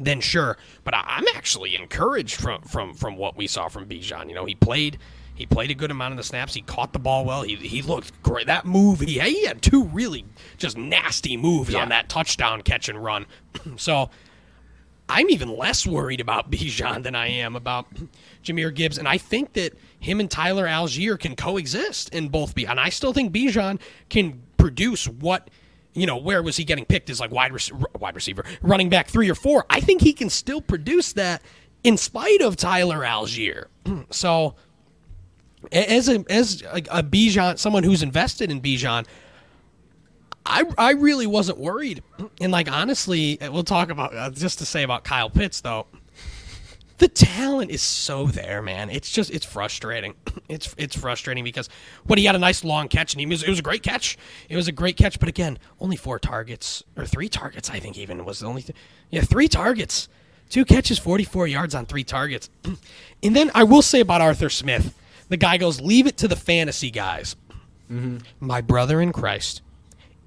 then 0.00 0.20
sure. 0.20 0.56
But 0.84 0.94
I, 0.94 1.02
I'm 1.06 1.24
actually 1.34 1.76
encouraged 1.76 2.36
from 2.36 2.62
from 2.62 2.94
from 2.94 3.16
what 3.16 3.36
we 3.36 3.46
saw 3.46 3.68
from 3.68 3.86
Bijan. 3.86 4.28
You 4.28 4.34
know, 4.34 4.44
he 4.44 4.54
played 4.54 4.98
he 5.34 5.46
played 5.46 5.70
a 5.70 5.74
good 5.74 5.90
amount 5.90 6.12
of 6.12 6.16
the 6.16 6.24
snaps. 6.24 6.54
He 6.54 6.62
caught 6.62 6.92
the 6.92 6.98
ball 6.98 7.24
well. 7.24 7.42
He 7.42 7.56
he 7.56 7.82
looked 7.82 8.22
great. 8.22 8.46
That 8.46 8.66
move, 8.66 9.00
he, 9.00 9.18
he 9.18 9.46
had 9.46 9.62
two 9.62 9.84
really 9.84 10.24
just 10.56 10.76
nasty 10.76 11.36
moves 11.36 11.72
Yeah. 11.72 11.82
on 11.82 11.88
that 11.90 12.08
touchdown 12.08 12.62
catch 12.62 12.88
and 12.88 13.02
run. 13.02 13.26
so 13.76 14.10
I'm 15.08 15.30
even 15.30 15.56
less 15.56 15.86
worried 15.86 16.20
about 16.20 16.50
Bijan 16.50 17.02
than 17.02 17.14
I 17.14 17.28
am 17.28 17.56
about 17.56 17.86
Jahmyr 18.44 18.74
Gibbs, 18.74 18.98
and 18.98 19.08
I 19.08 19.18
think 19.18 19.54
that 19.54 19.74
him 20.00 20.20
and 20.20 20.30
Tyler 20.30 20.66
Allgeier 20.66 21.18
can 21.18 21.36
coexist 21.36 22.14
and 22.14 22.30
both 22.30 22.54
be. 22.54 22.66
And 22.66 22.78
I 22.78 22.88
still 22.88 23.12
think 23.12 23.32
Bijan 23.32 23.80
can 24.08 24.42
produce 24.56 25.06
what 25.08 25.50
you 25.94 26.06
know. 26.06 26.16
Where 26.16 26.42
was 26.42 26.56
he 26.56 26.64
getting 26.64 26.84
picked 26.84 27.10
as 27.10 27.20
like 27.20 27.30
wide 27.30 27.52
rec- 27.52 28.00
wide 28.00 28.14
receiver, 28.14 28.44
running 28.62 28.88
back 28.88 29.08
three 29.08 29.30
or 29.30 29.34
four? 29.34 29.64
I 29.70 29.80
think 29.80 30.02
he 30.02 30.12
can 30.12 30.30
still 30.30 30.60
produce 30.60 31.12
that 31.14 31.42
in 31.84 31.96
spite 31.96 32.42
of 32.42 32.56
Tyler 32.56 32.98
Allgeier. 32.98 33.66
so 34.10 34.54
as 35.72 36.08
a 36.08 36.24
as 36.30 36.62
a, 36.62 36.82
a 36.90 37.02
Bijan, 37.02 37.58
someone 37.58 37.82
who's 37.82 38.02
invested 38.02 38.50
in 38.50 38.60
Bijan, 38.60 39.06
I 40.48 40.64
I 40.78 40.92
really 40.92 41.26
wasn't 41.26 41.58
worried. 41.58 42.02
And 42.40 42.50
like 42.50 42.70
honestly, 42.70 43.38
we'll 43.40 43.64
talk 43.64 43.90
about 43.90 44.14
uh, 44.14 44.30
just 44.30 44.58
to 44.58 44.66
say 44.66 44.82
about 44.82 45.04
Kyle 45.04 45.30
Pitts 45.30 45.60
though. 45.60 45.86
The 46.98 47.06
talent 47.06 47.70
is 47.70 47.80
so 47.80 48.26
there, 48.26 48.60
man. 48.60 48.90
It's 48.90 49.10
just 49.10 49.30
it's 49.30 49.46
frustrating. 49.46 50.14
It's 50.48 50.74
it's 50.78 50.96
frustrating 50.96 51.44
because 51.44 51.68
when 52.06 52.18
he 52.18 52.24
had 52.24 52.34
a 52.34 52.38
nice 52.38 52.64
long 52.64 52.88
catch 52.88 53.12
and 53.12 53.20
he 53.20 53.26
was 53.26 53.42
it 53.42 53.50
was 53.50 53.58
a 53.58 53.62
great 53.62 53.82
catch. 53.82 54.16
It 54.48 54.56
was 54.56 54.66
a 54.66 54.72
great 54.72 54.96
catch, 54.96 55.20
but 55.20 55.28
again, 55.28 55.58
only 55.78 55.96
four 55.96 56.18
targets 56.18 56.82
or 56.96 57.04
three 57.04 57.28
targets. 57.28 57.68
I 57.68 57.80
think 57.80 57.98
even 57.98 58.24
was 58.24 58.38
the 58.38 58.46
only 58.46 58.62
th- 58.62 58.74
yeah 59.10 59.20
three 59.20 59.46
targets, 59.46 60.08
two 60.48 60.64
catches, 60.64 60.98
forty 60.98 61.24
four 61.24 61.46
yards 61.46 61.74
on 61.74 61.84
three 61.84 62.02
targets. 62.02 62.48
and 63.22 63.36
then 63.36 63.50
I 63.54 63.64
will 63.64 63.82
say 63.82 64.00
about 64.00 64.22
Arthur 64.22 64.48
Smith, 64.48 64.94
the 65.28 65.36
guy 65.36 65.58
goes 65.58 65.82
leave 65.82 66.06
it 66.06 66.16
to 66.16 66.28
the 66.28 66.36
fantasy 66.36 66.90
guys. 66.90 67.36
My 68.40 68.62
brother 68.62 69.02
in 69.02 69.12
Christ, 69.12 69.60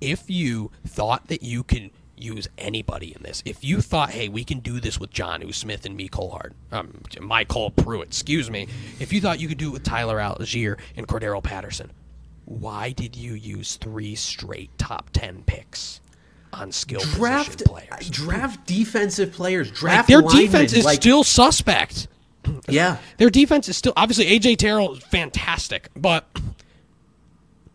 if 0.01 0.29
you 0.29 0.71
thought 0.85 1.27
that 1.27 1.43
you 1.43 1.63
could 1.63 1.91
use 2.17 2.47
anybody 2.57 3.13
in 3.15 3.23
this, 3.23 3.41
if 3.45 3.63
you 3.63 3.81
thought, 3.81 4.09
hey, 4.11 4.27
we 4.29 4.43
can 4.43 4.59
do 4.59 4.79
this 4.79 4.99
with 4.99 5.11
Jonnu 5.11 5.53
Smith 5.53 5.85
and 5.85 5.95
me 5.95 6.07
Colhard, 6.07 6.53
um, 6.71 7.01
MyCole 7.11 7.75
Pruitt, 7.75 8.07
excuse 8.07 8.49
me, 8.51 8.67
if 8.99 9.13
you 9.13 9.21
thought 9.21 9.39
you 9.39 9.47
could 9.47 9.57
do 9.57 9.69
it 9.69 9.73
with 9.73 9.83
Tyler 9.83 10.17
Allgeier 10.17 10.77
and 10.97 11.07
Cordarrelle 11.07 11.43
Patterson, 11.43 11.91
why 12.45 12.91
did 12.91 13.15
you 13.15 13.33
use 13.33 13.77
three 13.77 14.15
straight 14.15 14.75
top 14.77 15.09
ten 15.13 15.43
picks 15.43 16.01
on 16.53 16.71
skill 16.71 16.99
Draft 17.01 17.59
position 17.63 17.73
players? 17.73 18.09
draft 18.09 18.67
defensive 18.67 19.31
players. 19.31 19.69
Like, 19.69 19.77
Draft 19.77 20.07
their 20.09 20.21
linemen, 20.21 20.45
defense 20.45 20.73
is 20.73 20.85
like- 20.85 21.01
still 21.01 21.23
suspect. 21.23 22.07
yeah. 22.67 22.97
Their 23.17 23.29
defense 23.29 23.69
is 23.69 23.77
still 23.77 23.93
obviously 23.95 24.25
AJ 24.25 24.57
Terrell 24.57 24.93
is 24.95 25.03
fantastic, 25.03 25.89
but 25.95 26.27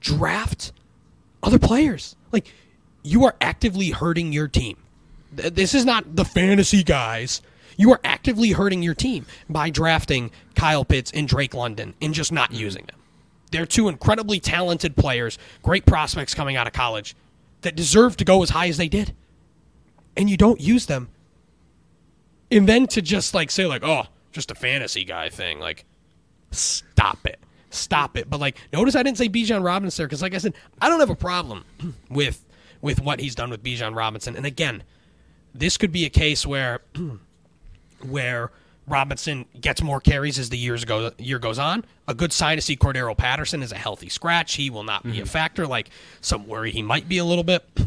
draft 0.01 0.73
other 1.47 1.59
players. 1.59 2.17
Like 2.33 2.53
you 3.03 3.25
are 3.25 3.37
actively 3.41 3.91
hurting 3.91 4.33
your 4.33 4.49
team. 4.49 4.77
This 5.33 5.75
is 5.75 5.85
not 5.85 6.17
the 6.17 6.25
fantasy 6.25 6.83
guys. 6.83 7.41
You 7.77 7.93
are 7.93 8.01
actively 8.05 8.53
hurting 8.53 8.83
your 8.83 8.95
team 8.95 9.27
by 9.49 9.71
drafting 9.71 10.31
Kyle 10.55 10.85
Pitts 10.85 11.13
and 11.13 11.29
Drake 11.29 11.55
London 11.55 11.95
and 12.01 12.13
just 12.15 12.33
not 12.33 12.51
mm-hmm. 12.51 12.61
using 12.61 12.87
them. 12.87 12.97
They're 13.53 13.67
two 13.67 13.89
incredibly 13.89 14.41
talented 14.41 14.97
players, 14.97 15.39
great 15.63 15.87
prospects 15.87 16.35
coming 16.35 16.57
out 16.57 16.67
of 16.67 16.73
college 16.73 17.15
that 17.61 17.77
deserve 17.77 18.17
to 18.17 18.25
go 18.25 18.43
as 18.43 18.51
high 18.51 18.69
as 18.69 18.77
they 18.77 18.89
did. 18.89 19.15
And 20.17 20.29
you 20.29 20.37
don't 20.37 20.61
use 20.61 20.87
them. 20.87 21.09
and 22.51 22.69
then 22.69 22.87
to 22.89 23.03
just 23.03 23.35
like 23.35 23.51
say 23.51 23.67
like, 23.67 23.83
oh, 23.85 24.05
just 24.33 24.51
a 24.51 24.55
fantasy 24.55 25.05
guy 25.05 25.29
thing, 25.29 25.59
like, 25.59 25.85
stop 26.51 27.27
it, 27.27 27.39
stop 27.77 28.17
it. 28.17 28.29
But 28.29 28.41
like, 28.41 28.57
notice 28.73 28.97
I 28.97 29.03
didn't 29.03 29.19
say 29.19 29.29
Bijan 29.29 29.65
Robinson 29.65 30.03
there 30.03 30.07
because, 30.07 30.23
like 30.23 30.35
I 30.35 30.39
said, 30.39 30.55
I 30.81 30.89
don't 30.89 31.01
have 31.01 31.11
a 31.11 31.17
problem 31.17 31.65
with 32.11 32.45
with 32.81 33.01
what 33.01 33.21
he's 33.21 33.35
done 33.35 33.51
with 33.51 33.63
Bijan 33.63 33.97
Robinson. 33.97 34.37
And 34.37 34.47
again, 34.47 34.83
this 35.55 35.77
could 35.77 35.93
be 35.93 36.05
a 36.05 36.11
case 36.11 36.47
where 36.47 36.81
where 38.09 38.51
Robinson 38.87 39.47
gets 39.61 39.83
more 39.83 40.01
carries 40.01 40.39
as 40.39 40.49
the 40.49 40.59
years 40.59 40.85
go 40.85 41.11
year 41.19 41.39
goes 41.39 41.59
on. 41.59 41.85
A 42.09 42.15
good 42.15 42.33
sign 42.33 42.57
to 42.57 42.63
see 42.63 42.77
Cordarrelle 42.77 43.17
Patterson 43.17 43.63
is 43.63 43.73
a 43.73 43.77
healthy 43.77 44.09
scratch. 44.09 44.55
He 44.55 44.71
will 44.71 44.85
not 44.85 45.03
be 45.03 45.13
mm-hmm. 45.13 45.23
a 45.23 45.27
factor. 45.27 45.67
Like 45.67 45.91
some 46.21 46.47
worry 46.47 46.71
he 46.71 46.83
might 46.83 47.09
be 47.09 47.19
a 47.19 47.25
little 47.25 47.45
bit. 47.45 47.65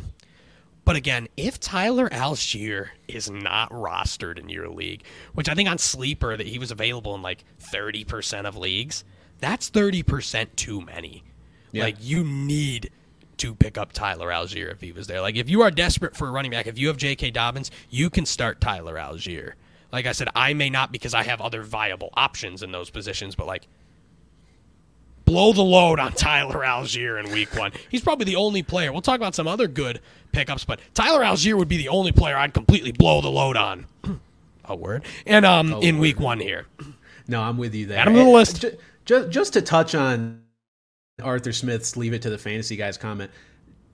But 0.86 0.96
again, 0.96 1.28
if 1.38 1.60
Tyler 1.60 2.10
Allgeier 2.10 2.88
is 3.08 3.30
not 3.30 3.70
rostered 3.70 4.40
in 4.40 4.50
your 4.50 4.70
league, 4.70 5.04
which 5.36 5.48
I 5.48 5.54
think 5.54 5.70
on 5.70 5.78
Sleeper 5.78 6.36
that 6.36 6.48
he 6.48 6.58
was 6.58 6.72
available 6.72 7.14
in 7.14 7.22
like 7.22 7.44
30% 7.62 8.46
of 8.46 8.58
leagues, 8.58 9.04
that's 9.40 9.70
30% 9.70 10.48
too 10.56 10.82
many. 10.82 11.24
Yeah. 11.72 11.84
Like 11.84 11.98
you 12.00 12.24
need 12.24 12.92
to 13.38 13.56
pick 13.56 13.78
up 13.78 13.94
Tyler 13.94 14.30
Allgeier 14.30 14.72
if 14.72 14.82
he 14.82 14.92
was 14.92 15.08
there. 15.08 15.22
Like 15.22 15.36
if 15.36 15.50
you 15.50 15.62
are 15.62 15.72
desperate 15.72 16.16
for 16.16 16.28
a 16.28 16.32
running 16.32 16.52
back, 16.52 16.68
if 16.68 16.78
you 16.78 16.88
have 16.88 16.98
J.K. 16.98 17.32
Dobbins, 17.32 17.72
you 17.90 18.10
can 18.10 18.26
start 18.26 18.60
Tyler 18.60 18.96
Allgeier. 18.96 19.54
Like 19.92 20.06
I 20.06 20.12
said, 20.12 20.28
I 20.36 20.54
may 20.54 20.70
not 20.70 20.92
because 20.92 21.14
I 21.14 21.24
have 21.24 21.42
other 21.42 21.64
viable 21.64 22.10
options 22.14 22.62
in 22.62 22.72
those 22.72 22.90
positions, 22.90 23.36
but 23.36 23.48
like 23.48 23.68
blow 25.26 25.54
the 25.54 25.64
load 25.64 26.00
on 26.00 26.12
Tyler 26.14 26.60
Allgeier 26.60 27.24
in 27.24 27.32
week 27.32 27.56
one. 27.56 27.72
He's 27.90 28.02
probably 28.02 28.26
the 28.26 28.36
only 28.36 28.62
player. 28.62 28.92
We'll 28.92 29.02
talk 29.02 29.18
about 29.18 29.36
some 29.36 29.48
other 29.48 29.68
good 29.68 30.02
pickups, 30.32 30.66
but 30.66 30.80
Tyler 30.94 31.22
Allgeier 31.22 31.58
would 31.58 31.68
be 31.68 31.78
the 31.78 31.90
only 31.90 32.12
player 32.12 32.38
I'd 32.38 32.54
completely 32.54 32.92
blow 32.92 33.22
the 33.22 33.32
load 33.32 33.58
on. 33.58 33.86
a 34.66 34.76
word. 34.76 35.04
And 35.26 35.46
um, 35.46 35.74
in 35.82 35.96
word. 35.96 36.02
week 36.02 36.20
one 36.20 36.40
here. 36.40 36.66
No, 37.28 37.42
I'm 37.42 37.58
with 37.58 37.76
you 37.76 37.86
there. 37.86 38.00
Add 38.00 38.08
him 38.08 38.16
to 38.16 38.20
the 38.24 38.30
list. 38.30 38.62
Just, 38.62 38.76
just 39.10 39.54
to 39.54 39.62
touch 39.62 39.96
on 39.96 40.44
Arthur 41.22 41.52
Smith's 41.52 41.98
leave 41.98 42.14
it 42.14 42.22
to 42.22 42.30
the 42.30 42.38
fantasy 42.38 42.76
guys 42.76 42.98
comment. 42.98 43.32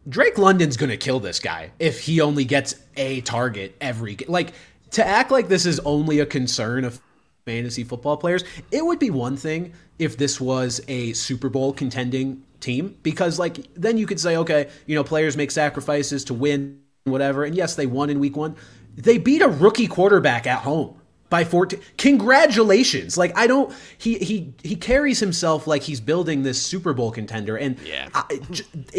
Drake 0.08 0.38
London's 0.38 0.78
going 0.78 0.90
to 0.90 0.98
kill 0.98 1.20
this 1.20 1.40
guy 1.40 1.72
if 1.80 2.02
he 2.02 2.22
only 2.22 2.46
gets 2.46 2.76
a 2.96 3.22
target 3.22 3.76
every 3.82 4.18
like 4.28 4.54
to 4.92 5.06
act 5.06 5.32
like 5.32 5.48
this 5.48 5.66
is 5.66 5.80
only 5.80 6.20
a 6.20 6.26
concern 6.26 6.86
of 6.86 7.02
fantasy 7.46 7.84
football 7.84 8.18
players. 8.18 8.44
It 8.72 8.86
would 8.86 9.00
be 9.00 9.10
one 9.10 9.36
thing 9.36 9.74
if 9.98 10.18
this 10.18 10.40
was 10.40 10.82
a 10.88 11.14
Super 11.14 11.50
Bowl 11.50 11.74
contending 11.74 12.44
team 12.60 12.98
because 13.04 13.40
like 13.40 13.74
then 13.76 13.98
you 13.98 14.06
could 14.06 14.20
say 14.20 14.38
okay, 14.38 14.70
you 14.86 14.96
know, 14.96 15.04
players 15.04 15.36
make 15.36 15.52
sacrifices 15.52 16.24
to 16.26 16.34
win 16.34 16.82
whatever. 17.06 17.44
And 17.44 17.56
yes, 17.56 17.76
they 17.76 17.86
won 17.86 18.10
in 18.10 18.20
week 18.20 18.36
1. 18.36 18.56
They 18.96 19.18
beat 19.18 19.42
a 19.42 19.48
rookie 19.48 19.88
quarterback 19.88 20.46
at 20.48 20.60
home 20.60 21.00
by 21.30 21.44
14 21.44 21.80
congratulations. 21.98 23.18
Like 23.18 23.38
i 23.38 23.48
don't 23.48 23.74
he 23.98 24.18
he 24.20 24.54
he 24.64 24.76
carries 24.76 25.20
himself 25.20 25.68
like 25.68 25.84
he's 25.84 26.00
building 26.00 26.44
this 26.44 26.62
super 26.62 26.94
bowl 26.94 27.12
contender 27.12 27.58
and 27.58 27.78
yeah. 27.80 28.10
I, 28.14 28.40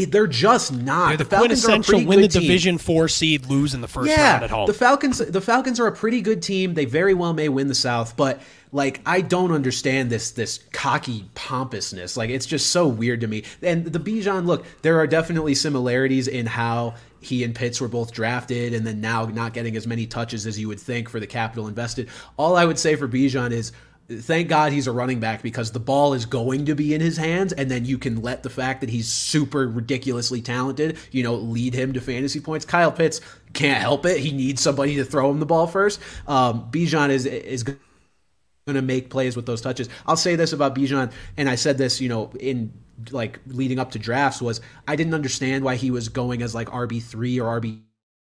they're 0.09 0.27
just 0.27 0.73
not. 0.73 1.09
They're 1.09 1.17
the, 1.19 1.25
the 1.25 1.37
quintessential 1.37 2.05
win 2.05 2.21
the 2.21 2.29
division 2.29 2.79
four 2.79 3.09
seed 3.09 3.47
lose 3.47 3.75
in 3.75 3.81
the 3.81 3.89
first 3.89 4.11
yeah, 4.11 4.33
round 4.33 4.45
at 4.45 4.51
home. 4.51 4.67
the 4.67 4.75
falcons 4.75 5.19
the 5.19 5.41
falcons 5.41 5.81
are 5.81 5.87
a 5.87 5.93
pretty 5.93 6.21
good 6.21 6.43
team. 6.43 6.75
They 6.75 6.85
very 6.85 7.15
well 7.15 7.33
may 7.33 7.49
win 7.49 7.69
the 7.69 7.75
south 7.75 8.17
but 8.17 8.41
like 8.73 9.01
I 9.07 9.21
don't 9.21 9.53
understand 9.53 10.11
this 10.11 10.31
this 10.33 10.61
cocky 10.73 11.27
pompousness. 11.35 12.17
Like 12.17 12.31
it's 12.31 12.47
just 12.47 12.71
so 12.71 12.87
weird 12.87 13.21
to 13.23 13.27
me. 13.27 13.45
And 13.63 13.87
the 13.87 13.99
Bijan 13.99 14.47
look, 14.47 14.67
there 14.83 14.99
are 14.99 15.07
definitely 15.07 15.55
similarities 15.55 16.29
in 16.29 16.47
how 16.47 16.95
he 17.27 17.45
and 17.45 17.55
Pitts 17.55 17.81
were 17.81 17.89
both 17.89 18.13
drafted 18.13 18.73
and 18.73 18.87
then 18.87 19.01
now 19.01 19.27
not 19.27 19.53
getting 19.53 19.77
as 19.77 19.87
many 19.87 20.07
touches 20.07 20.47
as 20.47 20.59
you 20.59 20.69
would 20.69 20.81
think 20.81 21.09
for 21.09 21.21
the 21.21 21.27
capital 21.27 21.69
invested. 21.69 22.09
All 22.37 22.57
I 22.57 22.65
would 22.65 22.79
say 22.79 22.97
for 22.97 23.09
Bijan 23.09 23.51
is 23.51 23.73
thank 24.09 24.49
God 24.49 24.73
he's 24.73 24.87
a 24.87 24.93
running 24.93 25.21
back 25.21 25.43
because 25.43 25.73
the 25.73 25.81
ball 25.81 26.15
is 26.15 26.27
going 26.27 26.67
to 26.67 26.75
be 26.75 26.95
in 26.95 27.01
his 27.01 27.17
hands, 27.17 27.53
and 27.53 27.71
then 27.71 27.85
you 27.85 27.99
can 27.99 28.23
let 28.23 28.43
the 28.43 28.51
fact 28.51 28.81
that 28.81 28.91
he's 28.91 29.11
super 29.11 29.67
ridiculously 29.67 30.41
talented, 30.41 30.97
you 31.11 31.23
know, 31.23 31.35
lead 31.35 31.75
him 31.75 31.93
to 31.93 32.01
fantasy 32.01 32.41
points. 32.41 32.65
Kyle 32.65 32.93
Pitts 32.93 33.21
can't 33.53 33.81
help 33.81 34.07
it; 34.07 34.19
he 34.19 34.33
needs 34.33 34.61
somebody 34.61 34.97
to 34.97 35.05
throw 35.05 35.31
him 35.31 35.41
the 35.41 35.47
ball 35.47 35.67
first. 35.67 36.01
Um, 36.27 36.71
Bijan 36.71 37.11
is 37.11 37.27
is 37.27 37.63
going 37.63 37.79
to 38.75 38.83
make 38.83 39.11
plays 39.11 39.37
with 39.37 39.47
those 39.47 39.61
touches. 39.61 39.89
I'll 40.07 40.17
say 40.17 40.35
this 40.35 40.53
about 40.53 40.75
Bijan, 40.75 41.13
and 41.37 41.49
I 41.49 41.55
said 41.55 41.79
this, 41.79 42.01
you 42.01 42.09
know, 42.09 42.33
in 42.41 42.73
like 43.13 43.39
leading 43.47 43.79
up 43.79 43.93
to 43.93 43.99
drafts 43.99 44.43
was 44.43 44.61
I 44.89 44.97
didn't 44.97 45.15
understand 45.15 45.63
why 45.63 45.77
he 45.77 45.91
was 45.91 46.09
going 46.09 46.43
as 46.43 46.55
like 46.55 46.69
RB 46.71 47.01
three 47.01 47.39
or 47.39 47.61
RB 47.61 47.81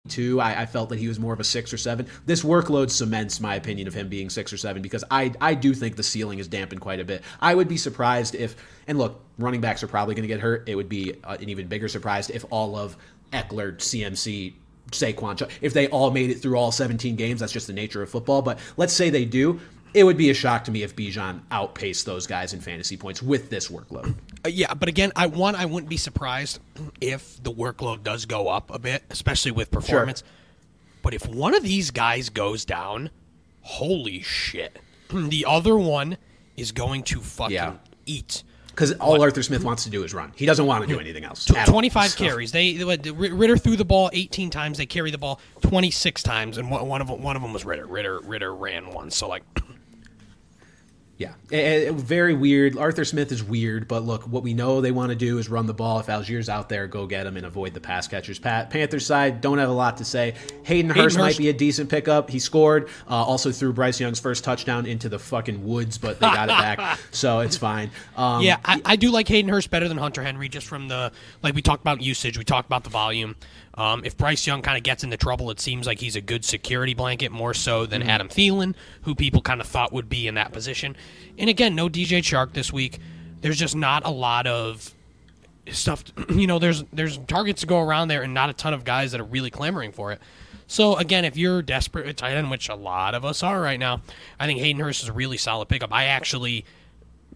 two. 0.09 0.41
I, 0.41 0.63
I, 0.63 0.65
felt 0.65 0.89
that 0.89 0.99
he 0.99 1.07
was 1.07 1.17
more 1.19 1.31
of 1.31 1.39
a 1.39 1.45
six 1.45 1.71
or 1.71 1.77
seven. 1.77 2.07
This 2.25 2.43
workload 2.43 2.89
cements 2.89 3.39
my 3.39 3.55
opinion 3.55 3.87
of 3.87 3.93
him 3.93 4.09
being 4.09 4.29
six 4.29 4.51
or 4.51 4.57
seven 4.57 4.81
because 4.81 5.03
I 5.09 5.31
I 5.39 5.53
do 5.53 5.73
think 5.73 5.95
the 5.95 6.03
ceiling 6.03 6.39
is 6.39 6.47
dampened 6.49 6.81
quite 6.81 6.99
a 6.99 7.05
bit. 7.05 7.21
I 7.39 7.55
would 7.55 7.69
be 7.69 7.77
surprised 7.77 8.35
if 8.35 8.55
and 8.87 8.97
look, 8.97 9.21
running 9.37 9.61
backs 9.61 9.81
are 9.81 9.87
probably 9.87 10.15
going 10.15 10.27
to 10.27 10.33
get 10.33 10.41
hurt. 10.41 10.67
It 10.67 10.75
would 10.75 10.89
be 10.89 11.13
uh, 11.23 11.37
an 11.39 11.47
even 11.47 11.67
bigger 11.67 11.87
surprise 11.87 12.29
if 12.29 12.43
all 12.49 12.75
of 12.75 12.97
Ekeler, 13.31 13.77
CMC, 13.77 14.55
Saquon, 14.91 15.49
if 15.61 15.73
they 15.73 15.87
all 15.87 16.11
made 16.11 16.31
it 16.31 16.41
through 16.41 16.57
all 16.57 16.71
17 16.71 17.15
games. 17.15 17.39
That's 17.39 17.53
just 17.53 17.67
the 17.67 17.73
nature 17.73 18.01
of 18.01 18.09
football. 18.09 18.41
But 18.41 18.59
let's 18.75 18.93
say 18.93 19.09
they 19.09 19.25
do 19.25 19.59
it 19.93 20.03
would 20.03 20.17
be 20.17 20.29
a 20.29 20.33
shock 20.33 20.63
to 20.65 20.71
me 20.71 20.83
if 20.83 20.95
Bijan 20.95 21.41
outpaced 21.51 22.05
those 22.05 22.27
guys 22.27 22.53
in 22.53 22.61
fantasy 22.61 22.97
points 22.97 23.21
with 23.21 23.49
this 23.49 23.69
workload. 23.69 24.15
Uh, 24.45 24.49
yeah, 24.49 24.73
but 24.73 24.89
again, 24.89 25.11
I 25.15 25.27
one 25.27 25.55
I 25.55 25.65
wouldn't 25.65 25.89
be 25.89 25.97
surprised 25.97 26.59
if 26.99 27.41
the 27.43 27.51
workload 27.51 28.03
does 28.03 28.25
go 28.25 28.47
up 28.47 28.73
a 28.73 28.79
bit, 28.79 29.03
especially 29.09 29.51
with 29.51 29.71
performance. 29.71 30.19
Sure. 30.19 30.29
But 31.01 31.13
if 31.13 31.27
one 31.27 31.53
of 31.53 31.63
these 31.63 31.91
guys 31.91 32.29
goes 32.29 32.65
down, 32.65 33.09
holy 33.61 34.21
shit. 34.21 34.79
The 35.13 35.45
other 35.47 35.77
one 35.77 36.17
is 36.57 36.71
going 36.71 37.03
to 37.03 37.21
fucking 37.21 37.53
yeah. 37.53 37.75
eat. 38.07 38.41
Because 38.67 38.93
all 38.93 39.11
what? 39.11 39.21
Arthur 39.21 39.43
Smith 39.43 39.63
wants 39.63 39.83
to 39.83 39.91
do 39.91 40.03
is 40.03 40.11
run. 40.11 40.31
He 40.35 40.47
doesn't 40.47 40.65
want 40.65 40.81
to 40.81 40.87
do 40.87 40.99
anything 40.99 41.23
else. 41.23 41.45
Twenty-five 41.45 42.15
carries. 42.15 42.51
They 42.51 42.83
Ridder 42.83 43.57
threw 43.57 43.75
the 43.75 43.85
ball 43.85 44.09
eighteen 44.13 44.49
times. 44.49 44.79
They 44.79 44.87
carry 44.87 45.11
the 45.11 45.19
ball 45.19 45.39
twenty-six 45.61 46.23
times, 46.23 46.57
and 46.57 46.71
one 46.71 46.99
of 46.99 47.07
them, 47.07 47.21
one 47.21 47.35
of 47.35 47.43
them 47.43 47.53
was 47.53 47.63
Ridder. 47.65 47.85
Ritter 47.85 48.19
Ridder 48.21 48.55
ran 48.55 48.91
one. 48.91 49.11
So 49.11 49.27
like 49.27 49.43
yeah, 51.15 51.33
it, 51.51 51.89
it, 51.89 51.93
very 51.93 52.33
weird. 52.33 52.75
Arthur 52.75 53.05
Smith 53.05 53.31
is 53.31 53.43
weird, 53.43 53.87
but 53.87 54.03
look, 54.03 54.23
what 54.23 54.41
we 54.41 54.55
know 54.55 54.81
they 54.81 54.91
want 54.91 55.11
to 55.11 55.15
do 55.15 55.37
is 55.37 55.47
run 55.47 55.67
the 55.67 55.73
ball. 55.73 55.99
If 55.99 56.07
Allgeier's 56.07 56.49
out 56.49 56.69
there, 56.69 56.87
go 56.87 57.05
get 57.05 57.27
him 57.27 57.37
and 57.37 57.45
avoid 57.45 57.75
the 57.75 57.79
pass 57.79 58.07
catchers. 58.07 58.39
Pat, 58.39 58.71
Panthers 58.71 59.05
side 59.05 59.39
don't 59.39 59.59
have 59.59 59.69
a 59.69 59.73
lot 59.73 59.97
to 59.97 60.05
say. 60.05 60.31
Hayden, 60.31 60.63
Hayden 60.65 60.89
Hurst, 60.89 60.97
Hurst 60.97 61.17
might 61.19 61.37
be 61.37 61.49
a 61.49 61.53
decent 61.53 61.89
pickup. 61.89 62.31
He 62.31 62.39
scored. 62.39 62.89
Uh, 63.07 63.13
also 63.13 63.51
threw 63.51 63.71
Bryce 63.71 63.99
Young's 63.99 64.19
first 64.19 64.43
touchdown 64.43 64.87
into 64.87 65.07
the 65.07 65.19
fucking 65.19 65.63
woods, 65.63 65.99
but 65.99 66.19
they 66.19 66.25
got 66.25 66.49
it 66.49 66.57
back, 66.57 66.99
so 67.11 67.41
it's 67.41 67.57
fine. 67.57 67.91
Um, 68.17 68.41
yeah, 68.41 68.57
I, 68.65 68.81
I 68.83 68.95
do 68.95 69.11
like 69.11 69.27
Hayden 69.27 69.49
Hurst 69.49 69.69
better 69.69 69.87
than 69.87 69.97
Hunter 69.97 70.23
Henry, 70.23 70.49
just 70.49 70.65
from 70.65 70.87
the 70.87 71.11
like 71.43 71.53
we 71.53 71.61
talked 71.61 71.83
about 71.83 72.01
usage, 72.01 72.39
we 72.39 72.43
talked 72.43 72.65
about 72.65 72.83
the 72.83 72.89
volume. 72.89 73.35
Um, 73.75 74.05
if 74.05 74.15
Bryce 74.17 74.45
Young 74.45 74.61
kind 74.61 74.77
of 74.77 74.83
gets 74.83 75.03
into 75.03 75.17
trouble, 75.17 75.49
it 75.49 75.59
seems 75.59 75.87
like 75.87 75.99
he's 75.99 76.15
a 76.15 76.21
good 76.21 76.45
security 76.45 76.93
blanket 76.93 77.31
more 77.31 77.53
so 77.53 77.85
than 77.85 78.01
mm-hmm. 78.01 78.09
Adam 78.09 78.27
Thielen, 78.27 78.75
who 79.01 79.15
people 79.15 79.41
kind 79.41 79.61
of 79.61 79.67
thought 79.67 79.91
would 79.91 80.09
be 80.09 80.27
in 80.27 80.35
that 80.35 80.51
position. 80.51 80.95
And 81.37 81.49
again, 81.49 81.73
no 81.73 81.89
DJ 81.89 82.19
Chark 82.19 82.53
this 82.53 82.71
week. 82.71 82.99
There's 83.41 83.57
just 83.57 83.75
not 83.75 84.05
a 84.05 84.11
lot 84.11 84.47
of 84.47 84.93
stuff. 85.71 86.03
You 86.29 86.47
know, 86.47 86.59
there's 86.59 86.83
there's 86.93 87.17
targets 87.19 87.61
to 87.61 87.67
go 87.67 87.79
around 87.79 88.07
there, 88.09 88.21
and 88.21 88.33
not 88.33 88.49
a 88.49 88.53
ton 88.53 88.73
of 88.73 88.83
guys 88.83 89.11
that 89.11 89.21
are 89.21 89.25
really 89.25 89.49
clamoring 89.49 89.91
for 89.91 90.11
it. 90.11 90.21
So 90.67 90.95
again, 90.95 91.25
if 91.25 91.37
you're 91.37 91.61
desperate 91.61 92.07
at 92.07 92.17
tight 92.17 92.33
end, 92.33 92.49
which 92.49 92.69
a 92.69 92.75
lot 92.75 93.15
of 93.15 93.25
us 93.25 93.43
are 93.43 93.61
right 93.61 93.79
now, 93.79 94.01
I 94.39 94.45
think 94.45 94.59
Hayden 94.59 94.81
Hurst 94.81 95.03
is 95.03 95.09
a 95.09 95.13
really 95.13 95.37
solid 95.37 95.67
pickup. 95.67 95.93
I 95.93 96.05
actually 96.05 96.65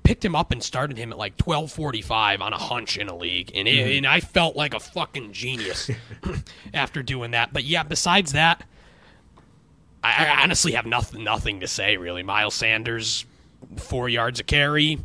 picked 0.07 0.23
him 0.23 0.37
up 0.37 0.53
and 0.53 0.63
started 0.63 0.97
him 0.97 1.11
at 1.11 1.17
like 1.17 1.35
12:45 1.35 2.39
on 2.39 2.53
a 2.53 2.57
hunch 2.57 2.97
in 2.97 3.09
a 3.09 3.15
league, 3.15 3.51
and, 3.53 3.67
it, 3.67 3.71
mm-hmm. 3.71 3.97
and 3.97 4.07
I 4.07 4.21
felt 4.21 4.55
like 4.55 4.73
a 4.73 4.79
fucking 4.79 5.33
genius 5.33 5.91
after 6.73 7.03
doing 7.03 7.31
that. 7.31 7.51
But 7.51 7.65
yeah, 7.65 7.83
besides 7.83 8.31
that, 8.31 8.63
I, 10.01 10.27
I, 10.27 10.43
honestly 10.43 10.71
have 10.71 10.85
nothing 10.85 11.25
nothing 11.25 11.59
to 11.59 11.67
say 11.67 11.97
really. 11.97 12.23
Miles 12.23 12.55
Sanders, 12.55 13.25
four 13.75 14.07
yards 14.07 14.39
of 14.39 14.47
carry, 14.47 14.99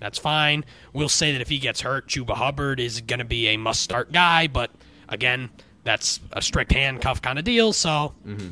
that's 0.00 0.18
fine. 0.18 0.64
We'll 0.92 1.08
say 1.08 1.30
that 1.32 1.40
if 1.40 1.48
he 1.48 1.60
gets 1.60 1.82
hurt, 1.82 2.08
Chuba 2.08 2.34
Hubbard 2.34 2.80
is 2.80 3.00
going 3.00 3.20
to 3.20 3.24
be 3.24 3.46
a 3.48 3.56
must 3.56 3.80
start 3.80 4.10
guy, 4.10 4.48
but 4.48 4.72
again, 5.08 5.50
that's 5.84 6.18
a 6.32 6.42
strict 6.42 6.72
handcuff 6.72 7.22
kind 7.22 7.38
of 7.38 7.44
deal. 7.44 7.72
So, 7.72 8.12
mm-hmm. 8.26 8.50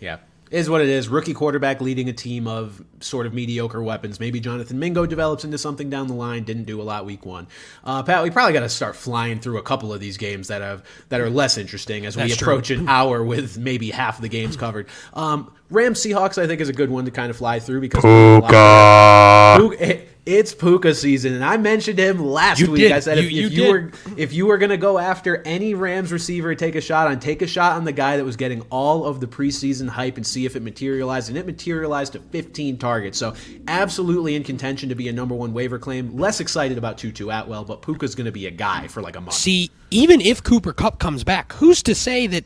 yeah, 0.00 0.16
is 0.50 0.70
what 0.70 0.80
it 0.80 0.88
is. 0.88 1.08
Rookie 1.08 1.34
quarterback 1.34 1.80
leading 1.80 2.08
a 2.08 2.12
team 2.12 2.46
of 2.46 2.82
sort 3.00 3.26
of 3.26 3.34
mediocre 3.34 3.82
weapons. 3.82 4.20
Maybe 4.20 4.40
Jonathan 4.40 4.78
Mingo 4.78 5.06
develops 5.06 5.44
into 5.44 5.58
something 5.58 5.90
down 5.90 6.06
the 6.06 6.14
line. 6.14 6.44
Didn't 6.44 6.64
do 6.64 6.80
a 6.80 6.84
lot 6.84 7.04
week 7.04 7.26
one. 7.26 7.46
Uh, 7.84 8.02
Pat, 8.02 8.22
we 8.22 8.30
probably 8.30 8.52
got 8.52 8.60
to 8.60 8.68
start 8.68 8.96
flying 8.96 9.40
through 9.40 9.58
a 9.58 9.62
couple 9.62 9.92
of 9.92 10.00
these 10.00 10.16
games 10.16 10.48
that 10.48 10.62
have 10.62 10.84
that 11.08 11.20
are 11.20 11.30
less 11.30 11.58
interesting 11.58 12.06
as 12.06 12.14
That's 12.14 12.28
we 12.28 12.34
approach 12.34 12.68
true. 12.68 12.78
an 12.78 12.88
hour 12.96 13.24
with 13.24 13.58
maybe 13.58 13.90
half 13.90 14.20
the 14.20 14.28
games 14.28 14.56
covered. 14.56 14.88
Um, 15.14 15.52
Rams 15.70 16.00
Seahawks, 16.00 16.40
I 16.40 16.46
think, 16.46 16.60
is 16.60 16.68
a 16.68 16.72
good 16.72 16.90
one 16.90 17.06
to 17.06 17.10
kind 17.10 17.30
of 17.30 17.36
fly 17.36 17.58
through 17.58 17.80
because. 17.80 18.02
Puka. 18.02 20.06
It's 20.26 20.52
Puka 20.52 20.92
season, 20.96 21.34
and 21.34 21.44
I 21.44 21.56
mentioned 21.56 22.00
him 22.00 22.18
last 22.18 22.58
You 22.60 22.72
week. 22.72 22.80
did. 22.82 22.90
I 22.92 22.98
said 22.98 23.16
if 23.18 23.30
You- 23.30 23.46
if 23.46 23.52
you 23.52 23.62
you 23.64 23.70
were 23.70 23.90
if 24.16 24.32
you 24.32 24.46
were 24.46 24.58
gonna 24.58 24.76
go 24.76 24.98
after 24.98 25.40
any 25.44 25.72
Rams 25.74 26.10
receiver 26.10 26.52
take 26.56 26.74
a 26.74 26.80
shot 26.80 27.06
on, 27.06 27.20
take 27.20 27.42
a 27.42 27.46
shot 27.46 27.76
on 27.76 27.84
the 27.84 27.92
guy 27.92 28.16
that 28.16 28.24
was 28.24 28.34
getting 28.34 28.62
all 28.68 29.04
of 29.04 29.20
the 29.20 29.28
preseason 29.28 29.86
hype 29.88 30.16
and 30.16 30.26
see 30.26 30.44
if 30.44 30.56
it 30.56 30.64
materialized. 30.64 31.28
And 31.28 31.38
it 31.38 31.46
materialized 31.46 32.14
to 32.14 32.18
15 32.32 32.76
targets. 32.76 33.18
So 33.18 33.34
absolutely 33.68 34.34
in 34.34 34.42
contention 34.42 34.88
to 34.88 34.96
be 34.96 35.06
a 35.08 35.12
number 35.12 35.36
one 35.36 35.52
waiver 35.52 35.78
claim. 35.78 36.16
Less 36.16 36.40
excited 36.40 36.76
about 36.76 36.98
Tutu 36.98 37.28
Atwell, 37.30 37.64
but 37.64 37.82
Puka's 37.82 38.16
gonna 38.16 38.32
be 38.32 38.46
a 38.46 38.50
guy 38.50 38.88
for 38.88 39.02
like 39.02 39.14
a 39.14 39.20
month. 39.20 39.34
See, 39.34 39.70
even 39.92 40.20
if 40.20 40.42
Cooper 40.42 40.72
Kupp 40.72 40.98
comes 40.98 41.22
back, 41.22 41.52
who's 41.52 41.84
to 41.84 41.94
say 41.94 42.26
that 42.26 42.44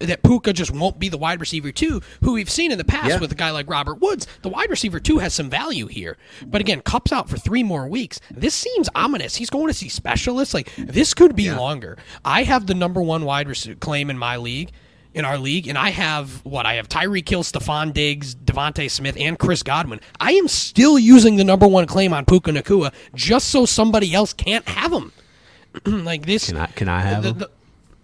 that 0.00 0.22
Puka 0.22 0.52
just 0.52 0.70
won't 0.70 0.98
be 0.98 1.08
the 1.08 1.18
wide 1.18 1.40
receiver 1.40 1.70
two, 1.72 2.00
who 2.22 2.32
we've 2.32 2.50
seen 2.50 2.72
in 2.72 2.78
the 2.78 2.84
past 2.84 3.08
Yeah. 3.10 3.18
with 3.20 3.30
a 3.32 3.34
guy 3.36 3.50
like 3.50 3.68
Robert 3.70 4.00
Woods. 4.00 4.26
The 4.42 4.48
wide 4.48 4.70
receiver 4.70 4.98
two 4.98 5.18
has 5.18 5.32
some 5.34 5.48
value 5.50 5.86
here, 5.86 6.16
but 6.46 6.60
again, 6.60 6.80
Kupp's 6.80 7.12
out 7.12 7.28
for 7.28 7.36
three 7.36 7.62
more 7.62 7.86
weeks. 7.86 8.20
This 8.30 8.54
seems 8.54 8.88
ominous. 8.94 9.36
He's 9.36 9.50
going 9.50 9.68
to 9.68 9.74
see 9.74 9.88
specialists. 9.88 10.54
Like 10.54 10.74
this 10.76 11.14
could 11.14 11.36
be 11.36 11.50
longer. 11.50 11.98
I 12.24 12.42
have 12.44 12.66
the 12.66 12.74
number 12.74 13.00
one 13.02 13.24
wide 13.24 13.48
receiver 13.48 13.76
claim 13.78 14.10
in 14.10 14.18
my 14.18 14.36
league. 14.36 14.70
In 15.12 15.24
our 15.24 15.38
league, 15.38 15.66
and 15.66 15.76
I 15.76 15.90
have 15.90 16.44
what 16.44 16.66
I 16.66 16.74
have: 16.74 16.88
Tyreek 16.88 17.28
Hill, 17.28 17.42
Stefon 17.42 17.92
Diggs, 17.92 18.36
DeVonta 18.36 18.88
Smith, 18.88 19.16
and 19.18 19.36
Chris 19.36 19.64
Godwin. 19.64 19.98
I 20.20 20.34
am 20.34 20.46
still 20.46 21.00
using 21.00 21.34
the 21.34 21.42
number 21.42 21.66
one 21.66 21.86
claim 21.86 22.12
on 22.12 22.24
Puka 22.24 22.52
Nacua 22.52 22.92
just 23.12 23.48
so 23.48 23.66
somebody 23.66 24.14
else 24.14 24.32
can't 24.32 24.68
have 24.68 24.92
him. 24.92 25.10
like 26.04 26.26
this, 26.26 26.46
Can 26.46 26.58
I 26.58 26.66
can 26.66 26.88
I 26.88 27.00
have 27.00 27.24
the, 27.24 27.30
him? 27.30 27.38
the, 27.38 27.50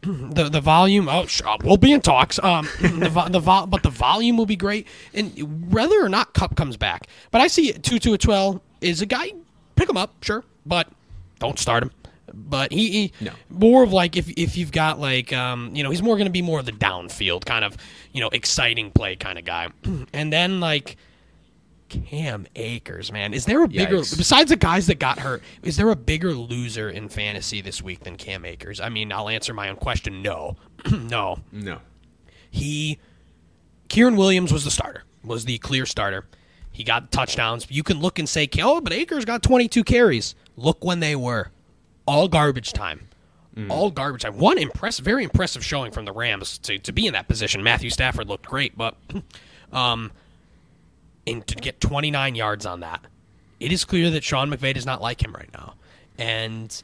the 0.06 0.48
the 0.48 0.60
volume. 0.60 1.08
Oh, 1.08 1.26
sh- 1.26 1.42
we'll 1.64 1.76
be 1.76 1.92
in 1.92 2.00
talks. 2.00 2.38
Um, 2.42 2.68
the 2.80 3.08
vo- 3.10 3.28
the 3.28 3.40
vo- 3.40 3.66
but 3.66 3.82
the 3.82 3.90
volume 3.90 4.36
will 4.36 4.46
be 4.46 4.56
great, 4.56 4.86
and 5.14 5.72
whether 5.72 6.02
or 6.04 6.08
not 6.08 6.32
Kupp 6.34 6.56
comes 6.56 6.76
back, 6.76 7.06
but 7.30 7.40
I 7.40 7.48
see 7.48 7.72
Tutu 7.72 8.12
Atwell 8.12 8.62
is 8.80 9.02
a 9.02 9.06
guy. 9.06 9.32
Pick 9.74 9.88
him 9.88 9.96
up, 9.96 10.14
sure, 10.22 10.44
but 10.64 10.88
don't 11.38 11.58
start 11.58 11.82
him. 11.82 11.90
But 12.32 12.72
he, 12.72 12.90
he 12.90 13.12
No. 13.20 13.32
more 13.50 13.82
of 13.82 13.92
like 13.92 14.16
if 14.16 14.28
if 14.30 14.56
you've 14.56 14.72
got 14.72 14.98
like 14.98 15.32
um 15.32 15.70
you 15.74 15.82
know 15.82 15.90
he's 15.90 16.02
more 16.02 16.16
going 16.16 16.26
to 16.26 16.32
be 16.32 16.42
more 16.42 16.58
of 16.58 16.66
the 16.66 16.72
downfield 16.72 17.44
kind 17.44 17.64
of 17.64 17.76
you 18.12 18.20
know 18.20 18.28
exciting 18.30 18.90
play 18.90 19.16
kind 19.16 19.38
of 19.38 19.44
guy, 19.44 19.68
and 20.12 20.32
then 20.32 20.60
like. 20.60 20.96
Cam 21.88 22.46
Akers, 22.56 23.12
man. 23.12 23.32
Is 23.32 23.44
there 23.44 23.62
a 23.62 23.68
bigger 23.68 23.98
Yikes. 23.98 24.16
besides 24.16 24.50
the 24.50 24.56
guys 24.56 24.86
that 24.88 24.98
got 24.98 25.18
hurt, 25.18 25.42
is 25.62 25.76
there 25.76 25.90
a 25.90 25.96
bigger 25.96 26.32
loser 26.32 26.90
in 26.90 27.08
fantasy 27.08 27.60
this 27.60 27.82
week 27.82 28.00
than 28.04 28.16
Cam 28.16 28.44
Akers? 28.44 28.80
I 28.80 28.88
mean, 28.88 29.12
I'll 29.12 29.28
answer 29.28 29.54
my 29.54 29.68
own 29.68 29.76
question. 29.76 30.22
No. 30.22 30.56
no. 30.90 31.38
no. 31.52 31.78
He 32.50 32.98
Kyren 33.88 34.16
Williams 34.16 34.52
was 34.52 34.64
the 34.64 34.70
starter, 34.70 35.04
was 35.24 35.44
the 35.44 35.58
clear 35.58 35.86
starter. 35.86 36.26
He 36.72 36.84
got 36.84 37.10
touchdowns. 37.10 37.66
You 37.70 37.82
can 37.82 38.00
look 38.00 38.18
and 38.18 38.28
say, 38.28 38.48
oh, 38.60 38.80
but 38.80 38.92
Akers 38.92 39.24
got 39.24 39.42
22 39.42 39.84
carries. 39.84 40.34
Look 40.56 40.84
when 40.84 41.00
they 41.00 41.16
were. 41.16 41.50
All 42.06 42.28
garbage 42.28 42.72
time. 42.72 43.08
All 43.70 43.90
garbage 43.90 44.22
time. 44.22 44.36
One 44.36 44.58
impressive, 44.58 45.02
very 45.02 45.24
impressive 45.24 45.64
showing 45.64 45.90
from 45.90 46.04
the 46.04 46.12
Rams 46.12 46.58
to, 46.58 46.78
to 46.78 46.92
be 46.92 47.06
in 47.06 47.14
that 47.14 47.26
position. 47.26 47.62
Matthew 47.62 47.88
Stafford 47.88 48.28
looked 48.28 48.44
great, 48.44 48.76
but 48.76 48.96
um, 49.72 50.12
and 51.26 51.46
to 51.46 51.54
get 51.56 51.80
29 51.80 52.34
yards 52.34 52.66
on 52.66 52.80
that, 52.80 53.04
it 53.58 53.72
is 53.72 53.84
clear 53.84 54.10
that 54.10 54.24
Sean 54.24 54.50
McVay 54.50 54.74
does 54.74 54.86
not 54.86 55.00
like 55.00 55.22
him 55.22 55.32
right 55.32 55.50
now. 55.52 55.74
And 56.18 56.82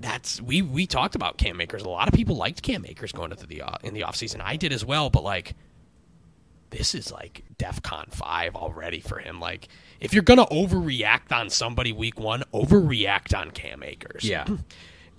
that's 0.00 0.40
we 0.40 0.62
we 0.62 0.86
talked 0.86 1.14
about 1.14 1.38
Cam 1.38 1.60
Akers. 1.60 1.82
A 1.82 1.88
lot 1.88 2.08
of 2.08 2.14
people 2.14 2.36
liked 2.36 2.62
Cam 2.62 2.84
Akers 2.84 3.12
going 3.12 3.30
into 3.30 3.46
the 3.46 3.62
uh, 3.62 3.76
in 3.82 3.94
the 3.94 4.02
offseason. 4.02 4.40
I 4.42 4.56
did 4.56 4.72
as 4.72 4.84
well, 4.84 5.08
but 5.10 5.22
like 5.22 5.54
this 6.70 6.94
is 6.94 7.12
like 7.12 7.44
DEFCON 7.58 8.12
five 8.12 8.56
already 8.56 9.00
for 9.00 9.18
him. 9.18 9.40
Like 9.40 9.68
if 10.00 10.12
you're 10.12 10.22
gonna 10.22 10.46
overreact 10.46 11.32
on 11.32 11.48
somebody 11.50 11.92
week 11.92 12.18
one, 12.18 12.42
overreact 12.52 13.38
on 13.38 13.50
Cam 13.50 13.82
Akers. 13.82 14.24
Yeah. 14.24 14.46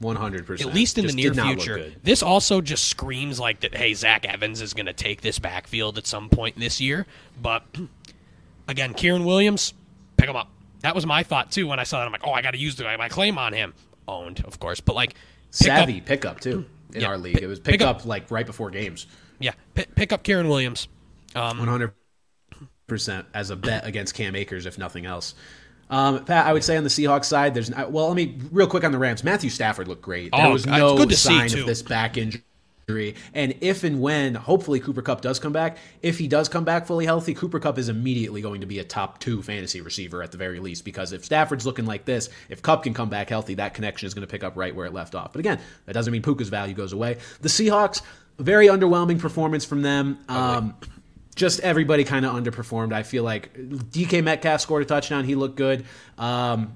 One 0.04 0.16
hundred 0.18 0.46
percent. 0.46 0.70
At 0.70 0.76
least 0.76 0.98
in 0.98 1.08
the 1.08 1.14
near 1.14 1.34
future. 1.34 1.92
This 2.04 2.22
also 2.22 2.62
just 2.62 2.88
screams 2.90 3.40
like 3.40 3.62
that. 3.62 3.74
Hey, 3.76 3.94
Zach 3.94 4.26
Evans 4.26 4.62
is 4.62 4.74
going 4.74 4.86
to 4.88 4.94
take 4.94 5.22
this 5.22 5.40
backfield 5.40 5.98
at 5.98 6.06
some 6.06 6.30
point 6.30 6.60
this 6.60 6.80
year. 6.82 7.06
But 7.42 7.64
again, 8.68 8.94
Kyren 8.94 9.26
Williams, 9.26 9.74
pick 10.18 10.30
him 10.30 10.36
up. 10.36 10.50
That 10.82 10.94
was 10.96 11.06
my 11.06 11.24
thought 11.24 11.52
too 11.52 11.68
when 11.68 11.80
I 11.80 11.84
saw 11.84 12.00
that. 12.00 12.06
I'm 12.06 12.12
like, 12.12 12.28
oh, 12.28 12.32
I 12.34 12.42
got 12.42 12.52
to 12.52 12.58
use 12.60 12.76
the, 12.76 12.84
my 12.98 13.10
claim 13.10 13.38
on 13.38 13.54
him. 13.54 13.74
Owned, 14.08 14.44
of 14.46 14.60
course, 14.60 14.82
but 14.82 14.96
like 14.96 15.12
pick 15.14 15.70
up- 15.70 15.78
Savvy 15.78 16.02
pickup 16.02 16.42
too 16.42 16.66
in 16.94 17.02
Yeah, 17.02 17.08
our 17.08 17.18
league. 17.18 17.36
pick- 17.36 17.44
it 17.44 17.48
was 17.48 17.60
pick 17.60 17.72
picked 17.74 17.84
up- 17.84 17.98
up, 18.02 18.06
like 18.06 18.30
right 18.30 18.46
before 18.46 18.70
games. 18.70 19.08
yeah, 19.40 19.54
pick, 19.74 19.96
pick 19.96 20.12
up 20.12 20.24
Kyren 20.26 20.50
Williams. 20.50 20.90
Um, 21.36 21.58
one 21.58 21.68
hundred 21.70 21.94
percent 22.88 23.26
as 23.34 23.50
a 23.50 23.56
bet 23.56 23.86
against 23.88 24.14
Cam 24.14 24.36
Akers, 24.36 24.66
if 24.66 24.78
nothing 24.78 25.06
else. 25.06 25.36
Um, 25.94 26.26
Pat, 26.26 26.48
I 26.48 26.54
would 26.54 26.64
say 26.64 26.76
on 26.76 26.84
the 26.84 26.90
Seahawks 26.90 27.26
side, 27.26 27.54
there's 27.54 27.70
well, 27.70 28.08
let 28.08 28.16
me 28.16 28.36
real 28.52 28.66
quick 28.68 28.84
on 28.84 28.92
the 28.92 28.98
Rams. 28.98 29.24
Matthew 29.24 29.52
Stafford 29.52 29.88
looked 29.88 30.02
great. 30.02 30.32
There 30.32 30.46
Oh, 30.48 30.52
was 30.54 30.66
no 30.66 30.98
good 30.98 31.10
to 31.10 31.16
see, 31.16 31.30
sign 31.30 31.50
too. 31.50 31.62
of 31.62 31.68
this 31.68 31.84
back 31.84 32.18
injury. 32.18 32.42
And 33.34 33.56
if 33.62 33.84
and 33.84 34.02
when, 34.02 34.36
hopefully 34.36 34.80
Cooper 34.80 35.02
Kupp 35.02 35.22
does 35.22 35.40
come 35.40 35.54
back. 35.54 35.78
If 36.02 36.18
he 36.18 36.28
does 36.28 36.50
come 36.50 36.66
back 36.66 36.86
fully 36.86 37.06
healthy, 37.06 37.34
Cooper 37.34 37.60
Kupp 37.60 37.78
is 37.78 37.90
immediately 37.90 38.42
going 38.42 38.62
to 38.62 38.68
be 38.68 38.80
a 38.80 38.84
top 38.84 39.20
two 39.20 39.42
fantasy 39.44 39.82
receiver 39.82 40.22
at 40.24 40.32
the 40.32 40.38
very 40.38 40.60
least. 40.60 40.84
Because 40.84 41.14
if 41.14 41.24
Stafford's 41.24 41.66
looking 41.66 41.86
like 41.86 42.06
this, 42.06 42.30
if 42.50 42.62
Kupp 42.62 42.84
can 42.84 42.94
come 42.94 43.10
back 43.10 43.30
healthy, 43.30 43.54
that 43.56 43.74
connection 43.74 44.08
is 44.08 44.14
going 44.14 44.28
to 44.28 44.32
pick 44.32 44.44
up 44.44 44.58
right 44.58 44.76
where 44.76 44.86
it 44.88 44.94
left 44.94 45.16
off. 45.16 45.32
But 45.32 45.40
again, 45.40 45.60
that 45.86 45.94
doesn't 45.94 46.12
mean 46.12 46.24
Puka's 46.24 46.50
value 46.50 46.74
goes 46.74 46.92
away. 46.92 47.20
The 47.42 47.50
Seahawks, 47.50 48.02
very 48.40 48.68
underwhelming 48.68 49.20
performance 49.20 49.64
from 49.64 49.82
them. 49.84 50.18
Um, 50.28 50.74
just 51.36 51.60
everybody 51.62 52.04
kind 52.04 52.26
of 52.26 52.34
underperformed. 52.36 52.94
I 52.94 53.04
feel 53.04 53.24
like 53.24 53.54
DK 53.56 54.24
Metcalf 54.24 54.62
scored 54.62 54.82
a 54.84 54.86
touchdown. 54.86 55.24
He 55.26 55.36
looked 55.36 55.56
good. 55.56 55.86
Um, 56.18 56.76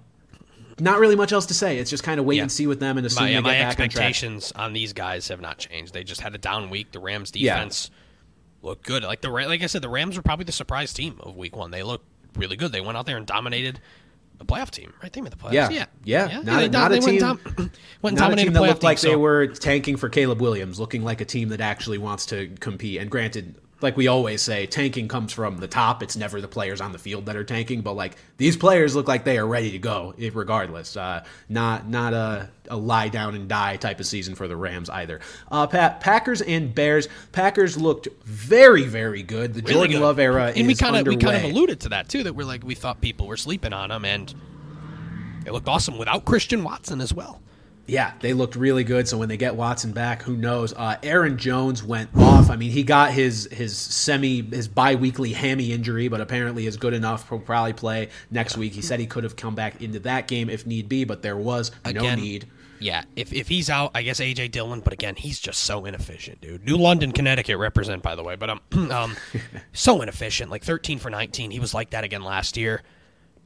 not 0.80 1.00
really 1.00 1.16
much 1.16 1.32
else 1.32 1.48
to 1.48 1.54
say. 1.54 1.78
It's 1.80 1.90
just 1.90 2.04
kind 2.04 2.20
of 2.20 2.26
wait 2.26 2.36
Yeah. 2.38 2.44
and 2.44 2.52
see 2.52 2.68
with 2.68 2.80
them 2.80 2.98
and 2.98 3.08
assume 3.08 3.24
My, 3.26 3.30
yeah, 3.32 3.40
my 3.40 3.50
back 3.52 3.62
on 3.62 3.68
expectations 3.86 4.52
on, 4.56 4.74
these 4.74 4.94
guys 4.94 5.28
have 5.30 5.42
not 5.42 5.58
changed. 5.58 5.94
They 5.94 6.04
just 6.04 6.22
had 6.22 6.36
a 6.36 6.38
down 6.38 6.70
week. 6.70 6.92
The 6.92 7.00
Rams 7.00 7.32
Yeah. 7.36 7.56
defense 7.56 7.90
looked 8.62 8.86
good. 8.86 9.04
Like 9.04 9.22
the 9.22 9.30
like 9.30 9.64
I 9.64 9.68
said, 9.68 9.82
the 9.82 9.90
Rams 9.90 10.18
were 10.18 10.22
probably 10.24 10.46
the 10.46 10.52
surprise 10.52 10.94
team 10.94 11.16
of 11.22 11.36
week 11.36 11.56
one. 11.56 11.72
They 11.72 11.82
looked 11.84 12.06
really 12.36 12.56
good. 12.58 12.72
They 12.72 12.82
went 12.82 12.98
out 12.98 13.06
there 13.08 13.18
and 13.18 13.26
dominated 13.26 13.80
a 14.40 14.46
playoff 14.46 14.70
team. 14.70 14.94
Right? 15.02 15.12
They 15.12 15.22
made 15.22 15.32
the 15.32 15.38
playoffs. 15.38 15.54
Yeah. 15.54 15.70
yeah, 15.72 15.86
Yeah. 16.30 16.42
Not 16.44 16.64
a- 16.64 16.68
they, 16.68 16.70
not 16.70 16.92
a 16.92 16.94
they 16.94 17.00
went, 17.00 17.12
team- 17.12 17.20
dom- 17.22 17.72
went 18.04 18.18
Not 18.20 18.34
a 18.34 18.36
team 18.36 18.54
that 18.54 18.62
looked 18.62 18.84
like 18.84 19.00
team, 19.00 19.12
they 19.12 19.16
were 19.16 19.48
tanking 19.48 19.98
for 19.98 20.10
Caleb 20.10 20.42
Williams, 20.42 20.80
looking 20.80 21.04
like 21.04 21.22
a 21.22 21.26
team 21.26 21.50
that 21.50 21.62
actually 21.62 21.98
wants 21.98 22.28
to 22.28 22.50
compete. 22.60 23.00
And 23.02 23.10
granted, 23.10 23.56
like 23.82 23.96
we 23.96 24.08
always 24.08 24.42
say, 24.42 24.66
tanking 24.66 25.08
comes 25.08 25.32
from 25.32 25.58
the 25.58 25.68
top. 25.68 26.02
It's 26.02 26.16
never 26.16 26.42
the 26.42 26.48
players 26.48 26.82
on 26.82 26.92
the 26.92 26.98
field 26.98 27.28
that 27.28 27.36
are 27.36 27.44
tanking, 27.44 27.82
but 27.82 27.94
like 27.94 28.16
these 28.38 28.58
players 28.58 28.96
look 28.96 29.08
like 29.08 29.24
they 29.24 29.38
are 29.38 29.46
ready 29.46 29.72
to 29.72 29.80
go, 29.80 30.16
regardless. 30.34 30.98
Uh, 30.98 31.24
not 31.48 31.88
not 31.88 32.14
a, 32.14 32.50
a 32.70 32.78
lie 32.78 33.10
down 33.10 33.36
and 33.36 33.48
die 33.48 33.76
type 33.78 34.00
of 34.00 34.06
season 34.08 34.34
for 34.34 34.48
the 34.48 34.56
Rams 34.56 34.90
either. 34.90 35.20
Uh, 35.52 35.68
Pat, 35.68 36.00
Packers 36.00 36.42
and 36.42 36.74
Bears. 36.74 37.08
Packers 37.32 37.78
looked 37.78 38.08
very 38.24 38.84
very 38.84 39.22
good. 39.22 39.54
The 39.54 39.62
really 39.62 39.74
Jordan 39.74 39.92
good. 39.98 40.02
Love 40.02 40.20
era 40.20 40.54
and 40.56 40.68
we 40.68 40.76
kind 40.76 40.96
of 40.96 41.08
we 41.08 41.18
kind 41.18 41.38
of 41.38 41.44
alluded 41.52 41.80
to 41.82 41.90
that 41.90 42.10
too. 42.10 42.24
That 42.24 42.34
we're 42.34 42.46
like 42.46 42.64
we 42.64 42.76
thought 42.76 43.00
people 43.02 43.28
were 43.28 43.38
sleeping 43.38 43.74
on 43.74 43.90
them, 43.90 44.06
and 44.06 44.34
they 45.44 45.52
looked 45.52 45.68
awesome 45.68 45.98
without 45.98 46.26
Christian 46.26 46.64
Watson 46.64 47.00
as 47.00 47.14
well. 47.14 47.42
Yeah, 47.88 48.12
they 48.20 48.34
looked 48.34 48.58
really 48.58 48.84
good. 48.84 49.08
So 49.08 49.18
when 49.18 49.30
they 49.30 49.38
get 49.38 49.56
Watson 49.56 49.94
back, 49.94 50.22
who 50.22 50.36
knows? 50.36 50.74
Uh, 50.74 50.98
Aaron 51.04 51.38
Jones 51.38 51.82
went 51.82 52.10
off. 52.18 52.50
I 52.50 52.58
mean, 52.58 52.72
he 52.72 52.84
got 52.84 53.12
his 53.12 53.48
his 53.52 53.78
semi 53.78 54.42
his 54.42 54.68
biweekly 54.68 55.32
hammy 55.32 55.72
injury, 55.72 56.10
but 56.10 56.20
apparently 56.20 56.68
is 56.68 56.76
good 56.76 56.94
enough. 56.94 57.30
He'll 57.30 57.40
probably 57.40 57.74
play 57.74 58.10
next 58.30 58.58
week. 58.58 58.74
He 58.74 58.82
said 58.82 59.00
he 59.00 59.08
could 59.08 59.24
have 59.24 59.38
come 59.38 59.56
back 59.56 59.82
into 59.82 60.00
that 60.00 60.28
game 60.28 60.50
if 60.50 60.66
need 60.68 60.90
be, 60.90 61.06
but 61.06 61.22
there 61.22 61.38
was 61.38 61.72
no 61.86 61.92
Again, 61.92 62.20
need. 62.20 62.48
Yeah, 62.80 63.04
if, 63.16 63.34
if 63.34 63.48
he's 63.48 63.70
out, 63.70 63.92
I 63.96 64.04
guess 64.04 64.20
AJ 64.20 64.52
Dillon. 64.52 64.82
But 64.82 64.94
again, 64.94 65.16
he's 65.16 65.40
just 65.40 65.64
so 65.64 65.86
inefficient, 65.86 66.42
dude. 66.42 66.66
New 66.66 66.78
London, 66.78 67.12
Connecticut 67.12 67.58
represent, 67.58 68.04
by 68.04 68.16
the 68.16 68.24
way. 68.24 68.36
But 68.36 68.50
um, 68.50 68.62
um, 68.92 69.16
so 69.74 70.02
inefficient. 70.02 70.52
Like 70.52 70.64
thirteen 70.64 71.00
for 71.00 71.10
nineteen. 71.10 71.52
He 71.52 71.60
was 71.60 71.74
like 71.74 71.92
that 71.92 72.04
again 72.04 72.22
last 72.22 72.58
year. 72.58 72.84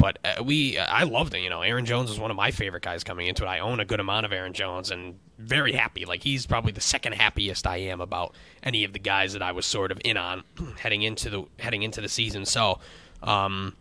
But 0.01 0.17
uh, 0.25 0.43
we, 0.43 0.79
I 0.79 1.03
loved 1.03 1.35
it. 1.35 1.41
You 1.41 1.49
know, 1.51 1.61
Aaron 1.61 1.85
Jones 1.85 2.09
was 2.09 2.19
one 2.19 2.31
of 2.31 2.35
my 2.37 2.49
favorite 2.49 2.81
guys 2.81 3.03
coming 3.03 3.27
into 3.27 3.43
it. 3.43 3.47
I 3.47 3.59
own 3.59 3.79
a 3.79 3.85
good 3.85 3.99
amount 3.99 4.25
of 4.25 4.33
Aaron 4.33 4.51
Jones, 4.53 4.89
and 4.89 5.19
very 5.37 5.73
happy. 5.73 6.05
Like 6.05 6.23
he's 6.23 6.47
probably 6.47 6.71
the 6.71 6.81
second 6.81 7.13
happiest 7.13 7.67
I 7.67 7.77
am 7.77 8.01
about 8.01 8.33
any 8.63 8.83
of 8.83 8.93
the 8.93 8.99
guys 8.99 9.33
that 9.33 9.43
I 9.43 9.51
was 9.51 9.65
sort 9.67 9.91
of 9.91 10.01
in 10.03 10.17
on 10.17 10.43
heading 10.79 11.03
into 11.03 11.29
the 11.29 11.43
heading 11.59 11.83
into 11.83 12.01
the 12.01 12.09
season. 12.09 12.45
So, 12.45 12.79
um, 13.21 13.75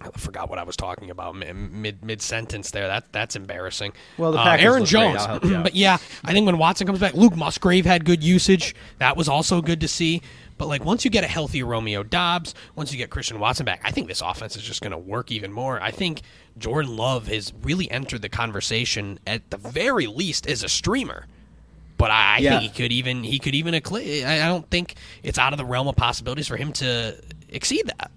I 0.00 0.10
forgot 0.18 0.50
what 0.50 0.58
I 0.58 0.62
was 0.62 0.76
talking 0.76 1.10
about 1.10 1.34
mid 1.36 2.04
mid 2.04 2.20
sentence 2.22 2.70
there. 2.70 2.86
That 2.86 3.12
that's 3.12 3.34
embarrassing. 3.36 3.92
Well, 4.18 4.32
the 4.32 4.38
Uh, 4.38 4.56
Aaron. 4.58 4.84
Jones, 4.84 5.20
I'll 5.22 5.26
help 5.40 5.44
you 5.44 5.56
out. 5.56 5.62
but 5.64 5.74
yeah, 5.74 5.96
I 6.24 6.32
think 6.32 6.44
when 6.46 6.58
Watson 6.58 6.86
comes 6.86 7.00
back, 7.00 7.14
Luke 7.14 7.36
Musgrave 7.36 7.86
had 7.86 8.04
good 8.04 8.22
usage. 8.22 8.74
That 8.98 9.16
was 9.16 9.28
also 9.28 9.62
good 9.62 9.80
to 9.80 9.88
see. 9.88 10.20
But 10.58 10.68
like 10.68 10.84
once 10.84 11.04
you 11.04 11.10
get 11.10 11.22
a 11.24 11.26
healthy 11.28 11.62
Romeo 11.62 12.02
Doubs, 12.02 12.54
once 12.74 12.90
you 12.92 12.98
get 12.98 13.10
Christian 13.10 13.38
Watson 13.38 13.66
back, 13.66 13.80
I 13.84 13.90
think 13.90 14.08
this 14.08 14.22
offense 14.22 14.56
is 14.56 14.62
just 14.62 14.80
going 14.80 14.92
to 14.92 14.98
work 14.98 15.30
even 15.30 15.52
more. 15.52 15.80
I 15.82 15.90
think 15.90 16.22
Jordan 16.56 16.96
Love 16.96 17.26
has 17.28 17.52
really 17.62 17.90
entered 17.90 18.22
the 18.22 18.28
conversation 18.28 19.18
at 19.26 19.50
the 19.50 19.58
very 19.58 20.06
least 20.06 20.46
as 20.46 20.62
a 20.62 20.68
streamer. 20.68 21.26
But 21.98 22.10
I, 22.10 22.36
I 22.36 22.38
Yeah. 22.38 22.58
think 22.58 22.72
he 22.72 22.82
could 22.82 22.92
even 22.92 23.22
he 23.24 23.38
could 23.38 23.54
even 23.54 23.74
I 23.74 23.80
don't 24.46 24.68
think 24.70 24.94
it's 25.22 25.38
out 25.38 25.52
of 25.52 25.58
the 25.58 25.64
realm 25.64 25.88
of 25.88 25.96
possibilities 25.96 26.48
for 26.48 26.56
him 26.56 26.72
to 26.74 27.16
exceed 27.48 27.86
that. 27.86 28.10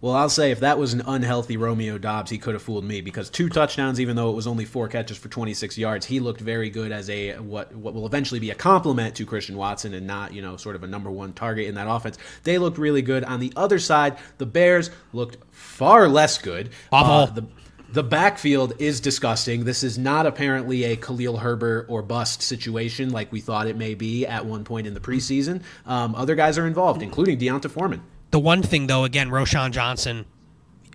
Well, 0.00 0.14
I'll 0.14 0.28
say 0.28 0.50
if 0.50 0.60
that 0.60 0.78
was 0.78 0.92
an 0.92 1.02
unhealthy 1.06 1.56
Romeo 1.56 1.96
Doubs, 1.96 2.30
he 2.30 2.36
could 2.36 2.54
have 2.54 2.62
fooled 2.62 2.84
me 2.84 3.00
because 3.00 3.30
two 3.30 3.48
touchdowns, 3.48 3.98
even 3.98 4.14
though 4.14 4.30
it 4.30 4.34
was 4.34 4.46
only 4.46 4.66
four 4.66 4.88
catches 4.88 5.16
for 5.16 5.28
26 5.28 5.78
yards, 5.78 6.04
he 6.04 6.20
looked 6.20 6.40
very 6.40 6.68
good 6.68 6.92
as 6.92 7.08
a 7.08 7.36
what 7.38 7.74
what 7.74 7.94
will 7.94 8.06
eventually 8.06 8.38
be 8.38 8.50
a 8.50 8.54
compliment 8.54 9.14
to 9.16 9.24
Christian 9.24 9.56
Watson 9.56 9.94
and 9.94 10.06
not 10.06 10.34
you 10.34 10.42
know 10.42 10.56
sort 10.56 10.76
of 10.76 10.82
a 10.82 10.86
number 10.86 11.10
one 11.10 11.32
target 11.32 11.66
in 11.66 11.74
that 11.76 11.88
offense. 11.88 12.18
They 12.42 12.58
looked 12.58 12.78
really 12.78 13.02
good. 13.02 13.24
On 13.24 13.40
the 13.40 13.52
other 13.56 13.78
side, 13.78 14.18
the 14.38 14.46
Bears 14.46 14.90
looked 15.12 15.38
far 15.50 16.08
less 16.08 16.38
good. 16.38 16.70
Uh, 16.92 17.26
the 17.26 17.46
the 17.92 18.02
backfield 18.02 18.74
is 18.78 19.00
disgusting. 19.00 19.64
This 19.64 19.82
is 19.82 19.96
not 19.96 20.26
apparently 20.26 20.84
a 20.84 20.96
Khalil 20.96 21.38
Herbert 21.38 21.86
or 21.88 22.02
bust 22.02 22.42
situation 22.42 23.10
like 23.10 23.32
we 23.32 23.40
thought 23.40 23.66
it 23.66 23.76
may 23.76 23.94
be 23.94 24.26
at 24.26 24.44
one 24.44 24.64
point 24.64 24.86
in 24.86 24.92
the 24.92 25.00
preseason. 25.00 25.62
Um, 25.86 26.14
other 26.14 26.34
guys 26.34 26.58
are 26.58 26.66
involved, 26.66 27.00
including 27.00 27.38
D'Onta 27.38 27.70
Foreman. 27.70 28.02
The 28.36 28.40
one 28.40 28.60
thing, 28.62 28.86
though, 28.86 29.04
again, 29.04 29.30
Roschon 29.30 29.70
Johnson 29.70 30.26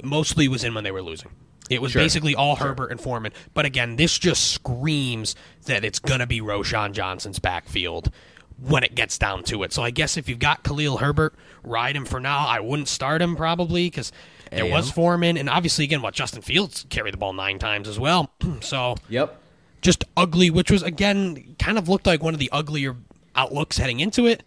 mostly 0.04 0.48
was 0.48 0.64
in 0.64 0.76
when 0.76 0.84
they 0.84 0.92
were 0.92 1.02
losing. 1.02 1.32
It 1.72 1.82
was 1.82 1.94
Sure. 1.94 2.00
basically 2.04 2.36
all 2.36 2.58
Herbert 2.58 2.92
and 2.92 3.02
Foreman. 3.02 3.32
But 3.56 3.66
again, 3.66 3.96
this 3.96 4.20
just 4.20 4.52
screams 4.52 5.34
that 5.66 5.84
it's 5.84 5.98
going 5.98 6.20
to 6.20 6.28
be 6.28 6.40
Roschon 6.40 6.92
Johnson's 6.92 7.40
backfield 7.40 8.12
when 8.60 8.84
it 8.84 8.94
gets 8.94 9.18
down 9.18 9.42
to 9.46 9.64
it. 9.64 9.74
So 9.74 9.82
I 9.82 9.90
guess 9.90 10.18
if 10.18 10.30
you've 10.30 10.38
got 10.38 10.64
Khalil 10.64 10.98
Herbert, 11.00 11.34
ride 11.64 11.96
him 11.96 12.06
for 12.06 12.20
now. 12.20 12.46
I 12.46 12.60
wouldn't 12.60 12.88
start 12.88 13.24
him 13.24 13.36
probably 13.36 13.88
because 13.90 14.12
there 14.52 14.68
was 14.68 14.92
Foreman. 14.92 15.36
And 15.36 15.50
obviously, 15.50 15.86
again, 15.86 16.04
what 16.04 16.14
Justin 16.14 16.44
Fields 16.44 16.86
carried 16.92 17.16
the 17.16 17.18
ball 17.18 17.34
nine 17.34 17.58
times 17.58 17.88
as 17.88 17.98
well. 17.98 18.32
so 18.62 18.98
Yep. 19.10 19.36
just 19.82 20.06
ugly, 20.16 20.52
which 20.52 20.70
was, 20.70 20.84
again, 20.84 21.56
kind 21.58 21.80
of 21.80 21.90
looked 21.90 22.06
like 22.06 22.22
one 22.22 22.36
of 22.36 22.40
the 22.40 22.52
uglier 22.52 22.98
outlooks 23.36 23.78
heading 23.80 24.00
into 24.00 24.28
it. 24.28 24.44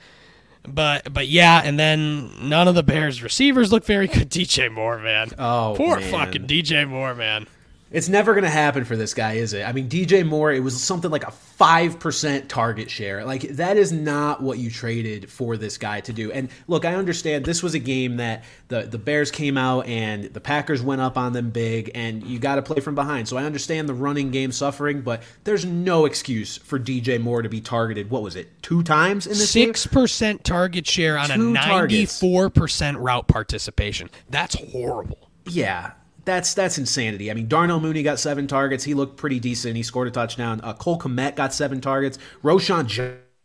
But 0.66 1.12
but 1.12 1.28
yeah, 1.28 1.60
and 1.62 1.78
then 1.78 2.48
none 2.48 2.68
of 2.68 2.74
the 2.74 2.82
Bears 2.82 3.22
receivers 3.22 3.70
look 3.70 3.84
very 3.84 4.06
good. 4.06 4.30
DJ 4.30 4.72
Moore, 4.72 4.98
man. 4.98 5.30
Oh, 5.38 5.74
poor 5.76 6.00
man. 6.00 6.10
fucking 6.10 6.46
DJ 6.46 6.88
Moore, 6.88 7.14
man. 7.14 7.46
It's 7.95 8.09
never 8.09 8.34
going 8.34 8.42
to 8.45 8.51
happen 8.51 8.84
for 8.84 8.97
this 8.97 9.14
guy, 9.14 9.34
is 9.34 9.53
it? 9.53 9.62
I 9.62 9.72
mean, 9.72 9.88
DJ 9.88 10.26
Moore, 10.26 10.53
it 10.53 10.59
was 10.64 10.82
something 10.82 11.12
like 11.12 11.22
a 11.22 11.32
5% 11.61 12.49
target 12.49 12.90
share. 12.90 13.24
Like, 13.24 13.42
that 13.42 13.76
is 13.76 13.92
not 13.92 14.42
what 14.42 14.59
you 14.59 14.68
traded 14.68 15.30
for 15.30 15.57
this 15.57 15.78
guy 15.78 16.01
to 16.01 16.12
do. 16.12 16.32
And 16.32 16.49
look, 16.66 16.84
I 16.84 16.97
understand 16.97 17.45
this 17.45 17.62
was 17.62 17.74
a 17.74 17.78
game 17.78 18.16
that 18.16 18.42
the, 18.66 18.82
the 18.82 18.99
Bears 18.99 19.30
came 19.30 19.57
out 19.57 19.86
and 19.86 20.24
the 20.24 20.40
Packers 20.40 20.82
went 20.82 21.01
up 21.03 21.16
on 21.16 21.32
them 21.34 21.51
big, 21.51 21.92
and 21.95 22.24
you 22.24 22.40
got 22.40 22.57
to 22.57 22.62
play 22.62 22.80
from 22.80 22.97
behind. 22.97 23.28
So 23.28 23.36
I 23.36 23.45
understand 23.45 23.88
the 23.88 23.95
running 23.95 24.32
game 24.32 24.51
suffering, 24.51 25.03
but 25.03 25.22
there's 25.45 25.64
no 25.64 26.05
excuse 26.05 26.57
for 26.57 26.80
DJ 26.80 27.20
Moore 27.20 27.42
to 27.42 27.49
be 27.49 27.61
targeted. 27.61 28.11
What 28.11 28.22
was 28.22 28.34
it, 28.34 28.61
two 28.61 28.82
times 28.82 29.26
in 29.26 29.34
this? 29.34 29.51
Six 29.51 29.86
percent 29.86 30.42
target 30.42 30.84
share 30.86 31.16
on 31.16 31.30
a 31.30 31.36
Two 31.36 31.55
targets. 31.55 32.20
ninety-four 32.20 32.51
percent 32.51 32.99
route 32.99 33.28
participation. 33.28 34.11
That's 34.30 34.57
horrible. 34.57 35.30
Yeah, 35.47 35.92
that's 36.24 36.54
that's 36.54 36.78
insanity. 36.78 37.30
I 37.30 37.34
mean, 37.34 37.48
Darnell 37.48 37.80
Mooney 37.80 38.02
got 38.02 38.18
seven 38.18 38.46
targets. 38.46 38.84
He 38.84 38.94
looked 38.94 39.16
pretty 39.16 39.40
decent. 39.40 39.76
He 39.76 39.82
scored 39.82 40.08
a 40.08 40.10
touchdown. 40.10 40.60
Uh, 40.62 40.74
Cole 40.74 40.98
Kmet 40.98 41.36
got 41.36 41.52
seven 41.52 41.80
targets. 41.80 42.18
Roschon 42.42 42.86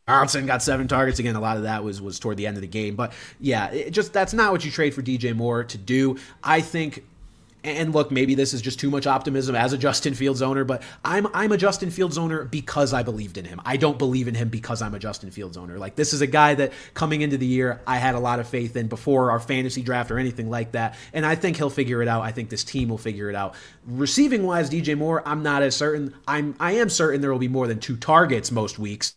Johnson 0.08 0.46
got 0.46 0.64
seven 0.64 0.88
targets. 0.88 1.20
Again, 1.20 1.36
a 1.36 1.40
lot 1.40 1.58
of 1.58 1.64
that 1.64 1.84
was 1.84 2.02
was 2.02 2.20
toward 2.20 2.38
the 2.38 2.48
end 2.48 2.58
of 2.58 2.62
the 2.62 2.68
game. 2.68 2.96
But 2.96 3.14
yeah, 3.40 3.90
just 3.90 4.14
that's 4.14 4.34
not 4.34 4.52
what 4.52 4.66
you 4.66 4.72
trade 4.72 4.94
for 4.94 5.02
DJ 5.02 5.36
Moore 5.36 5.64
to 5.64 5.78
do. 5.78 6.18
I 6.44 6.62
think. 6.62 7.06
And 7.64 7.94
look, 7.94 8.10
maybe 8.10 8.36
this 8.36 8.54
is 8.54 8.62
just 8.62 8.80
too 8.80 8.90
much 8.90 9.06
optimism 9.06 9.54
as 9.54 9.74
a 9.74 9.78
Justin 9.78 10.14
Fields 10.14 10.42
owner, 10.42 10.64
but 10.64 10.82
I'm 11.04 11.28
I'm 11.34 11.52
a 11.52 11.58
Justin 11.58 11.92
Fields 11.92 12.18
owner 12.18 12.46
because 12.46 12.94
I 12.94 13.04
believed 13.04 13.38
in 13.38 13.44
him. 13.44 13.60
I 13.66 13.76
don't 13.76 13.98
believe 13.98 14.28
in 14.30 14.36
him 14.36 14.48
because 14.50 14.82
I'm 14.82 14.96
a 14.96 15.00
Justin 15.00 15.30
Fields 15.32 15.58
owner. 15.58 15.78
Like 15.78 15.96
this 15.96 16.14
is 16.14 16.22
a 16.22 16.28
guy 16.28 16.56
that 16.56 16.72
coming 16.94 17.22
into 17.22 17.38
the 17.38 17.46
year 17.46 17.82
I 17.86 17.98
had 17.98 18.16
a 18.16 18.20
lot 18.20 18.40
of 18.40 18.48
faith 18.48 18.78
in 18.78 18.88
before 18.88 19.32
our 19.32 19.40
fantasy 19.40 19.82
draft 19.82 20.10
or 20.10 20.20
anything 20.20 20.50
like 20.50 20.72
that, 20.72 20.96
and 21.12 21.26
I 21.26 21.36
think 21.36 21.58
he'll 21.58 21.70
figure 21.70 22.02
it 22.02 22.08
out. 22.08 22.22
I 22.22 22.32
think 22.32 22.50
this 22.50 22.64
team 22.64 22.90
will 22.90 22.98
figure 22.98 23.30
it 23.30 23.36
out. 23.36 23.56
Receiving 23.86 24.44
wise, 24.44 24.70
DJ 24.70 24.98
Moore, 24.98 25.22
I'm 25.26 25.44
not 25.44 25.62
as 25.62 25.76
certain. 25.76 26.14
I'm 26.28 26.56
I 26.60 26.74
am 26.74 26.90
certain 26.90 27.20
there 27.20 27.32
will 27.32 27.40
be 27.40 27.50
more 27.50 27.68
than 27.68 27.80
two 27.80 27.98
targets 27.98 28.52
most 28.52 28.80
weeks. 28.80 29.16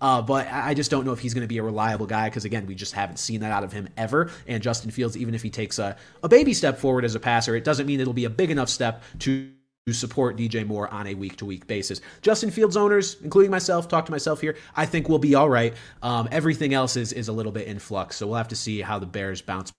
Uh, 0.00 0.22
but 0.22 0.48
I 0.50 0.74
just 0.74 0.90
don't 0.90 1.04
know 1.04 1.12
if 1.12 1.18
he's 1.18 1.34
going 1.34 1.42
to 1.42 1.48
be 1.48 1.58
a 1.58 1.62
reliable 1.62 2.06
guy 2.06 2.28
because, 2.28 2.44
again, 2.44 2.66
we 2.66 2.74
just 2.74 2.92
haven't 2.92 3.18
seen 3.18 3.40
that 3.40 3.52
out 3.52 3.64
of 3.64 3.72
him 3.72 3.88
ever. 3.96 4.30
And 4.46 4.62
Justin 4.62 4.90
Fields, 4.90 5.16
even 5.16 5.34
if 5.34 5.42
he 5.42 5.50
takes 5.50 5.78
a, 5.78 5.96
a 6.22 6.28
baby 6.28 6.54
step 6.54 6.78
forward 6.78 7.04
as 7.04 7.14
a 7.14 7.20
passer, 7.20 7.56
it 7.56 7.64
doesn't 7.64 7.86
mean 7.86 8.00
it'll 8.00 8.12
be 8.12 8.24
a 8.24 8.30
big 8.30 8.50
enough 8.50 8.68
step 8.68 9.02
to 9.20 9.50
to 9.86 9.94
support 9.94 10.36
DJ 10.36 10.66
Moore 10.66 10.86
on 10.92 11.06
a 11.06 11.14
week 11.14 11.36
to 11.36 11.46
week 11.46 11.66
basis. 11.66 12.02
Justin 12.20 12.50
Fields 12.50 12.76
owners, 12.76 13.16
including 13.22 13.50
myself, 13.50 13.88
talk 13.88 14.04
to 14.04 14.12
myself 14.12 14.38
here, 14.38 14.54
I 14.76 14.84
think 14.84 15.08
we'll 15.08 15.18
be 15.18 15.34
all 15.34 15.48
right. 15.48 15.72
Um, 16.02 16.28
everything 16.30 16.74
else 16.74 16.94
is, 16.94 17.14
is 17.14 17.28
a 17.28 17.32
little 17.32 17.52
bit 17.52 17.66
in 17.66 17.78
flux. 17.78 18.16
So 18.16 18.26
we'll 18.26 18.36
have 18.36 18.48
to 18.48 18.56
see 18.56 18.82
how 18.82 18.98
the 18.98 19.06
Bears 19.06 19.40
bounce 19.40 19.72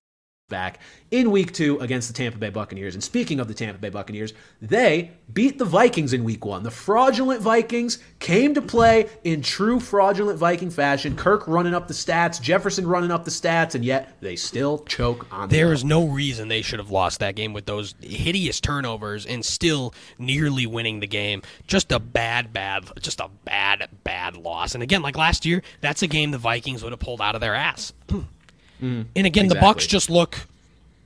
back 0.49 0.79
in 1.11 1.31
week 1.31 1.53
two 1.53 1.79
against 1.79 2.07
the 2.07 2.13
Tampa 2.13 2.37
Bay 2.37 2.49
Buccaneers. 2.49 2.93
And 2.93 3.03
speaking 3.03 3.39
of 3.39 3.47
the 3.47 3.53
Tampa 3.53 3.79
Bay 3.79 3.89
Buccaneers, 3.89 4.33
they 4.61 5.11
beat 5.31 5.57
the 5.57 5.65
Vikings 5.65 6.13
in 6.13 6.23
week 6.23 6.45
one. 6.45 6.63
The 6.63 6.71
fraudulent 6.71 7.41
Vikings 7.41 7.99
came 8.19 8.53
to 8.53 8.61
play 8.61 9.09
in 9.23 9.41
true 9.41 9.79
fraudulent 9.79 10.37
Viking 10.37 10.69
fashion. 10.69 11.15
Kirk 11.15 11.47
running 11.47 11.73
up 11.73 11.87
the 11.87 11.93
stats, 11.93 12.41
Jefferson 12.41 12.85
running 12.85 13.11
up 13.11 13.25
the 13.25 13.31
stats, 13.31 13.75
and 13.75 13.83
yet 13.83 14.17
they 14.21 14.35
still 14.35 14.79
choke 14.79 15.25
on 15.31 15.49
the 15.49 15.55
There 15.55 15.73
is 15.73 15.83
no 15.83 16.05
reason 16.07 16.47
they 16.47 16.61
should 16.61 16.79
have 16.79 16.91
lost 16.91 17.19
that 17.19 17.35
game 17.35 17.53
with 17.53 17.65
those 17.65 17.95
hideous 18.01 18.59
turnovers 18.59 19.25
and 19.25 19.43
still 19.43 19.93
nearly 20.17 20.65
winning 20.65 20.99
the 20.99 21.07
game. 21.07 21.41
Just 21.67 21.91
a 21.91 21.99
bad, 21.99 22.53
bad, 22.53 22.89
just 22.99 23.19
a 23.19 23.29
bad, 23.45 23.89
bad 24.03 24.37
loss. 24.37 24.73
And 24.73 24.83
again, 24.83 25.01
like 25.01 25.17
last 25.17 25.45
year, 25.45 25.61
that's 25.81 26.03
a 26.03 26.07
game 26.07 26.31
the 26.31 26.37
Vikings 26.37 26.83
would 26.83 26.91
have 26.91 26.99
pulled 26.99 27.21
out 27.21 27.35
of 27.35 27.41
their 27.41 27.55
ass. 27.55 27.93
and 28.81 29.07
again, 29.15 29.47
the 29.47 29.55
Bucks 29.55 29.85
just 29.87 30.09
look 30.09 30.39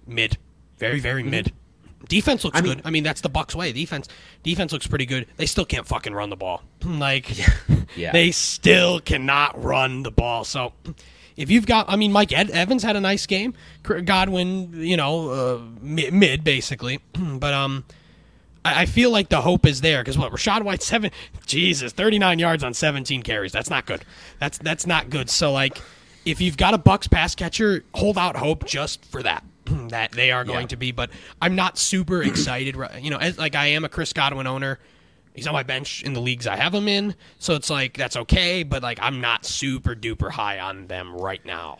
mid, 0.07 0.37
very, 0.77 0.99
very 0.99 1.23
mid. 1.23 1.51
Defense 2.09 2.43
looks 2.43 2.59
good. 2.61 2.81
I 2.83 2.89
mean, 2.89 3.03
that's 3.03 3.21
the 3.21 3.29
Bucks 3.29 3.55
way. 3.55 3.71
Defense, 3.71 4.07
defense 4.43 4.73
looks 4.73 4.85
pretty 4.87 5.05
good. 5.05 5.25
They 5.37 5.45
still 5.45 5.65
can't 5.65 5.87
fucking 5.87 6.13
run 6.13 6.29
the 6.29 6.35
ball. 6.35 6.61
Like, 6.85 7.29
Yeah. 7.95 8.11
they 8.11 8.31
still 8.31 8.99
cannot 8.99 9.61
run 9.63 10.03
the 10.03 10.11
ball. 10.11 10.43
So, 10.43 10.73
if 11.37 11.49
you've 11.49 11.65
got, 11.65 11.85
I 11.89 11.95
mean, 11.95 12.11
Mike 12.11 12.33
Ed- 12.33 12.49
Evans 12.51 12.83
had 12.83 12.95
a 12.95 13.01
nice 13.01 13.25
game. 13.25 13.53
Godwin, 13.83 14.73
you 14.73 14.97
know, 14.97 15.29
uh, 15.29 15.61
mid, 15.81 16.13
mid 16.13 16.43
basically, 16.43 16.99
but 17.13 17.53
um. 17.53 17.85
I 18.65 18.81
I 18.81 18.85
feel 18.85 19.11
like 19.11 19.27
the 19.27 19.41
hope 19.41 19.65
is 19.65 19.81
there 19.81 20.01
because 20.01 20.17
what 20.17 20.31
Rachaad 20.31 20.63
White 20.63 20.81
seven 20.81 21.11
Jesus 21.45 21.91
thirty 21.91 22.17
nine 22.17 22.39
yards 22.39 22.63
on 22.63 22.73
seventeen 22.73 23.21
carries 23.21 23.51
that's 23.51 23.69
not 23.69 23.85
good 23.85 24.05
that's 24.39 24.57
that's 24.57 24.87
not 24.87 25.09
good 25.09 25.29
so 25.29 25.51
like 25.51 25.81
if 26.25 26.41
you've 26.41 26.57
got 26.57 26.73
a 26.73 26.77
Bucks 26.77 27.07
pass 27.07 27.35
catcher 27.35 27.83
hold 27.93 28.17
out 28.17 28.35
hope 28.35 28.65
just 28.65 29.03
for 29.05 29.23
that 29.23 29.43
that 29.65 30.11
they 30.11 30.31
are 30.31 30.43
going 30.43 30.61
Yeah. 30.61 30.67
to 30.67 30.75
be. 30.77 30.91
But 30.91 31.09
I'm 31.41 31.55
not 31.55 31.77
super 31.77 32.21
excited 32.23 32.75
you 33.01 33.09
know 33.09 33.17
as, 33.17 33.37
like 33.37 33.55
I 33.55 33.67
am 33.67 33.83
a 33.85 33.89
Chris 33.89 34.13
Godwin 34.13 34.47
owner. 34.47 34.79
He's 35.35 35.47
on 35.47 35.53
my 35.53 35.63
bench 35.63 36.03
in 36.03 36.13
the 36.13 36.21
leagues 36.21 36.45
I 36.45 36.55
have 36.57 36.75
him 36.75 36.87
in 36.87 37.15
so 37.39 37.55
it's 37.55 37.69
like 37.69 37.97
that's 37.97 38.15
okay 38.17 38.61
but 38.61 38.83
like 38.83 38.99
I'm 39.01 39.19
not 39.19 39.45
super 39.45 39.95
duper 39.95 40.29
high 40.29 40.59
on 40.59 40.85
them 40.85 41.15
right 41.15 41.43
now 41.43 41.79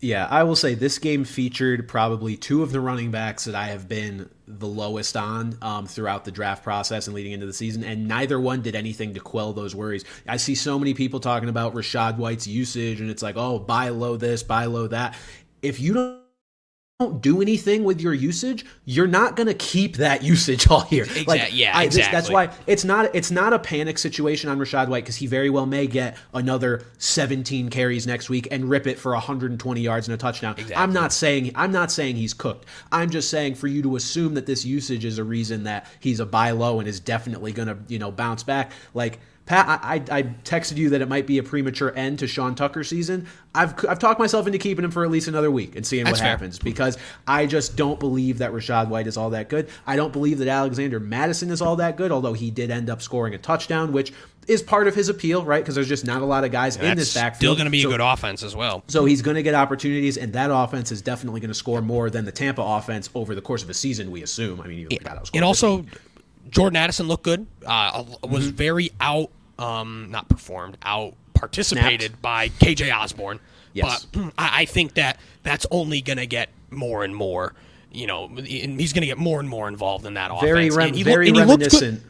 Yeah, 0.00 0.26
I 0.30 0.44
will 0.44 0.56
say 0.56 0.74
this 0.74 0.98
game 0.98 1.24
featured 1.24 1.88
probably 1.88 2.36
two 2.36 2.62
of 2.62 2.72
the 2.72 2.80
running 2.80 3.10
backs 3.10 3.44
that 3.44 3.54
I 3.54 3.66
have 3.66 3.88
been 3.88 4.30
the 4.46 4.66
lowest 4.66 5.16
on 5.16 5.58
um, 5.60 5.86
throughout 5.86 6.24
the 6.24 6.30
draft 6.30 6.62
process 6.62 7.06
and 7.06 7.14
leading 7.14 7.32
into 7.32 7.46
the 7.46 7.52
season, 7.52 7.82
and 7.84 8.06
neither 8.06 8.38
one 8.38 8.62
did 8.62 8.74
anything 8.74 9.14
to 9.14 9.20
quell 9.20 9.52
those 9.52 9.74
worries. 9.74 10.04
I 10.28 10.36
see 10.36 10.54
so 10.54 10.78
many 10.78 10.94
people 10.94 11.20
talking 11.20 11.48
about 11.48 11.74
Rachaad 11.74 12.16
White's 12.16 12.46
usage, 12.46 13.00
and 13.00 13.10
it's 13.10 13.22
like, 13.22 13.36
oh, 13.36 13.58
buy 13.58 13.88
low 13.88 14.16
this, 14.16 14.42
buy 14.42 14.66
low 14.66 14.86
that. 14.88 15.16
If 15.62 15.80
you 15.80 15.94
don't 15.94 16.25
don't 16.98 17.20
do 17.20 17.42
anything 17.42 17.84
with 17.84 18.00
your 18.00 18.14
usage, 18.14 18.64
you're 18.86 19.06
not 19.06 19.36
going 19.36 19.46
to 19.48 19.52
keep 19.54 19.96
that 19.96 20.22
usage 20.22 20.66
all 20.70 20.86
year. 20.88 21.04
Exact- 21.04 21.52
yeah, 21.52 21.76
I- 21.76 21.86
this- 21.88 22.08
that's 22.08 22.30
why 22.30 22.50
it's 22.66 22.84
not 22.84 23.14
it's 23.14 23.30
not 23.30 23.52
a 23.52 23.58
panic 23.58 23.98
situation 23.98 24.48
on 24.48 24.58
Rachaad 24.58 24.88
White 24.88 25.04
because 25.04 25.16
he 25.16 25.26
very 25.26 25.50
well 25.50 25.66
may 25.66 25.86
get 25.86 26.16
another 26.32 26.84
17 26.96 27.68
carries 27.68 28.06
next 28.06 28.30
week 28.30 28.48
and 28.50 28.70
rip 28.70 28.86
it 28.86 28.98
for 28.98 29.12
120 29.12 29.80
yards 29.80 30.08
and 30.08 30.14
a 30.14 30.16
touchdown. 30.16 30.54
I'm 30.74 30.92
not 30.94 31.12
saying 31.12 31.52
I'm 31.54 31.70
not 31.72 31.92
saying 31.92 32.16
he's 32.16 32.32
cooked. 32.32 32.64
I'm 32.90 33.10
just 33.10 33.28
saying 33.28 33.56
for 33.56 33.66
you 33.66 33.82
to 33.82 33.96
assume 33.96 34.32
that 34.34 34.46
this 34.46 34.64
usage 34.64 35.04
is 35.04 35.18
a 35.18 35.24
reason 35.24 35.64
that 35.64 35.86
he's 36.00 36.18
a 36.20 36.26
buy 36.26 36.52
low 36.52 36.78
and 36.78 36.88
is 36.88 36.98
definitely 36.98 37.52
going 37.52 37.68
to 37.68 37.76
you 37.88 37.98
know 37.98 38.10
bounce 38.10 38.42
back. 38.42 38.72
Like 38.94 39.20
Pat, 39.46 39.66
I, 39.82 39.94
I 40.10 40.18
I 40.18 40.22
texted 40.44 40.76
you 40.76 40.90
that 40.90 41.00
it 41.00 41.08
might 41.08 41.26
be 41.26 41.38
a 41.38 41.42
premature 41.42 41.92
end 41.96 42.18
to 42.18 42.26
Sean 42.26 42.54
Tucker's 42.56 42.88
season. 42.88 43.26
I've 43.54 43.74
I've 43.88 43.98
talked 44.00 44.18
myself 44.18 44.46
into 44.46 44.58
keeping 44.58 44.84
him 44.84 44.90
for 44.90 45.04
at 45.04 45.10
least 45.10 45.28
another 45.28 45.50
week 45.52 45.76
and 45.76 45.86
seeing 45.86 46.04
That's 46.04 46.14
what 46.18 46.22
fair. 46.22 46.30
happens 46.30 46.58
because 46.58 46.98
I 47.28 47.46
just 47.46 47.76
don't 47.76 48.00
believe 48.00 48.38
that 48.38 48.50
Rachaad 48.52 48.88
White 48.88 49.06
is 49.06 49.16
all 49.16 49.30
that 49.30 49.48
good. 49.48 49.68
I 49.86 49.94
don't 49.96 50.12
believe 50.12 50.38
that 50.38 50.48
Alexander 50.48 50.98
Mattison 50.98 51.50
is 51.50 51.62
all 51.62 51.76
that 51.76 51.96
good, 51.96 52.10
although 52.10 52.32
he 52.32 52.50
did 52.50 52.70
end 52.72 52.90
up 52.90 53.00
scoring 53.00 53.34
a 53.34 53.38
touchdown, 53.38 53.92
which 53.92 54.12
is 54.48 54.62
part 54.62 54.86
of 54.86 54.94
his 54.94 55.08
appeal, 55.08 55.44
right? 55.44 55.62
Because 55.62 55.74
there's 55.74 55.88
just 55.88 56.04
not 56.06 56.22
a 56.22 56.24
lot 56.24 56.44
of 56.44 56.52
guys 56.52 56.76
in 56.76 56.96
this 56.96 57.14
backfield. 57.14 57.38
still 57.38 57.54
going 57.54 57.64
to 57.66 57.70
be 57.70 57.82
So- 57.82 57.88
a 57.88 57.92
good 57.92 58.00
offense 58.00 58.42
as 58.44 58.54
well 58.54 58.84
so 58.86 59.04
he's 59.04 59.22
going 59.22 59.34
to 59.36 59.42
get 59.42 59.54
opportunities, 59.54 60.16
and 60.16 60.32
that 60.34 60.50
offense 60.52 60.92
is 60.92 61.02
definitely 61.02 61.40
going 61.40 61.48
to 61.50 61.54
score 61.54 61.80
more 61.80 62.10
than 62.10 62.24
the 62.24 62.32
Tampa 62.32 62.62
offense 62.62 63.10
over 63.14 63.34
the 63.34 63.40
course 63.40 63.62
of 63.62 63.70
a 63.70 63.74
season. 63.74 64.10
We 64.10 64.22
assume. 64.22 64.60
I 64.60 64.66
mean, 64.66 64.88
to 64.88 65.28
and 65.34 65.44
also 65.44 65.84
Jordan 66.50 66.76
Addison 66.76 67.08
looked 67.08 67.24
good. 67.24 67.46
Uh, 67.64 68.04
was 68.22 68.46
Mm-hmm. 68.48 68.56
very 68.56 68.90
out, 69.00 69.30
um, 69.58 70.08
not 70.10 70.28
performed, 70.28 70.76
out 70.82 71.14
participated 71.34 72.20
by 72.22 72.48
KJ 72.48 72.94
Osborn. 72.94 73.40
Yes. 73.72 74.06
But 74.06 74.32
I, 74.38 74.62
I 74.62 74.64
think 74.64 74.94
that 74.94 75.18
that's 75.42 75.66
only 75.70 76.00
going 76.00 76.18
to 76.18 76.26
get 76.26 76.48
more 76.70 77.04
and 77.04 77.14
more. 77.14 77.54
You 77.92 78.06
know, 78.06 78.24
and 78.26 78.78
he's 78.80 78.92
going 78.92 79.02
to 79.02 79.06
get 79.06 79.16
more 79.18 79.40
and 79.40 79.48
more 79.48 79.68
involved 79.68 80.04
in 80.06 80.14
that 80.14 80.30
Very, 80.40 80.64
offense. 80.68 80.76
rem- 80.76 80.86
And 80.88 80.96
he 80.96 81.02
very 81.02 81.30
looked- 81.30 81.38
and 81.40 81.48
reminiscent 81.50 82.02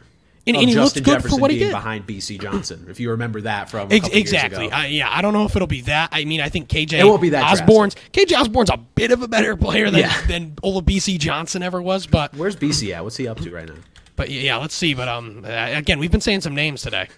And, 0.45 0.57
and 0.57 0.67
he 0.67 0.73
Justin 0.75 1.03
good 1.03 1.11
Jefferson 1.11 1.37
for 1.37 1.41
what 1.41 1.51
he 1.51 1.57
being 1.59 1.69
did. 1.69 1.75
behind 1.75 2.05
Bisi 2.07 2.41
Johnson. 2.41 2.87
if 2.89 2.99
you 2.99 3.11
remember 3.11 3.39
that 3.41 3.69
from 3.69 3.89
a 3.91 3.95
Ex- 3.95 4.09
exactly. 4.09 4.63
years 4.63 4.67
ago. 4.69 4.75
I, 4.77 4.87
yeah, 4.87 5.09
I 5.09 5.21
don't 5.21 5.31
know 5.33 5.45
if 5.45 5.55
it'll 5.55 5.67
be 5.67 5.81
that. 5.81 6.09
I 6.11 6.25
mean, 6.25 6.41
I 6.41 6.49
think 6.49 6.67
KJ 6.67 6.93
It 6.99 7.05
won't 7.05 7.21
be 7.21 7.29
that 7.29 7.43
Osborn's 7.51 7.95
KJ 8.11 8.37
Osborn's 8.37 8.69
a 8.69 8.77
bit 8.77 9.11
of 9.11 9.21
a 9.21 9.27
better 9.29 9.55
player 9.55 9.89
than 9.89 10.01
Yeah. 10.01 10.21
than 10.27 10.51
Olabisi 10.63 11.17
Johnson 11.19 11.63
ever 11.63 11.81
was, 11.81 12.05
but 12.05 12.33
Where's 12.35 12.55
Bisi 12.57 12.93
at? 12.93 13.03
What's 13.03 13.15
he 13.17 13.27
up 13.27 13.39
to 13.41 13.51
right 13.51 13.67
now? 13.67 13.75
But 14.17 14.29
yeah, 14.29 14.57
let's 14.57 14.75
see. 14.75 14.93
But 14.93 15.07
um, 15.07 15.45
uh, 15.45 15.49
again, 15.49 15.99
we've 15.99 16.11
been 16.11 16.19
saying 16.19 16.41
some 16.41 16.53
names 16.55 16.81
today. 16.81 17.07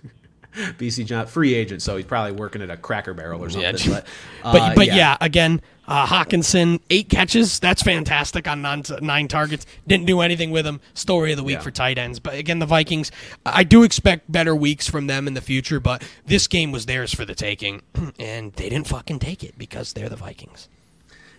Bisi 0.54 1.06
John, 1.06 1.28
free 1.28 1.54
agent, 1.54 1.82
so 1.82 1.96
he's 1.96 2.06
probably 2.08 2.32
working 2.32 2.62
at 2.64 2.70
a 2.72 2.78
Cracker 2.78 3.14
Barrel 3.14 3.44
or 3.44 3.50
something. 3.50 3.76
Yeah. 3.92 4.02
but 4.44 4.48
uh, 4.48 4.52
But 4.54 4.76
but 4.76 4.88
yeah, 4.88 5.16
again, 5.22 5.62
uh, 5.88 6.08
Hockenson 6.08 6.80
eight 6.90 7.08
catches. 7.08 7.60
That's 7.60 7.84
fantastic 7.84 8.48
on 8.48 8.62
nine, 8.64 8.84
nine 9.02 9.28
targets. 9.28 9.66
Didn't 9.88 10.08
do 10.08 10.22
anything 10.22 10.50
with 10.52 10.66
him. 10.66 10.82
Story 10.96 11.32
of 11.32 11.38
the 11.38 11.44
week 11.44 11.58
Yeah. 11.58 11.62
for 11.62 11.72
tight 11.72 11.98
ends. 12.00 12.20
But 12.20 12.34
again, 12.34 12.60
the 12.60 12.66
Vikings. 12.66 13.12
I 13.46 13.64
do 13.64 13.84
expect 13.84 14.32
better 14.32 14.56
weeks 14.56 14.90
from 14.90 15.06
them 15.08 15.28
in 15.28 15.36
the 15.36 15.42
future. 15.42 15.80
But 15.80 16.04
this 16.26 16.48
game 16.48 16.72
was 16.72 16.88
theirs 16.88 17.14
for 17.14 17.26
the 17.26 17.36
taking, 17.36 17.84
and 18.20 18.52
they 18.54 18.70
didn't 18.70 18.88
fucking 18.88 19.20
take 19.20 19.44
it 19.44 19.58
because 19.58 19.94
they're 19.94 20.10
the 20.10 20.16
Vikings. 20.16 20.68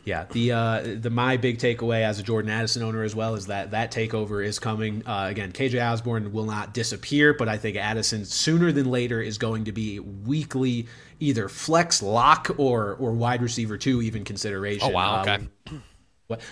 Yeah, 0.04 0.24
the 0.30 0.52
uh, 0.52 0.82
the 0.98 1.10
my 1.10 1.36
big 1.36 1.58
takeaway 1.58 2.02
as 2.02 2.18
a 2.18 2.22
Jordan 2.22 2.50
Addison 2.50 2.82
owner 2.82 3.02
as 3.02 3.14
well 3.14 3.34
is 3.34 3.46
that 3.46 3.72
that 3.72 3.92
takeover 3.92 4.44
is 4.44 4.58
coming. 4.58 5.02
Uh, 5.06 5.26
again, 5.28 5.52
KJ 5.52 5.92
Osborn 5.92 6.32
will 6.32 6.46
not 6.46 6.72
disappear, 6.72 7.34
but 7.34 7.48
I 7.48 7.58
think 7.58 7.76
Addison 7.76 8.24
sooner 8.24 8.72
than 8.72 8.90
later 8.90 9.20
is 9.20 9.36
going 9.36 9.64
to 9.64 9.72
be 9.72 10.00
weekly 10.00 10.86
either 11.20 11.48
flex 11.48 12.02
lock 12.02 12.50
or 12.56 12.94
or 12.94 13.12
wide 13.12 13.42
receiver 13.42 13.76
two 13.76 14.00
even 14.00 14.24
consideration. 14.24 14.88
Oh, 14.90 14.92
wow, 14.94 15.16
Uh, 15.16 15.22
okay. 15.22 15.78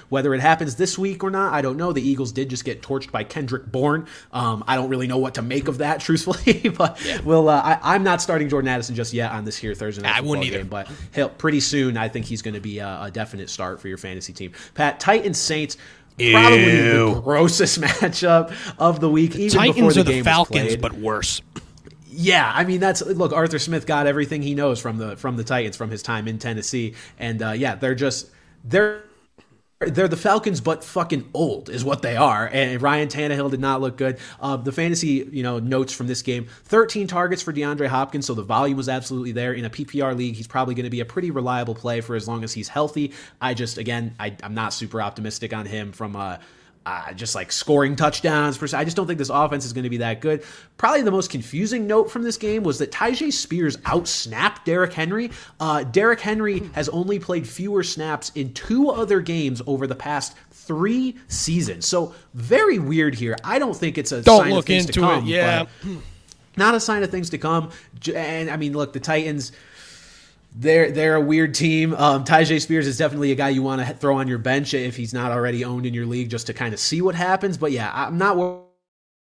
Whether 0.09 0.35
it 0.35 0.41
happens 0.41 0.76
this 0.76 0.99
week 0.99 1.22
or 1.22 1.31
not, 1.31 1.53
I 1.53 1.62
don't 1.62 1.76
know. 1.76 1.93
The 1.93 2.07
Eagles 2.07 2.33
did 2.33 2.51
just 2.51 2.64
get 2.64 2.83
torched 2.83 3.11
by 3.11 3.24
Kendrick 3.24 3.70
Bourne. 3.70 4.07
Um, 4.33 4.64
I 4.66 4.76
don't 4.76 4.89
really 4.89 5.07
know 5.07 5.18
what 5.18 5.35
to 5.35 5.43
make 5.43 5.68
of 5.68 5.79
that, 5.79 6.01
truthfully. 6.09 6.68
but 6.76 7.01
well, 7.24 7.49
uh, 7.49 7.61
I, 7.62 7.95
I'm 7.95 8.03
not 8.03 8.20
starting 8.22 8.49
Jordan 8.49 8.68
Addison 8.68 8.95
just 8.95 9.12
yet 9.12 9.33
on 9.33 9.45
this 9.45 9.57
here 9.57 9.74
Thursday 9.74 10.03
night 10.03 10.16
I 10.16 10.20
wouldn't 10.20 10.47
either. 10.47 10.59
game. 10.59 10.68
But 10.68 10.91
he'll, 11.14 11.29
pretty 11.29 11.61
soon, 11.61 11.97
I 11.97 12.09
think 12.09 12.26
he's 12.26 12.43
going 12.43 12.55
to 12.55 12.61
be 12.61 12.79
a, 12.79 13.03
a 13.03 13.11
definite 13.11 13.51
start 13.51 13.81
for 13.81 13.89
your 13.89 13.99
fantasy 13.99 14.33
team. 14.33 14.53
Pat, 14.74 15.01
Titans 15.01 15.39
Saints. 15.39 15.76
Probably 16.18 16.64
Ew. 16.64 17.14
the 17.14 17.20
grossest 17.20 17.81
matchup 17.81 18.53
of 18.76 18.99
the 18.99 19.09
week. 19.09 19.37
Even 19.37 19.47
before 19.47 19.61
Titans 19.61 19.95
the 19.95 20.01
are 20.01 20.05
the 20.05 20.12
game 20.12 20.24
Falcons, 20.24 20.76
but 20.76 20.93
worse. 20.95 21.43
Yeah, 22.11 22.51
I 22.53 22.64
mean 22.64 22.81
that's 22.81 23.01
look. 23.01 23.33
Arthur 23.33 23.61
Smith 23.61 23.87
got 23.87 24.09
everything 24.09 24.43
he 24.43 24.57
knows 24.57 24.81
from 24.81 24.99
the 24.99 25.16
from 25.16 25.37
the 25.37 25.45
Titans 25.45 25.76
from 25.76 25.89
his 25.89 26.03
time 26.03 26.26
in 26.26 26.41
Tennessee, 26.41 26.95
and 27.20 27.41
uh, 27.41 27.51
yeah, 27.53 27.76
they're 27.76 27.95
just 27.95 28.31
they're 28.64 29.05
they're 29.81 30.09
the 30.09 30.16
Falcons, 30.16 30.61
but 30.61 30.83
fucking 30.83 31.29
old 31.33 31.70
is 31.70 31.85
what 31.85 32.03
they 32.03 32.16
are. 32.16 32.51
And 32.53 32.83
Ryan 32.83 33.09
Tannehill 33.09 33.51
did 33.53 33.61
not 33.61 33.81
look 33.81 33.97
good. 33.97 34.18
Uh, 34.41 34.57
the 34.57 34.72
fantasy 34.72 35.29
you 35.31 35.45
know 35.45 35.61
notes 35.61 35.93
from 35.93 36.09
this 36.09 36.22
game: 36.22 36.49
13 36.64 37.07
targets 37.07 37.43
for 37.43 37.53
DeAndre 37.53 37.87
Hopkins, 37.87 38.26
so 38.26 38.35
the 38.35 38.43
volume 38.43 38.76
was 38.76 38.89
absolutely 38.89 39.31
there. 39.31 39.53
In 39.53 39.64
a 39.64 39.70
PPR 39.70 40.16
league, 40.16 40.35
he's 40.35 40.49
probably 40.49 40.74
going 40.74 40.85
to 40.85 40.91
be 40.91 41.01
a 41.01 41.05
pretty 41.05 41.31
reliable 41.31 41.76
play 41.76 42.01
for 42.01 42.16
as 42.16 42.26
long 42.26 42.43
as 42.43 42.53
he's 42.53 42.68
healthy. 42.68 43.12
I 43.41 43.55
just 43.55 43.79
again, 43.79 44.16
I, 44.18 44.37
I'm 44.43 44.55
not 44.55 44.72
super 44.72 45.01
optimistic 45.01 45.53
on 45.53 45.64
him 45.64 45.93
from 45.93 46.16
a 46.16 46.41
uh, 46.89 47.12
just 47.12 47.34
like 47.34 47.53
scoring 47.53 47.97
touchdowns. 47.97 48.57
per 48.57 48.66
se. 48.66 48.78
I 48.78 48.84
just 48.84 48.97
don't 48.97 49.07
think 49.07 49.18
this 49.18 49.28
offense 49.28 49.64
is 49.66 49.72
going 49.74 49.84
to 49.84 49.91
be 49.91 49.99
that 49.99 50.20
good. 50.20 50.43
Probably 50.78 51.03
the 51.03 51.11
most 51.11 51.30
confusing 51.30 51.86
note 51.86 52.11
from 52.11 52.22
this 52.22 52.36
game 52.39 52.62
was 52.62 52.78
that 52.78 52.91
Tyjae 52.91 53.32
Spears 53.32 53.76
outsnapped 53.78 54.64
Derrick 54.64 54.93
Henry. 54.95 55.30
Uh, 55.61 55.84
Derrick 55.84 56.20
Henry 56.20 56.61
has 56.72 56.89
only 56.89 57.18
played 57.18 57.47
fewer 57.47 57.82
snaps 57.82 58.32
in 58.34 58.55
two 58.55 58.89
other 58.91 59.20
games 59.20 59.61
over 59.66 59.86
the 59.86 59.95
past 59.95 60.34
three 60.51 61.16
seasons. 61.28 61.86
So 61.86 62.14
very 62.34 62.78
weird 62.78 63.14
here. 63.14 63.36
I 63.45 63.59
don't 63.59 63.76
think 63.76 63.99
it's 63.99 64.12
a 64.12 64.22
Don't 64.22 64.43
sign 64.43 64.51
look 64.51 64.61
of 64.61 64.64
things 64.66 64.86
into 64.86 64.93
to 64.95 65.01
come. 65.01 65.24
it. 65.24 65.28
Yeah. 65.28 65.66
not 66.57 66.74
a 66.74 66.80
sign 66.80 67.03
of 67.03 67.11
things 67.11 67.30
to 67.30 67.39
come. 67.39 67.70
And 68.14 68.51
I 68.51 68.57
mean, 68.57 68.72
look, 68.72 68.93
the 68.93 69.01
Titans. 69.01 69.53
They're 70.57 70.91
they're 70.91 71.15
a 71.15 71.21
weird 71.21 71.55
team. 71.55 71.95
Um, 71.95 72.25
Tyjae 72.25 72.61
Spears 72.61 72.87
is 72.87 72.99
definitely 72.99 73.31
a 73.33 73.37
guy 73.37 73.51
you 73.51 73.63
want 73.63 73.87
to 73.87 73.95
throw 73.95 74.17
on 74.17 74.27
your 74.29 74.39
bench 74.39 74.75
if 74.75 74.97
he's 74.97 75.15
not 75.15 75.31
already 75.31 75.65
owned 75.65 75.87
in 75.87 75.95
your 75.95 76.07
league, 76.07 76.31
just 76.31 76.47
to 76.49 76.55
kind 76.55 76.75
of 76.75 76.81
see 76.81 77.01
what 77.03 77.15
happens. 77.15 77.57
But 77.59 77.71
yeah, 77.71 77.91
I'm 77.95 78.19
not 78.19 78.37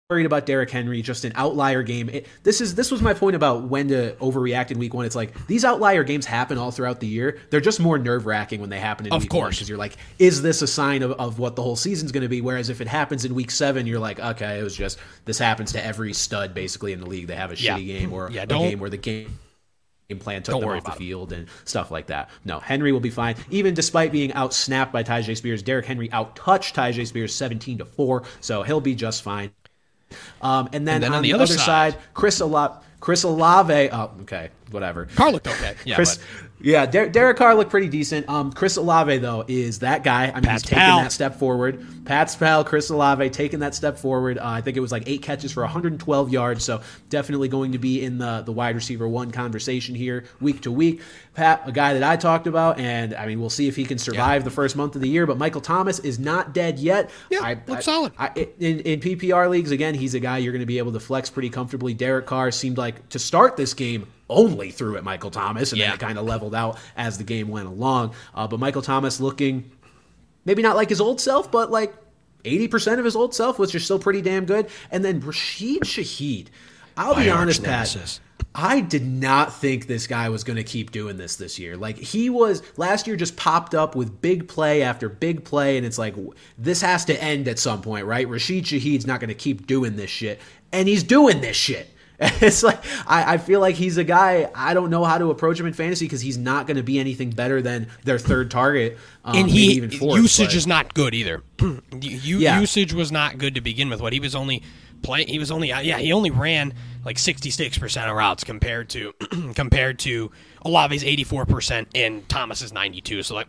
worried 0.10 0.26
about 0.26 0.46
Derrick 0.46 0.70
Henry. 0.70 1.02
Just 1.02 1.26
an 1.26 1.34
outlier 1.36 1.84
game. 1.84 2.08
It, 2.08 2.28
this 2.44 2.62
is 2.62 2.76
this 2.76 2.92
was 2.92 3.02
my 3.02 3.14
point 3.14 3.36
about 3.36 3.64
when 3.64 3.90
to 3.90 4.14
overreact 4.22 4.72
in 4.72 4.80
week 4.80 4.94
one. 4.94 5.06
It's 5.06 5.18
like 5.18 5.34
these 5.48 5.66
outlier 5.66 6.06
games 6.06 6.26
happen 6.26 6.58
all 6.58 6.72
throughout 6.72 7.02
the 7.02 7.08
year. 7.08 7.40
They're 7.50 7.60
just 7.60 7.82
more 7.82 7.98
nerve 7.98 8.26
wracking 8.26 8.62
when 8.62 8.70
they 8.70 8.80
happen 8.80 9.08
in 9.08 9.12
Of 9.12 9.24
week 9.24 9.30
course. 9.30 9.56
because 9.58 9.68
you're 9.68 9.78
like, 9.78 9.98
is 10.20 10.42
this 10.42 10.62
a 10.62 10.68
sign 10.68 11.04
of, 11.04 11.12
of 11.14 11.40
what 11.40 11.58
the 11.58 11.62
whole 11.64 11.76
season's 11.76 12.14
going 12.14 12.24
to 12.24 12.30
be? 12.30 12.40
Whereas 12.40 12.70
if 12.70 12.80
it 12.80 12.88
happens 12.88 13.26
in 13.26 13.36
week 13.36 13.52
seven, 13.52 13.86
you're 13.86 14.00
like, 14.00 14.20
okay, 14.22 14.60
it 14.60 14.64
was 14.64 14.78
just 14.78 14.98
this 15.26 15.40
happens 15.40 15.74
to 15.74 15.84
every 15.86 16.14
stud 16.14 16.54
basically 16.54 16.94
in 16.94 17.02
the 17.02 17.08
league. 17.08 17.28
They 17.28 17.36
have 17.36 17.52
a 17.52 17.56
Yeah. 17.58 17.76
shitty 17.78 17.88
game 17.88 18.14
or 18.14 18.30
Yeah, 18.32 18.44
a 18.44 18.46
game 18.48 18.80
where 18.80 18.90
the 18.90 18.96
game 18.98 19.38
plan 20.16 20.42
took 20.42 20.54
Don't 20.54 20.62
them 20.62 20.78
off 20.78 20.86
the 20.86 20.92
field 20.92 21.34
and 21.34 21.48
stuff 21.66 21.92
like 21.92 22.08
that. 22.08 22.30
No, 22.46 22.60
Henry 22.60 22.92
will 22.92 23.02
be 23.02 23.10
fine. 23.10 23.36
Even 23.50 23.74
despite 23.74 24.12
being 24.12 24.32
out 24.34 24.54
snapped 24.54 24.94
by 24.94 25.04
Tyjae 25.04 25.36
Spears, 25.36 25.62
Derrick 25.62 25.86
Henry 25.86 26.10
out 26.12 26.36
touched 26.36 26.76
Tyjae 26.76 27.06
Spears 27.06 27.36
17 27.36 27.80
to 27.80 27.86
4, 27.86 28.24
so 28.40 28.64
he'll 28.64 28.80
be 28.82 28.96
just 28.96 29.22
fine. 29.22 29.52
Um, 30.42 30.70
and 30.72 30.88
then, 30.88 30.96
And 30.96 31.04
then 31.04 31.14
on, 31.14 31.24
the, 31.24 31.34
other, 31.34 31.46
side, 31.48 31.98
Chris 32.14 32.40
Olave, 32.40 32.76
Chris 33.02 33.24
Olave, 33.24 33.90
oh, 33.92 34.12
okay, 34.22 34.50
whatever. 34.72 35.06
Carr 35.16 35.32
looked 35.32 35.48
okay. 35.48 35.76
Yeah, 35.86 35.96
Chris, 35.96 36.20
yeah, 36.62 36.86
Der- 36.86 37.10
Derek 37.10 37.38
Carr 37.38 37.56
looked 37.56 37.70
pretty 37.70 37.90
decent. 37.90 38.28
Um, 38.30 38.52
Chris 38.52 38.78
Olave 38.78 39.18
though 39.18 39.44
is 39.48 39.80
that 39.80 40.04
guy. 40.04 40.28
I 40.30 40.36
mean, 40.36 40.44
Pat's 40.44 40.64
he's 40.64 40.70
taking 40.70 40.78
pal. 40.78 41.00
that 41.00 41.12
step 41.12 41.36
forward. 41.36 41.86
Pat's 42.08 42.36
pal, 42.38 42.64
Chris 42.64 42.90
Olave, 42.90 43.30
taking 43.32 43.60
that 43.60 43.76
step 43.76 43.98
forward. 43.98 44.38
Uh, 44.38 44.44
I 44.46 44.62
think 44.62 44.78
it 44.78 44.80
was 44.80 44.92
like 44.94 45.04
eight 45.08 45.22
catches 45.22 45.52
for 45.52 45.62
112 45.62 46.30
yards. 46.32 46.64
So 46.64 46.82
definitely 47.10 47.50
going 47.50 47.74
to 47.74 47.78
be 47.78 48.02
in 48.04 48.18
the 48.18 48.42
the 48.46 48.52
wide 48.54 48.76
receiver 48.76 49.08
one 49.08 49.30
conversation 49.32 49.94
here 49.94 50.24
week 50.40 50.62
to 50.62 50.72
week. 50.72 51.02
Pat, 51.34 51.62
a 51.66 51.72
guy 51.72 51.94
that 51.94 52.04
I 52.04 52.16
talked 52.16 52.48
about, 52.48 52.80
and 52.80 53.14
I 53.14 53.28
mean, 53.28 53.40
we'll 53.40 53.50
see 53.52 53.68
if 53.68 53.76
he 53.76 53.84
can 53.86 53.98
survive 54.00 54.44
the 54.44 54.50
first 54.50 54.76
month 54.76 54.96
of 54.96 55.02
the 55.02 55.10
year. 55.10 55.28
But 55.28 55.38
Michael 55.38 55.62
Thomas 55.62 56.00
is 56.00 56.18
not 56.18 56.54
dead 56.54 56.80
yet. 56.80 57.12
Yeah, 57.30 57.42
I, 57.44 57.54
looks 57.68 57.88
I- 57.88 57.92
solid. 57.92 58.14
I, 58.18 58.30
in, 58.60 58.80
in 58.80 59.00
PPR 59.02 59.50
leagues, 59.50 59.72
again, 59.72 59.94
he's 59.94 60.14
a 60.16 60.20
guy 60.20 60.38
you're 60.40 60.54
going 60.54 60.62
to 60.62 60.66
be 60.66 60.78
able 60.80 60.94
to 60.94 61.00
flex 61.00 61.30
pretty 61.30 61.50
comfortably. 61.50 61.94
Derek 61.94 62.26
Carr 62.26 62.50
seemed 62.52 62.78
like 62.78 63.10
to 63.10 63.20
start 63.20 63.58
this 63.58 63.74
game 63.74 64.08
only 64.30 64.72
threw 64.72 64.98
at 64.98 65.04
Michael 65.06 65.32
Thomas, 65.32 65.72
and 65.72 65.80
Yeah. 65.80 65.88
then 65.88 65.96
it 65.96 66.00
kind 66.02 66.18
of 66.18 66.26
leveled 66.26 66.54
out 66.56 66.78
as 66.98 67.18
the 67.18 67.24
game 67.24 67.48
went 67.48 67.68
along. 67.68 68.14
Uh, 68.36 68.46
but 68.48 68.60
Michael 68.60 68.82
Thomas 68.82 69.22
looking 69.22 69.72
maybe 70.48 70.64
not 70.64 70.76
like 70.76 70.90
his 70.90 71.00
old 71.00 71.22
self, 71.22 71.52
but 71.52 71.70
like 71.70 71.94
80% 72.44 72.98
of 72.98 73.06
his 73.06 73.16
old 73.16 73.36
self, 73.36 73.60
which 73.60 73.76
is 73.76 73.84
still 73.84 74.00
pretty 74.00 74.24
damn 74.24 74.46
good. 74.46 74.68
And 74.90 75.06
then 75.06 75.20
Rashid 75.20 75.82
Shaheed. 75.82 76.48
I'll 76.96 77.14
be 77.14 77.30
honest, 77.30 77.64
Pat. 77.64 78.20
I 78.56 78.82
did 78.82 79.06
not 79.06 79.54
think 79.54 79.86
this 79.86 80.08
guy 80.08 80.30
was 80.30 80.44
going 80.44 80.56
to 80.58 80.64
keep 80.64 80.92
doing 80.92 81.18
this 81.18 81.36
this 81.36 81.60
year. 81.60 81.78
Like 81.78 81.98
he 81.98 82.32
was 82.32 82.64
last 82.76 83.06
year, 83.06 83.16
just 83.16 83.38
popped 83.38 83.76
up 83.76 83.96
with 83.96 84.20
big 84.20 84.48
play 84.48 84.82
after 84.82 85.10
big 85.10 85.44
play, 85.44 85.78
and 85.78 85.86
it's 85.86 86.00
like 86.00 86.16
this 86.58 86.82
has 86.82 87.06
to 87.06 87.24
end 87.24 87.48
at 87.48 87.60
some 87.60 87.84
point, 87.84 88.08
right? 88.08 88.28
Rashid 88.28 88.64
Shaheed's 88.64 89.06
not 89.06 89.20
going 89.20 89.28
to 89.28 89.36
keep 89.36 89.68
doing 89.68 89.96
this 89.96 90.10
shit, 90.10 90.40
and 90.72 90.88
he's 90.88 91.04
doing 91.04 91.42
this 91.42 91.56
shit. 91.56 91.88
It's 92.42 92.64
like 92.64 92.84
I, 93.06 93.36
I 93.36 93.38
feel 93.38 93.60
like 93.60 93.76
he's 93.76 93.98
a 93.98 94.04
guy 94.04 94.50
I 94.56 94.74
don't 94.74 94.90
know 94.90 95.04
how 95.04 95.18
to 95.20 95.30
approach 95.30 95.60
him 95.60 95.68
in 95.68 95.74
fantasy 95.74 96.06
because 96.06 96.22
he's 96.22 96.38
not 96.38 96.66
going 96.66 96.78
to 96.78 96.84
be 96.84 96.98
anything 97.00 97.30
better 97.30 97.62
than 97.62 97.88
their 98.06 98.18
third 98.18 98.50
target, 98.50 98.98
um, 99.24 99.36
and 99.36 99.50
he 99.50 99.74
even 99.74 99.92
fourth. 99.92 100.22
usage 100.22 100.48
but- 100.48 100.56
is 100.56 100.66
not 100.68 100.94
good 100.94 101.14
either. 101.14 101.44
you, 102.02 102.40
Yeah. 102.40 102.60
Usage 102.60 102.94
was 102.94 103.12
not 103.12 103.38
good 103.38 103.56
to 103.56 103.62
begin 103.62 103.90
with. 103.90 104.02
What 104.02 104.14
he 104.14 104.20
was 104.20 104.34
only 104.34 104.64
play, 105.04 105.26
he 105.26 105.38
was 105.38 105.52
only 105.52 105.68
yeah 105.68 105.98
he 106.00 106.12
only 106.12 106.32
ran 106.32 106.74
like 107.06 107.20
sixty 107.20 107.52
six 107.52 107.78
percent 107.78 108.10
of 108.10 108.16
routes 108.18 108.44
compared 108.44 108.90
to 108.90 109.14
compared 109.56 110.00
to 110.00 110.32
Olave's 110.66 111.04
eighty 111.04 111.24
four 111.24 111.46
percent 111.46 111.88
and 111.94 112.28
Thomas's 112.28 112.74
ninety 112.74 113.00
two. 113.02 113.22
So 113.22 113.36
like 113.36 113.48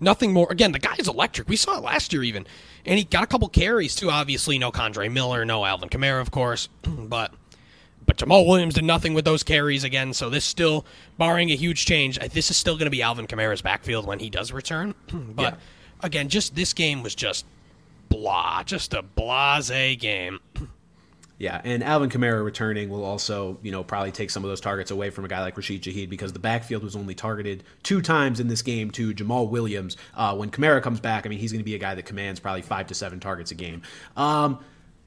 nothing 0.00 0.32
more. 0.32 0.50
Again, 0.50 0.72
the 0.72 0.78
guy's 0.78 1.08
electric. 1.08 1.48
We 1.48 1.56
saw 1.56 1.76
it 1.78 1.82
last 1.82 2.12
year 2.12 2.22
even, 2.22 2.46
and 2.84 2.98
he 2.98 3.04
got 3.04 3.22
a 3.22 3.26
couple 3.26 3.48
carries 3.48 3.94
too. 3.94 4.10
Obviously, 4.10 4.58
no 4.58 4.70
Kendre 4.72 5.10
Miller, 5.12 5.44
no 5.44 5.64
Alvin 5.64 5.88
Kamara, 5.88 6.20
of 6.20 6.30
course, 6.30 6.68
but. 6.86 7.32
But 8.04 8.18
Jamaal 8.18 8.46
Williams 8.46 8.74
did 8.74 8.84
nothing 8.84 9.14
with 9.14 9.24
those 9.24 9.42
carries 9.42 9.82
again, 9.82 10.12
so 10.12 10.30
this 10.30 10.44
still, 10.44 10.86
barring 11.18 11.50
a 11.50 11.56
huge 11.56 11.86
change, 11.86 12.20
this 12.20 12.52
is 12.52 12.56
still 12.56 12.74
going 12.76 12.84
to 12.86 12.90
be 12.90 13.02
Alvin 13.02 13.26
Kamara's 13.26 13.62
backfield 13.62 14.06
when 14.06 14.20
he 14.20 14.30
does 14.30 14.52
return. 14.52 14.94
but 15.12 15.54
Yeah. 15.54 15.54
again, 16.04 16.28
just 16.28 16.54
this 16.54 16.72
game 16.72 17.02
was 17.02 17.16
just 17.16 17.44
blah, 18.08 18.62
just 18.62 18.94
a 18.94 19.02
blase 19.02 19.96
game. 19.98 20.38
Yeah, 21.38 21.60
and 21.64 21.84
Alvin 21.84 22.08
Kamara 22.08 22.42
returning 22.42 22.88
will 22.88 23.04
also, 23.04 23.58
you 23.62 23.70
know, 23.70 23.84
probably 23.84 24.10
take 24.10 24.30
some 24.30 24.42
of 24.42 24.48
those 24.48 24.60
targets 24.60 24.90
away 24.90 25.10
from 25.10 25.26
a 25.26 25.28
guy 25.28 25.40
like 25.40 25.56
Rashid 25.56 25.82
Shaheed 25.82 26.08
because 26.08 26.32
the 26.32 26.38
backfield 26.38 26.82
was 26.82 26.96
only 26.96 27.14
targeted 27.14 27.62
two 27.82 28.00
times 28.00 28.40
in 28.40 28.48
this 28.48 28.62
game 28.62 28.90
to 28.92 29.12
Jamaal 29.12 29.50
Williams. 29.50 29.98
Uh, 30.14 30.34
when 30.34 30.50
Kamara 30.50 30.82
comes 30.82 30.98
back, 30.98 31.26
I 31.26 31.28
mean, 31.28 31.38
he's 31.38 31.52
going 31.52 31.60
to 31.60 31.64
be 31.64 31.74
a 31.74 31.78
guy 31.78 31.94
that 31.94 32.06
commands 32.06 32.40
probably 32.40 32.62
five 32.62 32.86
to 32.86 32.94
seven 32.94 33.20
targets 33.20 33.50
a 33.50 33.54
game. 33.54 33.82
Um, 34.16 34.60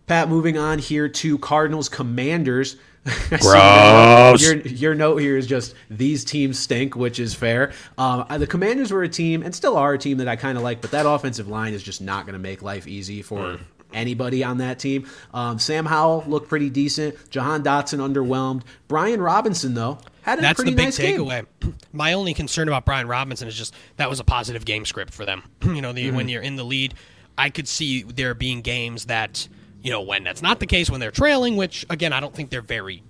Pat, 0.05 0.29
moving 0.29 0.57
on 0.57 0.77
here 0.77 1.09
to 1.09 1.37
Cardinals 1.39 1.89
Commanders. 1.89 2.75
Gross. 3.29 4.41
your, 4.41 4.57
your 4.57 4.93
note 4.93 5.17
here 5.17 5.37
is 5.37 5.47
just 5.47 5.73
these 5.89 6.23
teams 6.23 6.59
stink, 6.59 6.95
which 6.95 7.19
is 7.19 7.33
fair. 7.33 7.71
Um, 7.97 8.25
the 8.37 8.45
Commanders 8.45 8.91
were 8.91 9.03
a 9.03 9.09
team 9.09 9.41
and 9.41 9.55
still 9.55 9.77
are 9.77 9.93
a 9.93 9.97
team 9.97 10.17
that 10.17 10.27
I 10.27 10.35
kind 10.35 10.57
of 10.57 10.63
like, 10.63 10.81
but 10.81 10.91
that 10.91 11.07
offensive 11.07 11.47
line 11.47 11.73
is 11.73 11.81
just 11.81 12.01
not 12.01 12.25
going 12.25 12.33
to 12.33 12.39
make 12.39 12.61
life 12.61 12.87
easy 12.87 13.23
for. 13.23 13.39
Mm. 13.39 13.59
Anybody 13.93 14.43
on 14.43 14.59
that 14.59 14.77
team. 14.77 15.07
Um, 15.33 15.57
Sam 15.57 15.85
Howell 15.85 16.25
looked 16.27 16.47
pretty 16.47 16.69
decent. 16.69 17.29
Jahan 17.31 17.63
Dotson 17.63 17.99
underwhelmed. 17.99 18.61
Brian 18.87 19.21
Robinson, 19.21 19.73
though, 19.73 19.97
had 20.21 20.39
a 20.39 20.41
That's 20.41 20.57
pretty 20.57 20.71
the 20.71 20.77
big 20.77 20.85
nice 20.85 20.99
takeaway. 20.99 21.45
My 21.93 22.13
only 22.13 22.33
concern 22.33 22.67
about 22.67 22.85
Brian 22.85 23.07
Robinson 23.07 23.47
is 23.47 23.57
just 23.57 23.73
that 23.97 24.09
was 24.09 24.19
a 24.19 24.23
positive 24.23 24.63
game 24.63 24.85
script 24.85 25.13
for 25.13 25.25
them. 25.25 25.43
you 25.63 25.81
know, 25.81 25.91
the, 25.91 26.07
mm-hmm. 26.07 26.15
when 26.15 26.29
you're 26.29 26.43
in 26.43 26.55
the 26.55 26.63
lead, 26.63 26.93
I 27.37 27.49
could 27.49 27.67
see 27.67 28.03
there 28.03 28.33
being 28.35 28.61
games 28.61 29.05
that 29.05 29.47
you 29.81 29.91
know 29.91 30.01
when 30.01 30.23
that's 30.23 30.41
not 30.41 30.59
the 30.59 30.67
case 30.67 30.89
when 30.89 30.99
they're 30.99 31.09
trailing. 31.09 31.55
Which 31.55 31.85
again, 31.89 32.13
I 32.13 32.19
don't 32.19 32.33
think 32.33 32.51
they're 32.51 32.61
very 32.61 33.01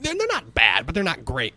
they're, 0.00 0.14
they're 0.14 0.26
not 0.26 0.54
bad, 0.54 0.86
but 0.86 0.94
they're 0.94 1.04
not 1.04 1.24
great. 1.24 1.54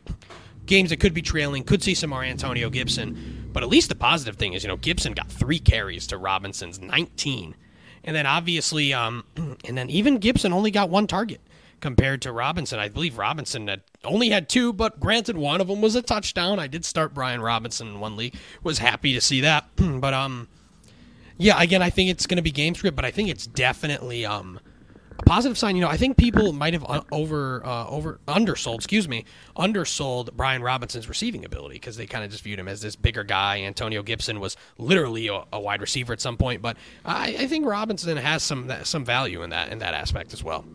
Games 0.65 0.91
that 0.91 1.01
could 1.01 1.13
be 1.13 1.21
trailing, 1.21 1.63
could 1.63 1.83
see 1.83 1.93
some 1.93 2.11
more 2.11 2.23
Antonio 2.23 2.69
Gibson. 2.69 3.49
But 3.51 3.63
at 3.63 3.69
least 3.69 3.89
the 3.89 3.95
positive 3.95 4.37
thing 4.37 4.53
is, 4.53 4.63
you 4.63 4.67
know, 4.67 4.77
Gibson 4.77 5.13
got 5.13 5.29
three 5.29 5.59
carries 5.59 6.07
to 6.07 6.17
Robinson's 6.17 6.79
19. 6.79 7.55
And 8.03 8.15
then 8.15 8.25
obviously, 8.25 8.93
um, 8.93 9.23
and 9.35 9.77
then 9.77 9.89
even 9.89 10.17
Gibson 10.17 10.53
only 10.53 10.71
got 10.71 10.89
one 10.89 11.07
target 11.07 11.41
compared 11.79 12.21
to 12.21 12.31
Robinson. 12.31 12.79
I 12.79 12.89
believe 12.89 13.17
Robinson 13.17 13.67
had 13.67 13.81
only 14.03 14.29
had 14.29 14.47
two, 14.49 14.71
but 14.73 14.99
granted, 14.99 15.37
one 15.37 15.61
of 15.61 15.67
them 15.67 15.81
was 15.81 15.95
a 15.95 16.01
touchdown. 16.01 16.59
I 16.59 16.67
did 16.67 16.85
start 16.85 17.13
Brian 17.13 17.41
Robinson 17.41 17.87
in 17.87 17.99
one 17.99 18.15
league. 18.15 18.35
Was 18.63 18.79
happy 18.79 19.13
to 19.13 19.21
see 19.21 19.41
that. 19.41 19.65
but 19.75 20.13
um, 20.13 20.47
yeah, 21.37 21.61
again, 21.61 21.81
I 21.81 21.89
think 21.89 22.09
it's 22.09 22.25
going 22.25 22.37
to 22.37 22.43
be 22.43 22.51
game 22.51 22.75
script, 22.75 22.95
but 22.95 23.05
I 23.05 23.11
think 23.11 23.29
it's 23.29 23.47
definitely 23.47 24.25
um 24.25 24.59
positive 25.23 25.57
sign. 25.57 25.75
You 25.75 25.81
know, 25.81 25.89
I 25.89 25.97
think 25.97 26.17
people 26.17 26.53
might 26.53 26.73
have 26.73 26.85
over 27.11 27.65
uh, 27.65 27.87
over 27.87 28.19
undersold, 28.27 28.75
excuse 28.75 29.07
me, 29.07 29.25
undersold 29.55 30.33
Brian 30.33 30.61
Robinson's 30.61 31.09
receiving 31.09 31.45
ability 31.45 31.75
because 31.75 31.97
they 31.97 32.05
kind 32.05 32.23
of 32.23 32.31
just 32.31 32.43
viewed 32.43 32.59
him 32.59 32.67
as 32.67 32.81
this 32.81 32.95
bigger 32.95 33.23
guy. 33.23 33.61
Antonio 33.61 34.03
Gibson 34.03 34.39
was 34.39 34.57
literally 34.77 35.27
a, 35.27 35.43
a 35.51 35.59
wide 35.59 35.81
receiver 35.81 36.13
at 36.13 36.21
some 36.21 36.37
point, 36.37 36.61
but 36.61 36.77
I, 37.05 37.35
I 37.39 37.47
think 37.47 37.65
Robinson 37.65 38.17
has 38.17 38.43
some 38.43 38.71
some 38.83 39.05
value 39.05 39.43
in 39.43 39.49
that 39.51 39.71
in 39.71 39.79
that 39.79 39.93
aspect 39.93 40.33
as 40.33 40.43
well. 40.43 40.65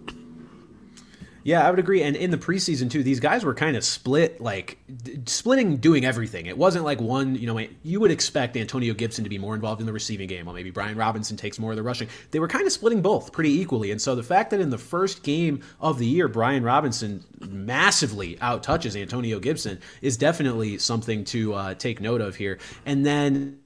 Yeah, 1.48 1.66
I 1.66 1.70
would 1.70 1.78
agree. 1.78 2.02
And 2.02 2.14
in 2.14 2.30
the 2.30 2.36
preseason 2.36 2.90
too, 2.90 3.02
these 3.02 3.20
guys 3.20 3.42
were 3.42 3.54
kind 3.54 3.74
of 3.74 3.82
split, 3.82 4.38
like 4.38 4.76
d- 5.02 5.20
splitting, 5.24 5.78
doing 5.78 6.04
everything. 6.04 6.44
It 6.44 6.58
wasn't 6.58 6.84
like 6.84 7.00
one. 7.00 7.36
You 7.36 7.46
know, 7.46 7.66
you 7.82 8.00
would 8.00 8.10
expect 8.10 8.54
Antonio 8.54 8.92
Gibson 8.92 9.24
to 9.24 9.30
be 9.30 9.38
more 9.38 9.54
involved 9.54 9.80
in 9.80 9.86
the 9.86 9.92
receiving 9.94 10.28
game, 10.28 10.44
while 10.44 10.54
maybe 10.54 10.70
Brian 10.70 10.98
Robinson 10.98 11.38
takes 11.38 11.58
more 11.58 11.70
of 11.70 11.78
the 11.78 11.82
rushing. 11.82 12.06
They 12.32 12.38
were 12.38 12.48
kind 12.48 12.66
of 12.66 12.72
splitting 12.72 13.00
both 13.00 13.32
pretty 13.32 13.58
equally. 13.62 13.90
And 13.90 13.98
so 13.98 14.14
the 14.14 14.22
fact 14.22 14.50
that 14.50 14.60
in 14.60 14.68
the 14.68 14.76
first 14.76 15.22
game 15.22 15.62
of 15.80 15.98
the 15.98 16.04
year, 16.04 16.28
Brian 16.28 16.64
Robinson 16.64 17.24
massively 17.40 18.38
out 18.42 18.62
touches 18.62 18.94
Antonio 18.94 19.40
Gibson 19.40 19.80
is 20.02 20.18
definitely 20.18 20.76
something 20.76 21.24
to 21.24 21.54
uh, 21.54 21.72
take 21.72 21.98
note 22.02 22.20
of 22.20 22.36
here. 22.36 22.58
And 22.84 23.06
then 23.06 23.60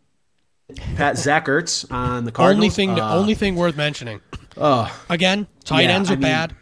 Pat 0.94 1.18
Zach 1.18 1.46
Ertz 1.46 1.90
on 1.90 2.26
the 2.26 2.30
Cardinals. 2.30 2.58
Only 2.58 2.70
thing, 2.70 3.00
uh, 3.00 3.16
only 3.16 3.34
thing 3.34 3.56
worth 3.56 3.76
mentioning. 3.76 4.20
Uh, 4.56 4.88
Again, 5.10 5.48
tight 5.64 5.86
yeah, 5.86 5.96
ends 5.96 6.10
are 6.10 6.12
I 6.12 6.16
mean, 6.16 6.22
bad 6.22 6.54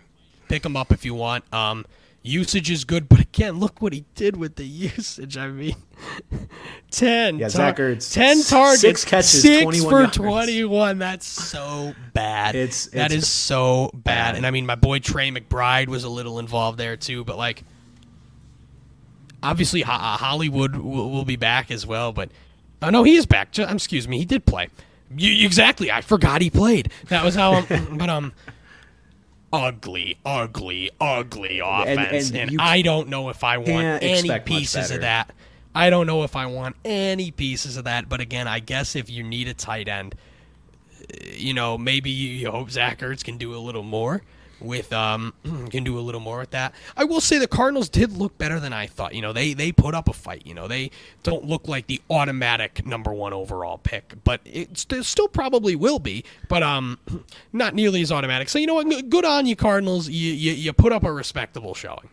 pick 0.50 0.66
him 0.66 0.76
up 0.76 0.92
if 0.92 1.04
you 1.04 1.14
want. 1.14 1.44
Um, 1.54 1.86
usage 2.22 2.70
is 2.70 2.84
good, 2.84 3.08
but 3.08 3.20
again, 3.20 3.58
look 3.60 3.80
what 3.80 3.92
he 3.92 4.04
did 4.14 4.36
with 4.36 4.56
the 4.56 4.64
usage. 4.66 5.36
I 5.36 5.48
mean, 5.48 5.76
ten, 6.90 7.38
yeah, 7.38 7.48
tar- 7.48 7.72
ten 7.72 8.42
targets, 8.42 8.80
six 8.80 9.04
catches, 9.04 9.42
six 9.42 9.82
for 9.82 10.00
yards. 10.00 10.16
twenty-one. 10.16 10.98
That's 10.98 11.26
so 11.26 11.94
bad. 12.12 12.56
It's, 12.56 12.86
it's 12.86 12.94
that 12.94 13.12
is 13.12 13.28
so 13.28 13.90
bad. 13.94 14.02
bad. 14.02 14.36
And 14.36 14.46
I 14.46 14.50
mean, 14.50 14.66
my 14.66 14.74
boy 14.74 14.98
Trey 14.98 15.30
McBride 15.30 15.88
was 15.88 16.04
a 16.04 16.10
little 16.10 16.38
involved 16.38 16.78
there 16.78 16.96
too, 16.96 17.24
but 17.24 17.38
like. 17.38 17.62
Obviously, 19.42 19.80
Hollywood 19.80 20.76
will, 20.76 21.10
will 21.10 21.24
be 21.24 21.36
back 21.36 21.70
as 21.70 21.86
well, 21.86 22.12
but 22.12 22.28
oh 22.82 22.90
no, 22.90 23.04
he 23.04 23.16
is 23.16 23.24
back. 23.24 23.58
Excuse 23.58 24.06
me, 24.06 24.18
he 24.18 24.26
did 24.26 24.44
play. 24.44 24.68
You, 25.16 25.46
exactly, 25.46 25.90
I 25.90 26.02
forgot 26.02 26.42
he 26.42 26.50
played. 26.50 26.92
That 27.08 27.24
was 27.24 27.36
how. 27.36 27.54
Um, 27.54 27.66
but 27.96 28.10
um, 28.10 28.34
ugly, 29.52 30.16
ugly, 30.24 30.90
ugly 31.00 31.60
offense. 31.64 32.30
And, 32.30 32.36
and, 32.36 32.50
and 32.52 32.60
I 32.60 32.82
don't 32.82 33.08
know 33.08 33.28
if 33.28 33.44
I 33.44 33.58
want 33.58 34.02
any 34.02 34.38
pieces 34.40 34.90
of 34.90 35.00
that. 35.02 35.32
I 35.74 35.90
don't 35.90 36.06
know 36.06 36.24
if 36.24 36.36
I 36.36 36.46
want 36.46 36.76
any 36.84 37.30
pieces 37.30 37.76
of 37.76 37.84
that. 37.84 38.08
But 38.08 38.20
again, 38.20 38.48
I 38.48 38.58
guess 38.60 38.96
if 38.96 39.08
you 39.08 39.22
need 39.22 39.48
a 39.48 39.54
tight 39.54 39.88
end, 39.88 40.14
uh, 41.00 41.16
you 41.34 41.54
know, 41.54 41.78
maybe 41.78 42.10
you 42.10 42.50
hope 42.50 42.70
Zach 42.70 43.00
Ertz 43.00 43.24
can 43.24 43.38
do 43.38 43.54
a 43.54 43.58
little 43.58 43.82
more 43.82 44.22
with 44.60 44.92
um 44.92 45.32
can 45.70 45.84
do 45.84 45.98
a 45.98 46.00
little 46.00 46.20
more 46.20 46.38
with 46.38 46.50
that. 46.50 46.74
I 46.96 47.04
will 47.04 47.20
say 47.20 47.38
the 47.38 47.48
Cardinals 47.48 47.88
did 47.88 48.12
look 48.12 48.36
better 48.38 48.60
than 48.60 48.72
I 48.72 48.86
thought. 48.86 49.14
You 49.14 49.22
know, 49.22 49.32
they 49.32 49.54
they 49.54 49.72
put 49.72 49.94
up 49.94 50.08
a 50.08 50.12
fight. 50.12 50.46
You 50.46 50.54
know, 50.54 50.68
they 50.68 50.90
don't 51.22 51.44
look 51.44 51.68
like 51.68 51.86
the 51.86 52.00
automatic 52.10 52.86
number 52.86 53.12
one 53.12 53.32
overall 53.32 53.78
pick, 53.78 54.14
but 54.24 54.40
it 54.44 54.76
still 54.76 55.28
probably 55.28 55.76
will 55.76 55.98
be, 55.98 56.24
but 56.48 56.62
um 56.62 56.98
not 57.52 57.74
nearly 57.74 58.02
as 58.02 58.12
automatic. 58.12 58.48
So 58.48 58.58
you 58.58 58.66
know 58.66 58.74
what? 58.74 59.08
Good 59.10 59.24
on 59.24 59.46
you, 59.46 59.56
Cardinals. 59.56 60.08
You 60.08 60.32
you, 60.32 60.52
you 60.52 60.72
put 60.72 60.92
up 60.92 61.04
a 61.04 61.12
respectable 61.12 61.74
showing. 61.74 62.08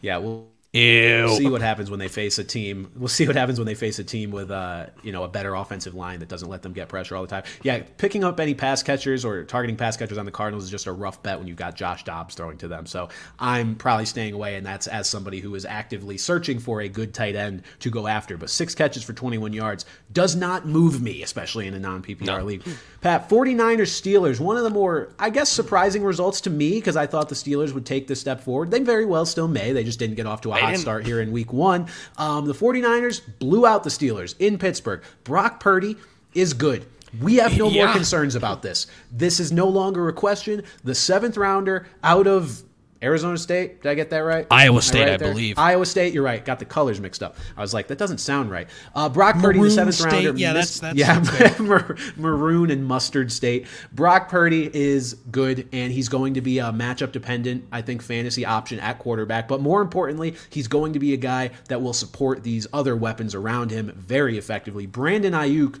Yeah, 0.00 0.18
well 0.18 0.46
Ew. 0.74 1.24
We'll 1.24 1.36
see 1.36 1.48
what 1.48 1.62
happens 1.62 1.90
when 1.90 1.98
they 1.98 2.08
face 2.08 2.38
a 2.38 2.44
team. 2.44 2.90
We'll 2.94 3.08
see 3.08 3.26
what 3.26 3.36
happens 3.36 3.58
when 3.58 3.64
they 3.64 3.74
face 3.74 3.98
a 3.98 4.04
team 4.04 4.30
with 4.30 4.50
uh, 4.50 4.86
you 5.02 5.12
know 5.12 5.24
a 5.24 5.28
better 5.28 5.54
offensive 5.54 5.94
line 5.94 6.20
that 6.20 6.28
doesn't 6.28 6.48
let 6.50 6.60
them 6.60 6.74
get 6.74 6.90
pressure 6.90 7.16
all 7.16 7.22
the 7.22 7.28
time. 7.28 7.44
Yeah, 7.62 7.82
picking 7.96 8.22
up 8.22 8.38
any 8.38 8.52
pass 8.52 8.82
catchers 8.82 9.24
or 9.24 9.44
targeting 9.44 9.76
pass 9.76 9.96
catchers 9.96 10.18
on 10.18 10.26
the 10.26 10.30
Cardinals 10.30 10.64
is 10.64 10.70
just 10.70 10.86
a 10.86 10.92
rough 10.92 11.22
bet 11.22 11.38
when 11.38 11.48
you've 11.48 11.56
got 11.56 11.74
Josh 11.74 12.04
Dobbs 12.04 12.34
throwing 12.34 12.58
to 12.58 12.68
them. 12.68 12.84
So 12.84 13.08
I'm 13.38 13.76
probably 13.76 14.04
staying 14.04 14.34
away, 14.34 14.56
and 14.56 14.66
that's 14.66 14.86
as 14.86 15.08
somebody 15.08 15.40
who 15.40 15.54
is 15.54 15.64
actively 15.64 16.18
searching 16.18 16.58
for 16.58 16.82
a 16.82 16.88
good 16.88 17.14
tight 17.14 17.34
end 17.34 17.62
to 17.80 17.90
go 17.90 18.06
after. 18.06 18.36
But 18.36 18.50
six 18.50 18.74
catches 18.74 19.02
for 19.02 19.14
21 19.14 19.54
yards 19.54 19.86
does 20.12 20.36
not 20.36 20.66
move 20.66 21.00
me, 21.00 21.22
especially 21.22 21.66
in 21.66 21.72
a 21.72 21.78
non 21.78 22.02
PPR 22.02 22.26
no. 22.26 22.44
league. 22.44 22.62
Pat, 23.00 23.30
49ers 23.30 23.88
Steelers, 23.88 24.38
one 24.38 24.58
of 24.58 24.64
the 24.64 24.70
more 24.70 25.14
I 25.18 25.30
guess 25.30 25.48
surprising 25.48 26.02
results 26.02 26.42
to 26.42 26.50
me 26.50 26.72
because 26.72 26.96
I 26.96 27.06
thought 27.06 27.30
the 27.30 27.34
Steelers 27.34 27.72
would 27.72 27.86
take 27.86 28.06
this 28.06 28.20
step 28.20 28.42
forward. 28.42 28.70
They 28.70 28.80
very 28.80 29.06
well 29.06 29.24
still 29.24 29.48
may. 29.48 29.72
They 29.72 29.82
just 29.82 29.98
didn't 29.98 30.16
get 30.16 30.26
off 30.26 30.42
to 30.42 30.52
a 30.52 30.57
hot 30.60 30.76
start 30.76 31.06
here 31.06 31.20
in 31.20 31.32
week 31.32 31.52
one. 31.52 31.88
Um, 32.16 32.46
the 32.46 32.54
49ers 32.54 33.22
blew 33.38 33.66
out 33.66 33.84
the 33.84 33.90
Steelers 33.90 34.34
in 34.38 34.58
Pittsburgh. 34.58 35.02
Brock 35.24 35.60
Purdy 35.60 35.96
is 36.34 36.52
good. 36.52 36.86
We 37.20 37.36
have 37.36 37.56
no 37.56 37.68
yeah. 37.68 37.86
more 37.86 37.94
concerns 37.94 38.34
about 38.34 38.62
this. 38.62 38.86
This 39.10 39.40
is 39.40 39.50
no 39.50 39.66
longer 39.66 40.08
a 40.08 40.12
question. 40.12 40.62
The 40.84 40.94
seventh 40.94 41.36
rounder 41.36 41.86
out 42.02 42.26
of 42.26 42.62
Arizona 43.02 43.38
State. 43.38 43.82
Did 43.82 43.90
I 43.90 43.94
get 43.94 44.10
that 44.10 44.18
right? 44.18 44.46
Iowa 44.50 44.82
State, 44.82 45.02
I, 45.02 45.12
right 45.12 45.22
I 45.22 45.28
believe. 45.28 45.58
Iowa 45.58 45.86
State. 45.86 46.12
You're 46.12 46.24
right. 46.24 46.44
Got 46.44 46.58
the 46.58 46.64
colors 46.64 47.00
mixed 47.00 47.22
up. 47.22 47.36
I 47.56 47.60
was 47.60 47.72
like, 47.72 47.86
that 47.88 47.98
doesn't 47.98 48.18
sound 48.18 48.50
right. 48.50 48.68
Uh, 48.94 49.08
Brock 49.08 49.38
Purdy, 49.38 49.60
the 49.60 49.70
seventh 49.70 49.94
State. 49.94 50.12
rounder. 50.12 50.32
Yeah, 50.36 50.52
missed, 50.52 50.80
that's, 50.80 50.96
that's 50.98 51.60
yeah. 51.60 52.12
maroon 52.16 52.70
and 52.70 52.84
mustard 52.84 53.30
state. 53.30 53.66
Brock 53.92 54.28
Purdy 54.28 54.70
is 54.74 55.14
good, 55.30 55.68
and 55.72 55.92
he's 55.92 56.08
going 56.08 56.34
to 56.34 56.40
be 56.40 56.58
a 56.58 56.72
matchup 56.72 57.12
dependent. 57.12 57.64
I 57.70 57.82
think 57.82 58.02
fantasy 58.02 58.44
option 58.44 58.80
at 58.80 58.98
quarterback. 58.98 59.46
But 59.46 59.60
more 59.60 59.80
importantly, 59.80 60.34
he's 60.50 60.66
going 60.66 60.92
to 60.94 60.98
be 60.98 61.14
a 61.14 61.18
guy 61.18 61.50
that 61.68 61.80
will 61.80 61.92
support 61.92 62.42
these 62.42 62.66
other 62.72 62.96
weapons 62.96 63.34
around 63.34 63.70
him 63.70 63.92
very 63.96 64.38
effectively. 64.38 64.86
Brandon 64.86 65.32
Aiyuk 65.32 65.80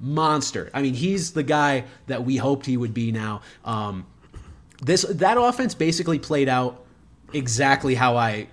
monster. 0.00 0.70
I 0.74 0.82
mean, 0.82 0.94
he's 0.94 1.32
the 1.32 1.42
guy 1.42 1.84
that 2.06 2.24
we 2.24 2.36
hoped 2.36 2.66
he 2.66 2.76
would 2.76 2.94
be 2.94 3.12
now. 3.12 3.42
Um, 3.64 4.06
this 4.80 5.02
that 5.02 5.38
offense 5.38 5.74
basically 5.74 6.18
played 6.18 6.48
out 6.48 6.84
exactly 7.34 7.94
how 7.94 8.16
I 8.16 8.48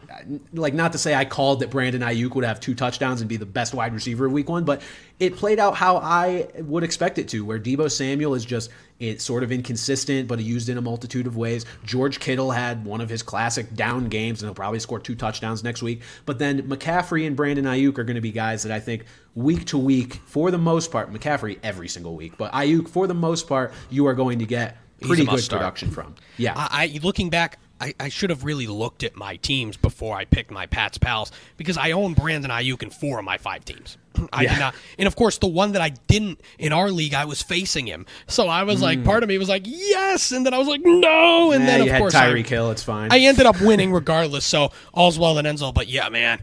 like 0.54 0.74
not 0.74 0.92
to 0.94 0.98
say 0.98 1.16
I 1.16 1.24
called 1.24 1.62
that 1.62 1.70
Brandon 1.70 2.02
Aiyuk 2.02 2.36
would 2.36 2.44
have 2.44 2.60
two 2.60 2.76
touchdowns 2.76 3.22
and 3.22 3.30
be 3.30 3.38
the 3.38 3.46
best 3.46 3.74
wide 3.74 3.94
receiver 3.94 4.26
of 4.26 4.32
week 4.32 4.50
one, 4.50 4.66
but 4.66 4.82
it 5.20 5.36
played 5.38 5.60
out 5.60 5.76
how 5.76 5.98
I 5.98 6.48
would 6.58 6.84
expect 6.84 7.18
it 7.18 7.30
to, 7.30 7.46
where 7.46 7.60
Deebo 7.60 7.90
Samuel 7.90 8.34
is 8.34 8.44
just 8.44 8.70
it's 9.00 9.24
sort 9.24 9.44
of 9.44 9.52
inconsistent, 9.52 10.28
but 10.28 10.40
used 10.40 10.70
in 10.70 10.78
a 10.78 10.82
multitude 10.82 11.28
of 11.28 11.36
ways. 11.36 11.66
George 11.84 12.20
Kittle 12.20 12.52
had 12.52 12.86
one 12.86 13.02
of 13.02 13.10
his 13.10 13.24
classic 13.24 13.74
down 13.74 14.08
games, 14.08 14.42
and 14.42 14.48
he'll 14.48 14.56
probably 14.56 14.80
score 14.80 15.00
two 15.00 15.16
touchdowns 15.16 15.64
next 15.64 15.82
week. 15.82 16.02
But 16.26 16.40
then 16.40 16.64
McCaffrey 16.64 17.28
and 17.28 17.36
Brandon 17.36 17.66
Aiyuk 17.66 17.98
are 17.98 18.04
going 18.04 18.16
to 18.16 18.22
be 18.22 18.32
guys 18.32 18.64
that 18.64 18.72
I 18.72 18.80
think 18.80 19.06
week 19.36 19.66
to 19.66 19.78
week, 19.78 20.16
for 20.26 20.50
the 20.50 20.58
most 20.58 20.92
part, 20.92 21.12
McCaffrey 21.12 21.60
every 21.62 21.90
single 21.90 22.16
week, 22.16 22.38
but 22.38 22.52
Aiyuk 22.54 22.88
for 22.88 23.06
the 23.08 23.14
most 23.14 23.48
part, 23.48 23.74
you 23.90 24.08
are 24.08 24.14
going 24.14 24.40
to 24.40 24.46
get 24.46 24.78
pretty 25.02 25.26
good 25.26 25.40
start. 25.40 25.62
production 25.62 25.92
from. 25.92 26.16
Yeah, 26.38 26.54
I, 26.56 26.92
I 26.96 27.00
looking 27.02 27.30
back, 27.30 27.60
I, 27.80 27.94
I, 28.00 28.10
should 28.10 28.30
have 28.30 28.44
really 28.44 28.68
looked 28.68 29.04
at 29.04 29.16
my 29.16 29.36
teams 29.38 29.76
before 29.76 30.16
I 30.16 30.26
picked 30.26 30.52
my 30.52 30.66
Pat's 30.66 30.98
pals 30.98 31.32
because 31.58 31.78
I 31.78 31.92
own 31.92 32.14
Brandon 32.14 32.50
Aiyuk 32.50 32.84
in 32.84 32.90
four 32.90 33.20
of 33.20 33.26
my 33.26 33.38
five 33.38 33.66
teams. 33.66 33.98
I 34.34 34.44
yeah. 34.44 34.54
did 34.54 34.60
not, 34.60 34.76
and 34.98 35.08
of 35.08 35.16
course 35.16 35.38
the 35.38 35.48
one 35.48 35.74
that 35.74 35.82
I 35.82 35.90
didn't 35.90 36.40
in 36.58 36.72
our 36.72 36.90
league, 36.90 37.14
I 37.14 37.26
was 37.26 37.42
facing 37.42 37.86
him, 37.86 38.06
so 38.28 38.48
I 38.48 38.64
was 38.64 38.80
mm. 38.80 38.84
like, 38.84 39.04
part 39.04 39.24
of 39.24 39.30
me 39.30 39.38
was 39.38 39.50
like, 39.50 39.64
yes, 39.66 40.32
and 40.32 40.46
then 40.46 40.54
I 40.54 40.58
was 40.58 40.68
like, 40.68 40.82
no, 40.84 41.52
and 41.52 41.68
then 41.68 41.88
of 41.88 41.98
course 41.98 42.14
Tyreek 42.14 42.48
Hill, 42.48 42.72
it's 42.72 42.84
fine. 42.84 43.12
I 43.12 43.20
ended 43.20 43.46
up 43.46 43.60
winning 43.62 43.92
regardless, 43.94 44.46
so 44.46 44.72
all's 44.94 45.20
well 45.20 45.36
that 45.36 45.46
ends 45.46 45.62
well. 45.62 45.74
But 45.74 45.88
yeah, 45.88 46.10
man, 46.10 46.42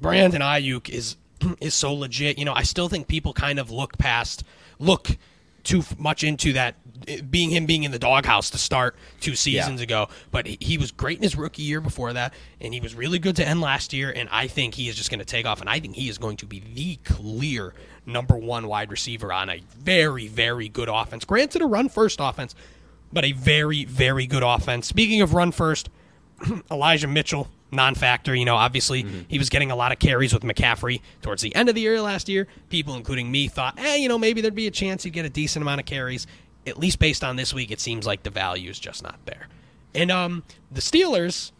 Brandon 0.00 0.42
Aiyuk 0.42 0.88
is 0.88 1.16
is 1.60 1.74
so 1.74 1.94
legit. 1.94 2.38
You 2.38 2.44
know, 2.44 2.54
I 2.54 2.64
still 2.64 2.88
think 2.88 3.06
people 3.06 3.32
kind 3.32 3.58
of 3.58 3.70
look 3.70 3.96
past 3.98 4.44
look 4.80 5.16
too 5.62 5.82
much 5.98 6.22
into 6.22 6.52
that 6.52 6.76
being 7.30 7.50
him 7.50 7.66
being 7.66 7.84
in 7.84 7.90
the 7.90 7.98
doghouse 7.98 8.50
to 8.50 8.58
start 8.58 8.96
two 9.20 9.34
seasons 9.34 9.80
ago. 9.80 10.08
But 10.30 10.46
he, 10.46 10.58
he 10.60 10.78
was 10.78 10.90
great 10.90 11.18
in 11.18 11.22
his 11.22 11.36
rookie 11.36 11.62
year 11.62 11.80
before 11.80 12.12
that, 12.12 12.34
and 12.60 12.72
he 12.72 12.80
was 12.80 12.94
really 12.94 13.18
good 13.18 13.36
to 13.36 13.46
end 13.46 13.60
last 13.60 13.92
year. 13.92 14.12
And 14.14 14.28
I 14.30 14.46
think 14.46 14.74
he 14.74 14.88
is 14.88 14.96
just 14.96 15.10
going 15.10 15.18
to 15.18 15.24
take 15.24 15.46
off, 15.46 15.60
and 15.60 15.68
I 15.68 15.80
think 15.80 15.96
he 15.96 16.08
is 16.08 16.18
going 16.18 16.36
to 16.38 16.46
be 16.46 16.62
the 16.74 16.96
clear 17.04 17.74
number 18.06 18.36
one 18.36 18.66
wide 18.66 18.90
receiver 18.90 19.32
on 19.32 19.50
a 19.50 19.62
very, 19.76 20.28
very 20.28 20.68
good 20.68 20.88
offense. 20.88 21.24
Granted, 21.24 21.62
a 21.62 21.66
run 21.66 21.88
first 21.88 22.18
offense, 22.20 22.54
but 23.12 23.24
a 23.24 23.32
very, 23.32 23.84
very 23.84 24.26
good 24.26 24.42
offense. 24.42 24.86
Speaking 24.86 25.20
of 25.20 25.34
run 25.34 25.52
first, 25.52 25.88
Elijah 26.70 27.08
Mitchell, 27.08 27.48
non 27.70 27.94
factor. 27.94 28.34
You 28.34 28.44
know, 28.44 28.56
obviously 28.56 29.02
he 29.28 29.38
was 29.38 29.48
getting 29.48 29.70
a 29.70 29.76
lot 29.76 29.92
of 29.92 29.98
carries 29.98 30.32
with 30.32 30.42
McCaffrey 30.42 31.00
towards 31.22 31.42
the 31.42 31.54
end 31.54 31.68
of 31.68 31.74
the 31.74 31.80
year 31.80 32.00
last 32.00 32.28
year. 32.28 32.46
People, 32.70 32.94
including 32.94 33.30
me, 33.30 33.48
thought, 33.48 33.78
eh, 33.78 33.96
you 33.96 34.08
know, 34.08 34.18
maybe 34.18 34.40
there'd 34.40 34.54
be 34.54 34.66
a 34.66 34.70
chance 34.72 35.02
he'd 35.02 35.12
get 35.12 35.24
a 35.24 35.30
decent 35.30 35.62
amount 35.62 35.80
of 35.80 35.86
carries. 35.86 36.26
At 36.66 36.78
least 36.78 36.98
based 36.98 37.22
on 37.24 37.36
this 37.36 37.52
week, 37.52 37.70
it 37.70 37.80
seems 37.80 38.06
like 38.06 38.22
the 38.22 38.30
value 38.30 38.70
is 38.70 38.78
just 38.78 39.02
not 39.02 39.18
there. 39.26 39.48
And 39.94 40.10
um, 40.10 40.42
the 40.72 40.80
Steelers, 40.80 41.52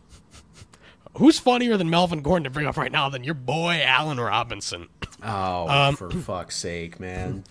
who's 1.17 1.39
funnier 1.39 1.77
than 1.77 1.91
Melvin 1.91 2.23
Gordon 2.23 2.45
to 2.45 2.51
bring 2.51 2.67
up 2.67 2.77
right 2.77 2.91
now 2.93 3.09
than 3.09 3.25
your 3.25 3.35
boy 3.35 3.83
Allen 3.85 4.19
Robinson? 4.19 4.89
Oh, 5.23 5.69
Um, 5.69 5.97
for 5.97 6.11
fuck's 6.11 6.57
sake, 6.57 6.99
man. 6.99 7.45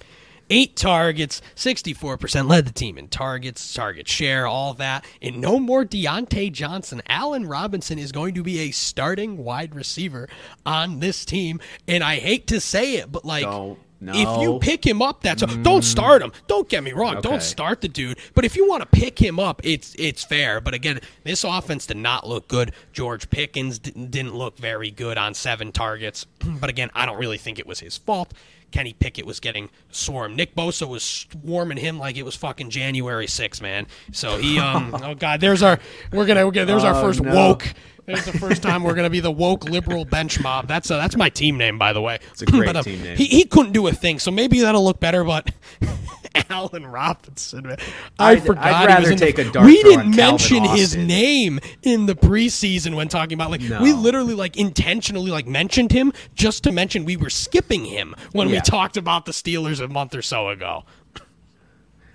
Eight 0.50 0.76
targets, 0.76 1.42
64% 1.56 2.50
led 2.50 2.66
the 2.68 2.74
team 2.74 2.98
in 2.98 3.08
targets, 3.08 3.74
target 3.74 4.08
share, 4.08 4.46
all 4.46 4.74
that. 4.76 5.06
And 5.22 5.40
no 5.40 5.58
more 5.58 5.86
Diontae 5.86 6.52
Johnson. 6.52 7.02
Allen 7.08 7.48
Robinson 7.48 7.98
is 7.98 8.12
going 8.12 8.34
to 8.36 8.44
be 8.44 8.60
a 8.60 8.72
starting 8.72 9.38
wide 9.38 9.74
receiver 9.74 10.28
on 10.66 11.00
this 11.00 11.24
team. 11.24 11.62
And 11.88 12.04
I 12.04 12.18
hate 12.18 12.48
to 12.48 12.60
say 12.60 12.96
it, 12.96 13.12
but 13.12 13.24
like. 13.24 13.44
Don't. 13.46 13.80
No. 14.04 14.12
If 14.14 14.42
you 14.42 14.60
pick 14.60 14.86
him 14.86 15.02
up, 15.02 15.22
that's 15.22 15.42
don't 15.64 15.82
start 15.84 16.22
him. 16.22 16.34
Don't 16.48 16.68
get 16.68 16.84
me 16.84 16.92
wrong. 16.92 17.18
Okay. 17.18 17.30
Don't 17.30 17.42
start 17.42 17.80
the 17.80 17.88
dude. 17.88 18.18
But 18.36 18.44
if 18.44 18.58
you 18.58 18.68
want 18.68 18.82
to 18.82 18.86
pick 19.00 19.18
him 19.18 19.40
up, 19.40 19.62
it's 19.64 19.96
it's 19.98 20.24
fair. 20.26 20.60
But 20.60 20.74
again, 20.74 21.00
this 21.24 21.44
offense 21.46 21.86
did 21.86 21.98
not 21.98 22.28
look 22.28 22.48
good. 22.50 22.74
George 22.92 23.30
Pickens 23.30 23.80
didn't, 23.80 24.12
didn't 24.12 24.36
look 24.36 24.58
very 24.58 24.92
good 24.92 25.18
on 25.18 25.34
seven 25.34 25.72
targets. 25.72 26.26
But 26.64 26.70
again, 26.70 26.92
I 26.94 27.06
don't 27.06 27.18
really 27.18 27.38
think 27.38 27.60
it 27.60 27.66
was 27.66 27.80
his 27.80 27.98
fault. 27.98 28.34
Kenny 28.72 28.94
Pickett 28.94 29.26
was 29.26 29.40
getting 29.40 29.70
swarmed. 29.92 30.36
Nick 30.36 30.56
Bosa 30.56 30.88
was 30.88 31.04
swarming 31.04 31.78
him 31.78 32.00
like 32.00 32.18
it 32.18 32.24
was 32.24 32.36
fucking 32.36 32.70
January 32.72 33.28
6th, 33.28 33.62
man. 33.62 33.86
So 34.12 34.38
he, 34.38 34.58
um, 34.60 34.96
oh 35.04 35.14
god, 35.14 35.40
there's 35.42 35.62
our, 35.62 35.80
we're 36.12 36.26
gonna, 36.26 36.44
we're 36.46 36.52
gonna 36.52 36.66
there's 36.66 36.84
our 36.84 36.96
Oh, 36.96 37.02
first 37.02 37.22
no. 37.22 37.34
woke. 37.36 37.74
There's 38.06 38.26
the 38.26 38.38
first 38.38 38.62
time 38.62 38.84
we're 38.84 38.96
gonna 38.96 39.10
be 39.10 39.22
the 39.22 39.32
woke 39.32 39.64
liberal 39.66 40.04
bench 40.06 40.40
mob. 40.42 40.68
That's 40.68 40.92
uh, 40.92 40.98
that's 40.98 41.16
my 41.16 41.30
team 41.30 41.58
name, 41.58 41.78
by 41.78 41.94
the 41.94 42.02
way. 42.02 42.20
It's 42.32 42.42
a 42.42 42.46
great 42.46 42.76
team 42.84 43.02
name. 43.02 43.16
He, 43.18 43.26
he 43.26 43.46
couldn't 43.46 43.72
do 43.72 43.88
a 43.88 43.94
thing, 43.94 44.20
so 44.20 44.30
maybe 44.32 44.60
that'll 44.62 44.84
look 44.84 45.00
better. 45.00 45.24
But 45.24 45.52
Allen 46.50 46.86
Robinson, 46.86 47.68
man, 47.68 47.78
I 48.20 48.32
I'd- 48.32 48.42
forgot. 48.42 48.66
I'd 48.66 48.80
he 48.82 48.88
rather 48.88 49.02
was 49.02 49.10
in 49.12 49.18
the- 49.18 49.26
take 49.26 49.38
a 49.40 49.50
dart 49.50 49.66
We 49.66 49.82
didn't 49.84 50.00
on 50.08 50.14
Calvin 50.14 50.32
mention 50.64 50.64
his 50.66 50.96
name 50.98 51.60
in 51.84 52.06
the 52.06 52.16
preseason 52.16 52.96
when 52.96 53.08
talking 53.08 53.36
about 53.36 53.52
like 53.52 53.62
we 53.62 53.94
literally 53.94 54.34
like 54.34 54.58
intentionally 54.58 55.32
like 55.32 55.48
mentioned 55.48 55.92
him 55.94 56.12
just 56.36 56.64
to 56.66 56.72
mention 56.74 57.06
we 57.06 57.16
were 57.16 57.30
skipping 57.30 57.86
him 57.86 58.16
when 58.34 58.50
we 58.50 58.60
talked 58.60 58.98
about 58.98 59.26
the 59.26 59.32
Steelers 59.32 59.80
a 59.84 59.88
month 59.88 60.14
or 60.14 60.22
so 60.22 60.50
ago. 60.50 60.84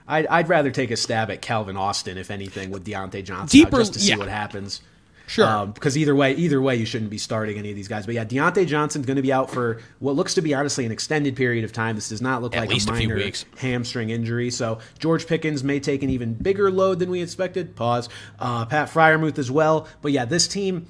I'd, 0.06 0.26
I'd 0.26 0.48
rather 0.48 0.70
take 0.70 0.90
a 0.90 0.96
stab 0.96 1.30
at 1.30 1.42
Calvin 1.42 1.76
Austin, 1.76 2.16
if 2.16 2.30
anything, 2.30 2.70
with 2.70 2.84
Diontae 2.86 3.24
Johnson 3.24 3.58
Deeper- 3.60 3.78
just 3.78 3.92
to 3.94 4.00
see 4.00 4.10
yeah. 4.10 4.16
what 4.16 4.28
happens. 4.28 4.80
Sure. 5.28 5.66
because 5.66 5.96
either 5.96 6.14
way, 6.16 6.32
either 6.34 6.60
way, 6.60 6.74
you 6.76 6.86
shouldn't 6.86 7.10
be 7.10 7.18
starting 7.18 7.58
any 7.58 7.70
of 7.70 7.76
these 7.76 7.86
guys. 7.86 8.06
But 8.06 8.16
yeah, 8.16 8.24
Diontae 8.24 8.66
Johnson's 8.66 9.06
going 9.06 9.16
to 9.16 9.22
be 9.22 9.32
out 9.32 9.50
for 9.50 9.80
what 10.00 10.16
looks 10.16 10.34
to 10.34 10.42
be 10.42 10.54
honestly 10.54 10.84
an 10.86 10.90
extended 10.90 11.36
period 11.36 11.64
of 11.64 11.72
time. 11.72 11.94
This 11.94 12.08
does 12.08 12.20
not 12.22 12.42
look 12.42 12.56
At 12.56 12.66
like 12.68 12.70
a 12.70 12.90
a 12.90 12.92
minor 12.92 13.14
weeks. 13.16 13.44
hamstring 13.58 14.10
injury. 14.10 14.50
So 14.50 14.78
George 14.98 15.26
Pickens 15.26 15.62
may 15.62 15.78
take 15.80 16.02
an 16.02 16.10
even 16.10 16.34
bigger 16.34 16.70
load 16.70 16.98
than 16.98 17.10
we 17.10 17.22
expected. 17.22 17.76
Pause. 17.76 18.08
Uh, 18.38 18.64
Pat 18.66 18.88
Freiermuth 18.88 19.38
as 19.38 19.50
well. 19.50 19.86
But 20.02 20.12
yeah, 20.12 20.24
this 20.24 20.48
team 20.48 20.86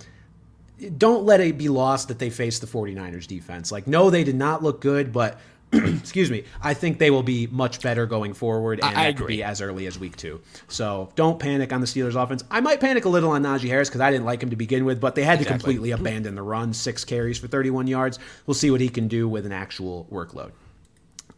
don't 0.96 1.24
let 1.24 1.40
it 1.40 1.58
be 1.58 1.68
lost 1.68 2.06
that 2.08 2.20
they 2.20 2.30
faced 2.30 2.60
the 2.60 2.66
49ers 2.68 3.26
defense. 3.26 3.72
Like, 3.72 3.86
no, 3.88 4.10
they 4.10 4.22
did 4.22 4.36
not 4.36 4.62
look 4.62 4.80
good, 4.80 5.12
but 5.12 5.38
excuse 5.72 6.30
me, 6.30 6.44
I 6.62 6.72
think 6.74 6.98
they 6.98 7.10
will 7.10 7.22
be 7.22 7.46
much 7.48 7.82
better 7.82 8.06
going 8.06 8.32
forward, 8.32 8.80
and 8.82 8.96
I- 8.96 9.04
I 9.04 9.06
agree. 9.08 9.36
be 9.36 9.42
as 9.42 9.60
early 9.60 9.86
as 9.86 9.98
week 9.98 10.16
two. 10.16 10.40
So 10.68 11.10
don't 11.14 11.38
panic 11.38 11.72
on 11.72 11.80
the 11.80 11.86
Steelers 11.86 12.14
offense. 12.20 12.42
I 12.50 12.60
might 12.60 12.80
panic 12.80 13.04
a 13.04 13.08
little 13.08 13.30
on 13.32 13.42
Najee 13.42 13.68
Harris 13.68 13.88
because 13.88 14.00
I 14.00 14.10
didn't 14.10 14.24
like 14.26 14.42
him 14.42 14.50
to 14.50 14.56
begin 14.56 14.84
with, 14.84 15.00
but 15.00 15.14
they 15.14 15.24
had 15.24 15.38
to 15.40 15.44
completely 15.44 15.90
abandon 15.90 16.34
the 16.34 16.42
run, 16.42 16.72
six 16.72 17.04
carries 17.04 17.38
for 17.38 17.48
31 17.48 17.86
yards. 17.86 18.18
We'll 18.46 18.54
see 18.54 18.70
what 18.70 18.80
he 18.80 18.88
can 18.88 19.08
do 19.08 19.28
with 19.28 19.44
an 19.46 19.52
actual 19.52 20.06
workload. 20.10 20.52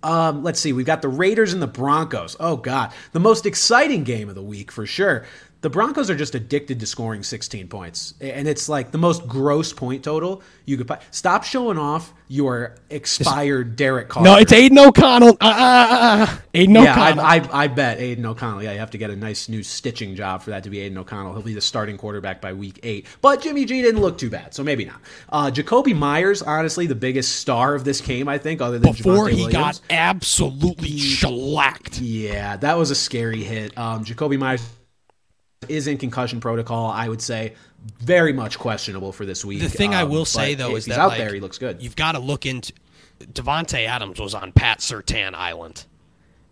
Um, 0.02 0.42
let's 0.42 0.58
see. 0.58 0.72
We've 0.72 0.86
got 0.86 1.02
the 1.02 1.08
Raiders 1.08 1.52
and 1.52 1.60
the 1.60 1.66
Broncos. 1.66 2.34
Oh 2.40 2.56
God, 2.56 2.92
the 3.12 3.20
most 3.20 3.44
exciting 3.44 4.02
game 4.04 4.28
of 4.30 4.34
the 4.34 4.42
week 4.42 4.72
for 4.72 4.86
sure. 4.86 5.26
The 5.62 5.68
Broncos 5.68 6.08
are 6.08 6.16
just 6.16 6.34
addicted 6.34 6.80
to 6.80 6.86
scoring 6.86 7.22
16 7.22 7.68
points, 7.68 8.14
and 8.18 8.48
it's 8.48 8.66
like 8.66 8.92
the 8.92 8.98
most 8.98 9.26
gross 9.28 9.74
point 9.74 10.02
total 10.02 10.42
you 10.64 10.78
could. 10.78 10.88
pi- 10.88 11.00
Stop 11.10 11.44
showing 11.44 11.76
off 11.76 12.14
your 12.28 12.76
expired 12.88 13.76
Derek 13.76 14.08
Carr. 14.08 14.22
No, 14.24 14.36
it's 14.36 14.52
Aidan 14.54 14.78
O'Connell. 14.78 15.36
Uh, 15.38 15.44
uh, 15.44 15.48
uh, 15.50 16.26
uh. 16.30 16.36
Aidan 16.54 16.76
Yeah, 16.76 16.92
O'Connell. 16.92 17.24
I, 17.26 17.36
I, 17.36 17.64
I 17.64 17.66
bet 17.66 17.98
Aidan 18.00 18.24
O'Connell. 18.24 18.62
Yeah, 18.62 18.72
you 18.72 18.78
have 18.78 18.92
to 18.92 18.98
get 18.98 19.10
a 19.10 19.16
nice 19.16 19.50
new 19.50 19.62
stitching 19.62 20.14
job 20.16 20.40
for 20.40 20.48
that 20.48 20.62
to 20.64 20.70
be 20.70 20.80
Aidan 20.80 20.96
O'Connell. 20.96 21.34
He'll 21.34 21.42
be 21.42 21.52
the 21.52 21.60
starting 21.60 21.98
quarterback 21.98 22.40
by 22.40 22.54
week 22.54 22.80
eight. 22.82 23.04
But 23.20 23.42
Jimmy 23.42 23.66
G 23.66 23.82
didn't 23.82 24.00
look 24.00 24.16
too 24.16 24.30
bad, 24.30 24.54
so 24.54 24.62
maybe 24.64 24.86
not. 24.86 25.00
Uh, 25.28 25.50
Jakobi 25.50 25.94
Meyers, 25.94 26.40
honestly, 26.40 26.86
the 26.86 26.94
biggest 26.94 27.36
star 27.36 27.74
of 27.74 27.84
this 27.84 28.00
game, 28.00 28.28
I 28.28 28.38
think, 28.38 28.62
other 28.62 28.78
than 28.78 28.92
Before 28.92 29.26
Javonte 29.26 29.30
he 29.32 29.44
Williams. 29.44 29.52
got 29.52 29.80
absolutely 29.90 30.96
shellacked. 30.96 32.00
Yeah, 32.00 32.56
that 32.56 32.78
was 32.78 32.90
a 32.90 32.94
scary 32.94 33.42
hit. 33.42 33.76
Um, 33.76 34.06
Jakobi 34.06 34.38
Meyers 34.38 34.66
is 35.68 35.86
in 35.86 35.98
concussion 35.98 36.40
protocol. 36.40 36.90
I 36.90 37.08
would 37.08 37.20
say 37.20 37.54
very 37.98 38.32
much 38.32 38.58
questionable 38.58 39.12
for 39.12 39.26
this 39.26 39.44
week. 39.44 39.60
The 39.60 39.68
thing 39.68 39.94
I 39.94 40.02
Um, 40.02 40.10
will 40.10 40.24
say 40.24 40.54
though 40.54 40.76
is 40.76 40.86
he's 40.86 40.94
that 40.94 41.00
out 41.00 41.08
like, 41.10 41.18
there, 41.18 41.34
he 41.34 41.40
looks 41.40 41.58
good. 41.58 41.82
You've 41.82 41.96
got 41.96 42.12
to 42.12 42.18
look 42.18 42.46
into 42.46 42.72
Davante 43.20 43.86
Adams 43.86 44.18
was 44.18 44.34
on 44.34 44.52
Pat 44.52 44.78
Surtain 44.78 45.34
Island, 45.34 45.84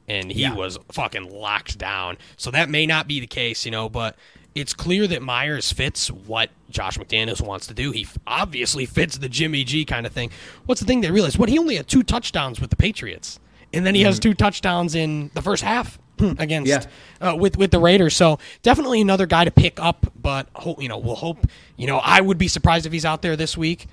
and 0.06 0.30
he 0.30 0.42
Yeah. 0.42 0.54
was 0.54 0.78
fucking 0.92 1.30
locked 1.30 1.78
down. 1.78 2.18
So 2.36 2.50
that 2.50 2.68
may 2.68 2.84
not 2.84 3.08
be 3.08 3.20
the 3.20 3.26
case, 3.26 3.64
you 3.64 3.70
know. 3.70 3.88
But 3.88 4.14
it's 4.54 4.74
clear 4.74 5.06
that 5.06 5.22
Meyers 5.22 5.72
fits 5.72 6.08
what 6.10 6.50
Josh 6.68 6.98
McDaniels 6.98 7.40
wants 7.40 7.66
to 7.68 7.74
do. 7.74 7.92
He 7.92 8.06
obviously 8.26 8.84
fits 8.84 9.16
the 9.16 9.30
Jimmy 9.30 9.64
G 9.64 9.86
kind 9.86 10.04
of 10.04 10.12
thing. 10.12 10.30
What's 10.66 10.82
the 10.82 10.86
thing 10.86 11.00
they 11.00 11.10
realized? 11.10 11.38
What 11.38 11.48
he 11.48 11.58
only 11.58 11.76
had 11.76 11.88
two 11.88 12.02
touchdowns 12.02 12.60
with 12.60 12.68
the 12.68 12.76
Patriots, 12.76 13.40
and 13.72 13.86
then 13.86 13.94
he 13.94 14.02
has 14.02 14.18
two 14.18 14.34
touchdowns 14.34 14.94
in 14.94 15.30
the 15.32 15.40
first 15.42 15.62
half 15.62 15.98
against. 16.38 16.68
Yeah. 16.68 16.84
uh, 17.20 17.34
with 17.36 17.56
with 17.56 17.70
the 17.70 17.78
Raiders. 17.78 18.14
So 18.16 18.38
definitely 18.62 19.00
another 19.00 19.26
guy 19.26 19.44
to 19.44 19.50
pick 19.50 19.78
up. 19.80 20.06
But 20.20 20.48
hope 20.54 20.82
you 20.82 20.88
know 20.88 20.98
we'll 20.98 21.16
hope. 21.16 21.46
You 21.76 21.86
know 21.86 21.98
I 21.98 22.20
would 22.20 22.38
be 22.38 22.48
surprised 22.48 22.86
if 22.86 22.92
he's 22.92 23.04
out 23.04 23.22
there 23.22 23.36
this 23.36 23.56
week. 23.56 23.86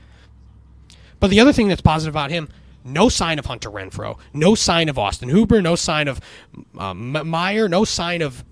But 1.19 1.29
the 1.29 1.39
other 1.39 1.53
thing 1.53 1.67
that's 1.69 1.81
positive 1.81 2.13
about 2.13 2.29
him, 2.29 2.49
no 2.83 3.09
sign 3.09 3.39
of 3.39 3.45
Hunter 3.45 3.69
Renfrow, 3.71 4.17
no 4.33 4.53
sign 4.53 4.89
of 4.89 4.99
Austin 4.99 5.29
Hooper, 5.29 5.61
no 5.61 5.75
sign 5.75 6.07
of 6.07 6.19
M- 6.79 7.29
Mayer, 7.29 7.67
no 7.69 7.83
sign 7.85 8.21
of 8.21 8.43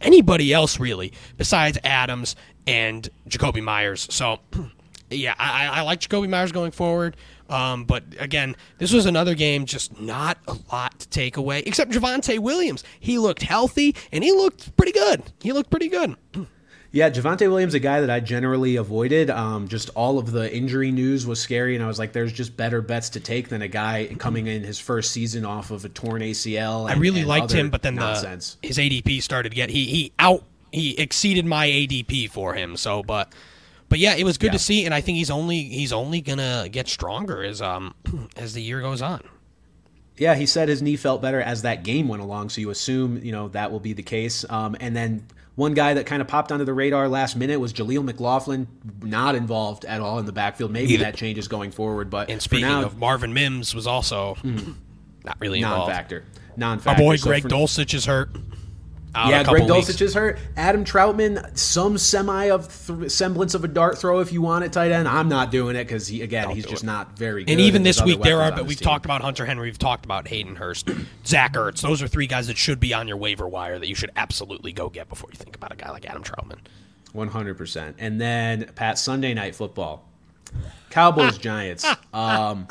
anybody 0.00 0.52
else 0.52 0.80
really 0.80 1.12
besides 1.36 1.78
Adams 1.84 2.34
and 2.66 3.08
Jakobi 3.28 3.62
Meyers. 3.62 4.08
So, 4.10 4.40
yeah, 5.10 5.34
I, 5.38 5.66
I 5.66 5.78
I 5.78 5.80
like 5.82 6.00
Jakobi 6.00 6.28
Meyers 6.28 6.52
going 6.52 6.72
forward. 6.72 7.16
Um, 7.52 7.84
but 7.84 8.04
again, 8.18 8.56
this 8.78 8.92
was 8.92 9.06
another 9.06 9.34
game, 9.34 9.66
just 9.66 10.00
not 10.00 10.38
a 10.48 10.56
lot 10.72 10.98
to 11.00 11.08
take 11.08 11.36
away, 11.36 11.62
except 11.66 11.92
Javonte 11.92 12.38
Williams. 12.38 12.82
He 12.98 13.18
looked 13.18 13.42
healthy 13.42 13.94
and 14.10 14.24
he 14.24 14.32
looked 14.32 14.76
pretty 14.76 14.92
good. 14.92 15.22
He 15.40 15.52
looked 15.52 15.70
pretty 15.70 15.88
good. 15.88 16.16
Yeah, 16.94 17.08
Javonte 17.08 17.48
Williams, 17.48 17.72
a 17.72 17.80
guy 17.80 18.02
that 18.02 18.10
I 18.10 18.20
generally 18.20 18.76
avoided. 18.76 19.30
Um, 19.30 19.66
just 19.66 19.88
all 19.94 20.18
of 20.18 20.30
the 20.30 20.54
injury 20.54 20.92
news 20.92 21.26
was 21.26 21.40
scary, 21.40 21.74
and 21.74 21.82
I 21.82 21.86
was 21.86 21.98
like, 21.98 22.12
"There's 22.12 22.34
just 22.34 22.54
better 22.54 22.82
bets 22.82 23.08
to 23.10 23.20
take 23.20 23.48
than 23.48 23.62
a 23.62 23.68
guy 23.68 24.14
coming 24.18 24.46
in 24.46 24.62
his 24.62 24.78
first 24.78 25.10
season 25.10 25.46
off 25.46 25.70
of 25.70 25.86
a 25.86 25.88
torn 25.88 26.20
ACL." 26.20 26.90
I 26.90 26.96
really 26.96 27.20
and 27.20 27.28
liked 27.28 27.50
him, 27.50 27.70
but 27.70 27.80
then 27.80 27.94
nonsense. 27.94 28.58
the 28.60 28.68
his 28.68 28.76
ADP 28.76 29.22
started 29.22 29.48
to 29.48 29.56
get 29.56 29.70
he 29.70 29.86
he 29.86 30.12
out 30.18 30.44
he 30.70 30.98
exceeded 30.98 31.46
my 31.46 31.66
ADP 31.66 32.30
for 32.30 32.52
him. 32.52 32.76
So, 32.76 33.02
but 33.02 33.32
but 33.92 33.98
yeah, 33.98 34.14
it 34.14 34.24
was 34.24 34.38
good 34.38 34.46
Yeah. 34.46 34.52
to 34.52 34.58
see, 34.58 34.84
and 34.86 34.94
I 34.94 35.02
think 35.02 35.18
he's 35.18 35.30
only 35.30 35.64
he's 35.64 35.92
only 35.92 36.22
gonna 36.22 36.66
get 36.72 36.88
stronger 36.88 37.42
as 37.44 37.60
um 37.60 37.94
as 38.36 38.54
the 38.54 38.62
year 38.62 38.80
goes 38.80 39.02
on. 39.02 39.20
Yeah, 40.16 40.34
he 40.34 40.46
said 40.46 40.68
his 40.70 40.80
knee 40.80 40.96
felt 40.96 41.20
better 41.20 41.40
as 41.42 41.60
that 41.62 41.84
game 41.84 42.08
went 42.08 42.22
along, 42.22 42.48
so 42.48 42.60
you 42.62 42.70
assume 42.70 43.18
you 43.22 43.32
know 43.32 43.48
that 43.48 43.70
will 43.70 43.80
be 43.80 43.92
the 43.92 44.02
case. 44.02 44.44
Um, 44.48 44.76
and 44.80 44.96
then 44.96 45.26
one 45.56 45.74
guy 45.74 45.92
that 45.94 46.06
kind 46.06 46.22
of 46.22 46.28
popped 46.28 46.50
onto 46.50 46.64
the 46.64 46.72
radar 46.72 47.06
last 47.08 47.36
minute 47.36 47.60
was 47.60 47.74
Jaleel 47.74 48.02
McLaughlin, 48.02 48.66
not 49.02 49.34
involved 49.34 49.84
at 49.84 50.00
all 50.00 50.18
in 50.18 50.24
the 50.24 50.32
backfield. 50.32 50.70
Maybe 50.70 50.94
Either- 50.94 51.04
that 51.04 51.14
changes 51.16 51.46
going 51.48 51.70
forward, 51.70 52.08
but 52.08 52.30
And 52.30 52.40
speaking 52.40 52.68
now, 52.68 52.84
of 52.84 52.96
Marvin 52.96 53.34
Mims, 53.34 53.74
was 53.74 53.86
also 53.86 54.36
not 55.24 55.36
really 55.40 55.58
involved. 55.60 55.88
non-factor, 55.88 56.24
Our 56.24 56.52
non-factor. 56.56 57.02
boy 57.02 57.16
So 57.16 57.28
Greg 57.28 57.42
Dulcich 57.44 57.92
is 57.92 58.06
hurt. 58.06 58.30
Yeah, 59.14 59.44
Greg 59.44 59.64
weeks. 59.70 59.88
Dulcich 59.90 60.00
is 60.00 60.14
hurt. 60.14 60.38
Adam 60.56 60.84
Trautman, 60.86 61.56
some 61.58 61.98
semi 61.98 62.46
of 62.50 62.68
th- 62.86 63.10
semblance 63.10 63.52
of 63.54 63.62
a 63.62 63.68
dart 63.68 63.98
throw 63.98 64.20
if 64.20 64.32
you 64.32 64.40
want 64.40 64.64
it 64.64 64.72
tight 64.72 64.90
end. 64.90 65.06
I'm 65.06 65.28
not 65.28 65.50
doing 65.50 65.76
it 65.76 65.84
because 65.84 66.06
he 66.08 66.22
again 66.22 66.48
he's 66.50 66.64
just 66.64 66.82
it. 66.82 66.86
not 66.86 67.18
very 67.18 67.44
good. 67.44 67.52
And 67.52 67.60
even 67.60 67.82
this 67.82 68.02
week, 68.02 68.22
there 68.22 68.40
are. 68.40 68.50
But 68.52 68.64
we've 68.66 68.78
team. 68.78 68.86
talked 68.86 69.04
about 69.04 69.20
Hunter 69.20 69.44
Henry. 69.44 69.68
We've 69.68 69.78
talked 69.78 70.04
about 70.06 70.28
Hayden 70.28 70.56
Hurst, 70.56 70.88
Zach 71.26 71.52
Ertz. 71.54 71.82
Those 71.82 72.00
are 72.02 72.08
three 72.08 72.26
guys 72.26 72.46
that 72.46 72.56
should 72.56 72.80
be 72.80 72.94
on 72.94 73.06
your 73.06 73.18
waiver 73.18 73.46
wire 73.46 73.78
that 73.78 73.86
you 73.88 73.94
should 73.94 74.10
absolutely 74.16 74.72
go 74.72 74.88
get 74.88 75.08
before 75.10 75.28
you 75.30 75.36
think 75.36 75.56
about 75.56 75.72
a 75.72 75.76
guy 75.76 75.90
like 75.90 76.06
Adam 76.06 76.22
Trautman. 76.22 76.58
100%. 77.14 77.94
And 77.98 78.18
then 78.20 78.70
Pat 78.74 78.98
Sunday 78.98 79.34
night 79.34 79.54
football. 79.54 80.08
Cowboys 80.90 81.36
Giants. 81.38 81.84
Um 82.14 82.66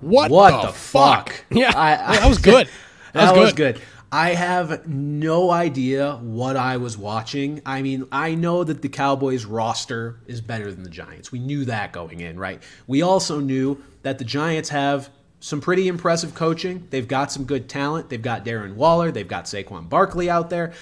What, 0.00 0.30
what 0.30 0.60
the, 0.60 0.66
the, 0.68 0.72
fuck? 0.74 1.44
Yeah, 1.50 1.72
I- 1.74 2.12
I- 2.16 2.18
that 2.20 2.28
was 2.28 2.38
good. 2.42 2.68
That, 3.14 3.24
That, 3.26 3.32
was, 3.32 3.40
was 3.46 3.52
good. 3.54 3.80
I 4.10 4.30
have 4.30 4.88
no 4.88 5.50
idea 5.50 6.14
what 6.16 6.56
I 6.56 6.78
was 6.78 6.96
watching. 6.96 7.60
I 7.66 7.82
mean, 7.82 8.06
I 8.10 8.34
know 8.34 8.64
that 8.64 8.80
the 8.80 8.88
Cowboys 8.88 9.44
roster 9.44 10.20
is 10.26 10.40
better 10.40 10.72
than 10.72 10.82
the 10.82 10.88
Giants. 10.88 11.30
We 11.30 11.38
knew 11.38 11.66
that 11.66 11.92
going 11.92 12.20
in, 12.20 12.38
right? 12.38 12.62
We 12.86 13.02
also 13.02 13.38
knew 13.38 13.82
that 14.02 14.18
the 14.18 14.24
Giants 14.24 14.70
have 14.70 15.10
some 15.40 15.60
pretty 15.60 15.88
impressive 15.88 16.34
coaching. 16.34 16.86
They've 16.88 17.06
got 17.06 17.30
some 17.30 17.44
good 17.44 17.68
talent. 17.68 18.08
They've 18.08 18.20
got 18.20 18.46
Darren 18.46 18.74
Waller. 18.74 19.12
They've 19.12 19.28
got 19.28 19.44
Saquon 19.44 19.88
Barkley 19.90 20.30
out 20.30 20.48
there. 20.48 20.72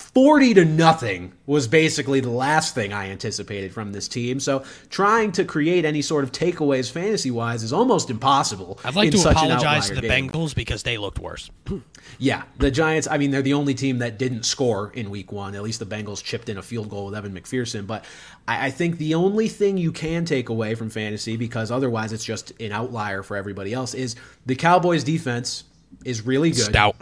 40 0.00 0.54
to 0.54 0.64
nothing 0.64 1.32
was 1.46 1.68
basically 1.68 2.20
the 2.20 2.30
last 2.30 2.74
thing 2.74 2.92
I 2.92 3.10
anticipated 3.10 3.72
from 3.72 3.92
this 3.92 4.08
team. 4.08 4.40
So 4.40 4.64
trying 4.88 5.30
to 5.32 5.44
create 5.44 5.84
any 5.84 6.02
sort 6.02 6.24
of 6.24 6.32
takeaways 6.32 6.90
fantasy 6.90 7.30
wise 7.30 7.62
is 7.62 7.72
almost 7.72 8.08
impossible. 8.10 8.80
I'd 8.82 8.96
like 8.96 9.10
to 9.12 9.20
apologize 9.20 9.88
to 9.88 9.96
the 9.96 10.00
game. 10.02 10.30
Bengals 10.30 10.54
because 10.54 10.82
they 10.82 10.98
looked 10.98 11.18
worse. 11.18 11.50
Yeah, 12.18 12.42
the 12.58 12.70
Giants, 12.70 13.06
I 13.08 13.18
mean, 13.18 13.30
they're 13.30 13.40
the 13.40 13.54
only 13.54 13.72
team 13.72 13.98
that 13.98 14.18
didn't 14.18 14.42
score 14.42 14.90
in 14.94 15.10
week 15.10 15.32
one. 15.32 15.54
At 15.54 15.62
least 15.62 15.78
the 15.78 15.86
Bengals 15.86 16.22
chipped 16.22 16.48
in 16.48 16.58
a 16.58 16.62
field 16.62 16.90
goal 16.90 17.06
with 17.06 17.14
Evan 17.14 17.32
McPherson. 17.32 17.86
But 17.86 18.04
I, 18.48 18.66
I 18.66 18.70
think 18.70 18.98
the 18.98 19.14
only 19.14 19.48
thing 19.48 19.76
you 19.78 19.92
can 19.92 20.24
take 20.24 20.48
away 20.48 20.74
from 20.74 20.90
fantasy, 20.90 21.36
because 21.36 21.70
otherwise 21.70 22.12
it's 22.12 22.24
just 22.24 22.52
an 22.60 22.72
outlier 22.72 23.22
for 23.22 23.36
everybody 23.36 23.72
else, 23.72 23.94
is 23.94 24.16
the 24.44 24.56
Cowboys' 24.56 25.04
defense 25.04 25.64
is 26.04 26.26
really 26.26 26.50
good. 26.50 26.64
Stout. 26.64 26.96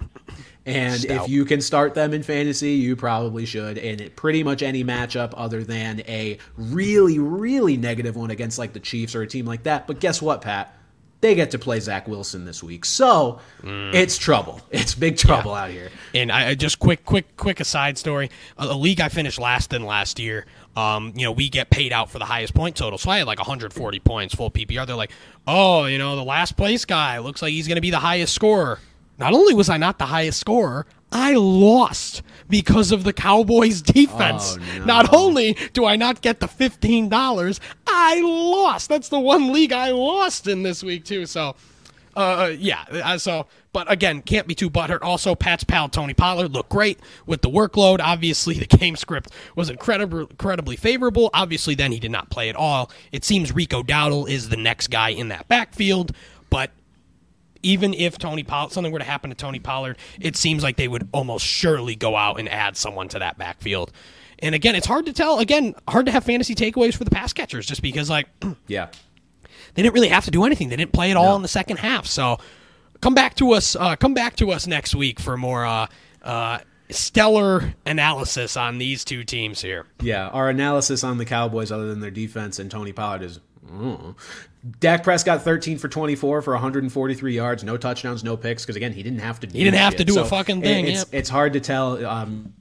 And 0.69 1.01
Stout. 1.01 1.25
if 1.25 1.31
you 1.31 1.47
can 1.47 1.63
start 1.63 1.95
them 1.95 2.13
in 2.13 2.23
fantasy, 2.23 2.73
you 2.73 2.95
probably 2.95 3.47
should. 3.47 3.79
And 3.79 4.03
it, 4.03 4.17
pretty 4.17 4.43
much 4.43 4.63
any 4.63 4.85
matchup 4.85 5.33
other 5.35 5.65
than 5.65 6.03
a 6.07 6.37
really, 6.59 7.19
really 7.19 7.79
negative 7.79 8.17
one 8.17 8.31
against 8.31 8.59
like 8.59 8.75
the 8.75 8.81
Chiefs 8.81 9.15
or 9.15 9.23
a 9.23 9.27
team 9.27 9.47
like 9.47 9.63
that. 9.63 9.87
But 9.87 9.99
guess 9.99 10.21
what, 10.21 10.43
Pat? 10.43 10.75
They 11.23 11.35
get 11.35 11.51
to 11.53 11.59
play 11.59 11.81
Zach 11.81 12.07
Wilson 12.07 12.45
this 12.45 12.63
week. 12.63 12.85
So 12.85 13.41
it's 13.65 14.19
trouble. 14.19 14.61
It's 14.71 14.95
big 14.95 15.17
trouble 15.17 15.55
out 15.55 15.71
here. 15.71 15.89
And 16.15 16.31
I, 16.31 16.51
I 16.51 16.55
just 16.55 16.79
quick, 16.79 17.05
quick, 17.05 17.37
quick 17.39 17.61
aside 17.61 17.97
story. 17.97 18.31
A, 18.59 18.67
a 18.67 18.77
league 18.77 19.01
I 19.01 19.09
finished 19.09 19.41
last 19.41 19.73
in 19.73 19.85
last 19.85 20.21
year. 20.21 20.45
Um, 20.77 21.15
you 21.17 21.25
know, 21.25 21.33
we 21.33 21.49
get 21.49 21.71
paid 21.71 21.95
out 21.95 22.11
for 22.11 22.19
the 22.19 22.27
highest 22.27 22.55
point 22.55 22.77
total. 22.77 22.99
So 22.99 23.11
I 23.11 23.19
had 23.19 23.27
like 23.27 23.39
140 23.39 23.99
points, 24.01 24.35
full 24.35 24.51
PPR. 24.51 24.87
They're 24.87 24.95
like, 24.95 25.13
oh, 25.47 25.87
you 25.87 25.97
know, 25.97 26.15
the 26.15 26.23
last 26.23 26.59
place 26.59 26.85
guy 26.85 27.19
looks 27.19 27.41
like 27.41 27.53
he's 27.53 27.67
going 27.67 27.77
to 27.77 27.83
be 27.83 27.91
the 27.91 27.99
highest 27.99 28.35
scorer. 28.35 28.79
Not 29.19 29.35
only 29.35 29.55
was 29.55 29.69
I 29.69 29.77
not 29.77 29.99
the 29.99 30.07
highest 30.07 30.39
scorer, 30.41 30.87
I 31.11 31.35
lost 31.35 32.23
because 32.49 32.93
of 32.93 33.05
the 33.05 33.13
Cowboys' 33.13 33.83
defense. 33.83 34.57
Oh, 34.59 34.79
no. 34.79 34.85
Not 34.85 35.13
only 35.13 35.57
do 35.73 35.85
I 35.85 35.97
not 35.97 36.21
get 36.23 36.41
the 36.41 36.49
fifteen 36.49 37.09
dollars, 37.09 37.61
I 37.87 38.21
lost. 38.21 38.89
That's 38.89 39.09
the 39.09 39.19
one 39.21 39.53
league 39.53 39.73
I 39.73 39.91
lost 39.91 40.47
in 40.47 40.63
this 40.63 40.83
week 40.83 41.05
too. 41.05 41.27
So. 41.27 41.57
Uh, 42.17 42.53
yeah. 42.59 42.85
uh, 42.91 43.17
So, 43.17 43.47
but 43.73 43.89
again, 43.93 44.23
can't 44.23 44.49
be 44.49 44.55
too 44.55 44.69
butthurt. 44.69 45.03
Also, 45.03 45.37
Pat's 45.37 45.63
pal 45.63 45.89
Tony 45.89 46.15
Pollard 46.15 46.53
looked 46.53 46.71
great 46.71 46.99
with 47.27 47.43
the 47.43 47.49
workload. 47.49 48.01
Obviously, 48.01 48.55
the 48.59 48.67
game 48.67 48.97
script 48.97 49.31
was 49.55 49.71
incredibly, 49.71 50.23
incredibly 50.23 50.75
favorable. 50.75 51.31
Obviously, 51.33 51.77
then 51.77 51.93
he 51.93 52.01
did 52.01 52.11
not 52.11 52.29
play 52.29 52.49
at 52.49 52.57
all. 52.57 52.91
It 53.13 53.25
seems 53.25 53.53
Rico 53.53 53.85
Dowdle 53.85 54.29
is 54.29 54.49
the 54.49 54.57
next 54.57 54.89
guy 54.89 55.11
in 55.11 55.29
that 55.29 55.47
backfield, 55.47 56.11
but 56.51 56.73
even 57.63 57.95
if 57.95 58.19
Tony 58.19 58.43
Pollard 58.43 58.73
something 58.73 58.93
were 58.93 58.99
to 58.99 59.05
happen 59.05 59.31
to 59.31 59.37
Tony 59.37 59.59
Pollard, 59.59 59.99
it 60.21 60.37
seems 60.37 60.63
like 60.63 60.77
they 60.77 60.89
would 60.89 61.09
almost 61.13 61.45
surely 61.45 61.97
go 61.97 62.17
out 62.17 62.39
and 62.39 62.49
add 62.49 62.77
someone 62.77 63.09
to 63.09 63.19
that 63.19 63.39
backfield. 63.39 63.93
And 64.41 64.55
again, 64.55 64.75
it's 64.77 64.87
hard 64.87 65.07
to 65.07 65.13
tell. 65.13 65.41
Again, 65.41 65.75
hard 65.89 66.07
to 66.07 66.13
have 66.13 66.25
fantasy 66.25 66.55
takeaways 66.55 66.97
for 66.97 67.05
the 67.05 67.11
pass 67.11 67.33
catchers 67.33 67.67
just 67.67 67.83
because 67.83 68.09
like 68.09 68.29
Yeah. 68.69 68.89
they 69.75 69.83
didn't 69.83 69.95
really 69.95 70.09
have 70.09 70.25
to 70.27 70.31
do 70.31 70.45
anything. 70.45 70.69
They 70.69 70.77
didn't 70.77 70.93
play 70.93 71.11
at 71.11 71.17
all 71.17 71.35
in 71.35 71.43
the 71.43 71.49
second 71.49 71.79
half. 71.79 72.07
So 72.07 72.39
come 73.01 73.15
back 73.15 73.35
to 73.37 73.53
us. 73.53 73.75
Uh, 73.75 73.97
come 73.97 74.15
back 74.15 74.37
to 74.37 74.53
us 74.53 74.67
next 74.69 74.95
week 74.95 75.19
for 75.19 75.37
more 75.37 75.67
uh, 75.67 75.87
uh, 76.23 76.59
stellar 76.91 77.75
analysis 77.85 78.57
on 78.57 78.79
these 78.79 79.05
two 79.05 79.25
teams 79.25 79.61
here. 79.61 79.87
Yeah, 80.01 80.29
our 80.29 80.49
analysis 80.49 81.03
on 81.03 81.19
the 81.19 81.25
Cowboys, 81.25 81.73
other 81.73 81.89
than 81.89 82.01
their 82.01 82.11
defense 82.13 82.59
and 82.59 82.71
Tony 82.71 82.93
Pollard, 82.93 83.23
is. 83.23 83.41
Mm. 83.67 84.15
Dak 84.81 85.03
Prescott 85.05 85.43
13 85.43 85.79
for 85.79 85.89
24 85.89 86.43
for 86.43 86.53
143 86.53 87.35
yards, 87.35 87.65
no 87.65 87.77
touchdowns, 87.77 88.25
no 88.25 88.37
picks. 88.37 88.65
Because 88.65 88.77
again, 88.77 88.93
he 88.93 89.03
didn't 89.03 89.21
have 89.21 89.41
to. 89.41 89.47
Do 89.47 89.57
He 89.57 89.65
didn't 89.65 89.79
have 89.79 89.93
shit. 89.93 89.99
to 89.99 90.05
do 90.05 90.13
a 90.15 90.17
So 90.17 90.25
fucking 90.25 90.59
it- 90.59 90.65
thing, 90.65 90.87
It's, 90.87 90.99
yep. 91.01 91.09
it's 91.13 91.29
hard 91.29 91.53
to 91.55 91.61
tell. 91.61 92.05
Um, 92.07 92.55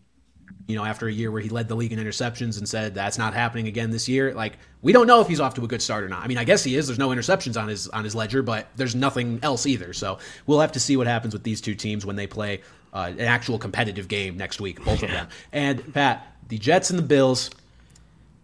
you 0.68 0.76
know, 0.76 0.84
after 0.84 1.08
a 1.08 1.12
year 1.12 1.32
where 1.32 1.42
he 1.42 1.48
led 1.48 1.70
the 1.70 1.76
league 1.76 1.94
in 1.94 2.00
interceptions 2.00 2.58
and 2.58 2.68
said 2.68 2.94
that's 2.94 3.18
not 3.18 3.34
happening 3.34 3.68
again 3.68 3.90
this 3.90 4.10
year, 4.10 4.34
like 4.34 4.58
we 4.82 4.92
don't 4.92 5.08
know 5.08 5.22
if 5.22 5.28
he's 5.30 5.40
off 5.40 5.54
to 5.54 5.64
a 5.64 5.68
good 5.68 5.82
start 5.82 6.04
or 6.04 6.10
not. 6.10 6.22
I 6.22 6.28
mean, 6.28 6.38
I 6.38 6.44
guess 6.44 6.62
he 6.62 6.76
is. 6.76 6.88
There's 6.88 7.00
no 7.00 7.08
interceptions 7.08 7.60
on 7.60 7.70
his 7.70 7.88
on 7.88 8.04
his 8.04 8.14
ledger, 8.14 8.44
but 8.44 8.68
there's 8.76 8.94
nothing 8.94 9.40
else 9.44 9.66
either. 9.66 9.94
So 9.94 10.18
we'll 10.46 10.60
have 10.60 10.74
to 10.74 10.80
see 10.82 10.98
what 10.98 11.08
happens 11.08 11.34
with 11.34 11.44
these 11.44 11.62
two 11.62 11.74
teams 11.74 12.06
when 12.06 12.18
they 12.18 12.28
play 12.28 12.60
uh, 12.94 13.12
an 13.18 13.22
actual 13.22 13.58
competitive 13.58 14.10
game 14.10 14.36
next 14.36 14.60
week, 14.60 14.84
both 14.84 15.04
of 15.04 15.10
them. 15.10 15.30
And 15.54 15.94
Pat, 15.94 16.36
the 16.50 16.58
Jets 16.58 16.90
and 16.90 17.00
the 17.00 17.04
Bills. 17.04 17.50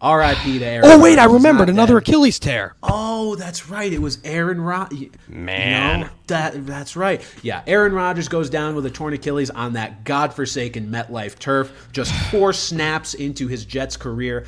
R.I.P. 0.04 0.60
to 0.60 0.66
Aaron. 0.66 0.86
Oh 0.86 1.00
wait, 1.02 1.18
I 1.18 1.26
remembered 1.26 1.70
Not 1.70 1.74
another 1.74 2.00
dead. 2.00 2.10
Achilles 2.10 2.38
tear. 2.38 2.76
Oh, 2.84 3.36
that's 3.36 3.70
right. 3.70 3.92
It 3.92 4.02
was 4.02 4.20
Aaron 4.24 4.62
Rodgers. 4.62 5.10
Man. 5.30 6.02
no, 6.02 6.10
that 6.28 6.66
that's 6.68 6.96
right. 6.96 7.22
Yeah, 7.42 7.64
Aaron 7.66 7.94
Rodgers 7.94 8.28
goes 8.28 8.50
down 8.50 8.76
with 8.76 8.86
a 8.86 8.92
torn 8.92 9.14
Achilles 9.14 9.50
on 9.50 9.74
that 9.74 10.04
godforsaken 10.04 10.90
MetLife 10.92 11.40
turf. 11.40 11.72
Just 11.94 12.14
four 12.30 12.52
snaps 12.54 13.14
into 13.14 13.48
his 13.48 13.66
Jets 13.66 13.98
career. 13.98 14.46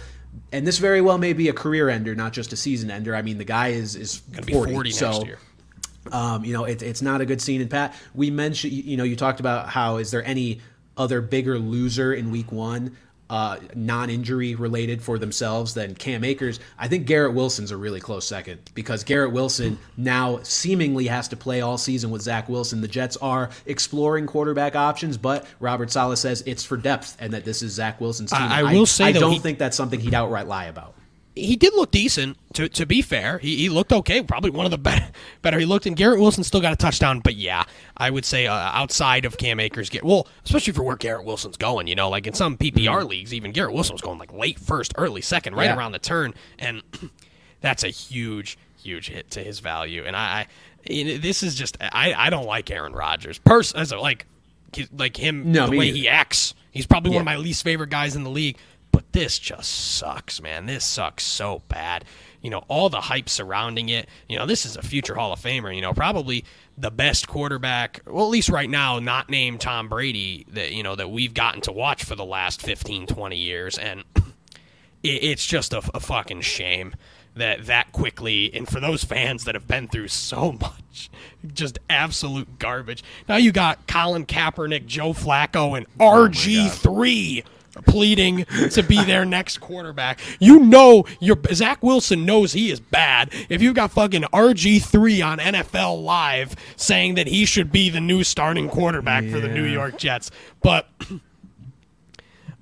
And 0.51 0.67
this 0.67 0.77
very 0.77 0.99
well 1.01 1.17
may 1.17 1.31
be 1.33 1.47
a 1.47 1.53
career 1.53 1.87
ender, 1.89 2.13
not 2.13 2.33
just 2.33 2.51
a 2.51 2.57
season 2.57 2.91
ender. 2.91 3.15
I 3.15 3.21
mean, 3.21 3.37
the 3.37 3.45
guy 3.45 3.69
is 3.69 3.95
is 3.95 4.19
Gonna 4.31 4.45
be 4.45 4.53
40, 4.53 4.73
40 4.73 4.91
so 4.91 5.11
next 5.11 5.25
year. 5.25 5.39
um, 6.11 6.43
you 6.43 6.51
know, 6.53 6.65
it, 6.65 6.81
it's 6.83 7.01
not 7.01 7.21
a 7.21 7.25
good 7.25 7.41
scene. 7.41 7.61
And 7.61 7.69
Pat, 7.69 7.95
we 8.13 8.29
mentioned, 8.29 8.73
you 8.73 8.97
know, 8.97 9.05
you 9.05 9.15
talked 9.15 9.39
about 9.39 9.69
how 9.69 9.97
is 9.97 10.11
there 10.11 10.23
any 10.25 10.59
other 10.97 11.21
bigger 11.21 11.57
loser 11.57 12.13
in 12.13 12.31
Week 12.31 12.51
One, 12.51 12.95
uh, 13.29 13.57
non-injury 13.73 14.55
related 14.55 15.01
for 15.01 15.17
themselves 15.17 15.73
than 15.73 15.95
Cam 15.95 16.23
Akers? 16.23 16.59
I 16.77 16.87
think 16.87 17.05
Garrett 17.07 17.33
Wilson's 17.33 17.71
a 17.71 17.77
really 17.77 17.99
close 17.99 18.27
second 18.27 18.59
because 18.75 19.03
Garrett 19.03 19.31
Wilson 19.31 19.77
now 19.97 20.39
seemingly 20.43 21.07
has 21.07 21.27
to 21.29 21.35
play 21.35 21.61
all 21.61 21.77
season 21.77 22.11
with 22.11 22.21
Zach 22.21 22.47
Wilson. 22.49 22.81
The 22.81 22.87
Jets 22.87 23.17
are 23.17 23.49
exploring 23.65 24.27
quarterback 24.27 24.75
options, 24.75 25.17
but 25.17 25.45
Robert 25.59 25.91
Saleh 25.91 26.17
says 26.17 26.43
it's 26.45 26.63
for 26.63 26.77
depth 26.77 27.17
and 27.19 27.33
that 27.33 27.45
this 27.45 27.61
is 27.61 27.71
Zach 27.73 27.99
Wilson's 27.99 28.31
team. 28.31 28.41
I- 28.41 28.59
I 28.61 28.73
will 28.73 28.85
say, 28.85 29.05
I 29.05 29.11
don't 29.11 29.31
he- 29.33 29.39
think 29.39 29.59
that's 29.59 29.75
something 29.77 29.99
he'd 29.99 30.13
outright 30.13 30.47
lie 30.47 30.65
about. 30.65 30.93
He 31.35 31.55
did 31.57 31.73
look 31.73 31.91
decent. 31.91 32.37
To 32.53 32.69
to 32.69 32.85
be 32.85 33.01
fair, 33.01 33.37
he, 33.39 33.57
he 33.57 33.69
looked 33.69 33.91
okay. 33.91 34.23
Probably 34.23 34.49
one 34.49 34.65
of 34.65 34.71
the 34.71 34.77
better. 34.89 35.07
Better 35.41 35.59
he 35.59 35.65
looked. 35.65 35.85
And 35.85 35.95
Garrett 35.95 36.19
Wilson 36.19 36.43
still 36.43 36.61
got 36.61 36.71
a 36.73 36.77
touchdown. 36.77 37.19
But 37.19 37.35
yeah, 37.35 37.63
I 37.97 38.09
would 38.09 38.23
say 38.25 38.47
uh, 38.47 38.53
outside 38.53 39.25
of 39.25 39.37
Cam 39.37 39.59
Akers, 39.59 39.89
get 39.89 40.03
well, 40.03 40.27
especially 40.45 40.73
for 40.73 40.83
where 40.83 40.95
Garrett 40.95 41.25
Wilson's 41.25 41.57
going. 41.57 41.87
You 41.87 41.95
know, 41.95 42.09
like 42.09 42.25
in 42.27 42.33
some 42.33 42.57
PPR 42.57 43.07
leagues, 43.07 43.33
even 43.33 43.51
Garrett 43.51 43.73
Wilson 43.73 43.93
was 43.93 44.01
going 44.01 44.17
like 44.19 44.31
late 44.33 44.59
first, 44.59 44.93
early 44.97 45.21
second, 45.21 45.55
right 45.55 45.65
Yeah. 45.65 45.75
around 45.77 45.91
the 45.91 45.99
turn, 45.99 46.33
and 46.57 46.81
that's 47.61 47.83
a 47.83 47.89
huge, 47.89 48.57
huge 48.81 49.09
hit 49.09 49.29
to 49.31 49.41
his 49.43 49.59
value. 49.59 50.03
And 50.05 50.15
I, 50.15 50.47
I 50.89 51.17
this 51.19 51.43
is 51.43 51.55
just 51.55 51.77
I, 51.81 52.13
I 52.15 52.29
don't 52.29 52.45
like 52.45 52.69
Aaron 52.71 52.93
Rodgers. 52.93 53.39
Pers 53.39 53.73
as 53.73 53.91
a, 53.91 53.97
like 53.97 54.25
like 54.97 55.17
him 55.17 55.51
No, 55.51 55.67
the 55.69 55.77
way 55.77 55.85
neither. 55.85 55.97
he 55.97 56.07
acts. 56.07 56.53
He's 56.71 56.85
probably 56.85 57.11
one 57.11 57.21
of 57.21 57.25
my 57.25 57.37
least 57.37 57.63
favorite 57.63 57.89
guys 57.89 58.15
in 58.17 58.23
the 58.23 58.29
league. 58.29 58.57
But 58.95 59.11
this 59.11 59.39
just 59.39 59.97
sucks, 59.97 60.41
man. 60.41 60.67
This 60.67 60.85
sucks 60.85 61.25
so 61.25 61.63
bad. 61.67 62.05
You 62.41 62.49
know, 62.49 62.63
all 62.69 62.87
the 62.87 63.01
hype 63.01 63.27
surrounding 63.27 63.89
it. 63.89 64.07
You 64.29 64.37
know, 64.37 64.45
this 64.45 64.65
is 64.65 64.77
a 64.77 64.81
future 64.81 65.15
Hall 65.15 65.33
of 65.33 65.41
Famer. 65.41 65.75
You 65.75 65.81
know, 65.81 65.91
probably 65.93 66.45
the 66.77 66.91
best 66.91 67.27
quarterback, 67.27 67.99
well, 68.05 68.23
at 68.23 68.29
least 68.29 68.47
right 68.47 68.69
now, 68.69 68.99
not 68.99 69.29
named 69.29 69.59
Tom 69.59 69.89
Brady, 69.89 70.45
that, 70.53 70.71
you 70.71 70.81
know, 70.81 70.95
that 70.95 71.11
we've 71.11 71.33
gotten 71.33 71.59
to 71.63 71.73
watch 71.73 72.05
for 72.05 72.15
the 72.15 72.23
last 72.23 72.61
15, 72.61 73.05
20 73.07 73.35
years. 73.35 73.77
And 73.77 74.05
it's 75.03 75.45
just 75.45 75.73
a, 75.73 75.79
a 75.93 75.99
fucking 75.99 76.39
shame 76.39 76.95
that 77.35 77.65
that 77.65 77.91
quickly, 77.91 78.49
and 78.53 78.65
for 78.65 78.79
those 78.79 79.03
fans 79.03 79.43
that 79.43 79.55
have 79.55 79.67
been 79.67 79.89
through 79.89 80.07
so 80.07 80.51
much, 80.61 81.09
just 81.53 81.79
absolute 81.89 82.59
garbage. 82.59 83.03
Now 83.27 83.35
you 83.35 83.51
got 83.51 83.87
Colin 83.87 84.25
Kaepernick, 84.25 84.85
Joe 84.85 85.11
Flacco, 85.11 85.75
and 85.75 85.85
RG3 85.97 87.43
pleading 87.83 88.45
to 88.71 88.83
be 88.83 89.03
their 89.03 89.25
next 89.25 89.59
quarterback. 89.59 90.19
You 90.39 90.59
know, 90.59 91.05
your 91.19 91.37
Zach 91.53 91.81
Wilson 91.83 92.25
knows 92.25 92.53
he 92.53 92.71
is 92.71 92.79
bad. 92.79 93.33
If 93.49 93.61
you've 93.61 93.75
got 93.75 93.91
fucking 93.91 94.23
RG 94.23 94.83
three 94.83 95.21
on 95.21 95.39
NFL 95.39 96.03
Live 96.03 96.55
saying 96.75 97.15
that 97.15 97.27
he 97.27 97.45
should 97.45 97.71
be 97.71 97.89
the 97.89 98.01
new 98.01 98.23
starting 98.23 98.69
quarterback 98.69 99.25
for 99.25 99.39
the 99.39 99.47
New 99.47 99.65
York 99.65 99.97
Jets, 99.97 100.31
but 100.61 100.89
uh, 101.11 101.15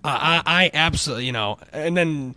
I, 0.04 0.42
I 0.46 0.72
absolutely, 0.74 1.26
you 1.26 1.34
know, 1.34 1.58
and 1.72 1.96
then. 1.96 2.36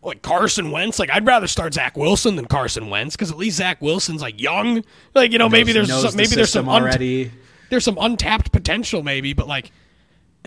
Like 0.00 0.22
Carson 0.22 0.70
Wentz, 0.70 1.00
like 1.00 1.10
I'd 1.10 1.26
rather 1.26 1.48
start 1.48 1.74
Zach 1.74 1.96
Wilson 1.96 2.36
than 2.36 2.46
Carson 2.46 2.88
Wentz 2.88 3.16
because 3.16 3.32
at 3.32 3.36
least 3.36 3.56
Zach 3.56 3.82
Wilson's 3.82 4.22
like 4.22 4.40
young. 4.40 4.84
Like 5.12 5.32
you 5.32 5.38
know, 5.38 5.48
maybe 5.48 5.72
there's 5.72 5.88
some, 5.88 6.12
the 6.12 6.16
maybe 6.16 6.36
there's 6.36 6.52
some 6.52 6.68
already. 6.68 7.32
there's 7.68 7.84
some 7.84 7.98
untapped 8.00 8.52
potential 8.52 9.02
maybe, 9.02 9.32
but 9.32 9.48
like 9.48 9.72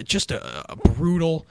just 0.03 0.31
a, 0.31 0.71
a 0.71 0.75
brutal. 0.77 1.45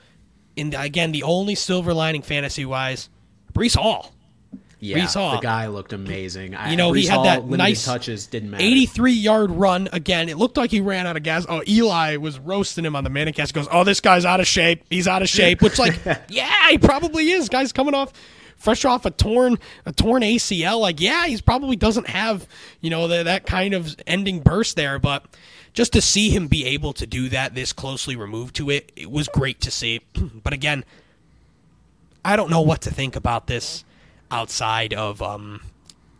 And 0.56 0.74
again, 0.74 1.12
the 1.12 1.22
only 1.22 1.54
silver 1.54 1.94
lining 1.94 2.22
fantasy 2.22 2.64
wise, 2.64 3.08
Breece 3.52 3.76
Hall. 3.76 4.12
Yeah, 4.82 4.98
Breece 4.98 5.14
Hall. 5.14 5.36
the 5.36 5.42
guy 5.42 5.66
looked 5.66 5.92
amazing. 5.92 6.56
You 6.68 6.76
know, 6.76 6.92
he 6.92 7.06
had 7.06 7.16
Hall, 7.16 7.24
that 7.24 7.46
nice 7.46 7.84
touches 7.84 8.26
didn't 8.26 8.50
matter. 8.50 8.64
83 8.64 9.12
yard 9.12 9.50
run 9.50 9.88
again. 9.92 10.30
It 10.30 10.38
looked 10.38 10.56
like 10.56 10.70
he 10.70 10.80
ran 10.80 11.06
out 11.06 11.18
of 11.18 11.22
gas. 11.22 11.44
Oh, 11.48 11.62
Eli 11.68 12.16
was 12.16 12.38
roasting 12.38 12.84
him 12.86 12.96
on 12.96 13.04
the 13.04 13.10
manicast. 13.10 13.48
He 13.48 13.52
goes, 13.52 13.68
"Oh, 13.70 13.84
this 13.84 14.00
guy's 14.00 14.24
out 14.24 14.40
of 14.40 14.46
shape. 14.46 14.84
He's 14.88 15.06
out 15.06 15.20
of 15.20 15.28
shape." 15.28 15.60
Which, 15.60 15.78
like, 15.78 16.00
yeah, 16.28 16.70
he 16.70 16.78
probably 16.78 17.30
is. 17.30 17.50
Guy's 17.50 17.72
coming 17.72 17.94
off 17.94 18.12
fresh 18.56 18.84
off 18.84 19.04
a 19.04 19.10
torn 19.10 19.58
a 19.84 19.92
torn 19.92 20.22
ACL. 20.22 20.80
Like, 20.80 21.00
yeah, 21.00 21.26
he's 21.26 21.42
probably 21.42 21.76
doesn't 21.76 22.08
have 22.08 22.46
you 22.80 22.88
know 22.88 23.08
that 23.08 23.24
that 23.24 23.46
kind 23.46 23.74
of 23.74 23.94
ending 24.06 24.40
burst 24.40 24.76
there, 24.76 24.98
but. 24.98 25.24
Just 25.72 25.92
to 25.92 26.00
see 26.00 26.30
him 26.30 26.48
be 26.48 26.64
able 26.66 26.92
to 26.94 27.06
do 27.06 27.28
that 27.28 27.54
this 27.54 27.72
closely 27.72 28.16
removed 28.16 28.56
to 28.56 28.70
it, 28.70 28.90
it 28.96 29.10
was 29.10 29.28
great 29.28 29.60
to 29.62 29.70
see. 29.70 30.00
but 30.42 30.52
again, 30.52 30.84
I 32.24 32.36
don't 32.36 32.50
know 32.50 32.60
what 32.60 32.80
to 32.82 32.90
think 32.90 33.16
about 33.16 33.46
this 33.46 33.84
outside 34.30 34.92
of 34.94 35.22
um 35.22 35.60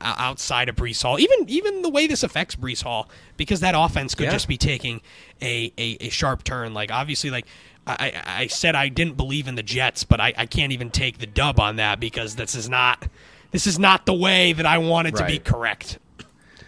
outside 0.03 0.69
of 0.69 0.77
Breece 0.77 1.03
Hall. 1.03 1.19
Even 1.19 1.49
even 1.49 1.83
the 1.83 1.91
way 1.91 2.07
this 2.07 2.23
affects 2.23 2.55
Breece 2.57 2.83
Hall, 2.83 3.11
because 3.37 3.61
that 3.61 3.75
offense 3.77 4.15
could 4.15 4.25
Yeah. 4.25 4.31
just 4.33 4.49
be 4.49 4.57
taking 4.57 5.01
a, 5.43 5.73
a, 5.77 5.97
a 6.01 6.09
sharp 6.09 6.43
turn. 6.45 6.73
Like 6.73 6.91
obviously, 6.91 7.31
like 7.31 7.47
I, 7.87 8.13
I 8.27 8.43
I 8.43 8.47
said 8.47 8.75
I 8.75 8.89
didn't 8.89 9.17
believe 9.17 9.47
in 9.49 9.57
the 9.57 9.63
Jets, 9.63 10.05
but 10.05 10.21
I, 10.21 10.33
I 10.39 10.47
can't 10.47 10.73
even 10.73 10.91
take 10.91 11.19
the 11.19 11.27
dub 11.27 11.61
on 11.61 11.77
that 11.77 12.01
because 12.01 12.37
this 12.37 12.55
is 12.55 12.69
not 12.69 13.07
this 13.51 13.67
is 13.67 13.79
not 13.79 14.07
the 14.07 14.15
way 14.15 14.53
that 14.53 14.65
I 14.65 14.79
want 14.79 15.09
it 15.09 15.17
to 15.17 15.27
be 15.27 15.39
correct. 15.39 15.99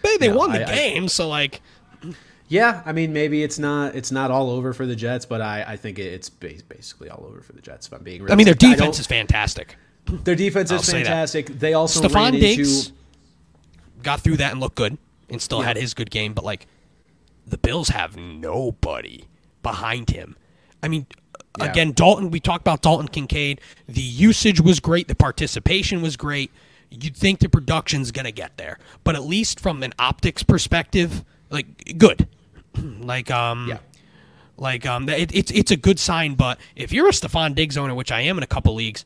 They 0.03 0.17
they 0.17 0.27
No, 0.27 0.35
won 0.37 0.51
the 0.51 0.67
I- 0.67 0.71
I- 0.71 0.75
game, 0.75 1.07
so 1.07 1.27
like 1.27 1.61
Yeah, 2.53 2.83
I 2.85 2.91
mean, 2.91 3.13
maybe 3.13 3.41
it's 3.41 3.57
not 3.57 3.95
it's 3.95 4.11
not 4.11 4.29
all 4.29 4.51
over 4.51 4.73
for 4.73 4.85
the 4.85 4.95
Jets, 4.95 5.25
but 5.25 5.41
I, 5.41 5.63
I 5.69 5.75
think 5.75 5.97
it's 5.97 6.29
basically 6.29 7.09
all 7.09 7.25
over 7.27 7.41
for 7.41 7.51
the 7.53 7.61
Jets. 7.61 7.87
If 7.87 7.93
I'm 7.93 8.03
being, 8.03 8.29
I 8.29 8.35
mean 8.35 8.45
their 8.45 8.53
defense 8.53 8.99
is 8.99 9.07
fantastic. 9.07 9.75
their 10.05 10.35
defense 10.35 10.69
is 10.69 10.85
say 10.85 10.99
that. 10.99 11.07
fantastic. 11.07 11.47
They 11.47 11.73
also 11.73 12.07
Stefon 12.07 12.33
Diggs 12.39 12.89
into 12.89 12.99
got 14.03 14.21
through 14.21 14.37
that 14.37 14.51
and 14.51 14.61
looked 14.61 14.75
good 14.75 14.99
and 15.29 15.41
still 15.41 15.61
Yeah. 15.61 15.65
had 15.69 15.77
his 15.77 15.95
good 15.95 16.11
game, 16.11 16.33
but 16.33 16.45
like 16.45 16.67
the 17.47 17.57
Bills 17.57 17.89
have 17.89 18.17
nobody 18.17 19.23
behind 19.63 20.11
him. 20.11 20.35
I 20.83 20.89
mean, 20.89 21.07
Yeah. 21.57 21.65
again, 21.71 21.91
Dalton, 21.93 22.29
we 22.29 22.39
talked 22.39 22.61
about 22.61 22.83
Dalton 22.83 23.07
Kincaid. 23.07 23.61
The 23.87 24.01
usage 24.01 24.61
was 24.61 24.79
great, 24.79 25.07
the 25.07 25.15
participation 25.15 26.03
was 26.03 26.17
great. 26.17 26.51
You'd 26.91 27.17
think 27.17 27.39
the 27.39 27.49
production's 27.49 28.11
going 28.11 28.25
to 28.25 28.31
get 28.31 28.57
there, 28.57 28.77
but 29.03 29.15
at 29.15 29.23
least 29.23 29.59
from 29.59 29.81
an 29.81 29.93
optics 29.97 30.43
perspective, 30.43 31.23
like 31.49 31.97
good. 31.97 32.27
like 32.99 33.31
um 33.31 33.67
yeah. 33.69 33.79
like 34.57 34.85
um 34.85 35.07
it, 35.09 35.33
it's 35.33 35.51
it's 35.51 35.71
a 35.71 35.77
good 35.77 35.99
sign, 35.99 36.35
but 36.35 36.59
if 36.75 36.91
you're 36.91 37.07
a 37.07 37.11
Stefon 37.11 37.55
Diggs 37.55 37.77
owner, 37.77 37.95
which 37.95 38.11
I 38.11 38.21
am 38.21 38.37
in 38.37 38.43
a 38.43 38.47
couple 38.47 38.73
leagues, 38.75 39.05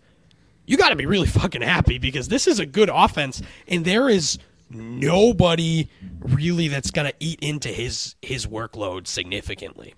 you 0.65 0.77
got 0.77 0.89
to 0.89 0.95
be 0.95 1.05
really 1.05 1.27
fucking 1.41 1.61
happy 1.61 1.97
because 1.97 2.27
this 2.27 2.47
is 2.47 2.59
a 2.59 2.65
good 2.65 2.89
offense, 2.93 3.41
and 3.67 3.85
there 3.85 4.09
is 4.09 4.37
nobody 4.69 5.87
really 6.19 6.67
that's 6.67 6.91
gonna 6.91 7.13
eat 7.19 7.39
into 7.41 7.69
his 7.69 8.15
his 8.21 8.45
workload 8.45 9.07
significantly. 9.07 9.93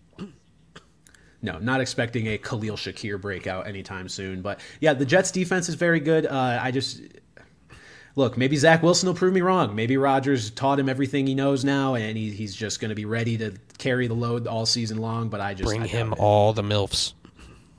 No, 1.41 1.57
not 1.57 1.79
expecting 1.79 2.27
a 2.27 2.37
Khalil 2.37 2.75
Shakir 2.75 3.19
breakout 3.19 3.65
anytime 3.65 4.09
soon. 4.09 4.41
But 4.41 4.59
yeah, 4.81 4.93
the 4.93 5.05
Jets 5.05 5.31
defense 5.31 5.69
is 5.69 5.75
very 5.75 6.01
good. 6.01 6.25
Uh, 6.25 6.59
I 6.61 6.71
just 6.71 7.01
look, 8.15 8.37
maybe 8.37 8.55
Zach 8.57 8.83
Wilson 8.83 9.07
will 9.07 9.15
prove 9.15 9.33
me 9.33 9.41
wrong. 9.41 9.75
Maybe 9.75 9.97
Rodgers 9.97 10.49
taught 10.51 10.79
him 10.79 10.89
everything 10.89 11.27
he 11.27 11.35
knows 11.35 11.63
now, 11.63 11.95
and 11.95 12.17
he, 12.17 12.31
he's 12.31 12.55
just 12.55 12.79
going 12.79 12.89
to 12.89 12.95
be 12.95 13.05
ready 13.05 13.37
to 13.37 13.53
carry 13.77 14.07
the 14.07 14.13
load 14.13 14.47
all 14.47 14.65
season 14.65 14.97
long. 14.97 15.29
But 15.29 15.41
I 15.41 15.53
just 15.53 15.67
Bring 15.67 15.83
I 15.83 15.87
him 15.87 16.13
it. 16.13 16.19
all 16.19 16.53
the 16.53 16.61
milfs. 16.63 17.13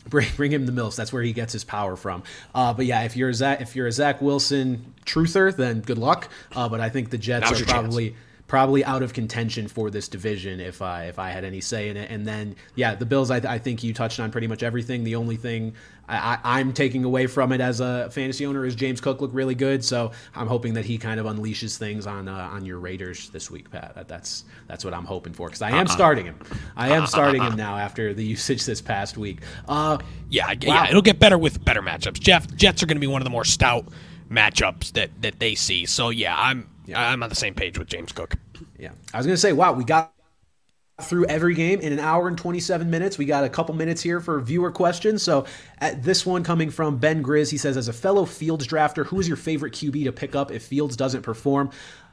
Bring, 0.08 0.28
bring 0.36 0.50
him 0.50 0.66
the 0.66 0.72
mills. 0.72 0.96
That's 0.96 1.12
where 1.12 1.22
he 1.22 1.32
gets 1.32 1.52
his 1.52 1.62
power 1.62 1.94
from. 1.94 2.22
Uh, 2.54 2.72
but 2.72 2.86
yeah, 2.86 3.02
if 3.02 3.16
you're 3.16 3.28
a 3.28 3.34
Zach, 3.34 3.60
if 3.60 3.76
you're 3.76 3.86
a 3.86 3.92
Zach 3.92 4.20
Wilson 4.20 4.94
truther, 5.06 5.54
then 5.54 5.80
good 5.80 5.98
luck. 5.98 6.30
Uh, 6.56 6.68
but 6.68 6.80
I 6.80 6.88
think 6.88 7.10
the 7.10 7.18
Jets 7.18 7.50
Now's 7.50 7.62
are 7.62 7.66
probably. 7.66 8.08
chance. 8.10 8.20
Probably 8.50 8.84
out 8.84 9.00
of 9.00 9.12
contention 9.12 9.68
for 9.68 9.90
this 9.90 10.08
division 10.08 10.58
if 10.58 10.82
I 10.82 11.04
if 11.04 11.20
I 11.20 11.30
had 11.30 11.44
any 11.44 11.60
say 11.60 11.88
in 11.88 11.96
it. 11.96 12.10
And 12.10 12.26
then 12.26 12.56
yeah, 12.74 12.96
the 12.96 13.06
Bills. 13.06 13.30
I, 13.30 13.36
I 13.36 13.58
think 13.58 13.84
you 13.84 13.94
touched 13.94 14.18
on 14.18 14.32
pretty 14.32 14.48
much 14.48 14.64
everything. 14.64 15.04
The 15.04 15.14
only 15.14 15.36
thing 15.36 15.72
I, 16.08 16.16
I, 16.42 16.58
I'm 16.58 16.72
taking 16.72 17.04
away 17.04 17.28
from 17.28 17.52
it 17.52 17.60
as 17.60 17.78
a 17.78 18.10
fantasy 18.10 18.44
owner 18.44 18.66
is 18.66 18.74
James 18.74 19.00
Cook 19.00 19.20
looked 19.20 19.34
really 19.34 19.54
good. 19.54 19.84
So 19.84 20.10
I'm 20.34 20.48
hoping 20.48 20.74
that 20.74 20.84
he 20.84 20.98
kind 20.98 21.20
of 21.20 21.26
unleashes 21.26 21.78
things 21.78 22.08
on 22.08 22.26
uh, 22.26 22.34
on 22.52 22.64
your 22.64 22.80
Raiders 22.80 23.28
this 23.28 23.52
week, 23.52 23.70
Pat. 23.70 23.94
That- 23.94 24.08
That's 24.08 24.42
that's 24.66 24.84
what 24.84 24.94
I'm 24.94 25.04
hoping 25.04 25.32
for 25.32 25.46
because 25.46 25.62
I 25.62 25.70
am 25.70 25.86
starting 25.86 26.26
him. 26.26 26.36
I 26.76 26.88
am 26.88 27.06
starting 27.14 27.40
him 27.40 27.54
now 27.54 27.78
after 27.78 28.12
the 28.12 28.24
usage 28.24 28.64
this 28.66 28.80
past 28.80 29.16
week. 29.16 29.42
Uh, 29.68 29.98
Yeah, 30.28 30.48
Wow. 30.48 30.54
yeah, 30.60 30.88
it'll 30.88 31.02
get 31.02 31.20
better 31.20 31.38
with 31.38 31.64
better 31.64 31.82
matchups. 31.82 32.18
Jeff 32.18 32.52
Jets 32.56 32.82
are 32.82 32.86
going 32.86 32.96
to 32.96 33.00
be 33.00 33.06
one 33.06 33.22
of 33.22 33.24
the 33.24 33.30
more 33.30 33.44
stout 33.44 33.86
matchups 34.30 34.92
that 34.92 35.10
that 35.22 35.38
they 35.38 35.54
see. 35.54 35.86
So 35.86 36.10
yeah, 36.10 36.34
I'm 36.38 36.68
I'm 36.94 37.22
on 37.22 37.28
the 37.28 37.34
same 37.34 37.54
page 37.54 37.78
with 37.78 37.88
James 37.88 38.12
Cook. 38.12 38.34
Yeah. 38.78 38.90
I 39.12 39.18
was 39.18 39.26
going 39.26 39.34
to 39.34 39.40
say, 39.40 39.52
wow, 39.52 39.72
we 39.72 39.84
got 39.84 40.12
through 41.02 41.24
every 41.26 41.54
game 41.54 41.80
in 41.80 41.92
an 41.92 41.98
hour 41.98 42.28
and 42.28 42.36
27 42.36 42.90
minutes. 42.90 43.18
We 43.18 43.24
got 43.24 43.44
a 43.44 43.48
couple 43.48 43.74
minutes 43.74 44.02
here 44.02 44.20
for 44.20 44.40
viewer 44.40 44.70
questions. 44.70 45.22
So, 45.22 45.46
at 45.78 46.02
this 46.02 46.26
one 46.26 46.44
coming 46.44 46.70
from 46.70 46.98
Ben 46.98 47.22
Grizz, 47.22 47.50
he 47.50 47.56
says, 47.56 47.76
as 47.76 47.88
a 47.88 47.92
fellow 47.92 48.24
Fields 48.24 48.66
drafter, 48.66 49.06
who 49.06 49.18
is 49.20 49.26
your 49.26 49.36
favorite 49.36 49.72
QB 49.72 50.04
to 50.04 50.12
pick 50.12 50.34
up 50.34 50.50
if 50.50 50.64
Fields 50.64 50.96
doesn't 50.96 51.22
perform? 51.22 51.70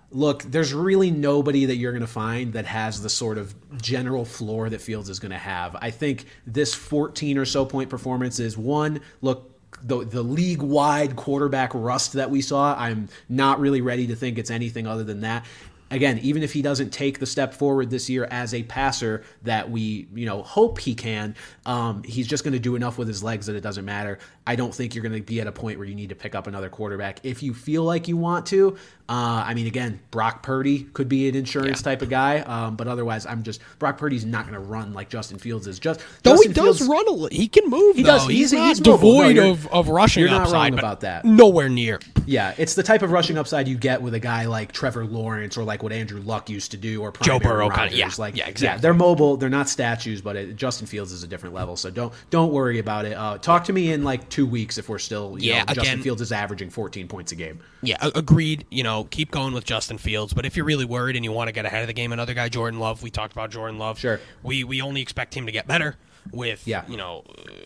Look, 0.09 0.43
there's 0.43 0.73
really 0.73 1.11
nobody 1.11 1.65
that 1.65 1.75
you're 1.75 1.91
going 1.91 1.99
to 1.99 2.07
find 2.07 2.53
that 2.53 2.65
has 2.65 3.01
the 3.01 3.09
sort 3.09 3.37
of 3.37 3.53
general 3.81 4.23
floor 4.23 4.69
that 4.69 4.79
Fields 4.79 5.09
is 5.09 5.19
going 5.19 5.33
to 5.33 5.37
have. 5.37 5.75
I 5.75 5.91
think 5.91 6.25
this 6.45 6.73
14 6.73 7.37
or 7.37 7.43
so 7.43 7.65
point 7.65 7.89
performance 7.89 8.39
is 8.39 8.57
one, 8.57 9.01
look, 9.21 9.56
the 9.83 10.05
the 10.05 10.23
league 10.23 10.61
wide 10.61 11.15
quarterback 11.15 11.71
rust 11.73 12.13
that 12.13 12.29
we 12.29 12.41
saw, 12.41 12.75
I'm 12.77 13.09
not 13.29 13.59
really 13.59 13.81
ready 13.81 14.07
to 14.07 14.15
think 14.15 14.37
it's 14.37 14.51
anything 14.51 14.87
other 14.87 15.03
than 15.03 15.21
that. 15.21 15.45
Again, 15.89 16.19
even 16.19 16.43
if 16.43 16.51
he 16.51 16.61
doesn't 16.61 16.89
take 16.89 17.19
the 17.19 17.25
step 17.25 17.53
forward 17.53 17.89
this 17.89 18.09
year 18.09 18.27
as 18.29 18.53
a 18.53 18.63
passer 18.63 19.23
that 19.43 19.71
we 19.71 20.07
you 20.13 20.25
know 20.25 20.43
hope 20.43 20.79
he 20.79 20.95
can, 20.95 21.35
um, 21.65 22.03
he's 22.03 22.27
just 22.27 22.43
going 22.43 22.53
to 22.53 22.59
do 22.59 22.75
enough 22.75 22.97
with 22.97 23.07
his 23.07 23.23
legs 23.23 23.45
that 23.45 23.55
it 23.55 23.61
doesn't 23.61 23.85
matter. 23.85 24.19
I 24.47 24.55
don't 24.55 24.73
think 24.73 24.95
you're 24.95 25.03
going 25.03 25.15
to 25.15 25.21
be 25.21 25.41
at 25.41 25.47
a 25.47 25.51
point 25.51 25.77
where 25.77 25.87
you 25.87 25.93
need 25.95 26.09
to 26.09 26.15
pick 26.15 26.33
up 26.33 26.47
another 26.47 26.69
quarterback 26.69 27.19
if 27.23 27.43
you 27.43 27.53
feel 27.53 27.83
like 27.83 28.07
you 28.07 28.15
want 28.17 28.45
to. 28.47 28.77
Uh, 29.09 29.41
I 29.45 29.53
mean, 29.53 29.67
again, 29.67 29.99
Brock 30.11 30.43
Purdy 30.43 30.83
could 30.83 31.07
be 31.07 31.29
an 31.29 31.35
insurance 31.35 31.81
type 31.81 32.01
of 32.01 32.09
guy, 32.09 32.39
um, 32.39 32.75
but 32.75 32.87
otherwise, 32.89 33.25
I'm 33.25 33.43
just 33.43 33.61
Brock 33.79 33.97
Purdy's 33.97 34.25
not 34.25 34.43
going 34.43 34.53
to 34.53 34.59
run 34.59 34.93
like 34.93 35.09
Justin 35.09 35.37
Fields 35.37 35.65
is. 35.67 35.79
Just 35.79 36.01
Though 36.23 36.31
Justin 36.33 36.51
he 36.51 36.53
does 36.53 36.77
Fields- 36.79 36.89
run 36.91 37.07
a 37.07 37.11
li- 37.11 37.29
he 37.31 37.47
can 37.47 37.69
move. 37.69 37.95
He 37.95 38.03
though. 38.03 38.17
does. 38.17 38.27
He's, 38.27 38.51
He's- 38.51 38.53
not 38.53 38.67
he's 38.69 38.79
mobile. 38.85 39.19
No, 39.19 39.27
devoid 39.33 39.37
of, 39.37 39.67
of 39.67 39.87
rushing 39.89 40.21
you're 40.21 40.29
not 40.29 40.41
upside, 40.43 40.71
wrong 40.73 40.79
about 40.79 41.01
that. 41.01 41.23
Nowhere 41.23 41.69
near. 41.69 41.99
Yeah, 42.25 42.53
it's 42.57 42.75
the 42.75 42.83
type 42.83 43.01
of 43.01 43.11
rushing 43.11 43.37
upside 43.37 43.69
you 43.69 43.77
get 43.77 44.01
with 44.01 44.13
a 44.13 44.19
guy 44.19 44.45
like 44.47 44.73
Trevor 44.73 45.05
Lawrence 45.05 45.55
or 45.57 45.63
like 45.63 45.83
what 45.83 45.93
Andrew 45.93 46.19
Luck 46.21 46.49
used 46.49 46.71
to 46.71 46.77
do 46.77 47.01
or 47.01 47.13
Joe 47.21 47.39
Burrow 47.39 47.67
Aaron 47.67 47.89
kinda- 47.91 47.95
yeah, 47.95 48.09
like 48.17 48.35
yeah, 48.35 48.47
exactly. 48.49 48.81
they're 48.81 48.93
mobile, 48.93 49.37
they're 49.37 49.47
not 49.47 49.69
statues, 49.69 50.19
but 50.19 50.35
it, 50.35 50.55
Justin 50.57 50.85
Fields 50.87 51.13
is 51.13 51.23
a 51.23 51.27
different 51.27 51.55
level. 51.55 51.77
So 51.77 51.89
don't 51.89 52.13
don't 52.29 52.51
worry 52.51 52.79
about 52.79 53.05
it. 53.05 53.13
Uh, 53.13 53.37
talk 53.37 53.63
to 53.65 53.73
me 53.73 53.93
in 53.93 54.03
like 54.03 54.27
two 54.37 54.45
weeks 54.45 54.77
if 54.77 54.87
we're 54.87 54.99
still 54.99 55.35
you 55.39 55.51
Yeah, 55.51 55.63
know, 55.63 55.73
Justin 55.73 56.01
Fields 56.03 56.21
is 56.21 56.31
averaging 56.31 56.69
14 56.69 57.07
points 57.07 57.31
a 57.31 57.35
game. 57.35 57.59
Yeah, 57.81 57.97
agreed. 58.13 58.65
You 58.69 58.83
know, 58.83 59.05
keep 59.05 59.31
going 59.31 59.53
with 59.53 59.65
Justin 59.65 59.97
Fields. 59.97 60.31
But 60.33 60.45
if 60.45 60.55
you're 60.55 60.65
really 60.65 60.85
worried 60.85 61.15
and 61.15 61.25
you 61.25 61.31
want 61.31 61.47
to 61.47 61.51
get 61.51 61.65
ahead 61.65 61.81
of 61.81 61.87
the 61.87 61.93
game, 61.93 62.13
another 62.13 62.33
guy, 62.35 62.49
Jordan 62.49 62.79
Love. 62.79 63.01
We 63.01 63.09
talked 63.09 63.33
about 63.33 63.49
Jordan 63.49 63.79
Love. 63.79 63.97
Sure. 63.97 64.19
We 64.43 64.63
we 64.63 64.79
only 64.81 65.01
expect 65.01 65.33
him 65.35 65.47
to 65.47 65.51
get 65.51 65.65
better 65.67 65.95
with 66.31 66.67
Yeah. 66.67 66.83
you 66.87 66.97
know 66.97 67.23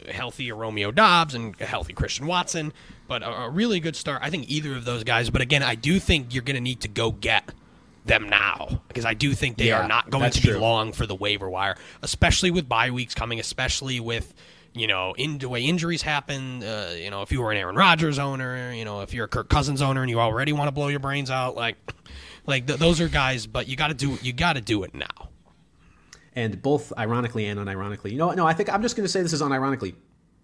uh, 0.07 0.11
healthy 0.13 0.51
Romeo 0.51 0.91
Doubs 0.91 1.33
and 1.35 1.59
a 1.59 1.65
healthy 1.65 1.91
Christian 1.93 2.25
Watson. 2.25 2.71
But 3.07 3.21
a, 3.23 3.29
a 3.29 3.49
really 3.49 3.81
good 3.81 3.97
start. 3.97 4.21
I 4.23 4.29
think 4.29 4.49
either 4.49 4.73
of 4.75 4.85
those 4.85 5.03
guys. 5.03 5.29
But 5.29 5.41
again, 5.41 5.63
I 5.63 5.75
do 5.75 5.99
think 5.99 6.33
you're 6.33 6.43
going 6.43 6.55
to 6.55 6.61
need 6.61 6.79
to 6.81 6.87
go 6.87 7.11
get 7.11 7.51
them 8.05 8.29
now 8.29 8.81
because 8.87 9.05
I 9.05 9.13
do 9.13 9.33
think 9.33 9.57
they 9.57 9.67
Yeah, 9.67 9.83
are 9.83 9.87
not 9.87 10.09
going 10.09 10.31
to 10.31 10.41
be 10.41 10.47
true. 10.49 10.57
long 10.59 10.93
for 10.93 11.05
the 11.05 11.15
waiver 11.15 11.49
wire, 11.49 11.75
especially 12.01 12.49
with 12.49 12.67
bye 12.69 12.89
weeks 12.91 13.13
coming, 13.13 13.39
especially 13.39 13.99
with 13.99 14.33
you 14.73 14.87
know 14.87 15.13
in 15.17 15.37
the 15.37 15.49
way 15.49 15.63
injuries 15.63 16.01
happen. 16.01 16.63
Uh, 16.63 16.93
you 16.97 17.09
know, 17.09 17.21
if 17.21 17.31
you 17.31 17.41
were 17.41 17.51
an 17.51 17.57
Aaron 17.57 17.75
Rodgers 17.75 18.19
owner, 18.19 18.73
you 18.73 18.85
know, 18.85 19.01
if 19.01 19.13
you're 19.13 19.25
a 19.25 19.29
Kirk 19.29 19.49
Cousins 19.49 19.81
owner 19.81 20.01
and 20.01 20.09
you 20.09 20.19
already 20.19 20.53
want 20.53 20.67
to 20.67 20.71
blow 20.71 20.87
your 20.87 20.99
brains 20.99 21.29
out, 21.31 21.55
like 21.55 21.75
like 22.45 22.67
th- 22.67 22.79
those 22.79 23.01
are 23.01 23.07
guys. 23.09 23.47
But 23.47 23.67
you 23.67 23.75
got 23.75 23.87
to 23.89 23.93
do 23.93 24.17
you 24.21 24.33
got 24.33 24.53
to 24.53 24.61
do 24.61 24.83
it 24.83 24.93
now. 24.93 25.29
And 26.33 26.61
both 26.61 26.93
ironically 26.97 27.45
and 27.47 27.59
unironically, 27.59 28.11
you 28.11 28.17
know? 28.17 28.31
No, 28.31 28.47
I 28.47 28.53
think 28.53 28.69
I'm 28.73 28.81
just 28.81 28.95
going 28.95 29.03
to 29.03 29.09
say 29.11 29.21
this 29.21 29.33
is 29.33 29.41
unironically. 29.41 29.95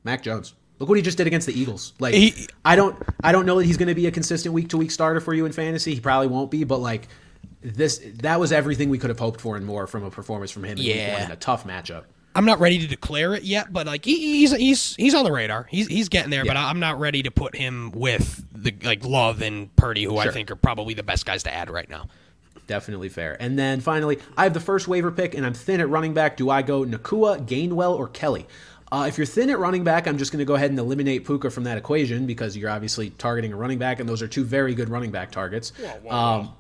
Mac 0.04 0.22
Jones. 0.22 0.54
Look 0.80 0.90
what 0.90 0.98
he 0.98 1.02
just 1.02 1.18
did 1.18 1.28
against 1.28 1.48
the 1.48 1.58
Eagles. 1.60 1.94
Like 2.00 2.14
He- 2.14 2.48
I 2.66 2.76
don't 2.76 3.02
I 3.24 3.32
don't 3.32 3.46
know 3.46 3.58
that 3.58 3.66
he's 3.66 3.78
going 3.78 3.88
to 3.88 3.96
be 3.96 4.06
a 4.06 4.12
consistent 4.12 4.54
week 4.54 4.70
to 4.70 4.78
week 4.78 4.92
starter 4.92 5.20
for 5.22 5.34
you 5.34 5.46
in 5.46 5.52
fantasy. 5.54 5.96
He 5.96 6.02
probably 6.02 6.28
won't 6.28 6.52
be, 6.52 6.66
but 6.66 6.80
like 6.80 7.08
this 7.62 8.02
that 8.16 8.40
was 8.40 8.52
everything 8.52 8.90
we 8.90 8.98
could 8.98 9.10
have 9.10 9.18
hoped 9.20 9.40
for 9.42 9.56
and 9.56 9.66
more 9.66 9.88
from 9.88 10.04
a 10.04 10.12
performance 10.12 10.52
from 10.52 10.66
him 10.66 10.78
Yeah. 10.78 11.26
in 11.26 11.32
a 11.32 11.36
tough 11.38 11.66
matchup. 11.66 12.04
I'm 12.38 12.46
not 12.46 12.60
ready 12.60 12.78
to 12.78 12.88
declare 12.88 13.34
it 13.34 13.44
yet, 13.44 13.74
but 13.74 13.88
like 13.88 14.06
he, 14.06 14.40
he's 14.40 14.56
he's 14.56 14.96
he's 14.96 15.16
on 15.16 15.26
the 15.26 15.32
radar. 15.32 15.66
He's 15.72 15.88
he's 15.88 16.08
getting 16.08 16.30
there, 16.30 16.46
but 16.46 16.56
Yeah. 16.56 16.68
I'm 16.68 16.80
not 16.80 17.00
ready 17.00 17.24
to 17.24 17.32
put 17.32 17.56
him 17.56 17.92
with 17.92 18.46
the 18.54 18.76
like 18.84 19.04
Love 19.04 19.42
and 19.42 19.76
Purdy, 19.76 20.04
who 20.04 20.18
I 20.18 20.30
think 20.30 20.52
are 20.52 20.56
probably 20.56 20.94
the 20.94 21.02
best 21.04 21.26
guys 21.26 21.42
to 21.44 21.54
add 21.54 21.72
right 21.72 21.90
now. 21.90 22.08
Definitely 22.68 23.10
fair. 23.10 23.36
And 23.40 23.58
then 23.58 23.80
finally, 23.80 24.20
I 24.38 24.44
have 24.44 24.54
the 24.54 24.60
first 24.60 24.88
waiver 24.88 25.12
pick, 25.12 25.34
and 25.34 25.46
I'm 25.46 25.54
thin 25.56 25.80
at 25.82 25.90
running 25.90 26.14
back. 26.14 26.38
Do 26.38 26.50
I 26.50 26.62
go 26.62 26.84
Nacua, 26.86 27.44
Gainwell, 27.48 27.98
or 27.98 28.08
Kelley? 28.08 28.46
Uh, 28.92 29.06
if 29.08 29.18
you're 29.18 29.26
thin 29.26 29.50
at 29.50 29.58
running 29.58 29.84
back, 29.84 30.08
I'm 30.08 30.18
just 30.18 30.32
going 30.32 30.40
to 30.40 30.46
go 30.46 30.56
ahead 30.56 30.70
and 30.70 30.78
eliminate 30.80 31.26
Puka 31.26 31.50
from 31.50 31.64
that 31.64 31.78
equation 31.78 32.26
because 32.26 32.56
you're 32.56 32.70
obviously 32.70 33.10
targeting 33.12 33.52
a 33.52 33.56
running 33.56 33.80
back, 33.80 34.00
and 34.00 34.08
those 34.08 34.22
are 34.22 34.28
two 34.28 34.44
very 34.44 34.76
good 34.76 34.90
running 34.90 35.12
back 35.12 35.32
targets. 35.32 35.74
Um, 36.10 36.54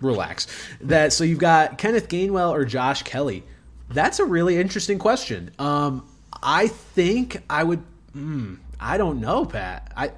relax. 0.00 0.46
That 0.82 1.12
so 1.12 1.24
you've 1.24 1.38
got 1.38 1.78
Kenneth 1.78 2.08
Gainwell 2.08 2.50
or 2.50 2.64
Josh 2.64 3.02
Kelley. 3.02 3.42
That's 3.90 4.18
a 4.18 4.24
really 4.24 4.56
interesting 4.56 4.98
question. 4.98 5.50
Um, 5.58 6.06
I 6.42 6.68
think 6.68 7.42
I 7.48 7.64
would. 7.64 7.82
Mm, 8.16 8.58
I 8.80 8.98
don't 8.98 9.20
know, 9.20 9.44
Pat. 9.44 9.92
I 9.96 10.12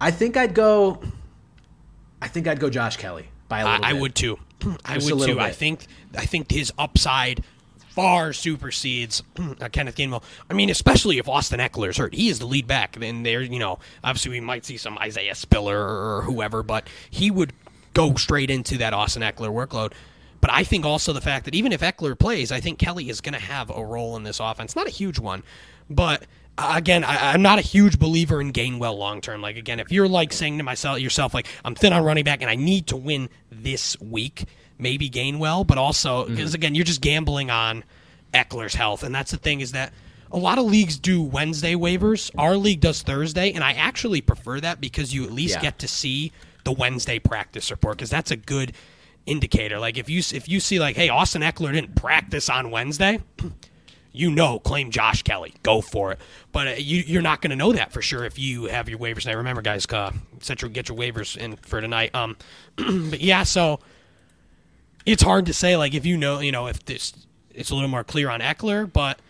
I 0.00 0.10
think 0.10 0.36
I'd 0.36 0.54
go. 0.54 1.02
I 2.22 2.28
think 2.28 2.46
I'd 2.46 2.60
go 2.60 2.70
Josh 2.70 2.96
Kelley 2.96 3.28
by 3.48 3.60
a 3.60 3.64
little 3.64 3.84
I, 3.84 3.90
I 3.90 3.92
would 3.94 4.14
too. 4.14 4.38
I 4.84 4.94
Just 4.94 5.12
would 5.12 5.26
too. 5.26 5.40
I 5.40 5.50
think 5.50 5.86
I 6.16 6.26
think 6.26 6.50
his 6.50 6.72
upside 6.78 7.44
far 7.90 8.32
supersedes 8.32 9.22
uh, 9.60 9.68
Kenneth 9.70 9.96
Gainwell. 9.96 10.22
I 10.48 10.54
mean, 10.54 10.70
especially 10.70 11.18
if 11.18 11.28
Austin 11.28 11.60
Ekeler 11.60 11.90
is 11.90 11.96
hurt, 11.96 12.14
he 12.14 12.28
is 12.28 12.38
the 12.38 12.46
lead 12.46 12.66
back. 12.66 12.96
Then 12.98 13.22
there, 13.22 13.42
you 13.42 13.58
know, 13.58 13.78
obviously 14.02 14.30
we 14.30 14.40
might 14.40 14.64
see 14.64 14.76
some 14.76 14.96
Isaiah 14.98 15.34
Spiller 15.34 15.78
or 15.78 16.22
whoever, 16.22 16.62
but 16.62 16.88
he 17.10 17.30
would 17.30 17.52
go 17.92 18.14
straight 18.14 18.50
into 18.50 18.78
that 18.78 18.94
Austin 18.94 19.22
Ekeler 19.22 19.50
workload. 19.50 19.92
But 20.40 20.50
I 20.50 20.64
think 20.64 20.86
also 20.86 21.12
the 21.12 21.20
fact 21.20 21.44
that 21.44 21.54
even 21.54 21.72
if 21.72 21.80
Ekeler 21.82 22.18
plays, 22.18 22.50
I 22.50 22.60
think 22.60 22.78
Kelley 22.78 23.08
is 23.10 23.20
going 23.20 23.34
to 23.34 23.40
have 23.40 23.70
a 23.70 23.84
role 23.84 24.16
in 24.16 24.22
this 24.22 24.40
offense. 24.40 24.74
Not 24.74 24.86
a 24.86 24.90
huge 24.90 25.18
one, 25.18 25.42
but 25.90 26.22
uh, 26.56 26.72
again, 26.76 27.04
I, 27.04 27.32
I'm 27.32 27.42
not 27.42 27.58
a 27.58 27.62
huge 27.62 27.98
believer 27.98 28.40
in 28.40 28.52
Gainwell 28.52 28.96
long 28.96 29.20
term. 29.20 29.42
Like 29.42 29.56
again, 29.56 29.80
if 29.80 29.92
you're 29.92 30.08
like 30.08 30.32
saying 30.32 30.56
to 30.58 30.64
myself 30.64 30.98
yourself, 31.00 31.34
like 31.34 31.46
I'm 31.64 31.74
thin 31.74 31.92
on 31.92 32.02
running 32.04 32.24
back 32.24 32.40
and 32.40 32.50
I 32.50 32.56
need 32.56 32.86
to 32.88 32.96
win 32.96 33.28
this 33.52 34.00
week, 34.00 34.44
maybe 34.78 35.10
Gainwell, 35.10 35.66
but 35.66 35.76
also 35.78 36.26
because 36.26 36.54
again, 36.54 36.74
you're 36.74 36.84
just 36.86 37.00
gambling 37.02 37.50
on 37.50 37.84
Ekeler's 38.32 38.74
health, 38.74 39.02
and 39.02 39.14
that's 39.14 39.30
the 39.30 39.36
thing 39.38 39.60
is 39.60 39.72
that. 39.72 39.92
A 40.32 40.38
lot 40.38 40.58
of 40.58 40.64
leagues 40.64 40.96
do 40.96 41.20
Wednesday 41.20 41.74
waivers. 41.74 42.30
Our 42.38 42.54
league 42.56 42.78
does 42.78 43.02
Thursday, 43.02 43.50
and 43.50 43.64
I 43.64 43.72
actually 43.72 44.20
prefer 44.20 44.60
that 44.60 44.80
because 44.80 45.12
you 45.12 45.24
at 45.24 45.32
least 45.32 45.56
Yeah. 45.56 45.62
get 45.62 45.80
to 45.80 45.88
see 45.88 46.30
the 46.62 46.70
Wednesday 46.70 47.18
practice 47.18 47.68
report 47.68 47.96
because 47.98 48.10
that's 48.10 48.30
a 48.30 48.36
good 48.36 48.72
indicator. 49.26 49.78
Like 49.78 49.98
if 49.98 50.08
you 50.08 50.18
if 50.18 50.48
you 50.48 50.60
see 50.60 50.78
like, 50.78 50.96
hey, 50.96 51.08
Austin 51.08 51.42
Ekeler 51.42 51.72
didn't 51.72 51.94
practice 51.94 52.48
on 52.48 52.70
Wednesday, 52.70 53.20
you 54.12 54.30
know, 54.30 54.58
claim 54.58 54.90
Josh 54.90 55.22
Kelley, 55.22 55.54
go 55.62 55.80
for 55.80 56.12
it. 56.12 56.18
But 56.52 56.68
uh, 56.68 56.70
you, 56.78 57.02
you're 57.06 57.22
not 57.22 57.40
going 57.40 57.50
to 57.50 57.56
know 57.56 57.72
that 57.72 57.92
for 57.92 58.02
sure 58.02 58.24
if 58.24 58.38
you 58.38 58.64
have 58.66 58.88
your 58.88 58.98
waivers. 58.98 59.26
Now, 59.26 59.36
remember, 59.36 59.62
guys, 59.62 59.86
uh, 59.86 60.12
set 60.40 60.62
your 60.62 60.70
get 60.70 60.88
your 60.88 60.98
waivers 60.98 61.36
in 61.36 61.56
for 61.56 61.80
tonight. 61.80 62.14
Um, 62.14 62.36
but 62.76 63.20
yeah, 63.20 63.44
so 63.44 63.80
it's 65.06 65.22
hard 65.22 65.46
to 65.46 65.54
say 65.54 65.76
like 65.76 65.94
if 65.94 66.04
you 66.04 66.16
know, 66.16 66.40
you 66.40 66.52
know, 66.52 66.66
if 66.66 66.84
this 66.84 67.12
it's 67.54 67.70
a 67.70 67.74
little 67.74 67.90
more 67.90 68.04
clear 68.04 68.30
on 68.30 68.40
Ekeler, 68.40 68.90
but. 68.90 69.20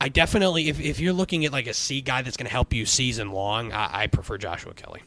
I 0.00 0.08
definitely, 0.08 0.68
if, 0.68 0.78
if 0.78 1.00
you're 1.00 1.12
looking 1.12 1.44
at 1.44 1.50
like 1.50 1.66
a 1.66 1.74
C 1.74 2.00
guy 2.00 2.22
that's 2.22 2.36
going 2.36 2.46
to 2.46 2.52
help 2.52 2.72
you 2.72 2.86
season 2.86 3.32
long, 3.32 3.72
I, 3.72 4.02
I 4.02 4.06
prefer 4.06 4.38
Joshua 4.38 4.72
Kelley. 4.72 5.02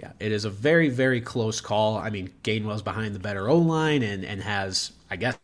Yeah, 0.00 0.12
it 0.18 0.32
is 0.32 0.46
a 0.46 0.50
very, 0.50 0.88
very 0.88 1.20
close 1.20 1.60
call. 1.60 1.98
I 1.98 2.08
mean, 2.08 2.30
Gainwell's 2.42 2.80
behind 2.80 3.14
the 3.14 3.18
better 3.18 3.50
O 3.50 3.58
line 3.58 4.02
and 4.02 4.24
and 4.24 4.42
has, 4.42 4.92
I 5.10 5.16
guess, 5.16 5.36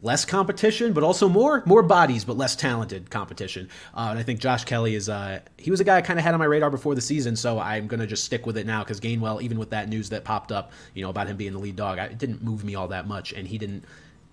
less 0.00 0.24
competition, 0.24 0.92
but 0.92 1.02
also 1.02 1.28
more 1.28 1.62
more 1.66 1.82
bodies, 1.82 2.24
but 2.24 2.36
less 2.36 2.54
talented 2.54 3.10
competition. 3.10 3.68
Uh, 3.96 4.08
and 4.10 4.18
I 4.18 4.22
think 4.22 4.38
Josh 4.38 4.64
Kelley 4.64 4.94
is 4.94 5.08
uh, 5.08 5.40
he 5.58 5.70
was 5.72 5.80
a 5.80 5.84
guy 5.84 5.96
I 5.96 6.02
kind 6.02 6.18
of 6.18 6.24
had 6.24 6.34
on 6.34 6.38
my 6.40 6.46
radar 6.46 6.70
before 6.70 6.94
the 6.94 7.00
season, 7.00 7.34
so 7.34 7.58
I'm 7.58 7.88
gonna 7.88 8.06
just 8.06 8.24
stick 8.24 8.46
with 8.46 8.56
it 8.56 8.66
now 8.66 8.84
because 8.84 9.00
Gainwell, 9.00 9.42
even 9.42 9.58
with 9.58 9.70
that 9.70 9.88
news 9.88 10.10
that 10.10 10.24
popped 10.24 10.52
up, 10.52 10.72
you 10.94 11.02
know, 11.02 11.10
about 11.10 11.26
him 11.26 11.36
being 11.36 11.52
the 11.52 11.58
lead 11.58 11.76
dog, 11.76 11.98
I, 11.98 12.04
it 12.06 12.18
didn't 12.18 12.42
move 12.44 12.64
me 12.64 12.76
all 12.76 12.88
that 12.88 13.08
much, 13.08 13.32
and 13.32 13.48
he 13.48 13.58
didn't, 13.58 13.84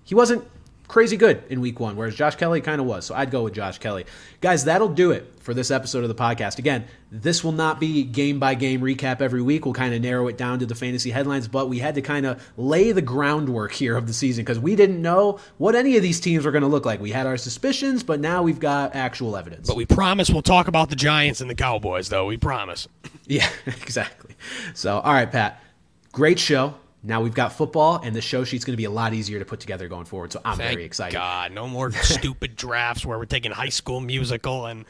he 0.04 0.14
wasn't 0.14 0.44
crazy 0.92 1.16
good 1.16 1.42
in 1.50 1.62
week 1.62 1.80
one, 1.80 1.96
whereas 1.96 2.14
Josh 2.14 2.36
Kelley 2.36 2.60
kind 2.60 2.82
of 2.82 2.86
was. 2.86 3.06
So 3.06 3.16
I'd 3.16 3.32
go 3.32 3.44
with 3.44 3.54
Josh 3.54 3.78
Kelley. 3.78 4.06
Guys, 4.42 4.66
that'll 4.66 4.90
do 4.90 5.12
it 5.12 5.34
for 5.40 5.54
this 5.54 5.72
episode 5.72 6.04
of 6.04 6.10
the 6.10 6.16
podcast. 6.16 6.60
Again, 6.60 6.84
this 7.10 7.46
will 7.46 7.54
not 7.54 7.80
be 7.80 8.04
game 8.04 8.40
by 8.40 8.56
game 8.56 8.82
recap 8.82 9.22
every 9.22 9.42
week. 9.42 9.64
We'll 9.64 9.74
kind 9.74 9.94
of 9.94 10.02
narrow 10.02 10.28
it 10.28 10.38
down 10.38 10.60
to 10.60 10.66
the 10.66 10.76
fantasy 10.76 11.10
headlines, 11.10 11.48
but 11.48 11.70
we 11.70 11.80
had 11.80 11.96
to 11.96 12.02
kind 12.02 12.26
of 12.26 12.46
lay 12.58 12.92
the 12.92 13.02
groundwork 13.02 13.72
here 13.72 13.96
of 13.96 14.06
the 14.06 14.12
season 14.12 14.44
because 14.44 14.60
we 14.60 14.76
didn't 14.76 15.02
know 15.02 15.40
what 15.58 15.76
any 15.76 15.96
of 15.96 16.04
these 16.04 16.20
teams 16.20 16.44
were 16.44 16.52
going 16.52 16.62
to 16.64 16.68
look 16.68 16.86
like. 16.86 17.00
We 17.00 17.12
had 17.12 17.26
our 17.26 17.38
suspicions, 17.38 18.04
but 18.04 18.20
now 18.20 18.44
we've 18.44 18.60
got 18.60 18.94
actual 18.94 19.38
evidence. 19.38 19.70
But 19.70 19.78
we 19.78 19.86
promise 19.86 20.30
we'll 20.30 20.42
talk 20.42 20.68
about 20.68 20.90
the 20.90 20.98
Giants 20.98 21.40
and 21.40 21.50
the 21.50 21.56
Cowboys, 21.56 22.10
though. 22.10 22.26
We 22.26 22.38
promise. 22.38 22.88
Yeah, 23.28 23.48
exactly. 23.66 24.36
So, 24.74 25.00
all 25.00 25.14
right, 25.14 25.32
Pat, 25.32 25.64
great 26.12 26.38
show. 26.38 26.74
Now 27.04 27.22
we've 27.22 27.34
got 27.34 27.54
football, 27.54 28.00
and 28.04 28.16
the 28.16 28.22
show 28.22 28.44
sheet's 28.44 28.64
going 28.64 28.74
to 28.74 28.78
be 28.78 28.86
a 28.86 28.92
lot 28.92 29.14
easier 29.14 29.40
to 29.40 29.46
put 29.46 29.60
together 29.60 29.88
going 29.88 30.06
forward. 30.06 30.32
So 30.32 30.42
I'm 30.46 30.58
Thank 30.58 30.74
very 30.74 30.86
excited. 30.86 31.14
God, 31.14 31.52
no 31.52 31.68
more 31.68 31.92
stupid 32.04 32.56
drafts 32.56 33.06
where 33.06 33.18
we're 33.18 33.26
taking 33.26 33.52
High 33.52 33.70
School 33.70 34.00
Musical 34.00 34.66
and. 34.66 34.86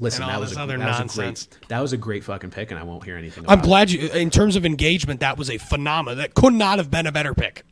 Listen, 0.00 0.28
that 0.28 0.38
was, 0.38 0.50
this 0.50 0.58
a, 0.58 0.62
other 0.62 0.78
that, 0.78 0.86
was 0.86 0.96
a 0.96 1.00
nonsense. 1.00 1.46
great, 1.46 1.68
that 1.70 1.80
was 1.80 1.92
a 1.92 1.96
great 1.96 2.22
fucking 2.22 2.50
pick, 2.50 2.70
and 2.70 2.78
I 2.78 2.84
won't 2.84 3.02
hear 3.02 3.16
anything 3.16 3.42
about 3.42 3.58
I'm 3.58 3.64
glad 3.64 3.90
you. 3.90 4.08
In 4.10 4.30
terms 4.30 4.54
of 4.54 4.64
engagement, 4.64 5.18
that 5.18 5.36
was 5.36 5.50
a 5.50 5.58
phenomenon. 5.58 6.18
That 6.18 6.34
could 6.34 6.52
not 6.52 6.78
have 6.78 6.88
been 6.88 7.08
a 7.08 7.10
better 7.10 7.34
pick. 7.34 7.64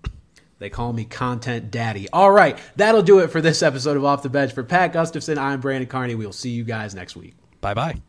They 0.59 0.69
call 0.69 0.93
me 0.93 1.05
Content 1.05 1.71
Daddy. 1.71 2.09
All 2.13 2.33
right, 2.33 2.59
that'll 2.75 3.03
do 3.03 3.21
it 3.21 3.29
for 3.29 3.41
this 3.41 3.63
episode 3.63 3.97
of 3.97 4.05
Off 4.05 4.25
the 4.25 4.29
Bench. 4.29 4.53
For 4.53 4.65
Pat 4.65 4.93
Gustafson, 4.93 5.39
I'm 5.39 5.61
Brandon 5.61 5.89
Carney. 5.89 6.17
We'll 6.17 6.33
see 6.33 6.51
you 6.51 6.65
guys 6.65 6.97
next 6.97 7.15
week. 7.15 7.35
Bye 7.61 7.75
bye. 7.75 8.01